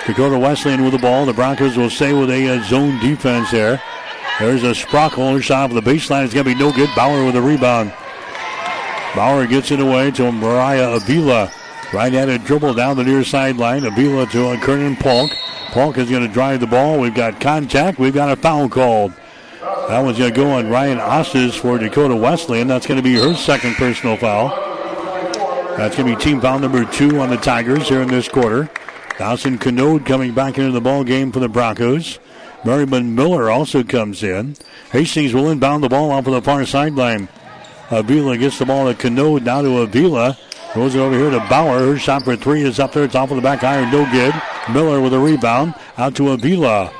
Dakota 0.05 0.37
Wesleyan 0.37 0.83
with 0.83 0.93
the 0.93 0.99
ball. 0.99 1.25
The 1.25 1.33
Broncos 1.33 1.77
will 1.77 1.89
stay 1.89 2.13
with 2.13 2.29
a 2.29 2.47
uh, 2.47 2.63
zone 2.63 2.99
defense 2.99 3.49
there. 3.49 3.81
There's 4.39 4.63
a 4.63 4.71
Sprockle 4.71 5.41
shot 5.41 5.71
of 5.71 5.75
the 5.75 5.81
baseline. 5.81 6.25
It's 6.25 6.33
going 6.33 6.45
to 6.45 6.53
be 6.53 6.59
no 6.59 6.71
good. 6.71 6.89
Bauer 6.95 7.25
with 7.25 7.35
a 7.35 7.41
rebound. 7.41 7.91
Bauer 9.15 9.47
gets 9.47 9.71
it 9.71 9.79
away 9.79 10.11
to 10.11 10.31
Mariah 10.31 10.91
Avila. 10.91 11.51
Right-handed 11.93 12.43
dribble 12.43 12.73
down 12.75 12.97
the 12.97 13.03
near 13.03 13.23
sideline. 13.23 13.85
Avila 13.85 14.27
to 14.27 14.49
uh, 14.49 14.59
Kernan 14.59 14.95
Polk. 14.97 15.31
Polk 15.71 15.97
is 15.97 16.09
going 16.09 16.27
to 16.27 16.31
drive 16.31 16.59
the 16.59 16.67
ball. 16.67 16.99
We've 16.99 17.15
got 17.15 17.41
contact. 17.41 17.97
We've 17.97 18.13
got 18.13 18.29
a 18.29 18.35
foul 18.35 18.69
called. 18.69 19.13
That 19.87 20.01
one's 20.01 20.17
going 20.17 20.33
to 20.33 20.35
go 20.35 20.51
on 20.51 20.69
Ryan 20.69 20.99
Ostis 20.99 21.57
for 21.57 21.77
Dakota 21.77 22.15
Wesleyan. 22.15 22.67
That's 22.67 22.85
going 22.85 22.97
to 22.97 23.03
be 23.03 23.15
her 23.15 23.33
second 23.33 23.75
personal 23.75 24.17
foul. 24.17 24.49
That's 25.77 25.95
going 25.95 26.09
to 26.09 26.15
be 26.15 26.21
team 26.21 26.41
foul 26.41 26.59
number 26.59 26.85
two 26.85 27.19
on 27.19 27.29
the 27.29 27.37
Tigers 27.37 27.87
here 27.87 28.01
in 28.01 28.07
this 28.07 28.27
quarter. 28.27 28.69
Dawson 29.17 29.57
Canode 29.57 30.05
coming 30.05 30.33
back 30.33 30.57
into 30.57 30.71
the 30.71 30.81
ball 30.81 31.03
game 31.03 31.31
for 31.31 31.39
the 31.39 31.47
Broncos. 31.47 32.19
Merriman 32.65 33.15
Miller 33.15 33.49
also 33.49 33.83
comes 33.83 34.23
in. 34.23 34.55
Hastings 34.91 35.33
will 35.33 35.49
inbound 35.49 35.83
the 35.83 35.89
ball 35.89 36.11
off 36.11 36.27
of 36.27 36.33
the 36.33 36.41
far 36.41 36.65
sideline. 36.65 37.29
Avila 37.91 38.37
gets 38.37 38.59
the 38.59 38.65
ball 38.65 38.91
to 38.91 38.97
Canode, 38.97 39.43
now 39.43 39.61
to 39.61 39.79
Avila. 39.79 40.37
Throws 40.73 40.95
it 40.95 40.99
over 40.99 41.17
here 41.17 41.29
to 41.29 41.39
Bauer. 41.49 41.79
Her 41.79 41.97
shot 41.97 42.23
for 42.23 42.35
three 42.35 42.63
is 42.63 42.79
up 42.79 42.91
there. 42.91 43.05
It's 43.05 43.15
off 43.15 43.31
of 43.31 43.37
the 43.37 43.41
back 43.41 43.63
iron. 43.63 43.89
No 43.91 44.09
good. 44.11 44.33
Miller 44.69 44.99
with 44.99 45.13
a 45.13 45.19
rebound. 45.19 45.75
Out 45.97 46.15
to 46.15 46.31
Avila. 46.31 46.91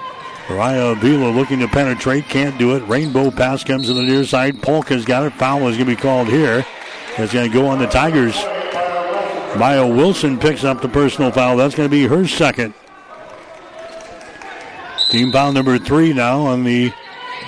Mariah 0.50 0.92
Avila 0.92 1.32
looking 1.32 1.60
to 1.60 1.68
penetrate. 1.68 2.26
Can't 2.26 2.58
do 2.58 2.78
it. 2.78 2.88
Rainbow 2.88 3.32
pass 3.32 3.64
comes 3.66 3.88
to 3.88 3.94
the 3.94 4.04
near 4.04 4.24
side. 4.24 4.62
Polk 4.62 4.88
has 4.88 5.04
got 5.04 5.24
it. 5.24 5.34
Foul 5.34 5.68
is 5.68 5.76
going 5.76 5.90
to 5.90 5.96
be 5.96 6.02
called 6.02 6.30
here. 6.30 6.66
That's 7.18 7.34
going 7.34 7.52
to 7.52 7.54
go 7.54 7.68
on 7.68 7.80
the 7.80 7.88
Tigers. 7.88 8.36
Maya 9.58 9.88
Wilson 9.88 10.38
picks 10.38 10.64
up 10.64 10.82
the 10.82 10.90
personal 10.90 11.32
foul. 11.32 11.56
That's 11.56 11.76
going 11.76 11.90
to 11.90 11.92
be 11.92 12.06
her 12.08 12.28
second. 12.28 12.74
Team 15.10 15.32
foul 15.32 15.54
number 15.54 15.78
three 15.78 16.14
now 16.14 16.42
on 16.42 16.64
the 16.64 16.92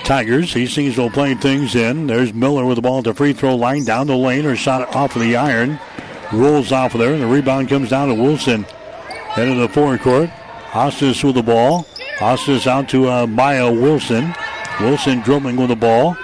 Tigers. 0.04 0.52
Hastings 0.54 0.96
will 0.96 1.10
play 1.10 1.34
things 1.34 1.74
in. 1.74 2.06
There's 2.06 2.32
Miller 2.32 2.64
with 2.64 2.76
the 2.76 2.82
ball 2.82 2.98
at 2.98 3.04
the 3.04 3.14
free 3.14 3.34
throw 3.34 3.56
line 3.56 3.84
down 3.84 4.06
the 4.06 4.16
lane. 4.16 4.44
Her 4.44 4.56
shot 4.56 4.94
off 4.94 5.16
of 5.16 5.22
the 5.22 5.36
iron. 5.36 5.78
Rolls 6.32 6.72
off 6.72 6.94
of 6.94 7.00
there, 7.00 7.12
and 7.12 7.22
the 7.22 7.26
rebound 7.26 7.68
comes 7.68 7.90
down 7.90 8.08
to 8.08 8.14
Wilson. 8.14 8.62
Head 8.62 9.48
of 9.48 9.58
the 9.58 9.68
forecourt. 9.68 10.30
Ostis 10.70 11.22
with 11.22 11.34
the 11.34 11.42
ball. 11.42 11.84
Ostis 12.18 12.66
out 12.66 12.88
to 12.90 13.10
uh, 13.10 13.26
Maya 13.26 13.70
Wilson. 13.70 14.34
Wilson 14.80 15.20
dribbling 15.20 15.56
with 15.56 15.68
the 15.68 15.76
ball. 15.76 16.16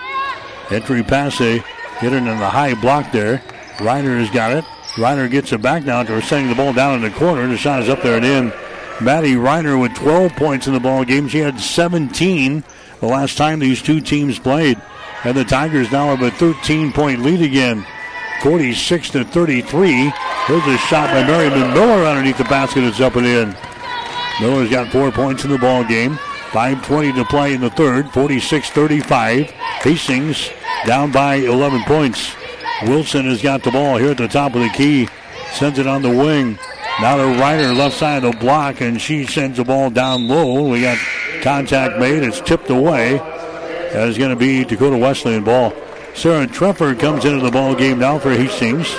Entry 0.71 1.03
pass, 1.03 1.41
a 1.41 1.59
hitter 1.99 2.17
in 2.17 2.25
the 2.25 2.49
high 2.49 2.75
block 2.81 3.13
there. 3.13 3.39
Reiner 3.77 4.19
has 4.19 4.31
got 4.31 4.53
it. 4.53 4.65
Reiner 4.95 5.29
gets 5.29 5.53
it 5.53 5.61
back 5.61 5.85
now 5.85 6.03
to 6.05 6.23
sending 6.23 6.49
the 6.49 6.55
ball 6.55 6.73
down 6.73 6.95
in 6.95 7.03
the 7.03 7.11
corner. 7.19 7.47
The 7.49 7.57
shot 7.57 7.83
is 7.83 7.89
up 7.89 8.03
there 8.03 8.17
and 8.17 8.25
in. 8.25 8.53
Maddie 9.01 9.35
Reiner 9.35 9.81
with 9.81 9.95
12 9.95 10.37
points 10.37 10.69
in 10.69 10.73
the 10.73 10.81
ball 10.81 11.05
game. 11.05 11.27
She 11.27 11.39
had 11.39 11.59
17 11.59 12.63
the 13.01 13.07
last 13.07 13.37
time 13.37 13.59
these 13.59 13.83
two 13.83 14.01
teams 14.01 14.39
played. 14.39 14.81
And 15.25 15.37
the 15.37 15.45
Tigers 15.45 15.91
now 15.91 16.15
have 16.15 16.23
a 16.23 16.31
13 16.31 16.93
point 16.93 17.23
lead 17.23 17.43
again. 17.43 17.85
46 18.43 19.11
to 19.11 19.25
33. 19.25 20.13
Here's 20.47 20.67
a 20.67 20.79
shot 20.79 21.11
by 21.11 21.27
Merriman 21.27 21.75
Miller 21.75 22.05
underneath 22.05 22.39
the 22.39 22.45
basket. 22.45 22.85
It's 22.85 23.01
up 23.01 23.17
and 23.17 23.27
in. 23.27 23.57
Miller's 24.41 24.71
got 24.71 24.93
four 24.93 25.11
points 25.11 25.45
in 25.45 25.51
the 25.51 25.59
ball 25.59 25.83
game. 25.83 26.17
5.20 26.51 27.17
to 27.17 27.25
play 27.25 27.55
in 27.55 27.61
the 27.61 27.71
third. 27.71 28.09
46 28.11 28.71
35. 28.71 29.51
Hastings 29.51 30.51
down 30.87 31.11
by 31.11 31.37
11 31.37 31.83
points. 31.83 32.35
Wilson 32.83 33.27
has 33.27 33.41
got 33.43 33.63
the 33.63 33.71
ball 33.71 33.97
here 33.97 34.11
at 34.11 34.19
the 34.19 34.29
top 34.29 34.55
of 34.55 34.61
the 34.61 34.69
key. 34.71 35.09
Sends 35.53 35.79
it 35.79 35.87
on 35.87 36.03
the 36.03 36.11
wing. 36.11 36.59
Now 37.01 37.17
to 37.17 37.23
Reiner, 37.23 37.77
left 37.77 37.97
side 37.97 38.25
of 38.25 38.33
the 38.33 38.39
block, 38.39 38.81
and 38.81 39.01
she 39.01 39.25
sends 39.27 39.57
the 39.57 39.65
ball 39.65 39.91
down 39.91 40.29
low. 40.29 40.69
We 40.69 40.83
got 40.83 40.99
contact 41.43 41.99
made. 41.99 42.23
It's 42.23 42.41
tipped 42.41 42.71
away. 42.71 43.19
That 43.93 44.09
is 44.09 44.19
going 44.19 44.31
to 44.31 44.37
be 44.37 44.65
Dakota 44.65 44.97
Wesleyan 44.97 45.45
ball. 45.45 45.73
Sarah 46.15 46.47
Treffer 46.47 46.99
comes 46.99 47.25
into 47.25 47.45
the 47.45 47.51
ball 47.51 47.75
game 47.75 47.99
now 47.99 48.19
for 48.19 48.31
Hastings. 48.31 48.93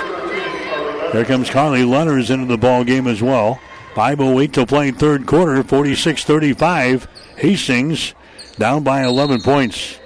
There 1.12 1.24
comes 1.24 1.48
Carly 1.48 1.82
Lenners 1.82 2.30
into 2.30 2.46
the 2.46 2.58
ball 2.58 2.84
game 2.84 3.06
as 3.06 3.22
well. 3.22 3.60
5.08 3.94 4.52
to 4.52 4.66
play 4.66 4.90
third 4.90 5.26
quarter, 5.26 5.62
46-35. 5.62 7.06
Hastings 7.36 8.14
down 8.58 8.82
by 8.82 9.04
11 9.04 9.40
points. 9.42 9.98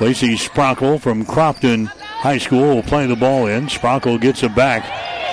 Lacey 0.00 0.34
Sprockle 0.34 1.00
from 1.00 1.24
Crofton 1.24 1.90
High 2.22 2.38
School 2.38 2.76
will 2.76 2.84
play 2.84 3.04
the 3.08 3.16
ball 3.16 3.46
in. 3.46 3.66
Sprockle 3.66 4.20
gets 4.20 4.44
it 4.44 4.54
back. 4.54 4.84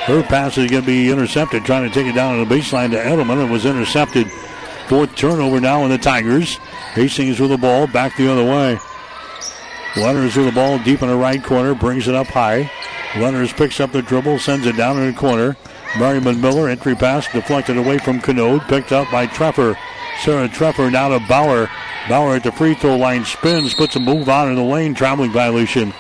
Her 0.08 0.24
pass 0.24 0.58
is 0.58 0.72
going 0.72 0.82
to 0.82 0.88
be 0.88 1.12
intercepted, 1.12 1.64
trying 1.64 1.88
to 1.88 1.94
take 1.94 2.08
it 2.08 2.16
down 2.16 2.40
on 2.40 2.50
the 2.50 2.56
baseline 2.56 2.90
to 2.90 2.98
Edelman. 2.98 3.46
It 3.48 3.52
was 3.52 3.68
intercepted. 3.68 4.26
Fourth 4.88 5.16
turnover 5.16 5.62
now 5.62 5.84
in 5.84 5.92
the 5.92 6.00
Tigers. 6.00 6.56
Hastings 6.96 7.40
with 7.40 7.52
the 7.52 7.60
ball 7.60 7.86
back 7.86 8.18
the 8.18 8.32
other 8.32 8.44
way. 8.44 8.80
Lenners 9.94 10.36
with 10.36 10.48
the 10.48 10.52
ball 10.52 10.80
deep 10.80 11.04
in 11.04 11.10
the 11.10 11.16
right 11.16 11.44
corner, 11.44 11.76
brings 11.76 12.08
it 12.08 12.16
up 12.16 12.26
high. 12.26 12.72
Lenners 13.12 13.56
picks 13.56 13.80
up 13.80 13.92
the 13.92 14.02
dribble, 14.02 14.40
sends 14.40 14.66
it 14.66 14.76
down 14.76 14.98
in 14.98 15.14
the 15.14 15.20
corner. 15.20 15.58
Merriman 16.00 16.42
Miller, 16.42 16.70
entry 16.70 16.96
pass 16.96 17.32
deflected 17.32 17.78
away 17.78 18.00
from 18.00 18.20
Canode, 18.20 18.68
picked 18.68 18.92
up 18.92 19.12
by 19.12 19.28
Treffer. 19.28 19.78
Sarah 20.22 20.50
Treffer 20.50 20.92
now 20.92 21.10
to 21.10 21.20
Bauer. 21.28 21.70
Bauer 22.08 22.36
at 22.36 22.44
the 22.44 22.52
free 22.52 22.74
throw 22.74 22.98
line 22.98 23.26
spins, 23.26 23.76
puts 23.76 23.96
a 23.96 24.00
move 24.00 24.28
on 24.28 24.50
in 24.50 24.56
the 24.56 24.64
lane, 24.64 24.96
traveling 24.96 25.32
violation. 25.32 25.94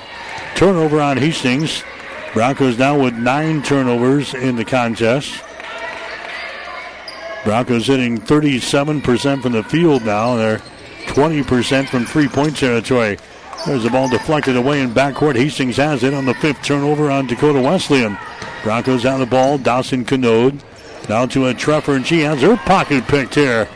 Turnover 0.59 0.99
on 0.99 1.15
Hastings. 1.15 1.85
Broncos 2.33 2.77
now 2.77 3.01
with 3.01 3.13
nine 3.13 3.63
turnovers 3.63 4.33
in 4.33 4.57
the 4.57 4.65
contest. 4.65 5.41
Broncos 7.45 7.87
hitting 7.87 8.17
37% 8.17 9.41
from 9.41 9.53
the 9.53 9.63
field 9.63 10.03
now. 10.03 10.35
They're 10.35 10.57
20% 11.05 11.87
from 11.87 12.05
three 12.05 12.27
point 12.27 12.57
territory. 12.57 13.17
There's 13.65 13.83
the 13.83 13.89
ball 13.89 14.09
deflected 14.09 14.57
away 14.57 14.81
in 14.81 14.89
backcourt. 14.89 15.37
Hastings 15.37 15.77
has 15.77 16.03
it 16.03 16.13
on 16.13 16.25
the 16.25 16.33
fifth 16.33 16.61
turnover 16.61 17.09
on 17.09 17.27
Dakota 17.27 17.61
Wesleyan. 17.61 18.17
Broncos 18.61 19.05
out 19.05 19.19
the 19.19 19.25
ball. 19.25 19.57
Dawson 19.57 20.03
Canode. 20.03 20.61
Down 21.07 21.29
to 21.29 21.47
a 21.47 21.53
Treffer, 21.53 21.95
and 21.95 22.05
she 22.05 22.19
has 22.23 22.41
her 22.41 22.57
pocket 22.57 23.07
picked 23.07 23.35
here. 23.35 23.69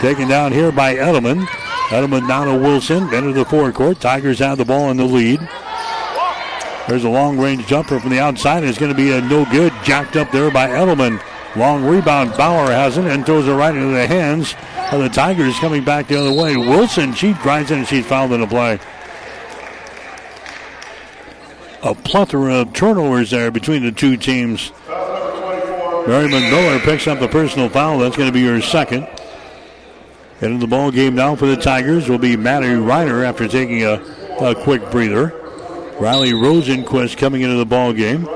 Taken 0.00 0.26
down 0.26 0.50
here 0.50 0.72
by 0.72 0.96
Edelman. 0.96 1.46
Edelman 1.90 2.26
down 2.26 2.48
to 2.48 2.58
Wilson. 2.58 3.14
Into 3.14 3.32
the 3.32 3.44
forecourt. 3.44 4.00
Tigers 4.00 4.40
have 4.40 4.58
the 4.58 4.64
ball 4.64 4.90
in 4.90 4.96
the 4.96 5.04
lead. 5.04 5.48
There's 6.88 7.04
a 7.04 7.10
long 7.10 7.38
range 7.38 7.66
jumper 7.66 8.00
from 8.00 8.08
the 8.08 8.18
outside. 8.18 8.64
It's 8.64 8.78
going 8.78 8.90
to 8.90 8.96
be 8.96 9.12
a 9.12 9.20
no 9.20 9.44
good. 9.44 9.74
Jacked 9.84 10.16
up 10.16 10.32
there 10.32 10.50
by 10.50 10.68
Edelman. 10.68 11.22
Long 11.54 11.84
rebound. 11.84 12.34
Bauer 12.38 12.70
has 12.70 12.96
it 12.96 13.04
and 13.04 13.26
throws 13.26 13.46
it 13.46 13.52
right 13.52 13.74
into 13.74 13.92
the 13.92 14.06
hands 14.06 14.54
of 14.90 15.02
the 15.02 15.10
Tigers 15.10 15.58
coming 15.58 15.84
back 15.84 16.08
the 16.08 16.18
other 16.18 16.32
way. 16.32 16.56
Wilson, 16.56 17.12
she 17.12 17.34
drives 17.34 17.70
in 17.70 17.80
and 17.80 17.86
she's 17.86 18.06
fouled 18.06 18.32
in 18.32 18.40
the 18.40 18.46
play. 18.46 18.78
A 21.82 21.94
plethora 21.94 22.54
of 22.54 22.72
turnovers 22.72 23.30
there 23.30 23.50
between 23.50 23.84
the 23.84 23.92
two 23.92 24.16
teams. 24.16 24.72
Merriman 24.88 26.50
Miller 26.50 26.78
picks 26.80 27.06
up 27.06 27.20
the 27.20 27.28
personal 27.28 27.68
foul. 27.68 27.98
That's 27.98 28.16
going 28.16 28.30
to 28.30 28.32
be 28.32 28.46
her 28.46 28.62
second. 28.62 29.06
Into 30.40 30.58
the 30.58 30.66
ball 30.66 30.90
game 30.90 31.14
now 31.14 31.36
for 31.36 31.46
the 31.46 31.56
Tigers 31.56 32.08
will 32.08 32.18
be 32.18 32.34
Maddie 32.34 32.68
Reiner 32.68 33.26
after 33.26 33.46
taking 33.46 33.84
a, 33.84 34.00
a 34.40 34.54
quick 34.54 34.90
breather. 34.90 35.37
Riley 36.00 36.30
Rosenquist 36.30 37.16
coming 37.16 37.42
into 37.42 37.56
the 37.56 37.66
ball 37.66 37.92
game. 37.92 38.26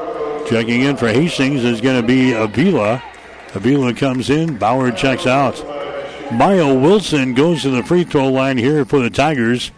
Checking 0.49 0.81
in 0.83 0.97
for 0.97 1.09
Hastings 1.09 1.63
is 1.63 1.81
going 1.81 2.01
to 2.01 2.07
be 2.07 2.33
Avila. 2.33 3.01
Avila 3.55 3.95
comes 3.95 4.31
in. 4.31 4.59
Bauer 4.59 4.91
checks 4.91 5.27
out. 5.29 5.63
Maya 6.33 6.75
Wilson 6.75 7.35
goes 7.35 7.63
to 7.63 7.71
the 7.71 7.85
free 7.85 8.03
throw 8.03 8.29
line 8.29 8.59
here 8.59 8.85
for 8.85 8.99
the 8.99 9.11
Tigers. 9.11 9.71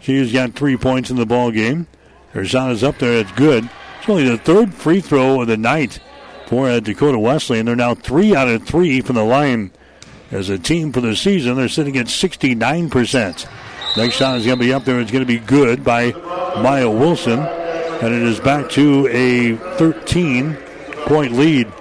She's 0.00 0.32
got 0.32 0.52
three 0.52 0.76
points 0.76 1.08
in 1.08 1.16
the 1.16 1.24
ball 1.24 1.50
game. 1.50 1.86
Her 2.32 2.44
shot 2.44 2.72
is 2.72 2.84
up 2.84 2.98
there. 2.98 3.20
It's 3.20 3.32
good. 3.32 3.70
It's 3.98 4.08
only 4.08 4.28
the 4.28 4.36
third 4.36 4.74
free 4.74 5.00
throw 5.00 5.40
of 5.40 5.48
the 5.48 5.56
night 5.56 5.98
for 6.46 6.68
uh, 6.68 6.80
Dakota 6.80 7.18
Wesleyan 7.18 7.66
they're 7.66 7.76
now 7.76 7.94
three 7.94 8.34
out 8.34 8.48
of 8.48 8.66
three 8.66 9.00
from 9.00 9.16
the 9.16 9.24
line. 9.24 9.70
As 10.30 10.48
a 10.48 10.58
team 10.58 10.92
for 10.92 11.00
the 11.00 11.16
season, 11.16 11.56
they're 11.56 11.68
sitting 11.68 11.96
at 11.96 12.06
69%. 12.06 13.48
Next 13.96 14.14
shot 14.14 14.38
is 14.38 14.46
going 14.46 14.58
to 14.58 14.64
be 14.64 14.72
up 14.72 14.84
there. 14.84 15.00
It's 15.00 15.10
going 15.10 15.26
to 15.26 15.26
be 15.26 15.38
good 15.38 15.82
by 15.82 16.12
Maya 16.62 16.88
Wilson. 16.88 17.40
And 17.40 18.14
it 18.14 18.22
is 18.22 18.38
back 18.38 18.70
to 18.70 19.08
a 19.08 19.56
13 19.78 20.56
point 21.06 21.32
lead. 21.32 21.72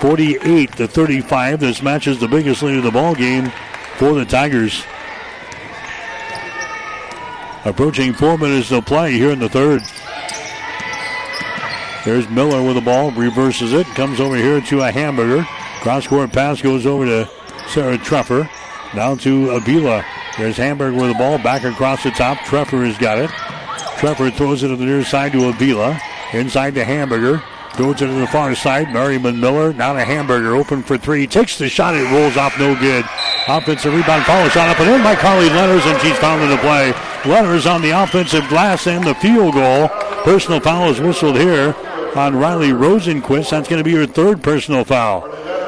48 0.00 0.72
to 0.72 0.88
35. 0.88 1.60
This 1.60 1.82
matches 1.82 2.18
the 2.18 2.26
biggest 2.26 2.62
lead 2.62 2.78
of 2.78 2.84
the 2.84 2.90
ball 2.90 3.14
game 3.14 3.52
for 3.96 4.14
the 4.14 4.24
Tigers. 4.24 4.82
Approaching 7.64 8.12
four 8.12 8.38
minutes 8.38 8.70
to 8.70 8.82
play 8.82 9.12
here 9.12 9.30
in 9.30 9.38
the 9.38 9.48
third. 9.48 9.82
There's 12.04 12.28
Miller 12.28 12.66
with 12.66 12.74
the 12.74 12.80
ball, 12.80 13.12
reverses 13.12 13.72
it, 13.72 13.86
comes 13.88 14.18
over 14.18 14.34
here 14.34 14.60
to 14.60 14.80
a 14.80 14.90
hamburger. 14.90 15.44
Cross 15.82 16.08
court 16.08 16.32
pass 16.32 16.60
goes 16.60 16.86
over 16.86 17.04
to 17.04 17.30
Sarah 17.68 17.98
Treffer. 17.98 18.50
Down 18.94 19.18
to 19.18 19.50
Avila. 19.50 20.04
There's 20.38 20.56
Hamburger 20.56 20.96
with 20.96 21.12
the 21.12 21.18
ball 21.18 21.38
back 21.38 21.64
across 21.64 22.02
the 22.02 22.10
top. 22.10 22.38
Treffer 22.38 22.86
has 22.86 22.96
got 22.96 23.18
it. 23.18 23.30
Treffer 23.98 24.32
throws 24.32 24.62
it 24.62 24.68
to 24.68 24.76
the 24.76 24.84
near 24.84 25.04
side 25.04 25.32
to 25.32 25.48
Avila. 25.48 26.00
Inside 26.32 26.74
to 26.74 26.84
Hamburger. 26.84 27.42
Throws 27.74 28.00
it 28.00 28.06
to 28.06 28.12
the 28.12 28.26
far 28.26 28.54
side. 28.54 28.92
Merriman 28.92 29.38
Miller. 29.38 29.72
Now 29.74 29.92
to 29.92 30.04
Hamburger. 30.04 30.56
Open 30.56 30.82
for 30.82 30.96
three. 30.96 31.26
Takes 31.26 31.58
the 31.58 31.68
shot. 31.68 31.94
It 31.94 32.10
rolls 32.10 32.36
off. 32.36 32.58
No 32.58 32.74
good. 32.78 33.04
Offensive 33.46 33.94
rebound. 33.94 34.24
Follow 34.24 34.48
shot 34.48 34.68
up 34.68 34.80
and 34.80 34.90
in 34.90 35.02
by 35.02 35.14
Carly 35.16 35.48
Lenners, 35.48 35.84
and 35.84 36.00
she's 36.00 36.16
fouled 36.18 36.42
in 36.42 36.50
the 36.50 36.56
play. 36.58 36.92
Lenners 37.22 37.70
on 37.70 37.82
the 37.82 37.90
offensive 37.90 38.48
glass 38.48 38.86
and 38.86 39.04
the 39.04 39.14
field 39.16 39.54
goal. 39.54 39.88
Personal 40.24 40.60
foul 40.60 40.90
is 40.90 41.00
whistled 41.00 41.36
here 41.36 41.74
on 42.16 42.36
Riley 42.36 42.70
Rosenquist. 42.70 43.50
That's 43.50 43.68
going 43.68 43.82
to 43.82 43.84
be 43.84 43.94
her 43.96 44.06
third 44.06 44.42
personal 44.42 44.84
foul. 44.84 45.22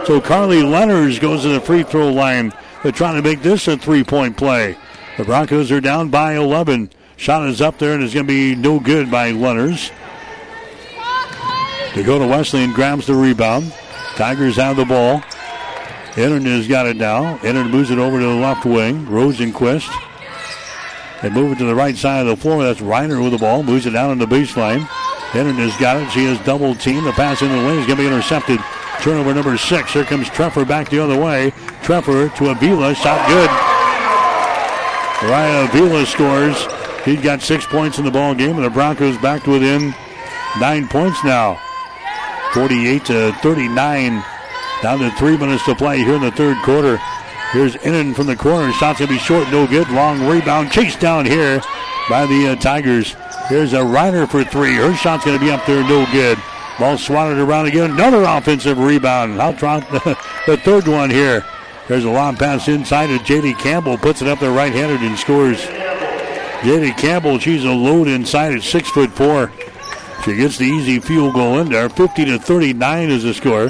So 0.07 0.21
Carly 0.21 0.63
Lenners 0.63 1.21
goes 1.21 1.43
to 1.43 1.49
the 1.49 1.61
free 1.61 1.83
throw 1.83 2.13
line. 2.13 2.53
They're 2.85 2.93
trying 2.93 3.17
to 3.17 3.23
make 3.23 3.41
this 3.41 3.67
a 3.67 3.79
three 3.79 4.05
point 4.05 4.37
play. 4.37 4.77
The 5.17 5.25
Broncos 5.25 5.73
are 5.73 5.81
down 5.81 6.11
by 6.11 6.35
11. 6.35 6.91
Shot 7.17 7.49
is 7.49 7.63
up 7.63 7.79
there 7.79 7.95
and 7.95 8.03
it's 8.05 8.13
going 8.13 8.27
to 8.27 8.31
be 8.31 8.55
no 8.55 8.79
good 8.79 9.11
by 9.11 9.33
Lenners. 9.33 9.91
Dakota 11.95 12.27
Wesleyan 12.27 12.75
grabs 12.75 13.07
the 13.07 13.15
rebound. 13.15 13.73
Tigers 14.17 14.57
have 14.57 14.77
the 14.77 14.85
ball. 14.85 15.23
Innan 16.19 16.45
has 16.45 16.69
got 16.69 16.87
it 16.87 16.97
now. 16.97 17.39
Innan 17.43 17.71
moves 17.71 17.91
it 17.91 17.99
over 17.99 18.21
to 18.21 18.27
the 18.27 18.35
left 18.35 18.67
wing. 18.67 19.07
Rosenquist. 19.07 19.91
They 21.23 21.31
move 21.31 21.53
it 21.53 21.59
to 21.61 21.65
the 21.65 21.75
right 21.75 21.97
side 21.97 22.21
of 22.21 22.27
the 22.27 22.37
floor. 22.37 22.65
That's 22.65 22.81
Reiner 22.81 23.23
with 23.23 23.33
the 23.33 23.39
ball. 23.39 23.63
Moves 23.63 23.87
it 23.87 23.93
down 23.93 24.11
on 24.11 24.19
the 24.19 24.27
baseline. 24.27 24.87
Innan 25.35 25.55
has 25.55 25.75
got 25.79 25.97
it. 25.97 26.11
She 26.11 26.27
has 26.27 26.39
double 26.45 26.75
teamed. 26.75 27.07
The 27.07 27.13
pass 27.13 27.41
in 27.41 27.49
the 27.49 27.57
lane 27.57 27.79
is 27.79 27.87
going 27.87 27.97
to 27.97 28.03
be 28.03 28.07
intercepted. 28.07 28.61
Turnover 29.05 29.35
number 29.35 29.59
six. 29.59 29.93
Here 29.93 30.03
comes 30.03 30.31
Treffer 30.31 30.67
back 30.67 30.89
the 30.89 30.99
other 30.99 31.21
way. 31.21 31.51
Treffer 31.83 32.35
to 32.37 32.49
Avila. 32.49 32.95
Shot 32.95 33.29
good. 33.29 33.51
Raya 35.29 35.69
Avila 35.69 36.07
scores. 36.07 36.67
He's 37.05 37.21
got 37.21 37.43
six 37.43 37.67
points 37.67 37.99
in 37.99 38.07
the 38.07 38.11
ball 38.11 38.35
game, 38.35 38.57
and 38.57 38.65
the 38.65 38.71
Broncos 38.71 39.19
back 39.19 39.45
to 39.45 39.51
within 39.51 39.95
nine 40.59 40.89
points 40.89 41.23
now. 41.23 41.61
48 42.55 43.05
to 43.05 43.33
39. 43.43 44.25
Down 44.81 44.99
to 45.01 45.11
three 45.19 45.37
minutes 45.37 45.67
to 45.67 45.75
play 45.75 45.99
here 45.99 46.15
in 46.15 46.23
the 46.23 46.31
third 46.31 46.57
quarter. 46.63 46.99
Here's 47.53 47.77
Innan 47.77 48.15
from 48.15 48.25
the 48.27 48.37
corner. 48.37 48.73
Shot's 48.73 49.01
going 49.01 49.09
to 49.09 49.15
be 49.17 49.19
short, 49.19 49.51
no 49.51 49.67
good. 49.67 49.91
Long 49.91 50.27
rebound. 50.27 50.73
Chased 50.73 51.01
down 51.01 51.27
here 51.27 51.61
by 52.09 52.25
the 52.25 52.53
uh, 52.53 52.57
Tigers. 52.57 53.15
Here's 53.51 53.75
a 53.75 53.81
Reiner 53.81 54.27
for 54.27 54.45
three. 54.45 54.77
Her 54.77 54.95
shot's 54.95 55.27
going 55.27 55.39
to 55.39 55.45
be 55.45 55.53
up 55.53 55.67
there, 55.67 55.83
no 55.83 56.11
good. 56.11 56.39
Ball 56.79 56.99
swatted 56.99 57.39
around 57.39 57.67
again. 57.67 57.93
Another 57.93 58.25
offensive 58.25 58.79
rebound. 58.79 59.41
I'll 59.41 59.55
try 59.55 59.81
the, 60.47 60.57
third 60.57 60.89
one 60.89 61.11
here. 61.11 61.45
There's 61.89 62.05
a 62.05 62.11
long 62.11 62.37
pass 62.37 62.67
inside 62.67 63.07
to 63.09 63.23
J.D. 63.23 63.55
Campbell. 63.55 63.97
Puts 63.97 64.23
it 64.23 64.29
up 64.29 64.41
there 64.41 64.51
right 64.51 64.73
handed 64.73 65.01
and 65.03 65.19
scores. 65.19 65.65
J.D. 66.65 66.93
Campbell, 66.95 67.39
she's 67.39 67.65
a 67.65 67.71
load 67.71 68.09
inside 68.09 68.55
at 68.55 68.63
six 68.63 68.91
foot 68.91 69.11
four. 69.13 69.53
She 70.25 70.35
gets 70.35 70.57
the 70.57 70.65
easy 70.65 70.99
field 70.99 71.35
goal 71.35 71.59
in 71.59 71.69
there. 71.69 71.89
50 71.89 72.25
to 72.25 72.39
39 72.39 73.11
is 73.11 73.23
the 73.23 73.35
score. 73.35 73.69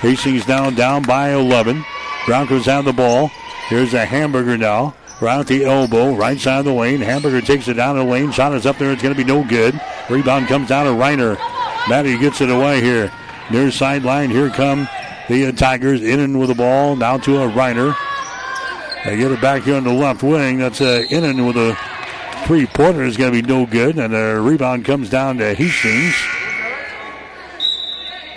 Hastings 0.00 0.44
down, 0.44 0.74
down 0.74 1.02
by 1.02 1.30
11. 1.32 1.82
Broncos 2.26 2.66
have 2.66 2.84
the 2.84 2.92
ball. 2.92 3.28
Here's 3.68 3.94
a 3.94 4.04
hamburger 4.04 4.58
now. 4.58 4.94
Right 5.20 5.40
at 5.40 5.46
the 5.46 5.64
elbow, 5.64 6.14
right 6.14 6.38
side 6.38 6.58
of 6.58 6.64
the 6.66 6.72
lane. 6.72 7.00
Hamburger 7.00 7.40
takes 7.40 7.68
it 7.68 7.74
down 7.74 7.96
the 7.96 8.04
lane. 8.04 8.30
Shot 8.32 8.52
is 8.54 8.66
up 8.66 8.76
there. 8.76 8.92
It's 8.92 9.02
going 9.02 9.14
to 9.14 9.24
be 9.24 9.26
no 9.26 9.42
good. 9.42 9.80
Rebound 10.10 10.48
comes 10.48 10.68
down 10.68 10.84
to 10.84 10.92
Reiner. 10.92 11.38
Maddie 11.88 12.18
gets 12.18 12.40
it 12.40 12.50
away 12.50 12.80
here. 12.80 13.12
Near 13.50 13.70
sideline. 13.70 14.30
Here 14.30 14.48
come 14.48 14.88
the 15.28 15.52
Tigers 15.52 16.02
Innan 16.02 16.38
with 16.38 16.48
the 16.48 16.54
ball. 16.54 16.96
Now 16.96 17.18
to 17.18 17.42
a 17.42 17.48
Reiner. 17.48 17.94
They 19.04 19.18
get 19.18 19.30
it 19.30 19.40
back 19.40 19.64
here 19.64 19.76
on 19.76 19.84
the 19.84 19.92
left 19.92 20.22
wing. 20.22 20.58
That's 20.58 20.80
uh, 20.80 21.02
Innan 21.10 21.44
with 21.46 21.56
a 21.56 21.76
three 22.46 22.66
pointer 22.66 23.02
is 23.02 23.16
going 23.16 23.32
to 23.32 23.42
be 23.42 23.46
no 23.46 23.66
good. 23.66 23.98
And 23.98 24.14
the 24.14 24.40
rebound 24.40 24.86
comes 24.86 25.10
down 25.10 25.38
to 25.38 25.54
Hastings. 25.54 26.14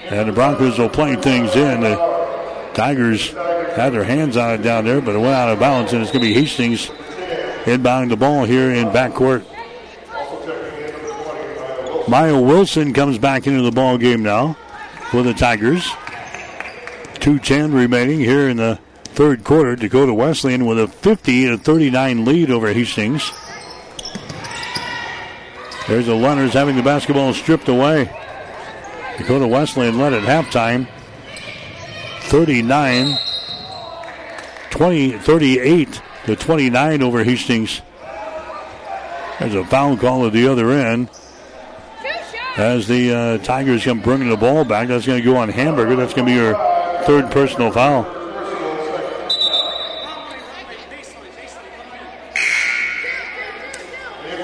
And 0.10 0.28
the 0.28 0.34
Broncos 0.34 0.78
will 0.78 0.90
play 0.90 1.16
things 1.16 1.56
in. 1.56 1.82
The 1.82 1.96
Tigers 2.74 3.32
had 3.32 3.90
their 3.92 4.04
hands 4.04 4.36
on 4.38 4.56
it 4.56 4.62
down 4.62 4.86
there, 4.86 5.02
but 5.02 5.16
it 5.16 5.20
went 5.20 5.34
out 5.34 5.50
of 5.50 5.60
bounds, 5.60 5.94
and 5.94 6.02
it's 6.02 6.12
going 6.12 6.24
to 6.24 6.28
be 6.28 6.34
Hastings 6.34 6.88
inbounding 7.66 8.10
the 8.10 8.18
ball 8.18 8.46
here 8.46 8.72
in 8.72 8.88
backcourt. 8.88 9.46
Maya 12.08 12.40
Wilson 12.40 12.94
comes 12.94 13.18
back 13.18 13.48
into 13.48 13.62
the 13.62 13.72
ball 13.72 13.98
game 13.98 14.24
now 14.24 14.54
for 15.12 15.24
the 15.24 15.34
Tigers. 15.34 15.84
2.10 17.20 17.74
remaining 17.74 18.20
here 18.20 18.48
in 18.48 18.56
the 18.56 18.80
third 19.04 19.44
quarter. 19.44 19.76
Dakota 19.76 20.14
Wesleyan 20.14 20.66
with 20.66 20.80
a 20.80 20.88
50 20.88 21.48
to 21.48 21.58
39 21.58 22.24
lead 22.24 22.50
over 22.50 22.72
Hastings. 22.72 23.30
There's 25.88 26.06
the 26.06 26.14
Lenners 26.14 26.52
having 26.52 26.78
the 26.78 26.84
basketball 26.84 27.34
stripped 27.34 27.68
away. 27.68 28.06
Dakota 29.18 29.48
Wesleyan 29.48 29.98
led 29.98 30.14
at 30.14 30.24
halftime. 30.24 30.88
39, 32.30 33.18
20, 34.70 35.12
38 35.12 36.02
to 36.26 36.36
29 36.38 37.04
over 37.04 37.24
Hastings. 37.26 37.82
There's 39.40 39.56
a 39.56 39.66
foul 39.66 39.98
call 39.98 40.26
at 40.26 40.32
the 40.32 40.48
other 40.48 40.72
end. 40.72 41.10
As 42.58 42.88
the 42.88 43.14
uh, 43.14 43.38
Tigers 43.38 43.84
come 43.84 44.00
bringing 44.00 44.30
the 44.30 44.36
ball 44.36 44.66
back, 44.66 44.88
that's 44.88 45.06
going 45.06 45.22
to 45.22 45.24
go 45.24 45.38
on 45.38 45.48
Hamburger. 45.48 45.96
That's 45.96 46.16
going 46.16 46.26
to 46.26 46.32
be 46.32 46.36
your 46.36 46.56
third 47.06 47.30
personal 47.32 47.72
foul. 47.72 48.02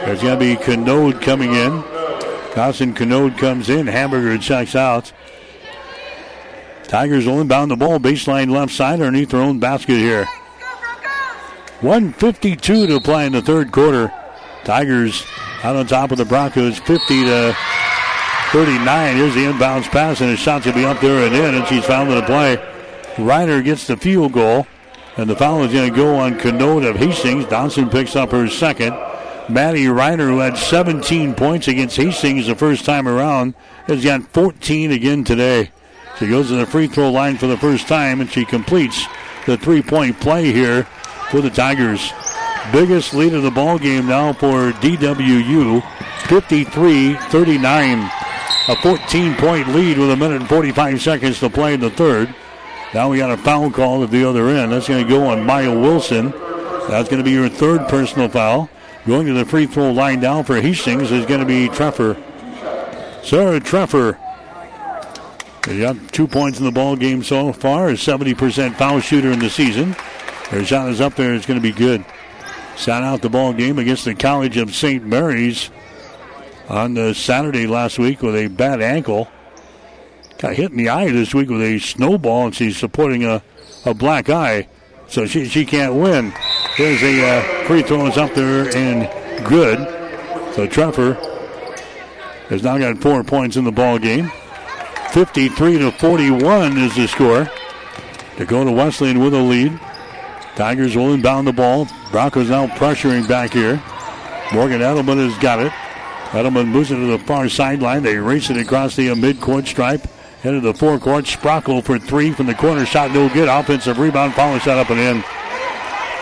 There's 0.05 0.21
going 0.21 0.37
to 0.37 0.45
be 0.45 0.55
Canode 0.55 1.23
coming 1.23 1.53
in. 1.53 1.83
Dawson 2.53 2.93
Canode 2.93 3.35
comes 3.39 3.67
in. 3.67 3.87
Hamburger 3.87 4.37
checks 4.37 4.75
out. 4.75 5.11
Tigers 6.83 7.25
will 7.25 7.41
inbound 7.41 7.71
the 7.71 7.75
ball 7.75 7.97
baseline 7.97 8.51
left 8.51 8.73
side 8.73 9.01
underneath 9.01 9.31
their 9.31 9.41
own 9.41 9.57
basket 9.57 9.97
here. 9.97 10.25
152 11.81 12.85
to 12.85 12.99
play 12.99 13.25
in 13.25 13.31
the 13.31 13.41
third 13.41 13.71
quarter. 13.71 14.13
Tigers 14.65 15.25
out 15.63 15.75
on 15.75 15.87
top 15.87 16.11
of 16.11 16.19
the 16.19 16.25
Broncos 16.25 16.77
50 16.77 17.23
to 17.23 17.57
39. 18.53 19.17
Here's 19.17 19.33
the 19.33 19.45
inbounds 19.45 19.89
pass, 19.89 20.21
and 20.21 20.29
his 20.29 20.37
shot's 20.37 20.65
going 20.65 20.75
to 20.75 20.81
be 20.83 20.85
up 20.85 21.01
there 21.01 21.25
and 21.25 21.35
in, 21.35 21.55
and 21.55 21.67
she's 21.67 21.83
fouled 21.85 22.09
in 22.09 22.15
the 22.17 22.21
play. 22.21 22.57
Reiner 23.15 23.63
gets 23.63 23.87
the 23.87 23.97
field 23.97 24.33
goal, 24.33 24.67
and 25.17 25.27
the 25.27 25.35
foul 25.35 25.63
is 25.63 25.73
going 25.73 25.89
to 25.89 25.95
go 25.95 26.17
on 26.17 26.37
Canode 26.37 26.87
of 26.87 26.95
Hastings. 26.95 27.47
Dawson 27.47 27.89
picks 27.89 28.15
up 28.15 28.29
her 28.29 28.47
second. 28.47 28.91
Maddie 29.49 29.85
Reiner, 29.85 30.27
who 30.27 30.37
had 30.37 30.55
17 30.55 31.33
points 31.33 31.67
against 31.67 31.97
Hastings 31.97 32.45
the 32.45 32.53
first 32.53 32.85
time 32.85 33.07
around, 33.07 33.55
has 33.87 34.03
got 34.03 34.27
14 34.27 34.91
again 34.91 35.23
today. 35.23 35.71
She 36.19 36.27
goes 36.27 36.49
to 36.49 36.55
the 36.55 36.67
free 36.67 36.85
throw 36.85 37.09
line 37.09 37.39
for 37.39 37.47
the 37.47 37.57
first 37.57 37.87
time, 37.87 38.21
and 38.21 38.29
she 38.29 38.45
completes 38.45 39.03
the 39.47 39.57
three-point 39.57 40.21
play 40.21 40.51
here 40.51 40.83
for 41.31 41.41
the 41.41 41.49
Tigers. 41.49 42.13
Biggest 42.71 43.15
lead 43.15 43.33
of 43.33 43.41
the 43.41 43.49
ball 43.49 43.79
game 43.79 44.05
now 44.05 44.31
for 44.31 44.73
DWU, 44.73 45.81
53-39. 45.81 48.22
A 48.65 48.75
14-point 48.75 49.75
lead 49.75 49.97
with 49.97 50.09
a 50.09 50.15
minute 50.15 50.39
and 50.39 50.49
45 50.49 51.01
seconds 51.01 51.39
to 51.41 51.49
play 51.49 51.73
in 51.73 51.81
the 51.81 51.89
third. 51.89 52.33
Now 52.93 53.09
we 53.09 53.17
got 53.17 53.31
a 53.31 53.35
foul 53.35 53.69
call 53.69 54.03
at 54.03 54.11
the 54.11 54.23
other 54.23 54.47
end. 54.47 54.71
That's 54.71 54.87
going 54.87 55.03
to 55.03 55.09
go 55.09 55.25
on 55.27 55.45
Maya 55.45 55.77
Wilson. 55.77 56.31
That's 56.87 57.09
going 57.09 57.17
to 57.17 57.23
be 57.23 57.31
your 57.31 57.49
third 57.49 57.89
personal 57.89 58.29
foul. 58.29 58.69
Going 59.05 59.27
to 59.27 59.33
the 59.33 59.43
free 59.43 59.65
throw 59.65 59.91
line 59.91 60.21
now 60.21 60.43
for 60.43 60.61
Hastings 60.61 61.11
is 61.11 61.25
going 61.25 61.41
to 61.41 61.45
be 61.45 61.67
Treffer. 61.67 62.15
Sarah 63.21 63.59
Treffer. 63.59 64.17
They 65.63 65.79
got 65.79 65.97
two 66.13 66.27
points 66.27 66.59
in 66.59 66.65
the 66.65 66.71
ball 66.71 66.95
game 66.95 67.21
so 67.21 67.51
far. 67.51 67.89
A 67.89 67.93
70% 67.93 68.75
foul 68.75 69.01
shooter 69.01 69.31
in 69.31 69.39
the 69.39 69.49
season. 69.49 69.91
Her 70.49 70.63
shot 70.63 70.87
is 70.87 71.01
up 71.01 71.15
there. 71.15 71.33
It's 71.33 71.45
going 71.45 71.59
to 71.59 71.63
be 71.63 71.73
good. 71.73 72.05
Sat 72.77 73.03
out 73.03 73.21
the 73.21 73.29
ball 73.29 73.51
game 73.51 73.77
against 73.77 74.05
the 74.05 74.15
College 74.15 74.55
of 74.55 74.73
St. 74.73 75.05
Mary's 75.05 75.69
on 76.69 76.93
the 76.93 77.13
Saturday 77.13 77.67
last 77.67 77.99
week 77.99 78.21
with 78.21 78.35
a 78.35 78.47
bad 78.47 78.81
ankle. 78.81 79.29
Got 80.37 80.55
hit 80.55 80.71
in 80.71 80.77
the 80.77 80.89
eye 80.89 81.09
this 81.11 81.33
week 81.33 81.49
with 81.49 81.61
a 81.61 81.79
snowball, 81.79 82.47
and 82.47 82.55
she's 82.55 82.77
supporting 82.77 83.23
a, 83.23 83.41
a 83.85 83.93
black 83.93 84.29
eye, 84.29 84.67
so 85.07 85.25
she, 85.25 85.45
she 85.45 85.65
can't 85.65 85.93
win. 85.95 86.33
There's 86.77 87.01
a 87.01 87.37
uh, 87.39 87.67
free 87.67 87.81
throw 87.81 88.05
is 88.07 88.17
up 88.17 88.33
there 88.33 88.75
and 88.75 89.09
good. 89.45 89.77
So 90.55 90.67
Treffer 90.67 91.15
has 92.49 92.63
now 92.63 92.77
got 92.77 92.97
four 92.97 93.23
points 93.23 93.55
in 93.55 93.63
the 93.63 93.71
ball 93.71 93.99
game. 93.99 94.31
53 95.11 95.77
to 95.79 95.91
41 95.91 96.77
is 96.77 96.95
the 96.95 97.07
score. 97.07 97.49
Dakota 98.37 98.71
Wesleyan 98.71 99.19
with 99.19 99.33
a 99.33 99.41
lead. 99.41 99.79
Tigers 100.55 100.95
will 100.95 101.13
inbound 101.13 101.47
the 101.47 101.53
ball. 101.53 101.87
Broncos 102.11 102.49
now 102.49 102.67
pressuring 102.67 103.27
back 103.27 103.53
here. 103.53 103.81
Morgan 104.53 104.81
Edelman 104.81 105.17
has 105.17 105.37
got 105.39 105.59
it. 105.59 105.71
Edelman 106.33 106.67
moves 106.67 106.91
it 106.91 106.95
to 106.95 107.05
the 107.05 107.19
far 107.19 107.47
sideline. 107.47 108.01
They 108.01 108.17
race 108.17 108.49
it 108.49 108.57
across 108.57 108.95
the 108.95 109.09
midcourt 109.09 109.67
stripe. 109.67 110.07
Into 110.43 110.61
the 110.61 110.73
forecourt. 110.73 111.25
Sprockle 111.25 111.83
for 111.83 111.99
three 111.99 112.31
from 112.31 112.47
the 112.47 112.55
corner. 112.55 112.87
Shot 112.87 113.11
no 113.11 113.29
good. 113.29 113.47
Offensive 113.47 113.99
rebound. 113.99 114.33
Follow 114.33 114.57
shot 114.57 114.77
up 114.79 114.89
and 114.89 114.99
in. 114.99 115.23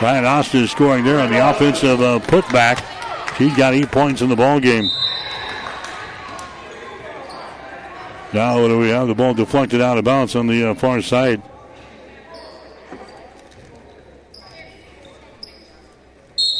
Ryan 0.01 0.26
Ostis 0.26 0.64
is 0.64 0.72
scoring 0.72 1.05
there 1.05 1.20
on 1.20 1.32
the 1.32 1.49
offensive 1.49 2.01
uh, 2.01 2.20
putback. 2.20 2.84
She's 3.38 3.55
got 3.55 3.74
eight 3.74 3.89
points 3.89 4.22
in 4.22 4.28
the 4.28 4.36
ball 4.36 4.59
game. 4.59 4.89
Now 8.34 8.62
what 8.62 8.68
do 8.68 8.80
we 8.80 8.89
have? 8.89 9.07
The 9.07 9.16
ball 9.16 9.34
deflected 9.34 9.80
out 9.80 9.97
of 9.97 10.03
bounds 10.03 10.36
on 10.36 10.47
the 10.47 10.72
uh, 10.72 10.76
far 10.76 11.01
side. 11.01 11.41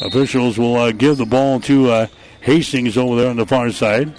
Officials 0.00 0.58
will 0.58 0.76
uh, 0.76 0.92
give 0.92 1.18
the 1.18 1.26
ball 1.26 1.60
to 1.60 1.90
uh, 1.90 2.06
Hastings 2.42 2.98
over 2.98 3.16
there 3.16 3.30
on 3.30 3.36
the 3.36 3.46
far 3.46 3.70
side. 3.70 4.12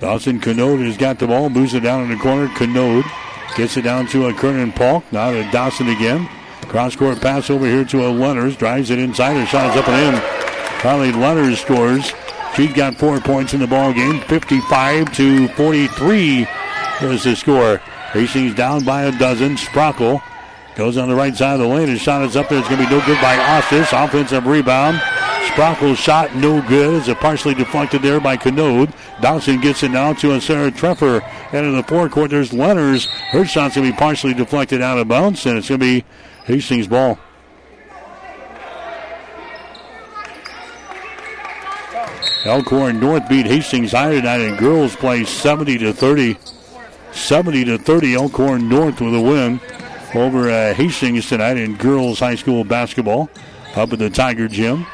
Dawson 0.00 0.40
Canode 0.40 0.84
has 0.84 0.96
got 0.96 1.18
the 1.18 1.26
ball, 1.26 1.48
moves 1.48 1.74
it 1.74 1.80
down 1.80 2.02
in 2.02 2.10
the 2.10 2.22
corner. 2.22 2.48
Canode 2.48 3.04
gets 3.56 3.76
it 3.76 3.82
down 3.82 4.06
to 4.08 4.26
a 4.26 4.34
Kernan 4.34 4.72
Polk. 4.72 5.04
Now 5.12 5.30
to 5.30 5.50
Dawson 5.50 5.88
again. 5.88 6.28
Cross 6.62 6.96
court 6.96 7.20
pass 7.20 7.50
over 7.50 7.66
here 7.66 7.84
to 7.86 8.06
a 8.06 8.10
Lenners. 8.10 8.56
Drives 8.58 8.90
it 8.90 8.98
inside. 8.98 9.34
Her 9.34 9.46
shot 9.46 9.70
is 9.70 9.76
up 9.76 9.88
and 9.88 10.14
in. 10.14 10.22
Carly 10.80 11.12
Lenners 11.12 11.56
scores. 11.56 12.12
She's 12.54 12.72
got 12.74 12.96
four 12.96 13.18
points 13.20 13.54
in 13.54 13.60
the 13.60 13.66
ball 13.66 13.92
game. 13.92 14.20
55 14.20 15.12
to 15.14 15.48
43 15.48 16.46
is 17.02 17.24
the 17.24 17.34
score. 17.34 17.78
Hastings 18.12 18.54
down 18.54 18.84
by 18.84 19.04
a 19.04 19.18
dozen. 19.18 19.56
Sprockle 19.56 20.22
goes 20.74 20.96
on 20.96 21.08
the 21.08 21.14
right 21.14 21.36
side 21.36 21.54
of 21.54 21.60
the 21.60 21.66
lane. 21.66 21.88
His 21.88 22.00
shot 22.00 22.22
is 22.22 22.36
up 22.36 22.48
there. 22.48 22.58
It's 22.58 22.68
going 22.68 22.80
to 22.80 22.88
be 22.88 22.94
no 22.94 23.04
good 23.04 23.20
by 23.20 23.36
Ostis. 23.36 23.92
Offensive 23.92 24.46
rebound. 24.46 24.98
Sprockle's 25.48 25.98
shot 25.98 26.34
no 26.36 26.62
good. 26.66 26.94
It's 26.94 27.08
a 27.08 27.14
partially 27.14 27.54
deflected 27.54 28.00
there 28.00 28.20
by 28.20 28.36
Canode. 28.36 28.92
Dawson 29.20 29.60
gets 29.60 29.82
it 29.82 29.90
now 29.90 30.14
to 30.14 30.32
a 30.32 30.40
Sarah 30.40 30.70
Treffer. 30.70 31.22
And 31.52 31.66
in 31.66 31.76
the 31.76 31.82
forecourt, 31.82 32.30
there's 32.30 32.52
Lenners. 32.52 33.06
Her 33.06 33.44
shot's 33.44 33.74
going 33.74 33.86
to 33.86 33.92
be 33.92 33.98
partially 33.98 34.34
deflected 34.34 34.80
out 34.80 34.98
of 34.98 35.08
bounds, 35.08 35.44
and 35.44 35.58
it's 35.58 35.68
going 35.68 35.80
to 35.80 35.86
be 35.86 36.04
Hastings 36.44 36.86
ball. 36.86 37.18
Elkhorn 42.44 42.98
North 42.98 43.28
beat 43.28 43.46
Hastings 43.46 43.92
High 43.92 44.14
tonight 44.14 44.40
in 44.40 44.56
girls 44.56 44.96
play 44.96 45.24
70 45.24 45.78
to 45.78 45.92
30. 45.92 46.36
70 47.12 47.64
to 47.66 47.78
30. 47.78 48.14
Elkhorn 48.14 48.68
North 48.68 49.00
with 49.00 49.14
a 49.14 49.20
win 49.20 49.60
over 50.14 50.50
uh, 50.50 50.74
Hastings 50.74 51.28
tonight 51.28 51.56
in 51.56 51.76
girls 51.76 52.18
high 52.18 52.34
school 52.34 52.64
basketball 52.64 53.30
up 53.74 53.92
at 53.92 53.98
the 53.98 54.10
Tiger 54.10 54.48
Gym. 54.48 54.86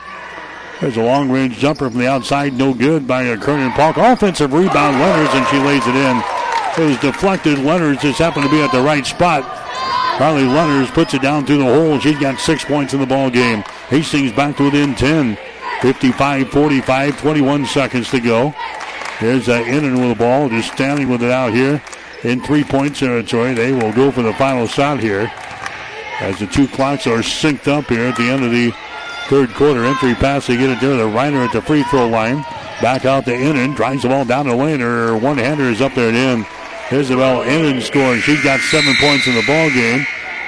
There's 0.80 0.96
a 0.96 1.02
long 1.02 1.30
range 1.30 1.58
jumper 1.58 1.90
from 1.90 1.98
the 1.98 2.06
outside, 2.06 2.54
no 2.54 2.72
good 2.72 3.06
by 3.06 3.36
Kernan 3.36 3.72
Polk. 3.72 3.96
Offensive 3.96 4.52
rebound, 4.52 4.96
Lenners, 4.96 5.34
and 5.34 5.46
she 5.48 5.58
lays 5.58 5.86
it 5.86 5.96
in. 5.96 6.22
It 6.84 6.88
was 6.88 7.00
deflected. 7.00 7.58
Lenners 7.58 8.00
just 8.00 8.18
happened 8.18 8.44
to 8.44 8.50
be 8.50 8.60
at 8.60 8.70
the 8.70 8.80
right 8.80 9.04
spot. 9.04 9.42
Carly 10.18 10.42
Lenners 10.42 10.92
puts 10.94 11.14
it 11.14 11.22
down 11.22 11.46
through 11.46 11.58
the 11.58 11.64
hole. 11.64 11.98
She's 11.98 12.18
got 12.18 12.38
six 12.38 12.64
points 12.64 12.94
in 12.94 13.00
the 13.00 13.06
ball 13.06 13.30
game. 13.30 13.62
Hastings 13.88 14.32
back 14.32 14.56
to 14.56 14.64
within 14.64 14.94
10. 14.94 15.36
55 15.82 16.48
45, 16.50 17.20
21 17.20 17.66
seconds 17.66 18.10
to 18.10 18.20
go. 18.20 18.54
There's 19.20 19.48
uh, 19.48 19.64
Innan 19.66 20.00
with 20.00 20.10
the 20.10 20.14
ball, 20.16 20.48
just 20.48 20.72
standing 20.72 21.08
with 21.08 21.22
it 21.22 21.30
out 21.30 21.52
here 21.52 21.82
in 22.24 22.42
three 22.42 22.64
point 22.64 22.96
territory. 22.96 23.54
They 23.54 23.72
will 23.72 23.92
go 23.92 24.10
for 24.10 24.22
the 24.22 24.34
final 24.34 24.66
shot 24.66 25.00
here 25.00 25.30
as 26.20 26.38
the 26.38 26.46
two 26.46 26.66
clocks 26.68 27.06
are 27.06 27.18
synced 27.18 27.68
up 27.68 27.86
here 27.86 28.06
at 28.06 28.16
the 28.16 28.28
end 28.28 28.44
of 28.44 28.50
the 28.50 28.72
third 29.28 29.50
quarter. 29.54 29.84
Entry 29.84 30.14
pass, 30.14 30.46
they 30.46 30.56
get 30.56 30.70
it 30.70 30.80
there. 30.80 30.96
The 30.96 31.04
Reiner 31.04 31.46
at 31.46 31.52
the 31.52 31.62
free 31.62 31.82
throw 31.84 32.08
line. 32.08 32.42
Back 32.80 33.04
out 33.04 33.24
to 33.24 33.34
Innan, 33.34 33.74
drives 33.74 34.02
the 34.02 34.08
ball 34.08 34.24
down 34.24 34.46
the 34.46 34.54
lane. 34.54 34.80
Her 34.80 35.16
one 35.16 35.36
hander 35.36 35.64
is 35.64 35.80
up 35.80 35.94
there 35.94 36.08
and 36.08 36.16
in. 36.16 36.46
Isabel 36.96 37.42
Innan 37.42 37.80
scoring. 37.82 38.20
She's 38.20 38.42
got 38.42 38.60
seven 38.60 38.94
points 39.00 39.26
in 39.26 39.34
the 39.34 39.44
ball 39.46 39.68
game. 39.70 40.06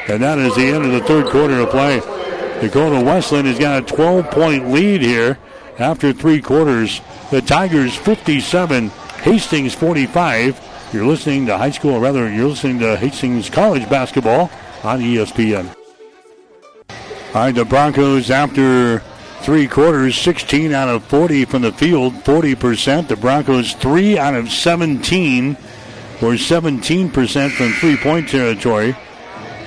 And 0.08 0.22
that 0.22 0.38
is 0.38 0.54
the 0.56 0.66
end 0.66 0.84
of 0.84 0.92
the 0.92 1.00
third 1.00 1.26
quarter 1.26 1.60
of 1.60 1.70
play. 1.70 2.00
Dakota 2.60 3.04
Wesleyan 3.04 3.46
has 3.46 3.58
got 3.58 3.82
a 3.82 3.86
12 3.86 4.30
point 4.30 4.68
lead 4.68 5.02
here 5.02 5.38
after 5.78 6.12
three 6.12 6.40
quarters. 6.40 7.00
The 7.30 7.42
Tigers 7.42 7.96
57, 7.96 8.88
Hastings 9.22 9.74
45. 9.74 10.69
You're 10.92 11.06
listening 11.06 11.46
to 11.46 11.56
high 11.56 11.70
school, 11.70 11.92
or 11.92 12.00
rather, 12.00 12.28
you're 12.28 12.48
listening 12.48 12.80
to 12.80 12.96
Hastings 12.96 13.48
College 13.48 13.88
basketball 13.88 14.50
on 14.82 15.00
ESPN. 15.00 15.72
All 16.88 17.34
right, 17.34 17.54
the 17.54 17.64
Broncos 17.64 18.28
after 18.28 18.98
three 19.42 19.68
quarters, 19.68 20.16
16 20.16 20.72
out 20.72 20.88
of 20.88 21.04
40 21.04 21.44
from 21.44 21.62
the 21.62 21.70
field, 21.72 22.14
40%. 22.24 23.06
The 23.06 23.14
Broncos 23.14 23.74
3 23.74 24.18
out 24.18 24.34
of 24.34 24.50
17, 24.50 25.56
or 26.22 26.32
17% 26.32 27.50
from 27.52 27.72
three 27.74 27.96
point 27.96 28.28
territory. 28.28 28.96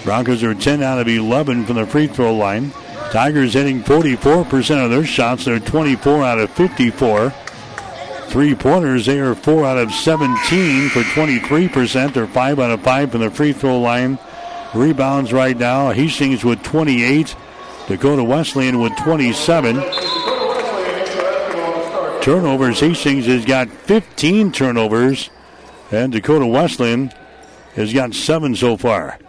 Broncos 0.04 0.44
are 0.44 0.54
10 0.54 0.84
out 0.84 1.00
of 1.00 1.08
11 1.08 1.66
from 1.66 1.78
the 1.78 1.88
free 1.88 2.08
throw 2.08 2.36
line. 2.36 2.72
Tigers 3.12 3.54
hitting 3.54 3.82
44% 3.82 4.84
of 4.84 4.92
their 4.92 5.06
shots. 5.06 5.46
They're 5.46 5.60
24 5.60 6.24
out 6.24 6.40
of 6.40 6.50
54. 6.52 7.34
Three 8.34 8.56
pointers, 8.56 9.06
they 9.06 9.20
are 9.20 9.36
4 9.36 9.64
out 9.64 9.78
of 9.78 9.94
17 9.94 10.90
for 10.90 11.02
23%. 11.02 12.14
They're 12.16 12.26
5 12.26 12.60
out 12.60 12.72
of 12.72 12.82
5 12.82 13.12
from 13.12 13.22
the 13.22 13.30
free 13.30 13.54
throw 13.54 13.80
line. 13.80 14.18
Rebounds 14.74 15.32
right 15.32 15.56
now. 15.56 15.92
Hastings 15.92 16.44
with 16.44 16.64
28. 16.64 17.36
Dakota 17.88 18.24
Wesleyan 18.24 18.80
with 18.80 18.92
27. 18.98 19.76
Turnovers. 22.24 22.80
Hastings 22.80 23.28
has 23.28 23.46
got 23.46 23.70
15 23.70 24.52
turnovers. 24.52 25.30
And 25.92 26.12
Dakota 26.12 26.48
Wesleyan 26.48 27.14
has 27.76 27.94
got 27.94 28.16
7 28.16 28.56
so 28.56 28.78
far. 28.78 29.20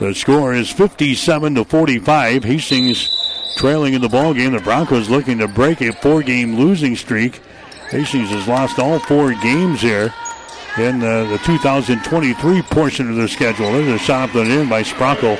The 0.00 0.14
score 0.14 0.52
is 0.52 0.70
57 0.70 1.54
to 1.54 1.64
45. 1.64 2.44
Hastings 2.44 3.54
trailing 3.56 3.94
in 3.94 4.02
the 4.02 4.10
ball 4.10 4.34
game. 4.34 4.52
The 4.52 4.60
Broncos 4.60 5.08
looking 5.08 5.38
to 5.38 5.48
break 5.48 5.80
a 5.80 5.92
four-game 5.92 6.56
losing 6.56 6.94
streak. 6.94 7.40
Hastings 7.90 8.30
has 8.30 8.46
lost 8.46 8.78
all 8.78 9.00
four 9.00 9.34
games 9.34 9.80
here 9.80 10.14
in 10.78 11.02
uh, 11.02 11.24
the 11.24 11.38
2023 11.44 12.62
portion 12.62 13.10
of 13.10 13.16
their 13.16 13.26
schedule. 13.26 13.72
There's 13.72 14.00
a 14.00 14.04
shot 14.04 14.30
up 14.30 14.36
and 14.36 14.48
in 14.48 14.68
by 14.68 14.84
Sprockle. 14.84 15.36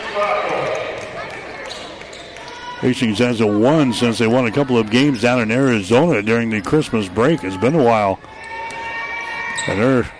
Hastings 2.80 3.20
has 3.20 3.40
a 3.40 3.46
one 3.46 3.92
since 3.92 4.18
they 4.18 4.26
won 4.26 4.46
a 4.46 4.50
couple 4.50 4.76
of 4.76 4.90
games 4.90 5.22
down 5.22 5.40
in 5.40 5.52
Arizona 5.52 6.22
during 6.22 6.50
the 6.50 6.60
Christmas 6.60 7.08
break. 7.08 7.44
It's 7.44 7.56
been 7.56 7.76
a 7.76 7.84
while. 7.84 8.18
And 9.68 9.80
they're 9.80 10.12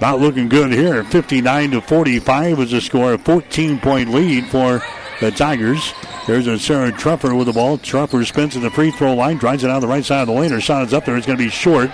not 0.00 0.18
looking 0.18 0.48
good 0.48 0.72
here. 0.72 1.04
59 1.04 1.70
to 1.70 1.80
45 1.80 2.60
is 2.60 2.70
the 2.72 2.80
score. 2.80 3.12
A 3.12 3.18
14 3.18 3.78
point 3.78 4.10
lead 4.10 4.46
for 4.46 4.82
the 5.20 5.30
Tigers. 5.30 5.92
There's 6.26 6.48
a 6.48 6.58
Sarah 6.58 6.90
Treffer 6.90 7.36
with 7.36 7.46
the 7.46 7.52
ball. 7.52 7.78
Treffer 7.78 8.26
spins 8.26 8.56
in 8.56 8.62
the 8.62 8.70
free 8.70 8.90
throw 8.90 9.14
line, 9.14 9.36
drives 9.36 9.62
it 9.62 9.70
out 9.70 9.78
the 9.78 9.86
right 9.86 10.04
side 10.04 10.22
of 10.22 10.26
the 10.26 10.34
lane. 10.34 10.50
Her 10.50 10.60
shot 10.60 10.84
is 10.84 10.92
up 10.92 11.04
there. 11.04 11.16
It's 11.16 11.26
going 11.26 11.38
to 11.38 11.44
be 11.44 11.50
short. 11.50 11.90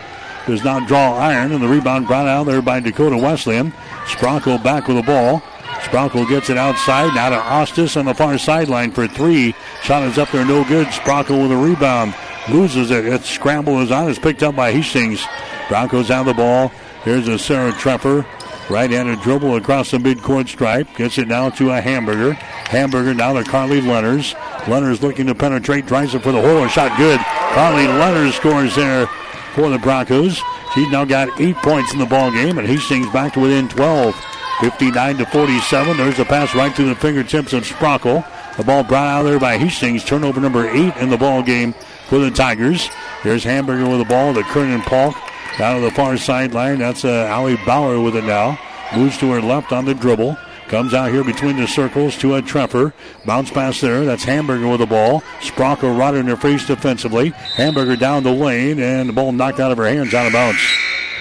Does 0.46 0.64
not 0.64 0.88
draw 0.88 1.18
iron, 1.18 1.52
and 1.52 1.62
the 1.62 1.68
rebound 1.68 2.06
brought 2.06 2.26
out 2.26 2.44
there 2.46 2.62
by 2.62 2.80
Dakota 2.80 3.16
Wesleyan. 3.16 3.72
Sprockle 4.06 4.62
back 4.62 4.88
with 4.88 4.96
the 4.96 5.02
ball. 5.02 5.40
Sprockle 5.82 6.26
gets 6.28 6.48
it 6.48 6.56
outside. 6.56 7.14
Now 7.14 7.28
to 7.28 7.36
Ostis 7.36 7.96
on 7.96 8.06
the 8.06 8.14
far 8.14 8.38
sideline 8.38 8.90
for 8.90 9.06
three. 9.06 9.54
Shot 9.82 10.02
is 10.04 10.16
up 10.16 10.30
there, 10.30 10.46
no 10.46 10.64
good. 10.64 10.86
Sprockle 10.88 11.42
with 11.42 11.52
a 11.52 11.56
rebound. 11.56 12.14
Loses 12.48 12.90
it. 12.90 13.04
Its 13.04 13.28
scramble 13.28 13.80
is 13.80 13.90
on. 13.90 14.08
It's 14.08 14.18
picked 14.18 14.42
up 14.42 14.56
by 14.56 14.72
Hastings. 14.72 15.24
Broncos 15.68 16.10
out 16.10 16.24
the 16.24 16.34
ball. 16.34 16.68
Here's 17.04 17.28
a 17.28 17.38
Sarah 17.38 17.72
Treffer. 17.72 18.26
Right-handed 18.70 19.20
dribble 19.20 19.56
across 19.56 19.90
the 19.90 19.98
midcourt 19.98 20.48
stripe. 20.48 20.88
Gets 20.96 21.18
it 21.18 21.28
now 21.28 21.50
to 21.50 21.70
a 21.70 21.80
Hamburger. 21.80 22.32
Hamburger 22.32 23.12
now 23.12 23.32
to 23.34 23.44
Carly 23.44 23.80
Lenners. 23.80 24.34
Lenners 24.64 25.02
looking 25.02 25.26
to 25.26 25.34
penetrate. 25.34 25.86
Drives 25.86 26.14
it 26.14 26.22
for 26.22 26.32
the 26.32 26.40
hole. 26.40 26.66
Shot 26.68 26.96
good. 26.96 27.20
Carly 27.20 27.84
Lenners 27.84 28.32
scores 28.32 28.74
there 28.76 29.06
for 29.54 29.68
the 29.68 29.78
Broncos. 29.78 30.40
She's 30.74 30.90
now 30.90 31.04
got 31.04 31.40
eight 31.40 31.56
points 31.56 31.92
in 31.92 31.98
the 31.98 32.06
ball 32.06 32.30
game, 32.30 32.58
and 32.58 32.66
Hastings 32.66 33.10
back 33.10 33.34
to 33.34 33.40
within 33.40 33.68
12. 33.68 34.14
59 34.60 35.16
to 35.18 35.26
47. 35.26 35.96
There's 35.96 36.18
a 36.20 36.24
pass 36.24 36.54
right 36.54 36.72
through 36.72 36.88
the 36.88 36.94
fingertips 36.94 37.52
of 37.52 37.64
Sprockle. 37.64 38.24
The 38.56 38.62
ball 38.62 38.84
brought 38.84 39.08
out 39.08 39.24
there 39.24 39.40
by 39.40 39.58
Hastings. 39.58 40.04
Turnover 40.04 40.40
number 40.40 40.68
eight 40.68 40.96
in 40.98 41.10
the 41.10 41.16
ball 41.16 41.42
game 41.42 41.74
for 42.06 42.18
the 42.18 42.30
Tigers. 42.30 42.88
Here's 43.22 43.42
Hamburger 43.42 43.88
with 43.88 43.98
the 43.98 44.04
ball 44.04 44.32
to 44.34 44.42
Kernan 44.44 44.82
Polk. 44.82 45.16
Down 45.58 45.80
to 45.80 45.82
the 45.82 45.90
far 45.90 46.16
sideline. 46.16 46.78
That's 46.78 47.04
uh, 47.04 47.26
Allie 47.28 47.58
Bauer 47.66 48.00
with 48.00 48.16
it 48.16 48.24
now. 48.24 48.58
Moves 48.96 49.18
to 49.18 49.30
her 49.32 49.40
left 49.40 49.72
on 49.72 49.84
the 49.84 49.94
dribble. 49.94 50.36
Comes 50.68 50.94
out 50.94 51.10
here 51.10 51.22
between 51.22 51.56
the 51.56 51.66
circles 51.66 52.16
to 52.18 52.36
a 52.36 52.42
Treffer. 52.42 52.94
Bounce 53.26 53.50
pass 53.50 53.80
there. 53.80 54.06
That's 54.06 54.24
Hamburger 54.24 54.68
with 54.68 54.80
the 54.80 54.86
ball. 54.86 55.20
Sprockle 55.40 55.98
right 55.98 56.14
in 56.14 56.26
her 56.26 56.36
face 56.36 56.66
defensively. 56.66 57.28
Hamburger 57.28 57.96
down 57.96 58.22
the 58.22 58.32
lane, 58.32 58.80
and 58.80 59.08
the 59.08 59.12
ball 59.12 59.32
knocked 59.32 59.60
out 59.60 59.70
of 59.70 59.78
her 59.78 59.84
hands 59.84 60.14
out 60.14 60.26
of 60.26 60.32
bounds. 60.32 60.58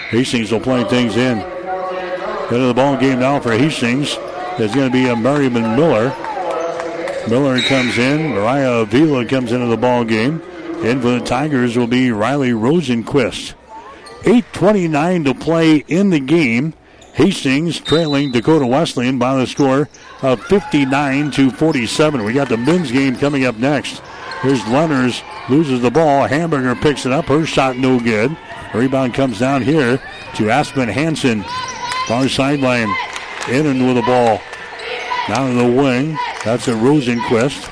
Hastings 0.10 0.52
will 0.54 0.62
play 0.62 0.86
things 0.86 1.18
in. 1.18 1.40
Head 1.40 2.60
of 2.60 2.68
the 2.68 2.74
ball 2.74 2.96
game 2.98 3.20
now 3.20 3.42
for 3.42 3.52
Hastings 3.52 4.18
is 4.58 4.74
going 4.74 4.90
to 4.90 4.94
be 4.94 5.08
a 5.08 5.16
Merriman 5.16 5.76
Miller. 5.76 6.16
Miller 7.28 7.62
comes 7.62 7.98
in. 7.98 8.30
Mariah 8.30 8.82
Avila 8.82 9.26
comes 9.26 9.52
into 9.52 9.68
the 9.68 9.78
ball 9.78 10.06
game. 10.06 10.42
In 10.84 11.02
for 11.02 11.12
the 11.12 11.20
Tigers 11.20 11.78
will 11.78 11.88
be 11.88 12.12
Riley 12.12 12.52
Rosenquist. 12.52 13.54
8.29 14.24 15.26
to 15.26 15.34
play 15.34 15.78
in 15.88 16.10
the 16.10 16.20
game. 16.20 16.74
Hastings 17.14 17.80
trailing 17.80 18.32
Dakota 18.32 18.66
Wesleyan 18.66 19.20
by 19.20 19.36
the 19.36 19.46
score 19.46 19.90
of 20.22 20.42
59 20.46 21.32
to 21.32 21.52
47. 21.52 22.24
We 22.24 22.34
got 22.34 22.48
the 22.48 22.58
men's 22.58 22.92
game 22.92 23.18
coming 23.18 23.46
up 23.46 23.58
next. 23.58 24.02
Here's 24.42 24.62
Lenners 24.62 25.22
loses 25.50 25.82
the 25.82 25.92
ball. 25.92 26.26
Hamburger 26.26 26.76
picks 26.76 27.06
it 27.06 27.12
up. 27.12 27.26
Her 27.26 27.46
shot 27.46 27.78
no 27.78 28.00
good. 28.00 28.36
Rebound 28.74 29.14
comes 29.14 29.40
down 29.40 29.62
here 29.62 30.02
to 30.36 30.50
Aspen 30.50 30.88
Hanson. 30.88 31.44
Far 32.08 32.30
sideline. 32.30 32.94
Innan 33.50 33.86
with 33.86 33.96
the 33.96 34.02
ball. 34.04 34.40
Down 35.28 35.50
to 35.50 35.58
the 35.58 35.82
wing. 35.82 36.18
That's 36.46 36.68
a 36.68 36.74
Rosenquist. 36.74 37.70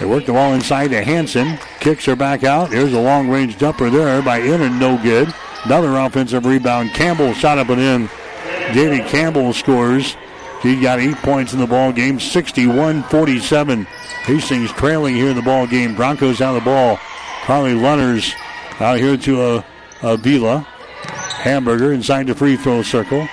They 0.00 0.06
work 0.06 0.26
the 0.26 0.32
ball 0.32 0.52
inside 0.54 0.88
to 0.88 1.02
Hanson. 1.04 1.58
Kicks 1.86 2.06
her 2.06 2.16
back 2.16 2.42
out. 2.42 2.72
Here's 2.72 2.92
a 2.94 3.00
long 3.00 3.28
range 3.28 3.58
jumper 3.58 3.90
there 3.90 4.20
by 4.20 4.40
Innan 4.40 4.80
No 4.80 5.00
good. 5.00 5.32
Another 5.66 5.96
offensive 5.98 6.44
rebound. 6.44 6.90
Campbell 6.94 7.32
shot 7.32 7.58
up 7.58 7.68
and 7.68 7.80
in. 7.80 8.08
Jada 8.74 9.06
Campbell 9.06 9.52
scores. 9.52 10.16
He 10.64 10.80
got 10.80 10.98
eight 10.98 11.14
points 11.18 11.52
in 11.52 11.60
the 11.60 11.66
ball 11.68 11.92
game, 11.92 12.18
61-47. 12.18 13.84
Hastings 13.84 14.72
trailing 14.72 15.14
here 15.14 15.28
in 15.28 15.36
the 15.36 15.42
ball 15.42 15.68
game. 15.68 15.94
Broncos 15.94 16.40
out 16.40 16.56
of 16.56 16.64
the 16.64 16.68
ball. 16.68 16.98
Carly 17.44 17.74
Lenners 17.74 18.34
out 18.80 18.98
here 18.98 19.16
to 19.18 19.40
uh, 19.40 19.62
a, 20.02 20.14
Avila. 20.14 20.66
Hamburger 21.38 21.92
inside 21.92 22.26
the 22.26 22.34
free 22.34 22.56
throw 22.56 22.82
circle. 22.82 23.28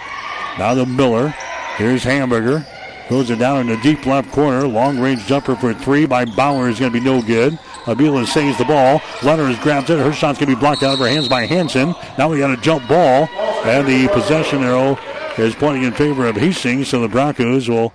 Now 0.59 0.75
the 0.75 0.85
Miller. 0.85 1.29
Here's 1.77 2.03
Hamburger. 2.03 2.63
Throws 3.07 3.31
it 3.31 3.39
down 3.39 3.61
in 3.61 3.67
the 3.67 3.77
deep 3.77 4.05
left 4.05 4.31
corner. 4.31 4.67
Long 4.67 4.99
range 4.99 5.25
jumper 5.25 5.55
for 5.55 5.73
three 5.73 6.05
by 6.05 6.25
Bauer 6.25 6.69
is 6.69 6.79
going 6.79 6.93
to 6.93 6.99
be 6.99 7.03
no 7.03 7.19
good. 7.23 7.57
Avila 7.87 8.25
saves 8.25 8.57
the 8.57 8.65
ball. 8.65 8.99
Lenners 9.19 9.61
grabs 9.61 9.89
it. 9.89 9.99
Her 9.99 10.13
shot's 10.13 10.39
going 10.39 10.49
to 10.49 10.55
be 10.55 10.59
blocked 10.59 10.83
out 10.83 10.93
of 10.93 10.99
her 10.99 11.07
hands 11.07 11.27
by 11.27 11.45
Hanson. 11.45 11.95
Now 12.17 12.29
we 12.29 12.39
got 12.39 12.57
a 12.57 12.61
jump 12.61 12.87
ball. 12.87 13.27
And 13.65 13.87
the 13.87 14.07
possession 14.09 14.63
arrow 14.63 14.97
is 15.37 15.55
pointing 15.55 15.83
in 15.83 15.93
favor 15.93 16.25
of 16.25 16.35
Hastings, 16.35 16.89
so 16.89 17.01
the 17.01 17.07
Broncos 17.07 17.69
will 17.69 17.93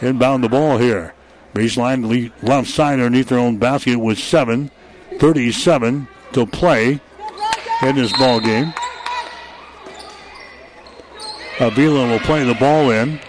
inbound 0.00 0.42
the 0.42 0.48
ball 0.48 0.78
here. 0.78 1.14
Baseline 1.54 2.32
left 2.42 2.68
side 2.68 2.94
underneath 2.94 3.28
their 3.28 3.38
own 3.38 3.58
basket 3.58 3.96
with 3.96 4.18
seven. 4.18 4.70
37 5.18 6.08
to 6.32 6.46
play 6.46 7.00
in 7.82 7.96
this 7.96 8.12
ball 8.12 8.40
game. 8.40 8.72
Avila 11.58 12.08
will 12.08 12.20
play 12.20 12.44
the 12.44 12.54
ball 12.54 12.90
in. 12.90 13.20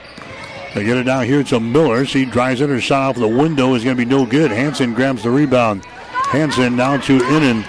They 0.73 0.85
get 0.85 0.95
it 0.95 1.03
down 1.03 1.25
here 1.25 1.43
to 1.43 1.59
Miller. 1.59 2.05
She 2.05 2.23
drives 2.23 2.61
it. 2.61 2.69
Her 2.69 2.79
shot 2.79 3.09
off 3.09 3.15
the 3.17 3.27
window 3.27 3.73
is 3.73 3.83
going 3.83 3.97
to 3.97 4.05
be 4.05 4.09
no 4.09 4.25
good. 4.25 4.51
Hanson 4.51 4.93
grabs 4.93 5.23
the 5.23 5.29
rebound. 5.29 5.85
Hanson 6.31 6.77
now 6.77 6.95
to 6.95 7.17
Innan. 7.17 7.65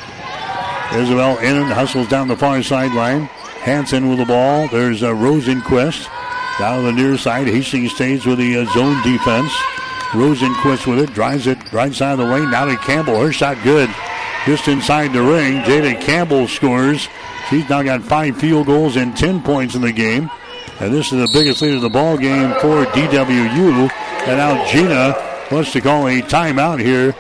Isabel 0.95 1.37
Innan 1.39 1.67
hustles 1.67 2.07
down 2.07 2.29
the 2.29 2.37
far 2.37 2.63
sideline. 2.63 3.23
Hanson 3.65 4.09
with 4.09 4.19
the 4.19 4.25
ball. 4.25 4.69
There's 4.69 5.03
uh, 5.03 5.11
Rosenquist 5.11 6.09
down 6.61 6.85
the 6.85 6.93
near 6.93 7.19
side. 7.19 7.49
Hastings 7.49 7.93
stays 7.93 8.25
with 8.25 8.39
the 8.39 8.59
uh, 8.59 8.65
zone 8.73 9.03
defense. 9.03 9.53
Rosenquist 10.13 10.87
with 10.87 11.01
it. 11.01 11.13
Drives 11.13 11.49
it 11.49 11.73
right 11.73 11.93
side 11.93 12.13
of 12.13 12.19
the 12.19 12.25
lane. 12.25 12.53
Now 12.53 12.67
to 12.67 12.77
Campbell. 12.77 13.21
Her 13.21 13.33
shot 13.33 13.59
good. 13.65 13.91
Just 14.47 14.69
inside 14.69 15.13
the 15.13 15.23
ring. 15.23 15.63
Jada 15.63 16.01
Campbell 16.01 16.47
scores. 16.47 17.09
She's 17.51 17.69
now 17.69 17.83
got 17.83 18.03
five 18.03 18.37
field 18.37 18.67
goals 18.67 18.95
and 18.95 19.17
10 19.17 19.43
points 19.43 19.75
in 19.75 19.81
the 19.83 19.91
game. 19.91 20.31
And 20.79 20.95
this 20.95 21.13
is 21.13 21.19
the 21.19 21.37
biggest 21.37 21.63
lead 21.63 21.75
of 21.75 21.83
the 21.83 21.91
ball 21.91 22.17
game 22.17 22.53
for 22.61 22.85
DWU. 22.85 23.91
And 24.29 24.37
now 24.37 24.65
Gina 24.67 25.17
wants 25.51 25.73
to 25.73 25.81
call 25.81 26.07
a 26.07 26.23
timeout 26.23 26.81
here 26.81 27.13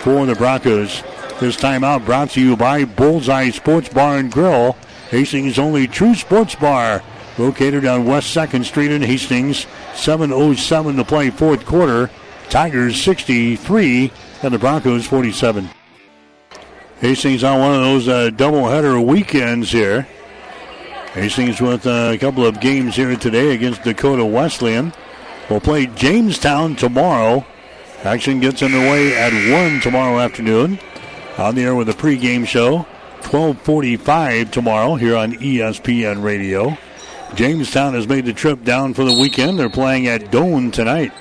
for 0.00 0.24
the 0.26 0.34
Broncos. 0.34 1.02
This 1.40 1.56
timeout 1.56 2.04
brought 2.04 2.30
to 2.30 2.40
you 2.40 2.56
by 2.56 2.84
Bullseye 2.84 3.50
Sports 3.50 3.88
Bar 3.88 4.18
and 4.18 4.32
Grill, 4.32 4.72
Hastings' 5.10 5.58
only 5.58 5.86
true 5.86 6.14
sports 6.14 6.54
bar, 6.54 7.02
located 7.38 7.84
on 7.84 8.06
West 8.06 8.34
2nd 8.34 8.64
Street 8.64 8.90
in 8.90 9.02
Hastings. 9.02 9.66
7.07 9.94 10.96
to 10.96 11.04
play 11.04 11.30
fourth 11.30 11.66
quarter. 11.66 12.10
Tigers 12.48 13.00
63 13.02 14.10
and 14.42 14.54
the 14.54 14.58
Broncos 14.58 15.06
47. 15.06 15.68
Hastings 17.00 17.44
on 17.44 17.60
one 17.60 17.74
of 17.74 17.80
those 17.80 18.08
uh, 18.08 18.30
doubleheader 18.30 19.04
weekends 19.04 19.70
here. 19.70 20.06
Hastings 21.12 21.60
with 21.60 21.86
a 21.86 22.16
couple 22.20 22.46
of 22.46 22.60
games 22.60 22.96
here 22.96 23.14
today 23.16 23.54
against 23.54 23.82
Dakota 23.82 24.24
Wesleyan. 24.24 24.92
We'll 25.48 25.60
play 25.60 25.86
Jamestown 25.86 26.76
tomorrow. 26.76 27.44
Action 28.04 28.40
gets 28.40 28.62
underway 28.62 29.14
at 29.14 29.32
1 29.52 29.80
tomorrow 29.80 30.18
afternoon. 30.18 30.78
On 31.36 31.54
the 31.54 31.62
air 31.62 31.74
with 31.74 31.88
a 31.90 31.92
pregame 31.92 32.46
show. 32.46 32.86
1245 33.28 34.50
tomorrow 34.50 34.94
here 34.94 35.16
on 35.16 35.34
ESPN 35.34 36.22
Radio. 36.22 36.78
Jamestown 37.34 37.92
has 37.92 38.08
made 38.08 38.24
the 38.24 38.32
trip 38.32 38.64
down 38.64 38.94
for 38.94 39.04
the 39.04 39.12
weekend. 39.12 39.58
They're 39.58 39.68
playing 39.68 40.06
at 40.08 40.30
Doane 40.30 40.72
tonight. 40.72 41.12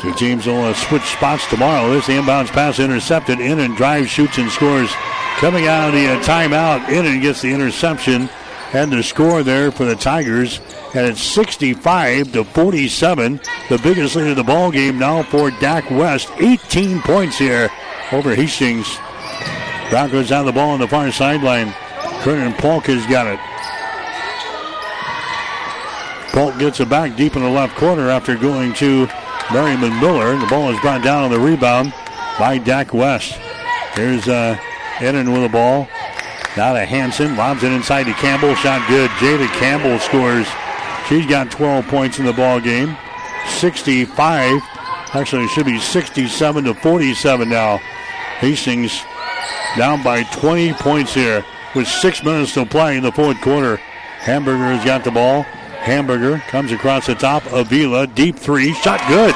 Two 0.00 0.12
teams 0.14 0.46
will 0.46 0.64
uh, 0.64 0.74
switch 0.74 1.04
spots 1.04 1.48
tomorrow. 1.48 1.90
This 1.90 2.08
inbounds 2.08 2.48
pass 2.48 2.80
intercepted. 2.80 3.38
Innan 3.38 3.76
drive, 3.76 4.08
shoots 4.08 4.38
and 4.38 4.50
scores. 4.50 4.90
Coming 5.36 5.68
out 5.68 5.88
of 5.88 5.94
the 5.94 6.08
uh, 6.08 6.22
timeout, 6.22 6.88
Innan 6.88 7.20
gets 7.20 7.42
the 7.42 7.52
interception 7.52 8.28
and 8.72 8.92
the 8.92 9.02
score 9.02 9.42
there 9.42 9.70
for 9.70 9.84
the 9.84 9.96
Tigers. 9.96 10.60
And 10.94 11.06
it's 11.06 11.22
65 11.22 12.32
to 12.32 12.44
47. 12.44 13.40
The 13.68 13.78
biggest 13.78 14.16
lead 14.16 14.28
of 14.28 14.36
the 14.36 14.44
ball 14.44 14.70
game 14.70 14.98
now 14.98 15.22
for 15.22 15.50
Dak 15.50 15.90
West. 15.90 16.30
18 16.38 17.00
points 17.02 17.38
here 17.38 17.70
over 18.12 18.34
Hastings. 18.34 18.98
Broncos 19.90 20.28
have 20.28 20.46
the 20.46 20.52
ball 20.52 20.70
on 20.70 20.80
the 20.80 20.88
far 20.88 21.10
sideline. 21.10 21.74
Kernan 22.22 22.54
Polk 22.54 22.84
has 22.84 23.04
got 23.06 23.26
it. 23.26 23.40
Polk 26.32 26.58
gets 26.58 26.78
it 26.78 26.88
back 26.88 27.16
deep 27.16 27.34
in 27.34 27.42
the 27.42 27.48
left 27.48 27.76
corner 27.76 28.08
after 28.08 28.36
going 28.36 28.72
to 28.74 29.08
Merriman 29.52 29.98
Miller. 30.00 30.36
The 30.36 30.46
ball 30.46 30.70
is 30.70 30.78
brought 30.80 31.02
down 31.02 31.24
on 31.24 31.30
the 31.30 31.40
rebound 31.40 31.92
by 32.38 32.58
Dak 32.58 32.94
West. 32.94 33.32
Here's 33.94 34.28
uh, 34.28 34.56
with 35.00 35.42
the 35.42 35.48
ball. 35.50 35.88
Now 36.56 36.72
to 36.72 36.84
Hanson. 36.84 37.36
Lobs 37.36 37.62
it 37.62 37.72
inside 37.72 38.04
to 38.04 38.12
Campbell. 38.14 38.54
Shot 38.56 38.86
good. 38.88 39.10
Jada 39.10 39.46
Campbell 39.58 39.98
scores. 39.98 40.46
She's 41.08 41.26
got 41.26 41.50
12 41.50 41.86
points 41.86 42.18
in 42.18 42.26
the 42.26 42.32
ball 42.32 42.60
game. 42.60 42.96
65. 43.46 44.60
Actually, 45.12 45.44
it 45.44 45.50
should 45.50 45.66
be 45.66 45.78
67 45.78 46.64
to 46.64 46.74
47 46.74 47.48
now. 47.48 47.78
Hastings 48.38 49.00
down 49.76 50.02
by 50.02 50.22
20 50.24 50.72
points 50.74 51.14
here 51.14 51.44
with 51.74 51.86
six 51.86 52.22
minutes 52.24 52.54
to 52.54 52.66
play 52.66 52.96
in 52.96 53.02
the 53.02 53.12
fourth 53.12 53.40
quarter. 53.40 53.76
Hamburger 53.76 54.64
has 54.64 54.84
got 54.84 55.04
the 55.04 55.10
ball. 55.10 55.42
Hamburger 55.42 56.38
comes 56.48 56.72
across 56.72 57.06
the 57.06 57.14
top. 57.14 57.44
Avila, 57.52 58.06
deep 58.06 58.36
three, 58.36 58.74
shot 58.74 59.00
good. 59.08 59.34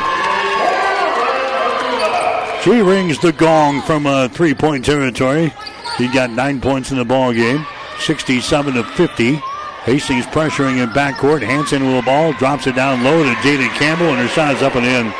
She 2.62 2.80
rings 2.80 3.18
the 3.18 3.32
gong 3.32 3.82
from 3.82 4.06
a 4.06 4.28
three-point 4.28 4.84
territory. 4.84 5.52
She 5.96 6.08
got 6.08 6.30
nine 6.30 6.60
points 6.60 6.90
in 6.90 6.96
the 6.96 7.04
ball 7.04 7.32
game, 7.32 7.64
67 8.00 8.74
to 8.74 8.84
50. 8.84 9.40
Hastings 9.84 10.26
pressuring 10.26 10.82
in 10.82 10.88
backcourt. 10.90 11.42
Hanson 11.42 11.84
with 11.86 11.96
the 11.96 12.02
ball, 12.02 12.32
drops 12.32 12.66
it 12.66 12.74
down 12.74 13.04
low 13.04 13.22
to 13.22 13.30
Jada 13.40 13.68
Campbell, 13.76 14.06
and 14.06 14.28
her 14.28 14.52
is 14.52 14.62
up 14.62 14.76
and 14.76 14.86
in. 14.86 15.12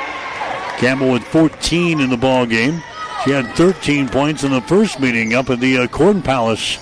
Campbell 0.79 1.12
with 1.12 1.22
14 1.25 2.01
in 2.01 2.11
the 2.11 2.16
ball 2.16 2.47
game. 2.47 2.83
She 3.25 3.31
had 3.31 3.55
13 3.55 4.09
points 4.09 4.43
in 4.43 4.53
the 4.53 4.62
first 4.62 4.99
meeting 5.01 5.35
up 5.35 5.51
at 5.51 5.61
the 5.61 5.79
uh, 5.79 5.87
Corn 5.87 6.22
Palace, 6.22 6.79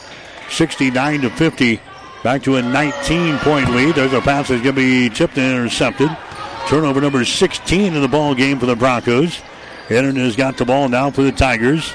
69 0.49 1.23
to 1.23 1.31
50. 1.31 1.81
Back 2.23 2.45
to 2.45 2.57
a 2.57 2.63
19 2.63 3.39
point 3.39 3.71
lead. 3.71 3.97
There's 3.97 4.13
a 4.13 4.21
pass 4.21 4.49
that's 4.49 4.63
going 4.63 4.77
to 4.77 4.81
be 4.81 5.11
tipped 5.11 5.37
and 5.37 5.53
intercepted. 5.53 6.17
Turnover 6.69 7.01
number 7.01 7.25
16 7.25 7.95
in 7.95 8.01
the 8.01 8.09
ball 8.09 8.35
game 8.35 8.59
for 8.59 8.67
the 8.67 8.77
Broncos. 8.77 9.41
Innan 9.91 10.17
has 10.17 10.37
got 10.37 10.57
the 10.57 10.65
ball 10.65 10.89
now 10.89 11.11
for 11.11 11.23
the 11.23 11.33
Tigers. 11.33 11.93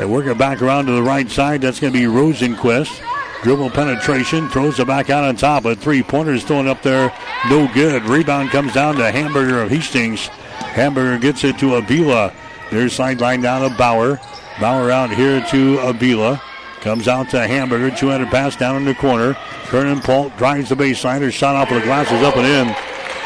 They 0.00 0.06
work 0.06 0.24
it 0.24 0.38
back 0.38 0.62
around 0.62 0.86
to 0.86 0.92
the 0.92 1.02
right 1.02 1.30
side. 1.30 1.60
That's 1.60 1.78
going 1.78 1.92
to 1.92 1.98
be 1.98 2.06
Rosenquist. 2.06 3.02
Dribble 3.42 3.68
penetration, 3.68 4.48
throws 4.48 4.80
it 4.80 4.86
back 4.86 5.10
out 5.10 5.24
on 5.24 5.36
top. 5.36 5.66
A 5.66 5.76
three 5.76 6.02
pointers 6.02 6.42
thrown 6.42 6.66
up 6.66 6.82
there, 6.82 7.12
no 7.50 7.70
good. 7.74 8.04
Rebound 8.04 8.48
comes 8.48 8.72
down 8.72 8.96
to 8.96 9.10
Hamburger 9.10 9.60
of 9.60 9.68
Hastings. 9.68 10.28
Hamburger 10.28 11.18
gets 11.18 11.44
it 11.44 11.58
to 11.58 11.74
Avila. 11.74 12.32
There's 12.70 12.94
sideline 12.94 13.42
down 13.42 13.68
to 13.68 13.76
Bauer. 13.76 14.18
Bauer 14.58 14.90
out 14.90 15.10
here 15.10 15.44
to 15.48 15.78
Avila. 15.80 16.40
Comes 16.80 17.06
out 17.06 17.28
to 17.32 17.46
Hamburger. 17.46 17.94
200 17.94 18.28
pass 18.28 18.56
down 18.56 18.76
in 18.76 18.86
the 18.86 18.94
corner. 18.94 19.34
Kernan 19.64 20.00
Polk 20.00 20.34
drives 20.38 20.70
the 20.70 20.76
baseline. 20.76 21.20
Her 21.20 21.30
shot 21.30 21.56
off 21.56 21.70
of 21.70 21.74
the 21.74 21.82
glass 21.82 22.10
is 22.10 22.22
up 22.22 22.38
and 22.38 22.46
in. 22.46 22.74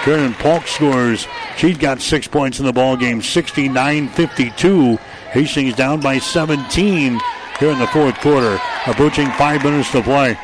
Kernan 0.02 0.34
Polk 0.34 0.66
scores. 0.66 1.28
She's 1.56 1.78
got 1.78 2.00
six 2.00 2.26
points 2.26 2.58
in 2.58 2.66
the 2.66 2.72
ball 2.72 2.96
game. 2.96 3.20
69-52. 3.20 4.98
Hastings 5.34 5.74
down 5.74 5.98
by 5.98 6.20
17 6.20 7.20
here 7.58 7.70
in 7.70 7.78
the 7.80 7.88
fourth 7.88 8.14
quarter. 8.20 8.56
Approaching 8.86 9.26
five 9.32 9.64
minutes 9.64 9.90
to 9.90 10.00
play. 10.00 10.38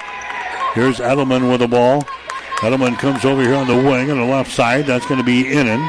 Here's 0.74 0.98
Edelman 0.98 1.48
with 1.48 1.60
the 1.60 1.68
ball. 1.68 2.02
Edelman 2.56 2.98
comes 2.98 3.24
over 3.24 3.40
here 3.40 3.54
on 3.54 3.68
the 3.68 3.76
wing 3.76 4.10
on 4.10 4.18
the 4.18 4.24
left 4.24 4.50
side. 4.50 4.86
That's 4.86 5.06
going 5.06 5.20
to 5.20 5.24
be 5.24 5.46
Innan. 5.46 5.88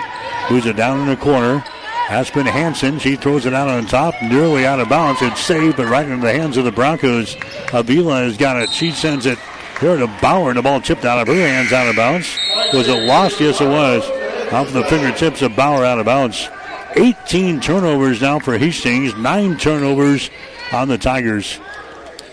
Moves 0.51 0.67
it 0.67 0.75
down 0.75 0.99
in 0.99 1.07
the 1.07 1.17
corner. 1.17 1.63
Aspen 2.09 2.45
Hanson, 2.45 2.99
she 2.99 3.15
throws 3.15 3.47
it 3.47 3.55
out 3.55 3.69
on 3.69 3.87
top, 3.87 4.13
nearly 4.21 4.67
out 4.67 4.79
of 4.79 4.87
bounds. 4.89 5.19
It's 5.23 5.41
saved, 5.41 5.77
but 5.77 5.87
right 5.87 6.07
into 6.07 6.23
the 6.23 6.33
hands 6.33 6.57
of 6.57 6.65
the 6.65 6.71
Broncos. 6.71 7.35
Avila 7.73 8.17
has 8.17 8.37
got 8.37 8.61
it. 8.61 8.69
She 8.69 8.91
sends 8.91 9.25
it 9.25 9.39
here 9.79 9.97
to 9.97 10.05
Bauer. 10.21 10.53
The 10.53 10.61
ball 10.61 10.79
chipped 10.79 11.05
out 11.05 11.19
of 11.19 11.27
her 11.27 11.33
hands, 11.33 11.73
out 11.73 11.87
of 11.87 11.95
bounds. 11.95 12.37
Was 12.71 12.87
it 12.87 13.01
lost? 13.07 13.39
Yes, 13.39 13.61
it 13.61 13.67
was. 13.67 14.07
Off 14.53 14.71
the 14.71 14.83
fingertips 14.83 15.41
of 15.41 15.55
Bauer, 15.55 15.83
out 15.83 15.97
of 15.97 16.05
bounds. 16.05 16.47
18 16.95 17.61
turnovers 17.61 18.21
now 18.21 18.39
for 18.39 18.57
Hastings. 18.57 19.15
Nine 19.15 19.57
turnovers 19.57 20.29
on 20.71 20.87
the 20.87 20.97
Tigers. 20.97 21.59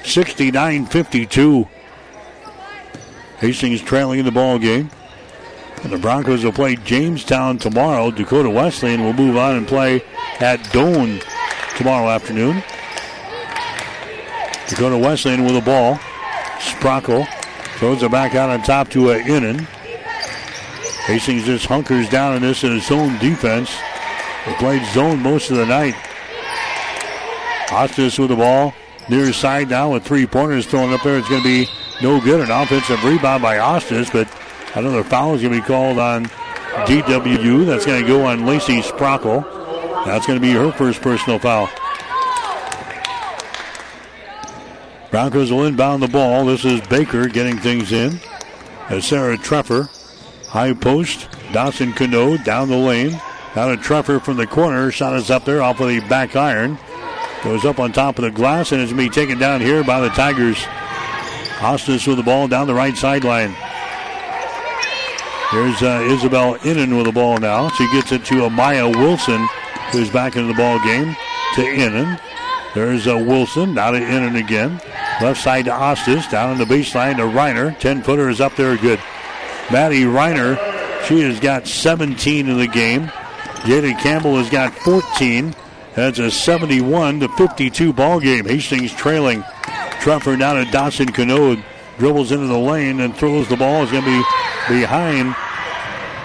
69-52. 0.02 1.68
Hastings 3.38 3.82
trailing 3.82 4.18
in 4.18 4.24
the 4.24 4.32
ball 4.32 4.58
game. 4.58 4.90
And 5.82 5.92
the 5.92 5.98
Broncos 5.98 6.44
will 6.44 6.52
play 6.52 6.76
Jamestown 6.76 7.58
tomorrow. 7.58 8.10
Dakota 8.10 8.50
Wesleyan 8.50 9.04
will 9.04 9.12
move 9.12 9.36
on 9.36 9.56
and 9.56 9.68
play 9.68 10.02
at 10.40 10.58
Doane 10.72 11.22
tomorrow 11.76 12.08
afternoon. 12.08 12.62
Dakota 14.68 14.98
Wesleyan 14.98 15.44
with 15.44 15.54
the 15.54 15.60
ball. 15.60 15.94
Sprockle 16.58 17.28
throws 17.76 18.02
it 18.02 18.10
back 18.10 18.34
out 18.34 18.50
on 18.50 18.62
top 18.62 18.88
to 18.90 19.12
uh, 19.12 19.18
Innan. 19.18 19.60
Hastings 21.06 21.44
just 21.44 21.66
hunkers 21.66 22.08
down 22.08 22.34
in 22.34 22.42
this 22.42 22.64
in 22.64 22.80
zone 22.80 23.16
defense. 23.18 23.74
They 24.48 24.54
played 24.54 24.84
zone 24.92 25.20
most 25.20 25.50
of 25.50 25.58
the 25.58 25.66
night. 25.66 25.94
Ostis 27.68 28.18
with 28.18 28.30
the 28.30 28.36
ball. 28.36 28.74
Near 29.08 29.32
side 29.32 29.70
now 29.70 29.92
with 29.92 30.04
three 30.04 30.26
pointers 30.26 30.66
thrown 30.66 30.92
up 30.92 31.02
there. 31.02 31.18
It's 31.18 31.28
going 31.28 31.42
to 31.42 31.48
be 31.48 31.70
no 32.02 32.20
good. 32.20 32.40
An 32.40 32.50
offensive 32.50 33.04
rebound 33.04 33.42
by 33.42 33.58
Ostis, 33.58 34.12
but 34.12 34.28
Another 34.74 35.02
foul 35.02 35.34
is 35.34 35.42
going 35.42 35.54
to 35.54 35.60
be 35.60 35.66
called 35.66 35.98
on 35.98 36.26
DWU. 36.86 37.64
That's 37.64 37.86
going 37.86 38.02
to 38.02 38.06
go 38.06 38.26
on 38.26 38.44
Lacey 38.44 38.80
Sprockle. 38.80 39.42
That's 40.04 40.26
going 40.26 40.38
to 40.38 40.46
be 40.46 40.52
her 40.52 40.70
first 40.72 41.00
personal 41.00 41.38
foul. 41.38 41.68
Broncos 45.10 45.50
will 45.50 45.64
inbound 45.64 46.02
the 46.02 46.08
ball. 46.08 46.44
This 46.44 46.66
is 46.66 46.80
Baker 46.82 47.28
getting 47.28 47.58
things 47.58 47.92
in. 47.92 48.20
As 48.90 49.06
Sarah 49.06 49.38
Treffer, 49.38 49.88
high 50.48 50.74
post. 50.74 51.28
Dawson 51.52 51.92
Canode 51.92 52.44
down 52.44 52.68
the 52.68 52.76
lane. 52.76 53.18
Down 53.54 53.76
to 53.76 53.82
Treffer 53.82 54.22
from 54.22 54.36
the 54.36 54.46
corner. 54.46 54.90
Shot 54.90 55.16
is 55.16 55.30
up 55.30 55.44
there 55.44 55.62
off 55.62 55.80
of 55.80 55.88
the 55.88 56.00
back 56.00 56.36
iron. 56.36 56.78
Goes 57.42 57.64
up 57.64 57.78
on 57.78 57.92
top 57.92 58.18
of 58.18 58.24
the 58.24 58.30
glass 58.30 58.72
and 58.72 58.80
is 58.80 58.92
going 58.92 59.06
to 59.06 59.10
be 59.10 59.14
taken 59.14 59.38
down 59.38 59.60
here 59.60 59.84
by 59.84 60.00
the 60.00 60.08
Tigers. 60.10 60.58
Ostis 61.58 62.06
with 62.06 62.16
the 62.16 62.22
ball 62.22 62.46
down 62.48 62.66
the 62.66 62.74
right 62.74 62.96
sideline. 62.96 63.54
Here's 65.50 65.82
uh, 65.82 66.06
Isabel 66.10 66.58
Innan 66.64 66.96
with 66.96 67.06
the 67.06 67.12
ball 67.12 67.38
now. 67.38 67.70
She 67.70 67.90
gets 67.90 68.12
it 68.12 68.24
to 68.26 68.44
a 68.44 68.50
Maya 68.50 68.86
Wilson, 68.88 69.48
who's 69.92 70.10
back 70.10 70.36
into 70.36 70.48
the 70.48 70.54
ball 70.54 70.78
game 70.84 71.16
to 71.54 71.62
Innan. 71.62 72.20
There's 72.74 73.08
uh, 73.08 73.16
Wilson, 73.16 73.72
now 73.74 73.92
to 73.92 73.96
Innan 73.96 74.36
again. 74.36 74.80
Left 75.22 75.40
side 75.40 75.64
to 75.64 75.70
Ostis, 75.70 76.30
down 76.30 76.50
on 76.50 76.58
the 76.58 76.64
baseline 76.64 77.16
to 77.16 77.22
Reiner. 77.22 77.76
10 77.78 78.02
footer 78.02 78.28
is 78.28 78.40
up 78.40 78.56
there, 78.56 78.76
good. 78.76 79.00
Maddie 79.72 80.02
Reiner, 80.02 80.56
she 81.06 81.20
has 81.20 81.40
got 81.40 81.66
17 81.66 82.48
in 82.48 82.58
the 82.58 82.66
game. 82.66 83.10
Jada 83.62 83.98
Campbell 83.98 84.36
has 84.36 84.50
got 84.50 84.72
14. 84.74 85.54
That's 85.94 86.18
a 86.18 86.30
71 86.30 87.20
to 87.20 87.28
52 87.28 87.92
ball 87.92 88.20
game. 88.20 88.44
Hastings 88.44 88.94
trailing. 88.94 89.42
Treffer 90.00 90.38
down 90.38 90.64
to 90.64 90.70
Dawson 90.70 91.08
Canode. 91.08 91.62
Dribbles 91.98 92.30
into 92.30 92.46
the 92.46 92.58
lane 92.58 93.00
and 93.00 93.14
throws 93.16 93.48
the 93.48 93.56
ball. 93.56 93.82
Is 93.82 93.90
going 93.90 94.04
to 94.04 94.10
be 94.10 94.80
behind 94.80 95.30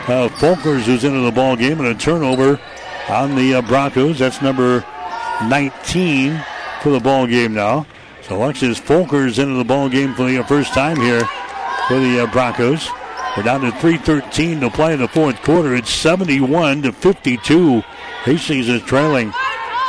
uh, 0.07 0.29
Folkers, 0.37 0.83
who's 0.83 1.03
into 1.03 1.21
the 1.21 1.31
ball 1.31 1.55
game, 1.55 1.79
and 1.79 1.87
a 1.87 1.95
turnover 1.95 2.59
on 3.09 3.35
the 3.35 3.55
uh, 3.55 3.61
Broncos. 3.63 4.19
That's 4.19 4.41
number 4.41 4.85
19 5.49 6.39
for 6.81 6.91
the 6.91 6.99
ball 6.99 7.25
game 7.25 7.53
now. 7.53 7.87
So 8.21 8.37
Alexis 8.37 8.79
Folkers 8.79 9.39
into 9.39 9.55
the 9.55 9.63
ball 9.63 9.89
game 9.89 10.13
for 10.13 10.29
the 10.29 10.43
first 10.43 10.73
time 10.73 10.97
here 10.97 11.23
for 11.87 11.99
the 11.99 12.23
uh, 12.23 12.31
Broncos. 12.31 12.87
We're 13.35 13.43
down 13.43 13.61
to 13.61 13.71
3:13 13.71 14.59
to 14.61 14.69
play 14.69 14.93
in 14.93 14.99
the 14.99 15.07
fourth 15.07 15.41
quarter. 15.41 15.75
It's 15.75 15.91
71 15.91 16.83
to 16.83 16.91
52. 16.91 17.81
Hastings 18.25 18.69
is 18.69 18.83
trailing. 18.83 19.31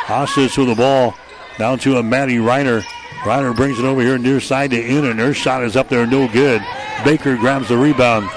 Ostis 0.07 0.57
with 0.57 0.69
the 0.69 0.75
ball 0.75 1.15
down 1.59 1.79
to 1.81 1.99
a 1.99 2.03
Maddie 2.03 2.39
Reiner. 2.39 2.83
Reiner 3.21 3.55
brings 3.55 3.79
it 3.79 3.85
over 3.85 4.01
here 4.01 4.17
near 4.17 4.41
side 4.41 4.71
to 4.71 4.83
in, 4.83 5.05
and 5.05 5.21
her 5.21 5.35
shot 5.35 5.63
is 5.63 5.77
up 5.77 5.89
there, 5.91 6.07
no 6.07 6.27
good. 6.29 6.63
Baker 7.05 7.37
grabs 7.37 7.69
the 7.69 7.77
rebound. 7.77 8.29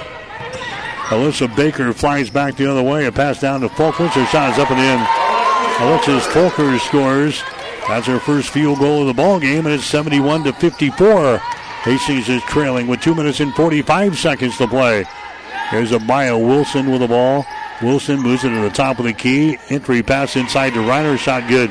Alyssa 1.08 1.54
Baker 1.56 1.94
flies 1.94 2.30
back 2.30 2.56
the 2.56 2.70
other 2.70 2.84
way. 2.84 3.06
A 3.06 3.12
pass 3.12 3.40
down 3.40 3.62
to 3.62 3.70
Folkers. 3.70 4.10
Her 4.10 4.26
shot 4.26 4.52
is 4.52 4.60
up 4.60 4.72
and 4.72 4.80
in. 4.80 5.88
Alexis 5.88 6.26
Folkers 6.28 6.82
scores. 6.82 7.42
That's 7.88 8.08
her 8.08 8.20
first 8.20 8.50
field 8.50 8.80
goal 8.80 9.02
of 9.02 9.08
the 9.08 9.14
ball 9.14 9.40
game, 9.40 9.66
and 9.66 9.74
it's 9.74 9.86
71 9.86 10.44
to 10.44 10.54
54. 10.54 11.42
Hastings 11.88 12.28
is 12.28 12.44
trailing 12.44 12.88
with 12.88 13.00
two 13.00 13.16
minutes 13.16 13.40
and 13.40 13.54
45 13.54 14.18
seconds 14.18 14.58
to 14.58 14.68
play. 14.68 15.06
Here's 15.70 15.94
a 15.94 16.00
Maya 16.00 16.38
Wilson 16.38 16.92
with 16.92 17.00
the 17.00 17.08
ball. 17.08 17.46
Wilson 17.82 18.20
moves 18.20 18.44
it 18.44 18.50
to 18.50 18.60
the 18.60 18.70
top 18.70 19.00
of 19.00 19.06
the 19.06 19.14
key. 19.14 19.58
Entry 19.70 20.04
pass 20.04 20.36
inside 20.36 20.72
to 20.72 20.80
Reiner. 20.80 21.18
Shot 21.18 21.48
good. 21.48 21.70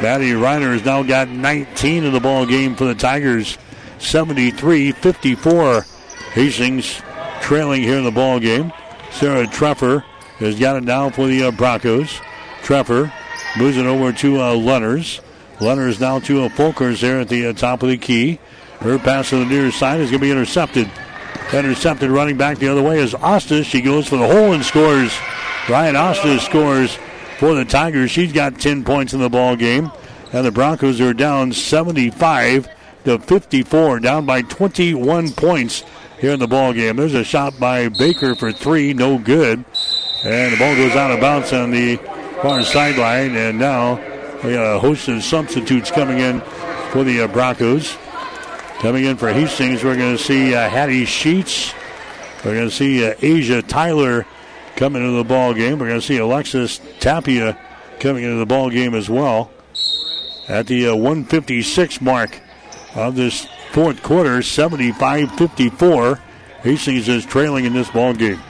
Maddie 0.00 0.30
Reiner 0.30 0.72
has 0.72 0.82
now 0.82 1.02
got 1.02 1.28
19 1.28 2.04
in 2.04 2.12
the 2.14 2.20
ball 2.20 2.46
game 2.46 2.74
for 2.74 2.86
the 2.86 2.94
Tigers. 2.94 3.58
73-54. 3.98 6.32
Hastings 6.32 7.02
trailing 7.42 7.82
here 7.82 7.98
in 7.98 8.04
the 8.04 8.10
ball 8.10 8.40
game. 8.40 8.72
Sarah 9.10 9.46
Treffer 9.46 10.04
has 10.38 10.58
got 10.58 10.76
it 10.76 10.84
now 10.84 11.10
for 11.10 11.26
the 11.26 11.42
uh, 11.42 11.50
Broncos. 11.50 12.18
Treffer 12.62 13.12
moves 13.58 13.76
it 13.76 13.84
over 13.84 14.14
to 14.14 14.40
uh. 14.40 14.54
Lenners 14.54 15.20
now 16.00 16.18
to 16.20 16.44
uh, 16.44 16.48
Folkers 16.48 17.02
there 17.02 17.20
at 17.20 17.28
the 17.28 17.48
uh, 17.48 17.52
top 17.52 17.82
of 17.82 17.90
the 17.90 17.98
key. 17.98 18.40
Her 18.80 18.98
pass 18.98 19.30
to 19.30 19.36
the 19.36 19.46
near 19.46 19.70
side 19.70 20.00
is 20.00 20.10
going 20.10 20.20
to 20.20 20.26
be 20.26 20.30
intercepted. 20.30 20.90
Intercepted 21.52 22.10
running 22.10 22.36
back 22.36 22.58
the 22.58 22.68
other 22.68 22.82
way 22.82 22.98
is 22.98 23.14
Ostis. 23.14 23.64
She 23.64 23.80
goes 23.80 24.08
for 24.08 24.16
the 24.16 24.26
hole 24.26 24.52
and 24.52 24.64
scores. 24.64 25.16
Ryan 25.68 25.94
Ostis 25.94 26.40
scores 26.40 26.98
for 27.38 27.54
the 27.54 27.64
Tigers. 27.64 28.10
She's 28.10 28.32
got 28.32 28.60
10 28.60 28.84
points 28.84 29.12
in 29.12 29.20
the 29.20 29.30
ball 29.30 29.56
game. 29.56 29.90
And 30.32 30.44
the 30.44 30.50
Broncos 30.50 31.00
are 31.00 31.14
down 31.14 31.52
75 31.52 32.68
to 33.04 33.18
54, 33.18 34.00
down 34.00 34.26
by 34.26 34.42
21 34.42 35.32
points 35.32 35.84
here 36.18 36.32
in 36.32 36.40
the 36.40 36.48
ball 36.48 36.72
game. 36.72 36.96
There's 36.96 37.14
a 37.14 37.24
shot 37.24 37.58
by 37.58 37.88
Baker 37.88 38.34
for 38.34 38.52
three, 38.52 38.92
no 38.92 39.18
good. 39.18 39.64
And 40.24 40.52
the 40.52 40.58
ball 40.58 40.74
goes 40.74 40.96
out 40.96 41.12
of 41.12 41.20
bounds 41.20 41.52
on 41.52 41.70
the 41.70 41.96
far 42.42 42.62
sideline. 42.62 43.36
And 43.36 43.58
now 43.58 43.96
we 44.42 44.52
got 44.52 44.76
a 44.76 44.80
host 44.80 45.08
of 45.08 45.22
substitutes 45.22 45.90
coming 45.90 46.18
in 46.18 46.40
for 46.90 47.04
the 47.04 47.22
uh, 47.22 47.28
Broncos. 47.28 47.96
Coming 48.80 49.06
in 49.06 49.16
for 49.16 49.32
Hastings, 49.32 49.82
we're 49.82 49.96
going 49.96 50.14
to 50.14 50.22
see 50.22 50.54
uh, 50.54 50.68
Hattie 50.68 51.06
Sheets. 51.06 51.72
We're 52.44 52.52
going 52.52 52.68
to 52.68 52.74
see 52.74 53.06
uh, 53.06 53.14
Asia 53.22 53.62
Tyler 53.62 54.26
coming 54.76 55.02
into 55.02 55.16
the 55.16 55.24
ball 55.24 55.54
game. 55.54 55.78
We're 55.78 55.88
going 55.88 56.00
to 56.00 56.06
see 56.06 56.18
Alexis 56.18 56.78
Tapia 57.00 57.58
coming 58.00 58.24
into 58.24 58.36
the 58.36 58.44
ball 58.44 58.68
game 58.68 58.94
as 58.94 59.08
well. 59.08 59.50
At 60.46 60.66
the 60.66 60.88
uh, 60.88 60.94
156 60.94 62.02
mark 62.02 62.38
of 62.94 63.16
this 63.16 63.46
fourth 63.72 64.02
quarter, 64.02 64.40
75-54. 64.40 66.20
Hastings 66.60 67.08
is 67.08 67.24
trailing 67.24 67.64
in 67.64 67.72
this 67.72 67.90
ball 67.90 68.12
game. 68.12 68.40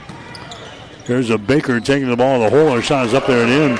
There's 1.05 1.29
a 1.29 1.37
Baker 1.37 1.79
taking 1.79 2.09
the 2.09 2.17
ball. 2.17 2.41
The 2.41 2.49
hole. 2.49 2.75
Her 2.75 2.81
shot 2.81 3.07
is 3.07 3.13
up 3.13 3.27
there 3.27 3.45
and 3.45 3.71
in. 3.71 3.77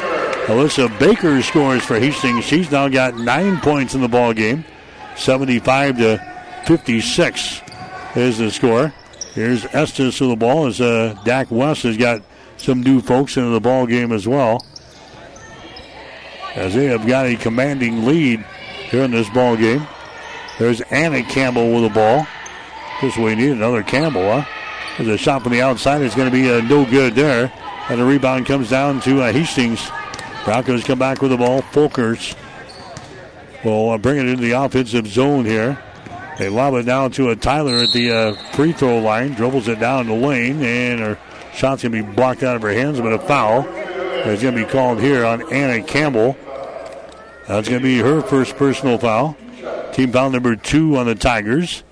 Alyssa 0.47 0.97
Baker 0.97 1.41
scores 1.41 1.83
for 1.83 1.99
Hastings. 1.99 2.45
She's 2.45 2.71
now 2.71 2.87
got 2.87 3.17
nine 3.17 3.59
points 3.59 3.95
in 3.95 4.01
the 4.01 4.07
ball 4.07 4.33
game. 4.33 4.63
75 5.17 5.97
to 5.97 6.36
56 6.67 7.61
is 8.15 8.39
the 8.39 8.51
score. 8.51 8.93
Here's 9.33 9.63
Estes 9.67 10.17
to 10.17 10.27
the 10.27 10.35
ball 10.35 10.65
as 10.65 10.81
uh, 10.81 11.17
Dak 11.23 11.49
West 11.49 11.83
has 11.83 11.95
got 11.95 12.21
some 12.57 12.83
new 12.83 12.99
folks 12.99 13.37
into 13.37 13.51
the 13.51 13.61
ball 13.61 13.85
game 13.85 14.11
as 14.11 14.27
well. 14.27 14.65
As 16.55 16.75
they 16.75 16.87
have 16.87 17.07
got 17.07 17.25
a 17.25 17.37
commanding 17.37 18.05
lead 18.05 18.45
here 18.89 19.03
in 19.03 19.11
this 19.11 19.29
ball 19.29 19.55
game. 19.55 19.87
There's 20.59 20.81
Anna 20.81 21.23
Campbell 21.23 21.71
with 21.71 21.83
the 21.83 21.89
ball. 21.89 22.27
Just 22.99 23.17
we 23.17 23.33
need 23.35 23.51
another 23.51 23.81
Campbell, 23.81 24.29
huh? 24.41 24.45
There's 24.97 25.07
a 25.07 25.17
shot 25.17 25.43
from 25.43 25.53
the 25.53 25.61
outside. 25.61 26.01
It's 26.01 26.15
going 26.15 26.29
to 26.29 26.35
be 26.35 26.51
uh, 26.51 26.59
no 26.67 26.83
good 26.83 27.15
there. 27.15 27.49
And 27.89 27.97
the 27.97 28.05
rebound 28.05 28.45
comes 28.45 28.69
down 28.69 28.99
to 29.01 29.21
uh, 29.21 29.31
Hastings. 29.31 29.89
Broncos 30.43 30.83
come 30.83 30.99
back 30.99 31.21
with 31.21 31.31
the 31.31 31.37
ball. 31.37 31.61
Folkers 31.61 32.35
will 33.63 33.91
uh, 33.91 33.97
bring 33.97 34.17
it 34.17 34.27
into 34.27 34.41
the 34.41 34.51
offensive 34.51 35.07
zone 35.07 35.45
here. 35.45 35.81
They 36.37 36.49
lob 36.49 36.75
it 36.75 36.83
down 36.83 37.11
to 37.11 37.31
a 37.31 37.35
Tyler 37.35 37.77
at 37.77 37.91
the 37.91 38.11
uh, 38.11 38.33
free 38.51 38.71
throw 38.71 38.99
line. 38.99 39.33
Dribbles 39.33 39.67
it 39.67 39.79
down 39.79 40.07
the 40.07 40.13
lane, 40.13 40.61
and 40.61 40.99
her 40.99 41.19
shot's 41.53 41.81
going 41.81 41.91
to 41.93 42.03
be 42.03 42.13
blocked 42.13 42.43
out 42.43 42.55
of 42.55 42.61
her 42.61 42.71
hands, 42.71 42.99
but 42.99 43.11
a 43.11 43.19
foul 43.19 43.67
is 43.67 44.41
going 44.41 44.55
to 44.55 44.63
be 44.63 44.69
called 44.69 45.01
here 45.01 45.25
on 45.25 45.51
Anna 45.51 45.83
Campbell. 45.83 46.37
That's 47.47 47.67
going 47.67 47.81
to 47.81 47.87
be 47.87 47.97
her 47.99 48.21
first 48.21 48.55
personal 48.55 48.99
foul. 48.99 49.35
Team 49.93 50.11
foul 50.11 50.29
number 50.29 50.55
two 50.55 50.97
on 50.97 51.07
the 51.07 51.15
Tigers. 51.15 51.83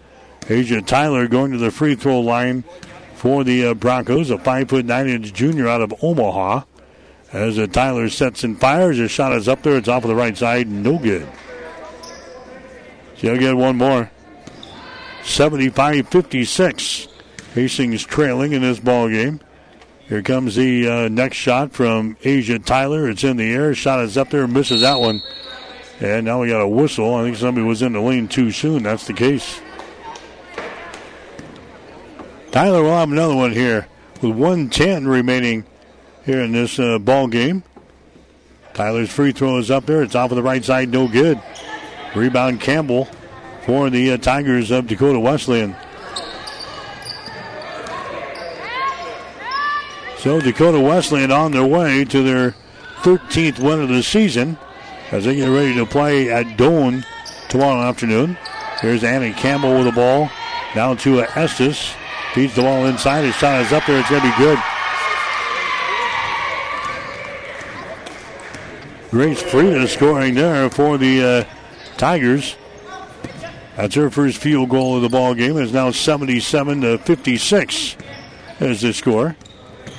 Asia 0.48 0.82
Tyler 0.82 1.28
going 1.28 1.52
to 1.52 1.58
the 1.58 1.72
free 1.72 1.96
throw 1.96 2.20
line 2.20 2.64
for 3.16 3.44
the 3.44 3.68
uh, 3.68 3.74
Broncos, 3.74 4.30
a 4.30 4.38
five 4.38 4.70
foot 4.70 4.86
nine 4.86 5.08
inch 5.08 5.34
junior 5.34 5.68
out 5.68 5.82
of 5.82 5.92
Omaha. 6.04 6.64
As 7.34 7.58
uh, 7.58 7.66
Tyler 7.66 8.10
sets 8.10 8.44
and 8.44 8.60
fires, 8.60 8.98
his 8.98 9.10
shot 9.10 9.34
is 9.34 9.48
up 9.48 9.64
there. 9.64 9.78
It's 9.78 9.88
off 9.88 10.04
of 10.04 10.10
the 10.10 10.16
right 10.16 10.38
side, 10.38 10.68
no 10.68 11.00
good. 11.00 11.28
She'll 13.16 13.38
get 13.38 13.58
one 13.58 13.78
more. 13.78 14.12
75 15.26 16.08
56. 16.08 17.08
Hastings 17.54 18.04
trailing 18.06 18.54
in 18.54 18.62
this 18.62 18.80
ball 18.80 19.10
game. 19.10 19.40
Here 20.08 20.22
comes 20.22 20.56
the 20.56 20.88
uh, 20.88 21.08
next 21.10 21.38
shot 21.38 21.72
from 21.72 22.16
Asia 22.24 22.60
Tyler. 22.60 23.10
It's 23.10 23.24
in 23.24 23.38
the 23.38 23.52
air. 23.52 23.74
Shot 23.74 24.02
is 24.02 24.18
up 24.18 24.30
there, 24.30 24.48
misses 24.48 24.82
that 24.82 25.00
one. 25.00 25.22
And 26.00 26.26
now 26.26 26.42
we 26.42 26.50
got 26.50 26.62
a 26.62 26.68
whistle. 26.68 27.16
I 27.16 27.24
think 27.24 27.38
somebody 27.38 27.66
was 27.66 27.82
in 27.82 27.94
the 27.94 28.02
lane 28.02 28.28
too 28.28 28.52
soon. 28.52 28.84
That's 28.84 29.08
the 29.08 29.14
case. 29.14 29.62
Tyler 32.52 32.84
will 32.84 32.92
have 32.92 33.12
another 33.12 33.36
one 33.36 33.52
here 33.52 33.88
with 34.22 34.36
110 34.36 35.08
remaining 35.08 35.66
here 36.24 36.42
in 36.42 36.52
this 36.52 36.78
uh, 36.78 37.00
ball 37.00 37.28
game. 37.28 37.64
Tyler's 38.74 39.10
free 39.10 39.32
throw 39.32 39.58
is 39.58 39.72
up 39.72 39.86
there. 39.86 40.04
It's 40.04 40.16
off 40.16 40.32
of 40.32 40.36
the 40.36 40.44
right 40.44 40.64
side, 40.64 40.90
no 40.90 41.08
good. 41.08 41.42
Rebound 42.14 42.62
Campbell 42.62 43.08
for 43.66 43.90
the 43.90 44.12
uh, 44.12 44.18
Tigers 44.18 44.70
of 44.72 44.88
Dakota 44.88 45.20
Wesleyan. 45.20 45.76
So 50.20 50.40
Dakota 50.40 50.80
Wesleyan 50.80 51.32
on 51.32 51.52
their 51.52 51.66
way 51.66 52.06
to 52.06 52.24
their 52.24 52.56
13th 53.02 53.60
win 53.60 53.82
of 53.82 53.90
the 53.90 54.02
season 54.02 54.58
as 55.12 55.26
they 55.26 55.36
get 55.36 55.48
ready 55.48 55.74
to 55.76 55.86
play 55.86 56.32
at 56.32 56.58
Doane 56.58 57.06
tomorrow 57.50 57.82
afternoon. 57.82 58.38
Here's 58.82 59.04
Annie 59.04 59.34
Campbell 59.34 59.76
with 59.76 59.86
the 59.86 59.92
ball 59.92 60.30
down 60.74 60.98
to 60.98 61.22
Estes. 61.22 61.94
Feeds 62.34 62.56
the 62.56 62.64
ball 62.64 62.86
inside. 62.86 63.24
His 63.24 63.36
shot 63.36 63.62
is 63.62 63.72
up 63.72 63.86
there. 63.86 64.00
It's 64.00 64.10
going 64.10 64.22
to 64.22 64.30
be 64.30 64.38
good. 64.38 64.60
Grace 69.10 69.42
Frieda 69.42 69.88
scoring 69.88 70.36
there 70.36 70.70
for 70.70 70.98
the 70.98 71.24
uh, 71.24 71.44
Tigers. 71.98 72.58
That's 73.76 73.96
her 73.96 74.10
first 74.10 74.38
field 74.38 74.70
goal 74.70 74.96
of 74.96 75.02
the 75.02 75.10
ball 75.10 75.34
game. 75.34 75.58
It's 75.58 75.72
now 75.72 75.92
77 75.92 76.82
to 76.82 76.98
56 77.00 77.98
as 78.60 78.82
the 78.82 78.94
score. 78.94 79.36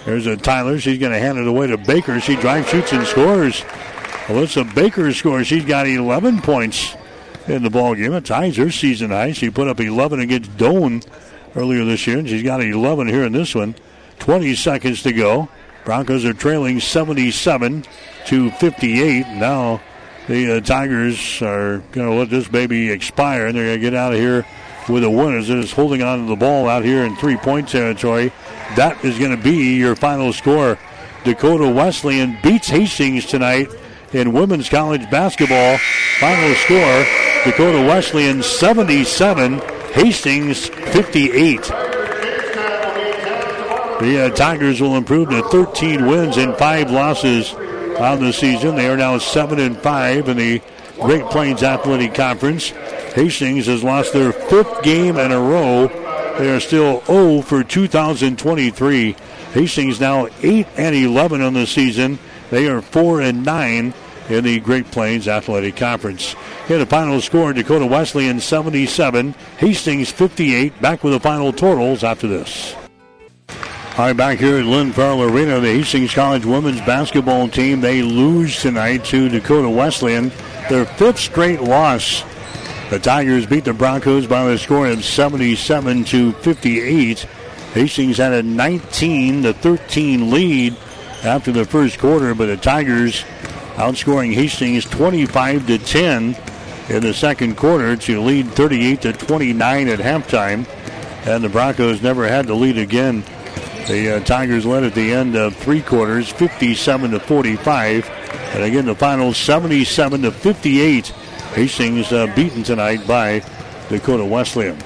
There's 0.04 0.26
a 0.26 0.36
Tyler. 0.36 0.78
She's 0.78 0.98
going 0.98 1.12
to 1.12 1.18
hand 1.18 1.38
it 1.38 1.46
away 1.46 1.66
to 1.66 1.76
Baker. 1.76 2.20
She 2.20 2.36
drives, 2.36 2.68
shoots, 2.68 2.92
and 2.92 3.06
scores. 3.06 3.62
Alyssa 4.28 4.72
Baker 4.74 5.12
scores. 5.12 5.46
She's 5.46 5.64
got 5.64 5.86
11 5.86 6.42
points 6.42 6.94
in 7.48 7.62
the 7.62 7.70
ball 7.70 7.94
game. 7.94 8.12
It 8.12 8.24
ties 8.24 8.56
her 8.56 8.70
season 8.70 9.10
high. 9.10 9.32
She 9.32 9.50
put 9.50 9.68
up 9.68 9.80
11 9.80 10.20
against 10.20 10.56
Doane 10.56 11.06
earlier 11.54 11.84
this 11.84 12.06
year, 12.06 12.18
and 12.18 12.28
she's 12.28 12.42
got 12.42 12.62
11 12.62 13.08
here 13.08 13.24
in 13.24 13.32
this 13.32 13.54
one. 13.54 13.74
20 14.20 14.54
seconds 14.54 15.02
to 15.02 15.12
go. 15.12 15.48
Broncos 15.84 16.24
are 16.24 16.32
trailing 16.32 16.80
77 16.80 17.84
to 18.26 18.50
58. 18.52 19.26
Now 19.34 19.80
the 20.28 20.56
uh, 20.56 20.60
Tigers 20.60 21.40
are 21.42 21.78
going 21.92 22.08
to 22.08 22.14
let 22.14 22.30
this 22.30 22.48
baby 22.48 22.90
expire, 22.90 23.46
and 23.46 23.56
they're 23.56 23.66
going 23.66 23.78
to 23.78 23.80
get 23.80 23.94
out 23.94 24.12
of 24.12 24.18
here 24.18 24.44
with 24.88 25.04
a 25.04 25.10
win 25.10 25.36
as 25.38 25.50
it 25.50 25.58
is 25.58 25.72
holding 25.72 26.02
on 26.02 26.20
to 26.20 26.26
the 26.26 26.36
ball 26.36 26.68
out 26.68 26.84
here 26.84 27.04
in 27.04 27.16
three-point 27.16 27.68
territory. 27.68 28.32
That 28.76 29.04
is 29.04 29.18
going 29.18 29.36
to 29.36 29.42
be 29.42 29.76
your 29.76 29.94
final 29.94 30.32
score. 30.32 30.78
Dakota 31.24 31.68
Wesleyan 31.68 32.38
beats 32.42 32.68
Hastings 32.68 33.26
tonight 33.26 33.68
in 34.12 34.32
women's 34.32 34.68
college 34.68 35.08
basketball. 35.10 35.78
Final 36.20 36.54
score, 36.56 37.04
Dakota 37.44 37.78
Wesleyan 37.86 38.42
77, 38.42 39.60
Hastings 39.92 40.66
58. 40.68 41.62
The 43.98 44.26
uh, 44.26 44.36
Tigers 44.36 44.80
will 44.80 44.96
improve 44.96 45.30
to 45.30 45.42
13 45.44 46.06
wins 46.06 46.36
and 46.36 46.54
5 46.56 46.90
losses 46.90 47.54
on 48.00 48.20
the 48.20 48.32
season. 48.32 48.76
They 48.76 48.88
are 48.88 48.96
now 48.96 49.18
7 49.18 49.58
and 49.58 49.76
5 49.78 50.28
in 50.28 50.36
the 50.36 50.62
Great 51.00 51.24
Plains 51.26 51.62
Athletic 51.62 52.14
Conference. 52.14 52.70
Hastings 53.14 53.66
has 53.66 53.82
lost 53.82 54.12
their 54.12 54.32
fifth 54.32 54.82
game 54.82 55.16
in 55.16 55.32
a 55.32 55.40
row. 55.40 55.88
They 56.38 56.54
are 56.54 56.60
still 56.60 57.02
0 57.06 57.42
for 57.42 57.64
2023. 57.64 59.16
Hastings 59.52 60.00
now 60.00 60.28
8 60.42 60.66
and 60.76 60.94
11 60.94 61.40
on 61.40 61.54
the 61.54 61.66
season. 61.66 62.18
They 62.50 62.68
are 62.68 62.82
4 62.82 63.22
and 63.22 63.44
9 63.44 63.94
in 64.28 64.44
the 64.44 64.60
Great 64.60 64.90
Plains 64.90 65.28
Athletic 65.28 65.76
Conference. 65.76 66.34
Here 66.68 66.78
the 66.78 66.86
final 66.86 67.20
score 67.20 67.52
Dakota 67.52 67.86
Wesleyan 67.86 68.40
77, 68.40 69.34
Hastings 69.58 70.10
58. 70.10 70.80
Back 70.80 71.04
with 71.04 71.12
the 71.12 71.20
final 71.20 71.52
totals 71.52 72.04
after 72.04 72.26
this. 72.26 72.74
All 73.98 74.04
right, 74.04 74.14
back 74.14 74.38
here 74.38 74.58
at 74.58 74.66
Lynn 74.66 74.92
Farrell 74.92 75.22
Arena, 75.22 75.58
the 75.58 75.72
Hastings 75.72 76.12
College 76.12 76.44
women's 76.44 76.82
basketball 76.82 77.48
team, 77.48 77.80
they 77.80 78.02
lose 78.02 78.60
tonight 78.60 79.06
to 79.06 79.30
Dakota 79.30 79.70
Wesleyan. 79.70 80.30
Their 80.68 80.84
fifth 80.84 81.18
straight 81.18 81.62
loss. 81.62 82.22
The 82.90 82.98
Tigers 82.98 83.46
beat 83.46 83.64
the 83.64 83.72
Broncos 83.72 84.26
by 84.26 84.44
the 84.48 84.58
score 84.58 84.86
of 84.86 85.02
77 85.02 86.04
to 86.04 86.32
58. 86.32 87.20
Hastings 87.72 88.18
had 88.18 88.34
a 88.34 88.42
19 88.42 89.44
to 89.44 89.54
13 89.54 90.30
lead 90.30 90.76
after 91.24 91.50
the 91.50 91.64
first 91.64 91.98
quarter, 91.98 92.34
but 92.34 92.46
the 92.46 92.58
Tigers 92.58 93.24
outscoring 93.76 94.34
Hastings 94.34 94.84
25 94.84 95.66
to 95.68 95.78
10 95.78 96.36
in 96.90 97.02
the 97.02 97.14
second 97.14 97.56
quarter 97.56 97.96
to 97.96 98.20
lead 98.20 98.48
38 98.48 99.00
to 99.00 99.12
29 99.14 99.88
at 99.88 100.00
halftime. 100.00 100.68
And 101.26 101.42
the 101.42 101.48
Broncos 101.48 102.02
never 102.02 102.28
had 102.28 102.46
the 102.46 102.54
lead 102.54 102.76
again. 102.76 103.24
The 103.86 104.16
uh, 104.16 104.20
Tigers 104.20 104.66
led 104.66 104.82
at 104.82 104.94
the 104.94 105.12
end 105.12 105.36
of 105.36 105.54
three 105.54 105.80
quarters, 105.80 106.28
57 106.28 107.12
to 107.12 107.20
45. 107.20 108.10
And 108.54 108.64
again, 108.64 108.84
the 108.86 108.96
final 108.96 109.32
77 109.32 110.22
to 110.22 110.32
58. 110.32 111.06
Hastings 111.54 112.10
uh, 112.12 112.26
beaten 112.34 112.64
tonight 112.64 113.06
by 113.06 113.44
Dakota 113.88 114.24
Wesleyan. 114.24 114.76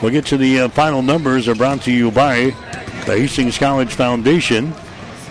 We'll 0.00 0.12
get 0.12 0.24
to 0.26 0.38
the 0.38 0.60
uh, 0.60 0.68
final 0.70 1.02
numbers 1.02 1.46
are 1.46 1.54
brought 1.54 1.82
to 1.82 1.92
you 1.92 2.10
by 2.10 2.54
the 3.04 3.18
Hastings 3.18 3.58
College 3.58 3.92
Foundation. 3.92 4.72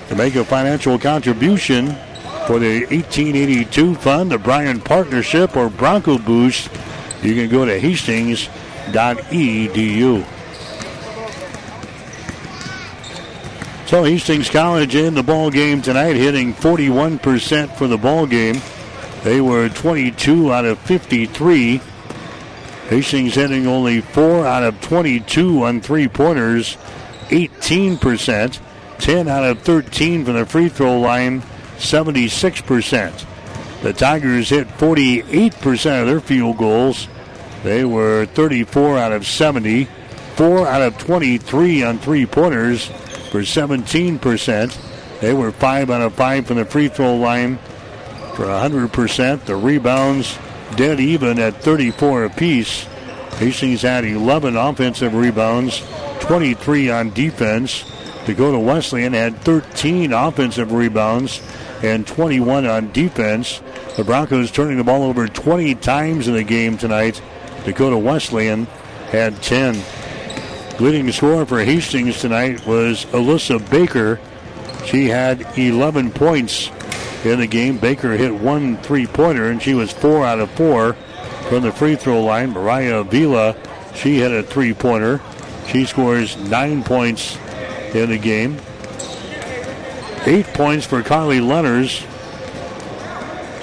To 0.09 0.15
make 0.15 0.35
a 0.35 0.45
financial 0.45 0.99
contribution 0.99 1.87
for 2.45 2.59
the 2.59 2.85
1882 2.91 3.95
fund, 3.95 4.31
the 4.31 4.37
Bryan 4.37 4.79
Partnership, 4.79 5.57
or 5.57 5.71
Bronco 5.71 6.19
Boost, 6.19 6.69
you 7.23 7.33
can 7.33 7.49
go 7.49 7.65
to 7.65 7.79
hastings.edu. 7.79 8.47
So 13.91 14.05
Hastings 14.05 14.49
College 14.49 14.95
in 14.95 15.15
the 15.15 15.21
ball 15.21 15.51
game 15.51 15.81
tonight, 15.81 16.15
hitting 16.15 16.53
41% 16.53 17.75
for 17.75 17.87
the 17.87 17.97
ball 17.97 18.25
game. 18.25 18.61
They 19.25 19.41
were 19.41 19.67
22 19.67 20.53
out 20.53 20.63
of 20.63 20.79
53. 20.79 21.81
Hastings 22.87 23.35
hitting 23.35 23.67
only 23.67 23.99
4 23.99 24.47
out 24.47 24.63
of 24.63 24.79
22 24.79 25.65
on 25.65 25.81
three 25.81 26.07
pointers, 26.07 26.77
18%. 27.31 28.61
10 28.99 29.27
out 29.27 29.43
of 29.43 29.59
13 29.59 30.23
from 30.23 30.35
the 30.35 30.45
free 30.45 30.69
throw 30.69 30.97
line, 30.97 31.41
76%. 31.75 33.25
The 33.81 33.91
Tigers 33.91 34.47
hit 34.47 34.69
48% 34.69 36.01
of 36.01 36.07
their 36.07 36.21
field 36.21 36.57
goals. 36.57 37.09
They 37.65 37.83
were 37.83 38.25
34 38.27 38.97
out 38.97 39.11
of 39.11 39.27
70, 39.27 39.83
4 40.37 40.65
out 40.65 40.81
of 40.81 40.97
23 40.97 41.83
on 41.83 41.99
three 41.99 42.25
pointers 42.25 42.89
for 43.31 43.39
17%. 43.39 45.19
They 45.21 45.33
were 45.33 45.51
5 45.51 45.89
out 45.89 46.01
of 46.01 46.13
5 46.13 46.45
from 46.45 46.57
the 46.57 46.65
free 46.65 46.89
throw 46.89 47.15
line 47.15 47.57
for 48.35 48.45
100%. 48.45 49.45
The 49.45 49.55
rebounds 49.55 50.37
dead 50.75 50.99
even 50.99 51.39
at 51.39 51.63
34 51.63 52.25
apiece. 52.25 52.83
Hastings 53.37 53.81
had 53.81 54.05
11 54.05 54.55
offensive 54.55 55.13
rebounds, 55.13 55.81
23 56.19 56.91
on 56.91 57.09
defense. 57.11 57.85
Dakota 58.25 58.59
Wesleyan 58.59 59.13
had 59.13 59.37
13 59.39 60.13
offensive 60.13 60.71
rebounds 60.73 61.41
and 61.81 62.05
21 62.05 62.65
on 62.65 62.91
defense. 62.91 63.61
The 63.97 64.03
Broncos 64.03 64.51
turning 64.51 64.77
the 64.77 64.83
ball 64.83 65.03
over 65.03 65.27
20 65.27 65.75
times 65.75 66.27
in 66.27 66.35
the 66.35 66.43
game 66.43 66.77
tonight. 66.77 67.21
Dakota 67.65 67.97
Wesleyan 67.97 68.65
had 69.09 69.41
10. 69.41 69.81
Leading 70.81 71.11
scorer 71.11 71.45
for 71.45 71.63
Hastings 71.63 72.19
tonight 72.21 72.65
was 72.65 73.05
Alyssa 73.05 73.69
Baker. 73.69 74.19
She 74.83 75.09
had 75.09 75.45
11 75.55 76.09
points 76.09 76.71
in 77.23 77.39
the 77.39 77.45
game. 77.45 77.77
Baker 77.77 78.13
hit 78.13 78.33
one 78.33 78.77
three 78.77 79.05
pointer, 79.05 79.51
and 79.51 79.61
she 79.61 79.75
was 79.75 79.91
four 79.91 80.25
out 80.25 80.39
of 80.39 80.49
four 80.49 80.93
from 81.49 81.61
the 81.61 81.71
free 81.71 81.95
throw 81.95 82.23
line. 82.23 82.49
Mariah 82.49 83.01
Avila, 83.01 83.55
she 83.93 84.17
hit 84.17 84.31
a 84.31 84.41
three 84.41 84.73
pointer. 84.73 85.21
She 85.67 85.85
scores 85.85 86.35
nine 86.49 86.83
points 86.83 87.37
in 87.93 88.09
the 88.09 88.17
game. 88.17 88.57
Eight 90.25 90.47
points 90.47 90.87
for 90.87 91.03
Carly 91.03 91.41
Lenners. 91.41 92.01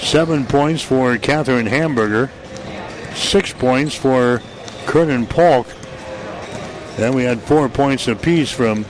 Seven 0.01 0.47
points 0.47 0.83
for 0.85 1.19
Catherine 1.19 1.67
Hamburger. 1.67 2.31
Six 3.17 3.53
points 3.53 3.97
for 3.97 4.41
Kernan 4.87 5.27
Polk. 5.27 5.67
Then 6.99 7.15
we 7.15 7.23
had 7.23 7.41
four 7.41 7.69
points 7.69 8.09
apiece 8.09 8.51
from 8.51 8.85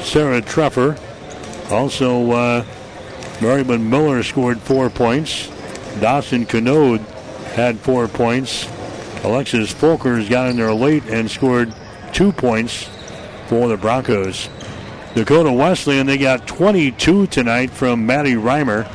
Sarah 0.00 0.40
Treffer. 0.40 0.96
Also, 1.72 2.30
uh, 2.30 2.64
Merriman 3.42 3.90
Miller 3.90 4.22
scored 4.22 4.60
four 4.60 4.88
points. 4.88 5.48
Dawson 6.00 6.46
Canode 6.46 7.00
had 7.54 7.80
four 7.80 8.06
points. 8.06 8.68
Alexis 9.24 9.74
Folkers 9.74 10.30
got 10.30 10.50
in 10.50 10.56
there 10.56 10.72
late 10.72 11.02
and 11.06 11.28
scored 11.28 11.74
two 12.12 12.30
points 12.30 12.88
for 13.48 13.66
the 13.66 13.76
Broncos. 13.76 14.48
Dakota 15.16 15.52
Wesleyan, 15.52 16.06
they 16.06 16.16
got 16.16 16.46
22 16.46 17.26
tonight 17.26 17.70
from 17.70 18.06
Maddie 18.06 18.34
Reiner. 18.34 18.88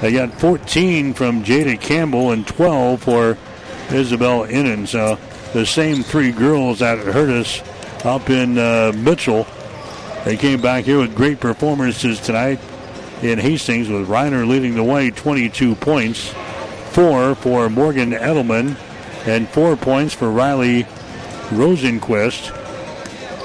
They 0.00 0.12
got 0.12 0.32
14 0.32 1.12
from 1.12 1.44
Jada 1.44 1.78
Campbell 1.78 2.32
and 2.32 2.46
12 2.46 3.02
for 3.02 3.36
Isabel 3.90 4.44
Innan. 4.44 4.86
So 4.86 5.18
the 5.52 5.64
same 5.64 6.02
three 6.02 6.30
girls 6.30 6.80
that 6.80 6.98
hurt 6.98 7.30
us 7.30 7.62
up 8.04 8.30
in 8.30 8.58
uh, 8.58 8.92
Mitchell. 8.94 9.46
They 10.24 10.36
came 10.36 10.60
back 10.60 10.84
here 10.84 10.98
with 10.98 11.14
great 11.14 11.40
performances 11.40 12.20
tonight 12.20 12.60
in 13.22 13.38
Hastings 13.38 13.88
with 13.88 14.08
Reiner 14.08 14.46
leading 14.46 14.74
the 14.74 14.84
way, 14.84 15.10
22 15.10 15.74
points. 15.76 16.32
Four 16.90 17.34
for 17.34 17.68
Morgan 17.68 18.12
Edelman 18.12 18.76
and 19.26 19.48
four 19.48 19.76
points 19.76 20.14
for 20.14 20.30
Riley 20.30 20.84
Rosenquist. 21.50 22.54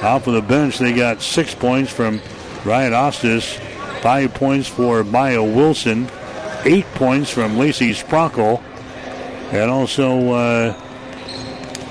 Off 0.04 0.28
of 0.28 0.34
the 0.34 0.42
bench, 0.42 0.80
they 0.80 0.94
got 0.94 1.22
six 1.22 1.56
points 1.56 1.92
from 1.92 2.22
Ryan 2.66 2.94
Ostis, 2.94 3.58
five 4.02 4.34
points 4.34 4.68
for 4.68 5.04
Maya 5.04 5.44
Wilson, 5.44 6.10
eight 6.66 6.86
points 6.96 7.30
from 7.30 7.58
Lacey 7.58 7.94
Sprockle, 7.94 8.62
and 9.52 9.70
also 9.70 10.32
uh, 10.34 10.83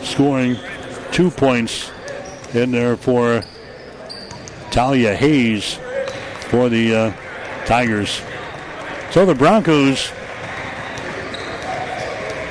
scoring 0.02 0.56
two 1.10 1.30
points 1.30 1.90
in 2.54 2.70
there 2.70 2.96
for 2.96 3.42
Talia 4.70 5.14
Hayes 5.14 5.78
for 6.48 6.68
the 6.68 6.94
uh, 6.94 7.12
Tigers. 7.66 8.20
So 9.10 9.26
the 9.26 9.34
Broncos, 9.34 10.10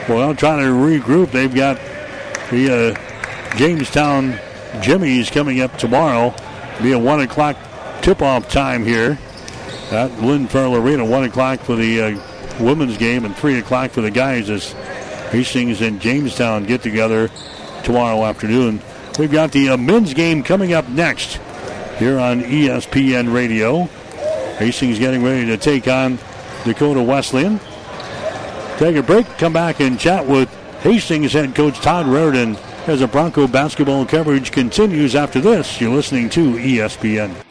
well, 0.07 0.35
trying 0.35 0.59
to 0.59 0.71
regroup. 0.73 1.31
They've 1.31 1.53
got 1.53 1.77
the 2.49 2.95
uh, 2.95 3.57
Jamestown 3.57 4.39
Jimmies 4.81 5.29
coming 5.29 5.61
up 5.61 5.77
tomorrow. 5.77 6.33
Be 6.81 6.93
a 6.93 6.99
one 6.99 7.21
o'clock 7.21 7.57
tip-off 8.01 8.49
time 8.49 8.85
here. 8.85 9.19
at 9.91 10.11
Lynn 10.21 10.47
Farrell 10.47 10.75
Arena. 10.75 11.05
1 11.05 11.23
o'clock 11.25 11.59
for 11.59 11.75
the 11.75 12.01
uh, 12.01 12.63
women's 12.63 12.97
game 12.97 13.25
and 13.25 13.35
3 13.35 13.59
o'clock 13.59 13.91
for 13.91 14.01
the 14.01 14.11
guys 14.11 14.49
as 14.49 14.73
Hastings 15.31 15.81
and 15.81 16.01
Jamestown 16.01 16.65
get 16.65 16.83
together 16.83 17.29
tomorrow 17.83 18.25
afternoon. 18.25 18.81
We've 19.17 19.31
got 19.31 19.51
the 19.51 19.69
uh, 19.69 19.77
men's 19.77 20.13
game 20.13 20.43
coming 20.43 20.73
up 20.73 20.87
next 20.89 21.39
here 21.97 22.19
on 22.19 22.41
ESPN 22.41 23.33
Radio. 23.33 23.83
Hastings 24.57 24.99
getting 24.99 25.23
ready 25.23 25.45
to 25.45 25.57
take 25.57 25.87
on 25.87 26.19
Dakota 26.65 27.01
Wesleyan. 27.01 27.59
Take 28.77 28.95
a 28.95 29.03
break, 29.03 29.25
come 29.37 29.53
back 29.53 29.79
and 29.79 29.99
chat 29.99 30.27
with 30.27 30.49
Hastings 30.81 31.33
head 31.33 31.55
coach 31.55 31.79
Todd 31.79 32.07
Reardon 32.07 32.57
as 32.87 32.99
the 32.99 33.07
Bronco 33.07 33.47
basketball 33.47 34.05
coverage 34.05 34.51
continues 34.51 35.15
after 35.15 35.39
this. 35.39 35.79
You're 35.79 35.93
listening 35.93 36.29
to 36.31 36.55
ESPN. 36.55 37.41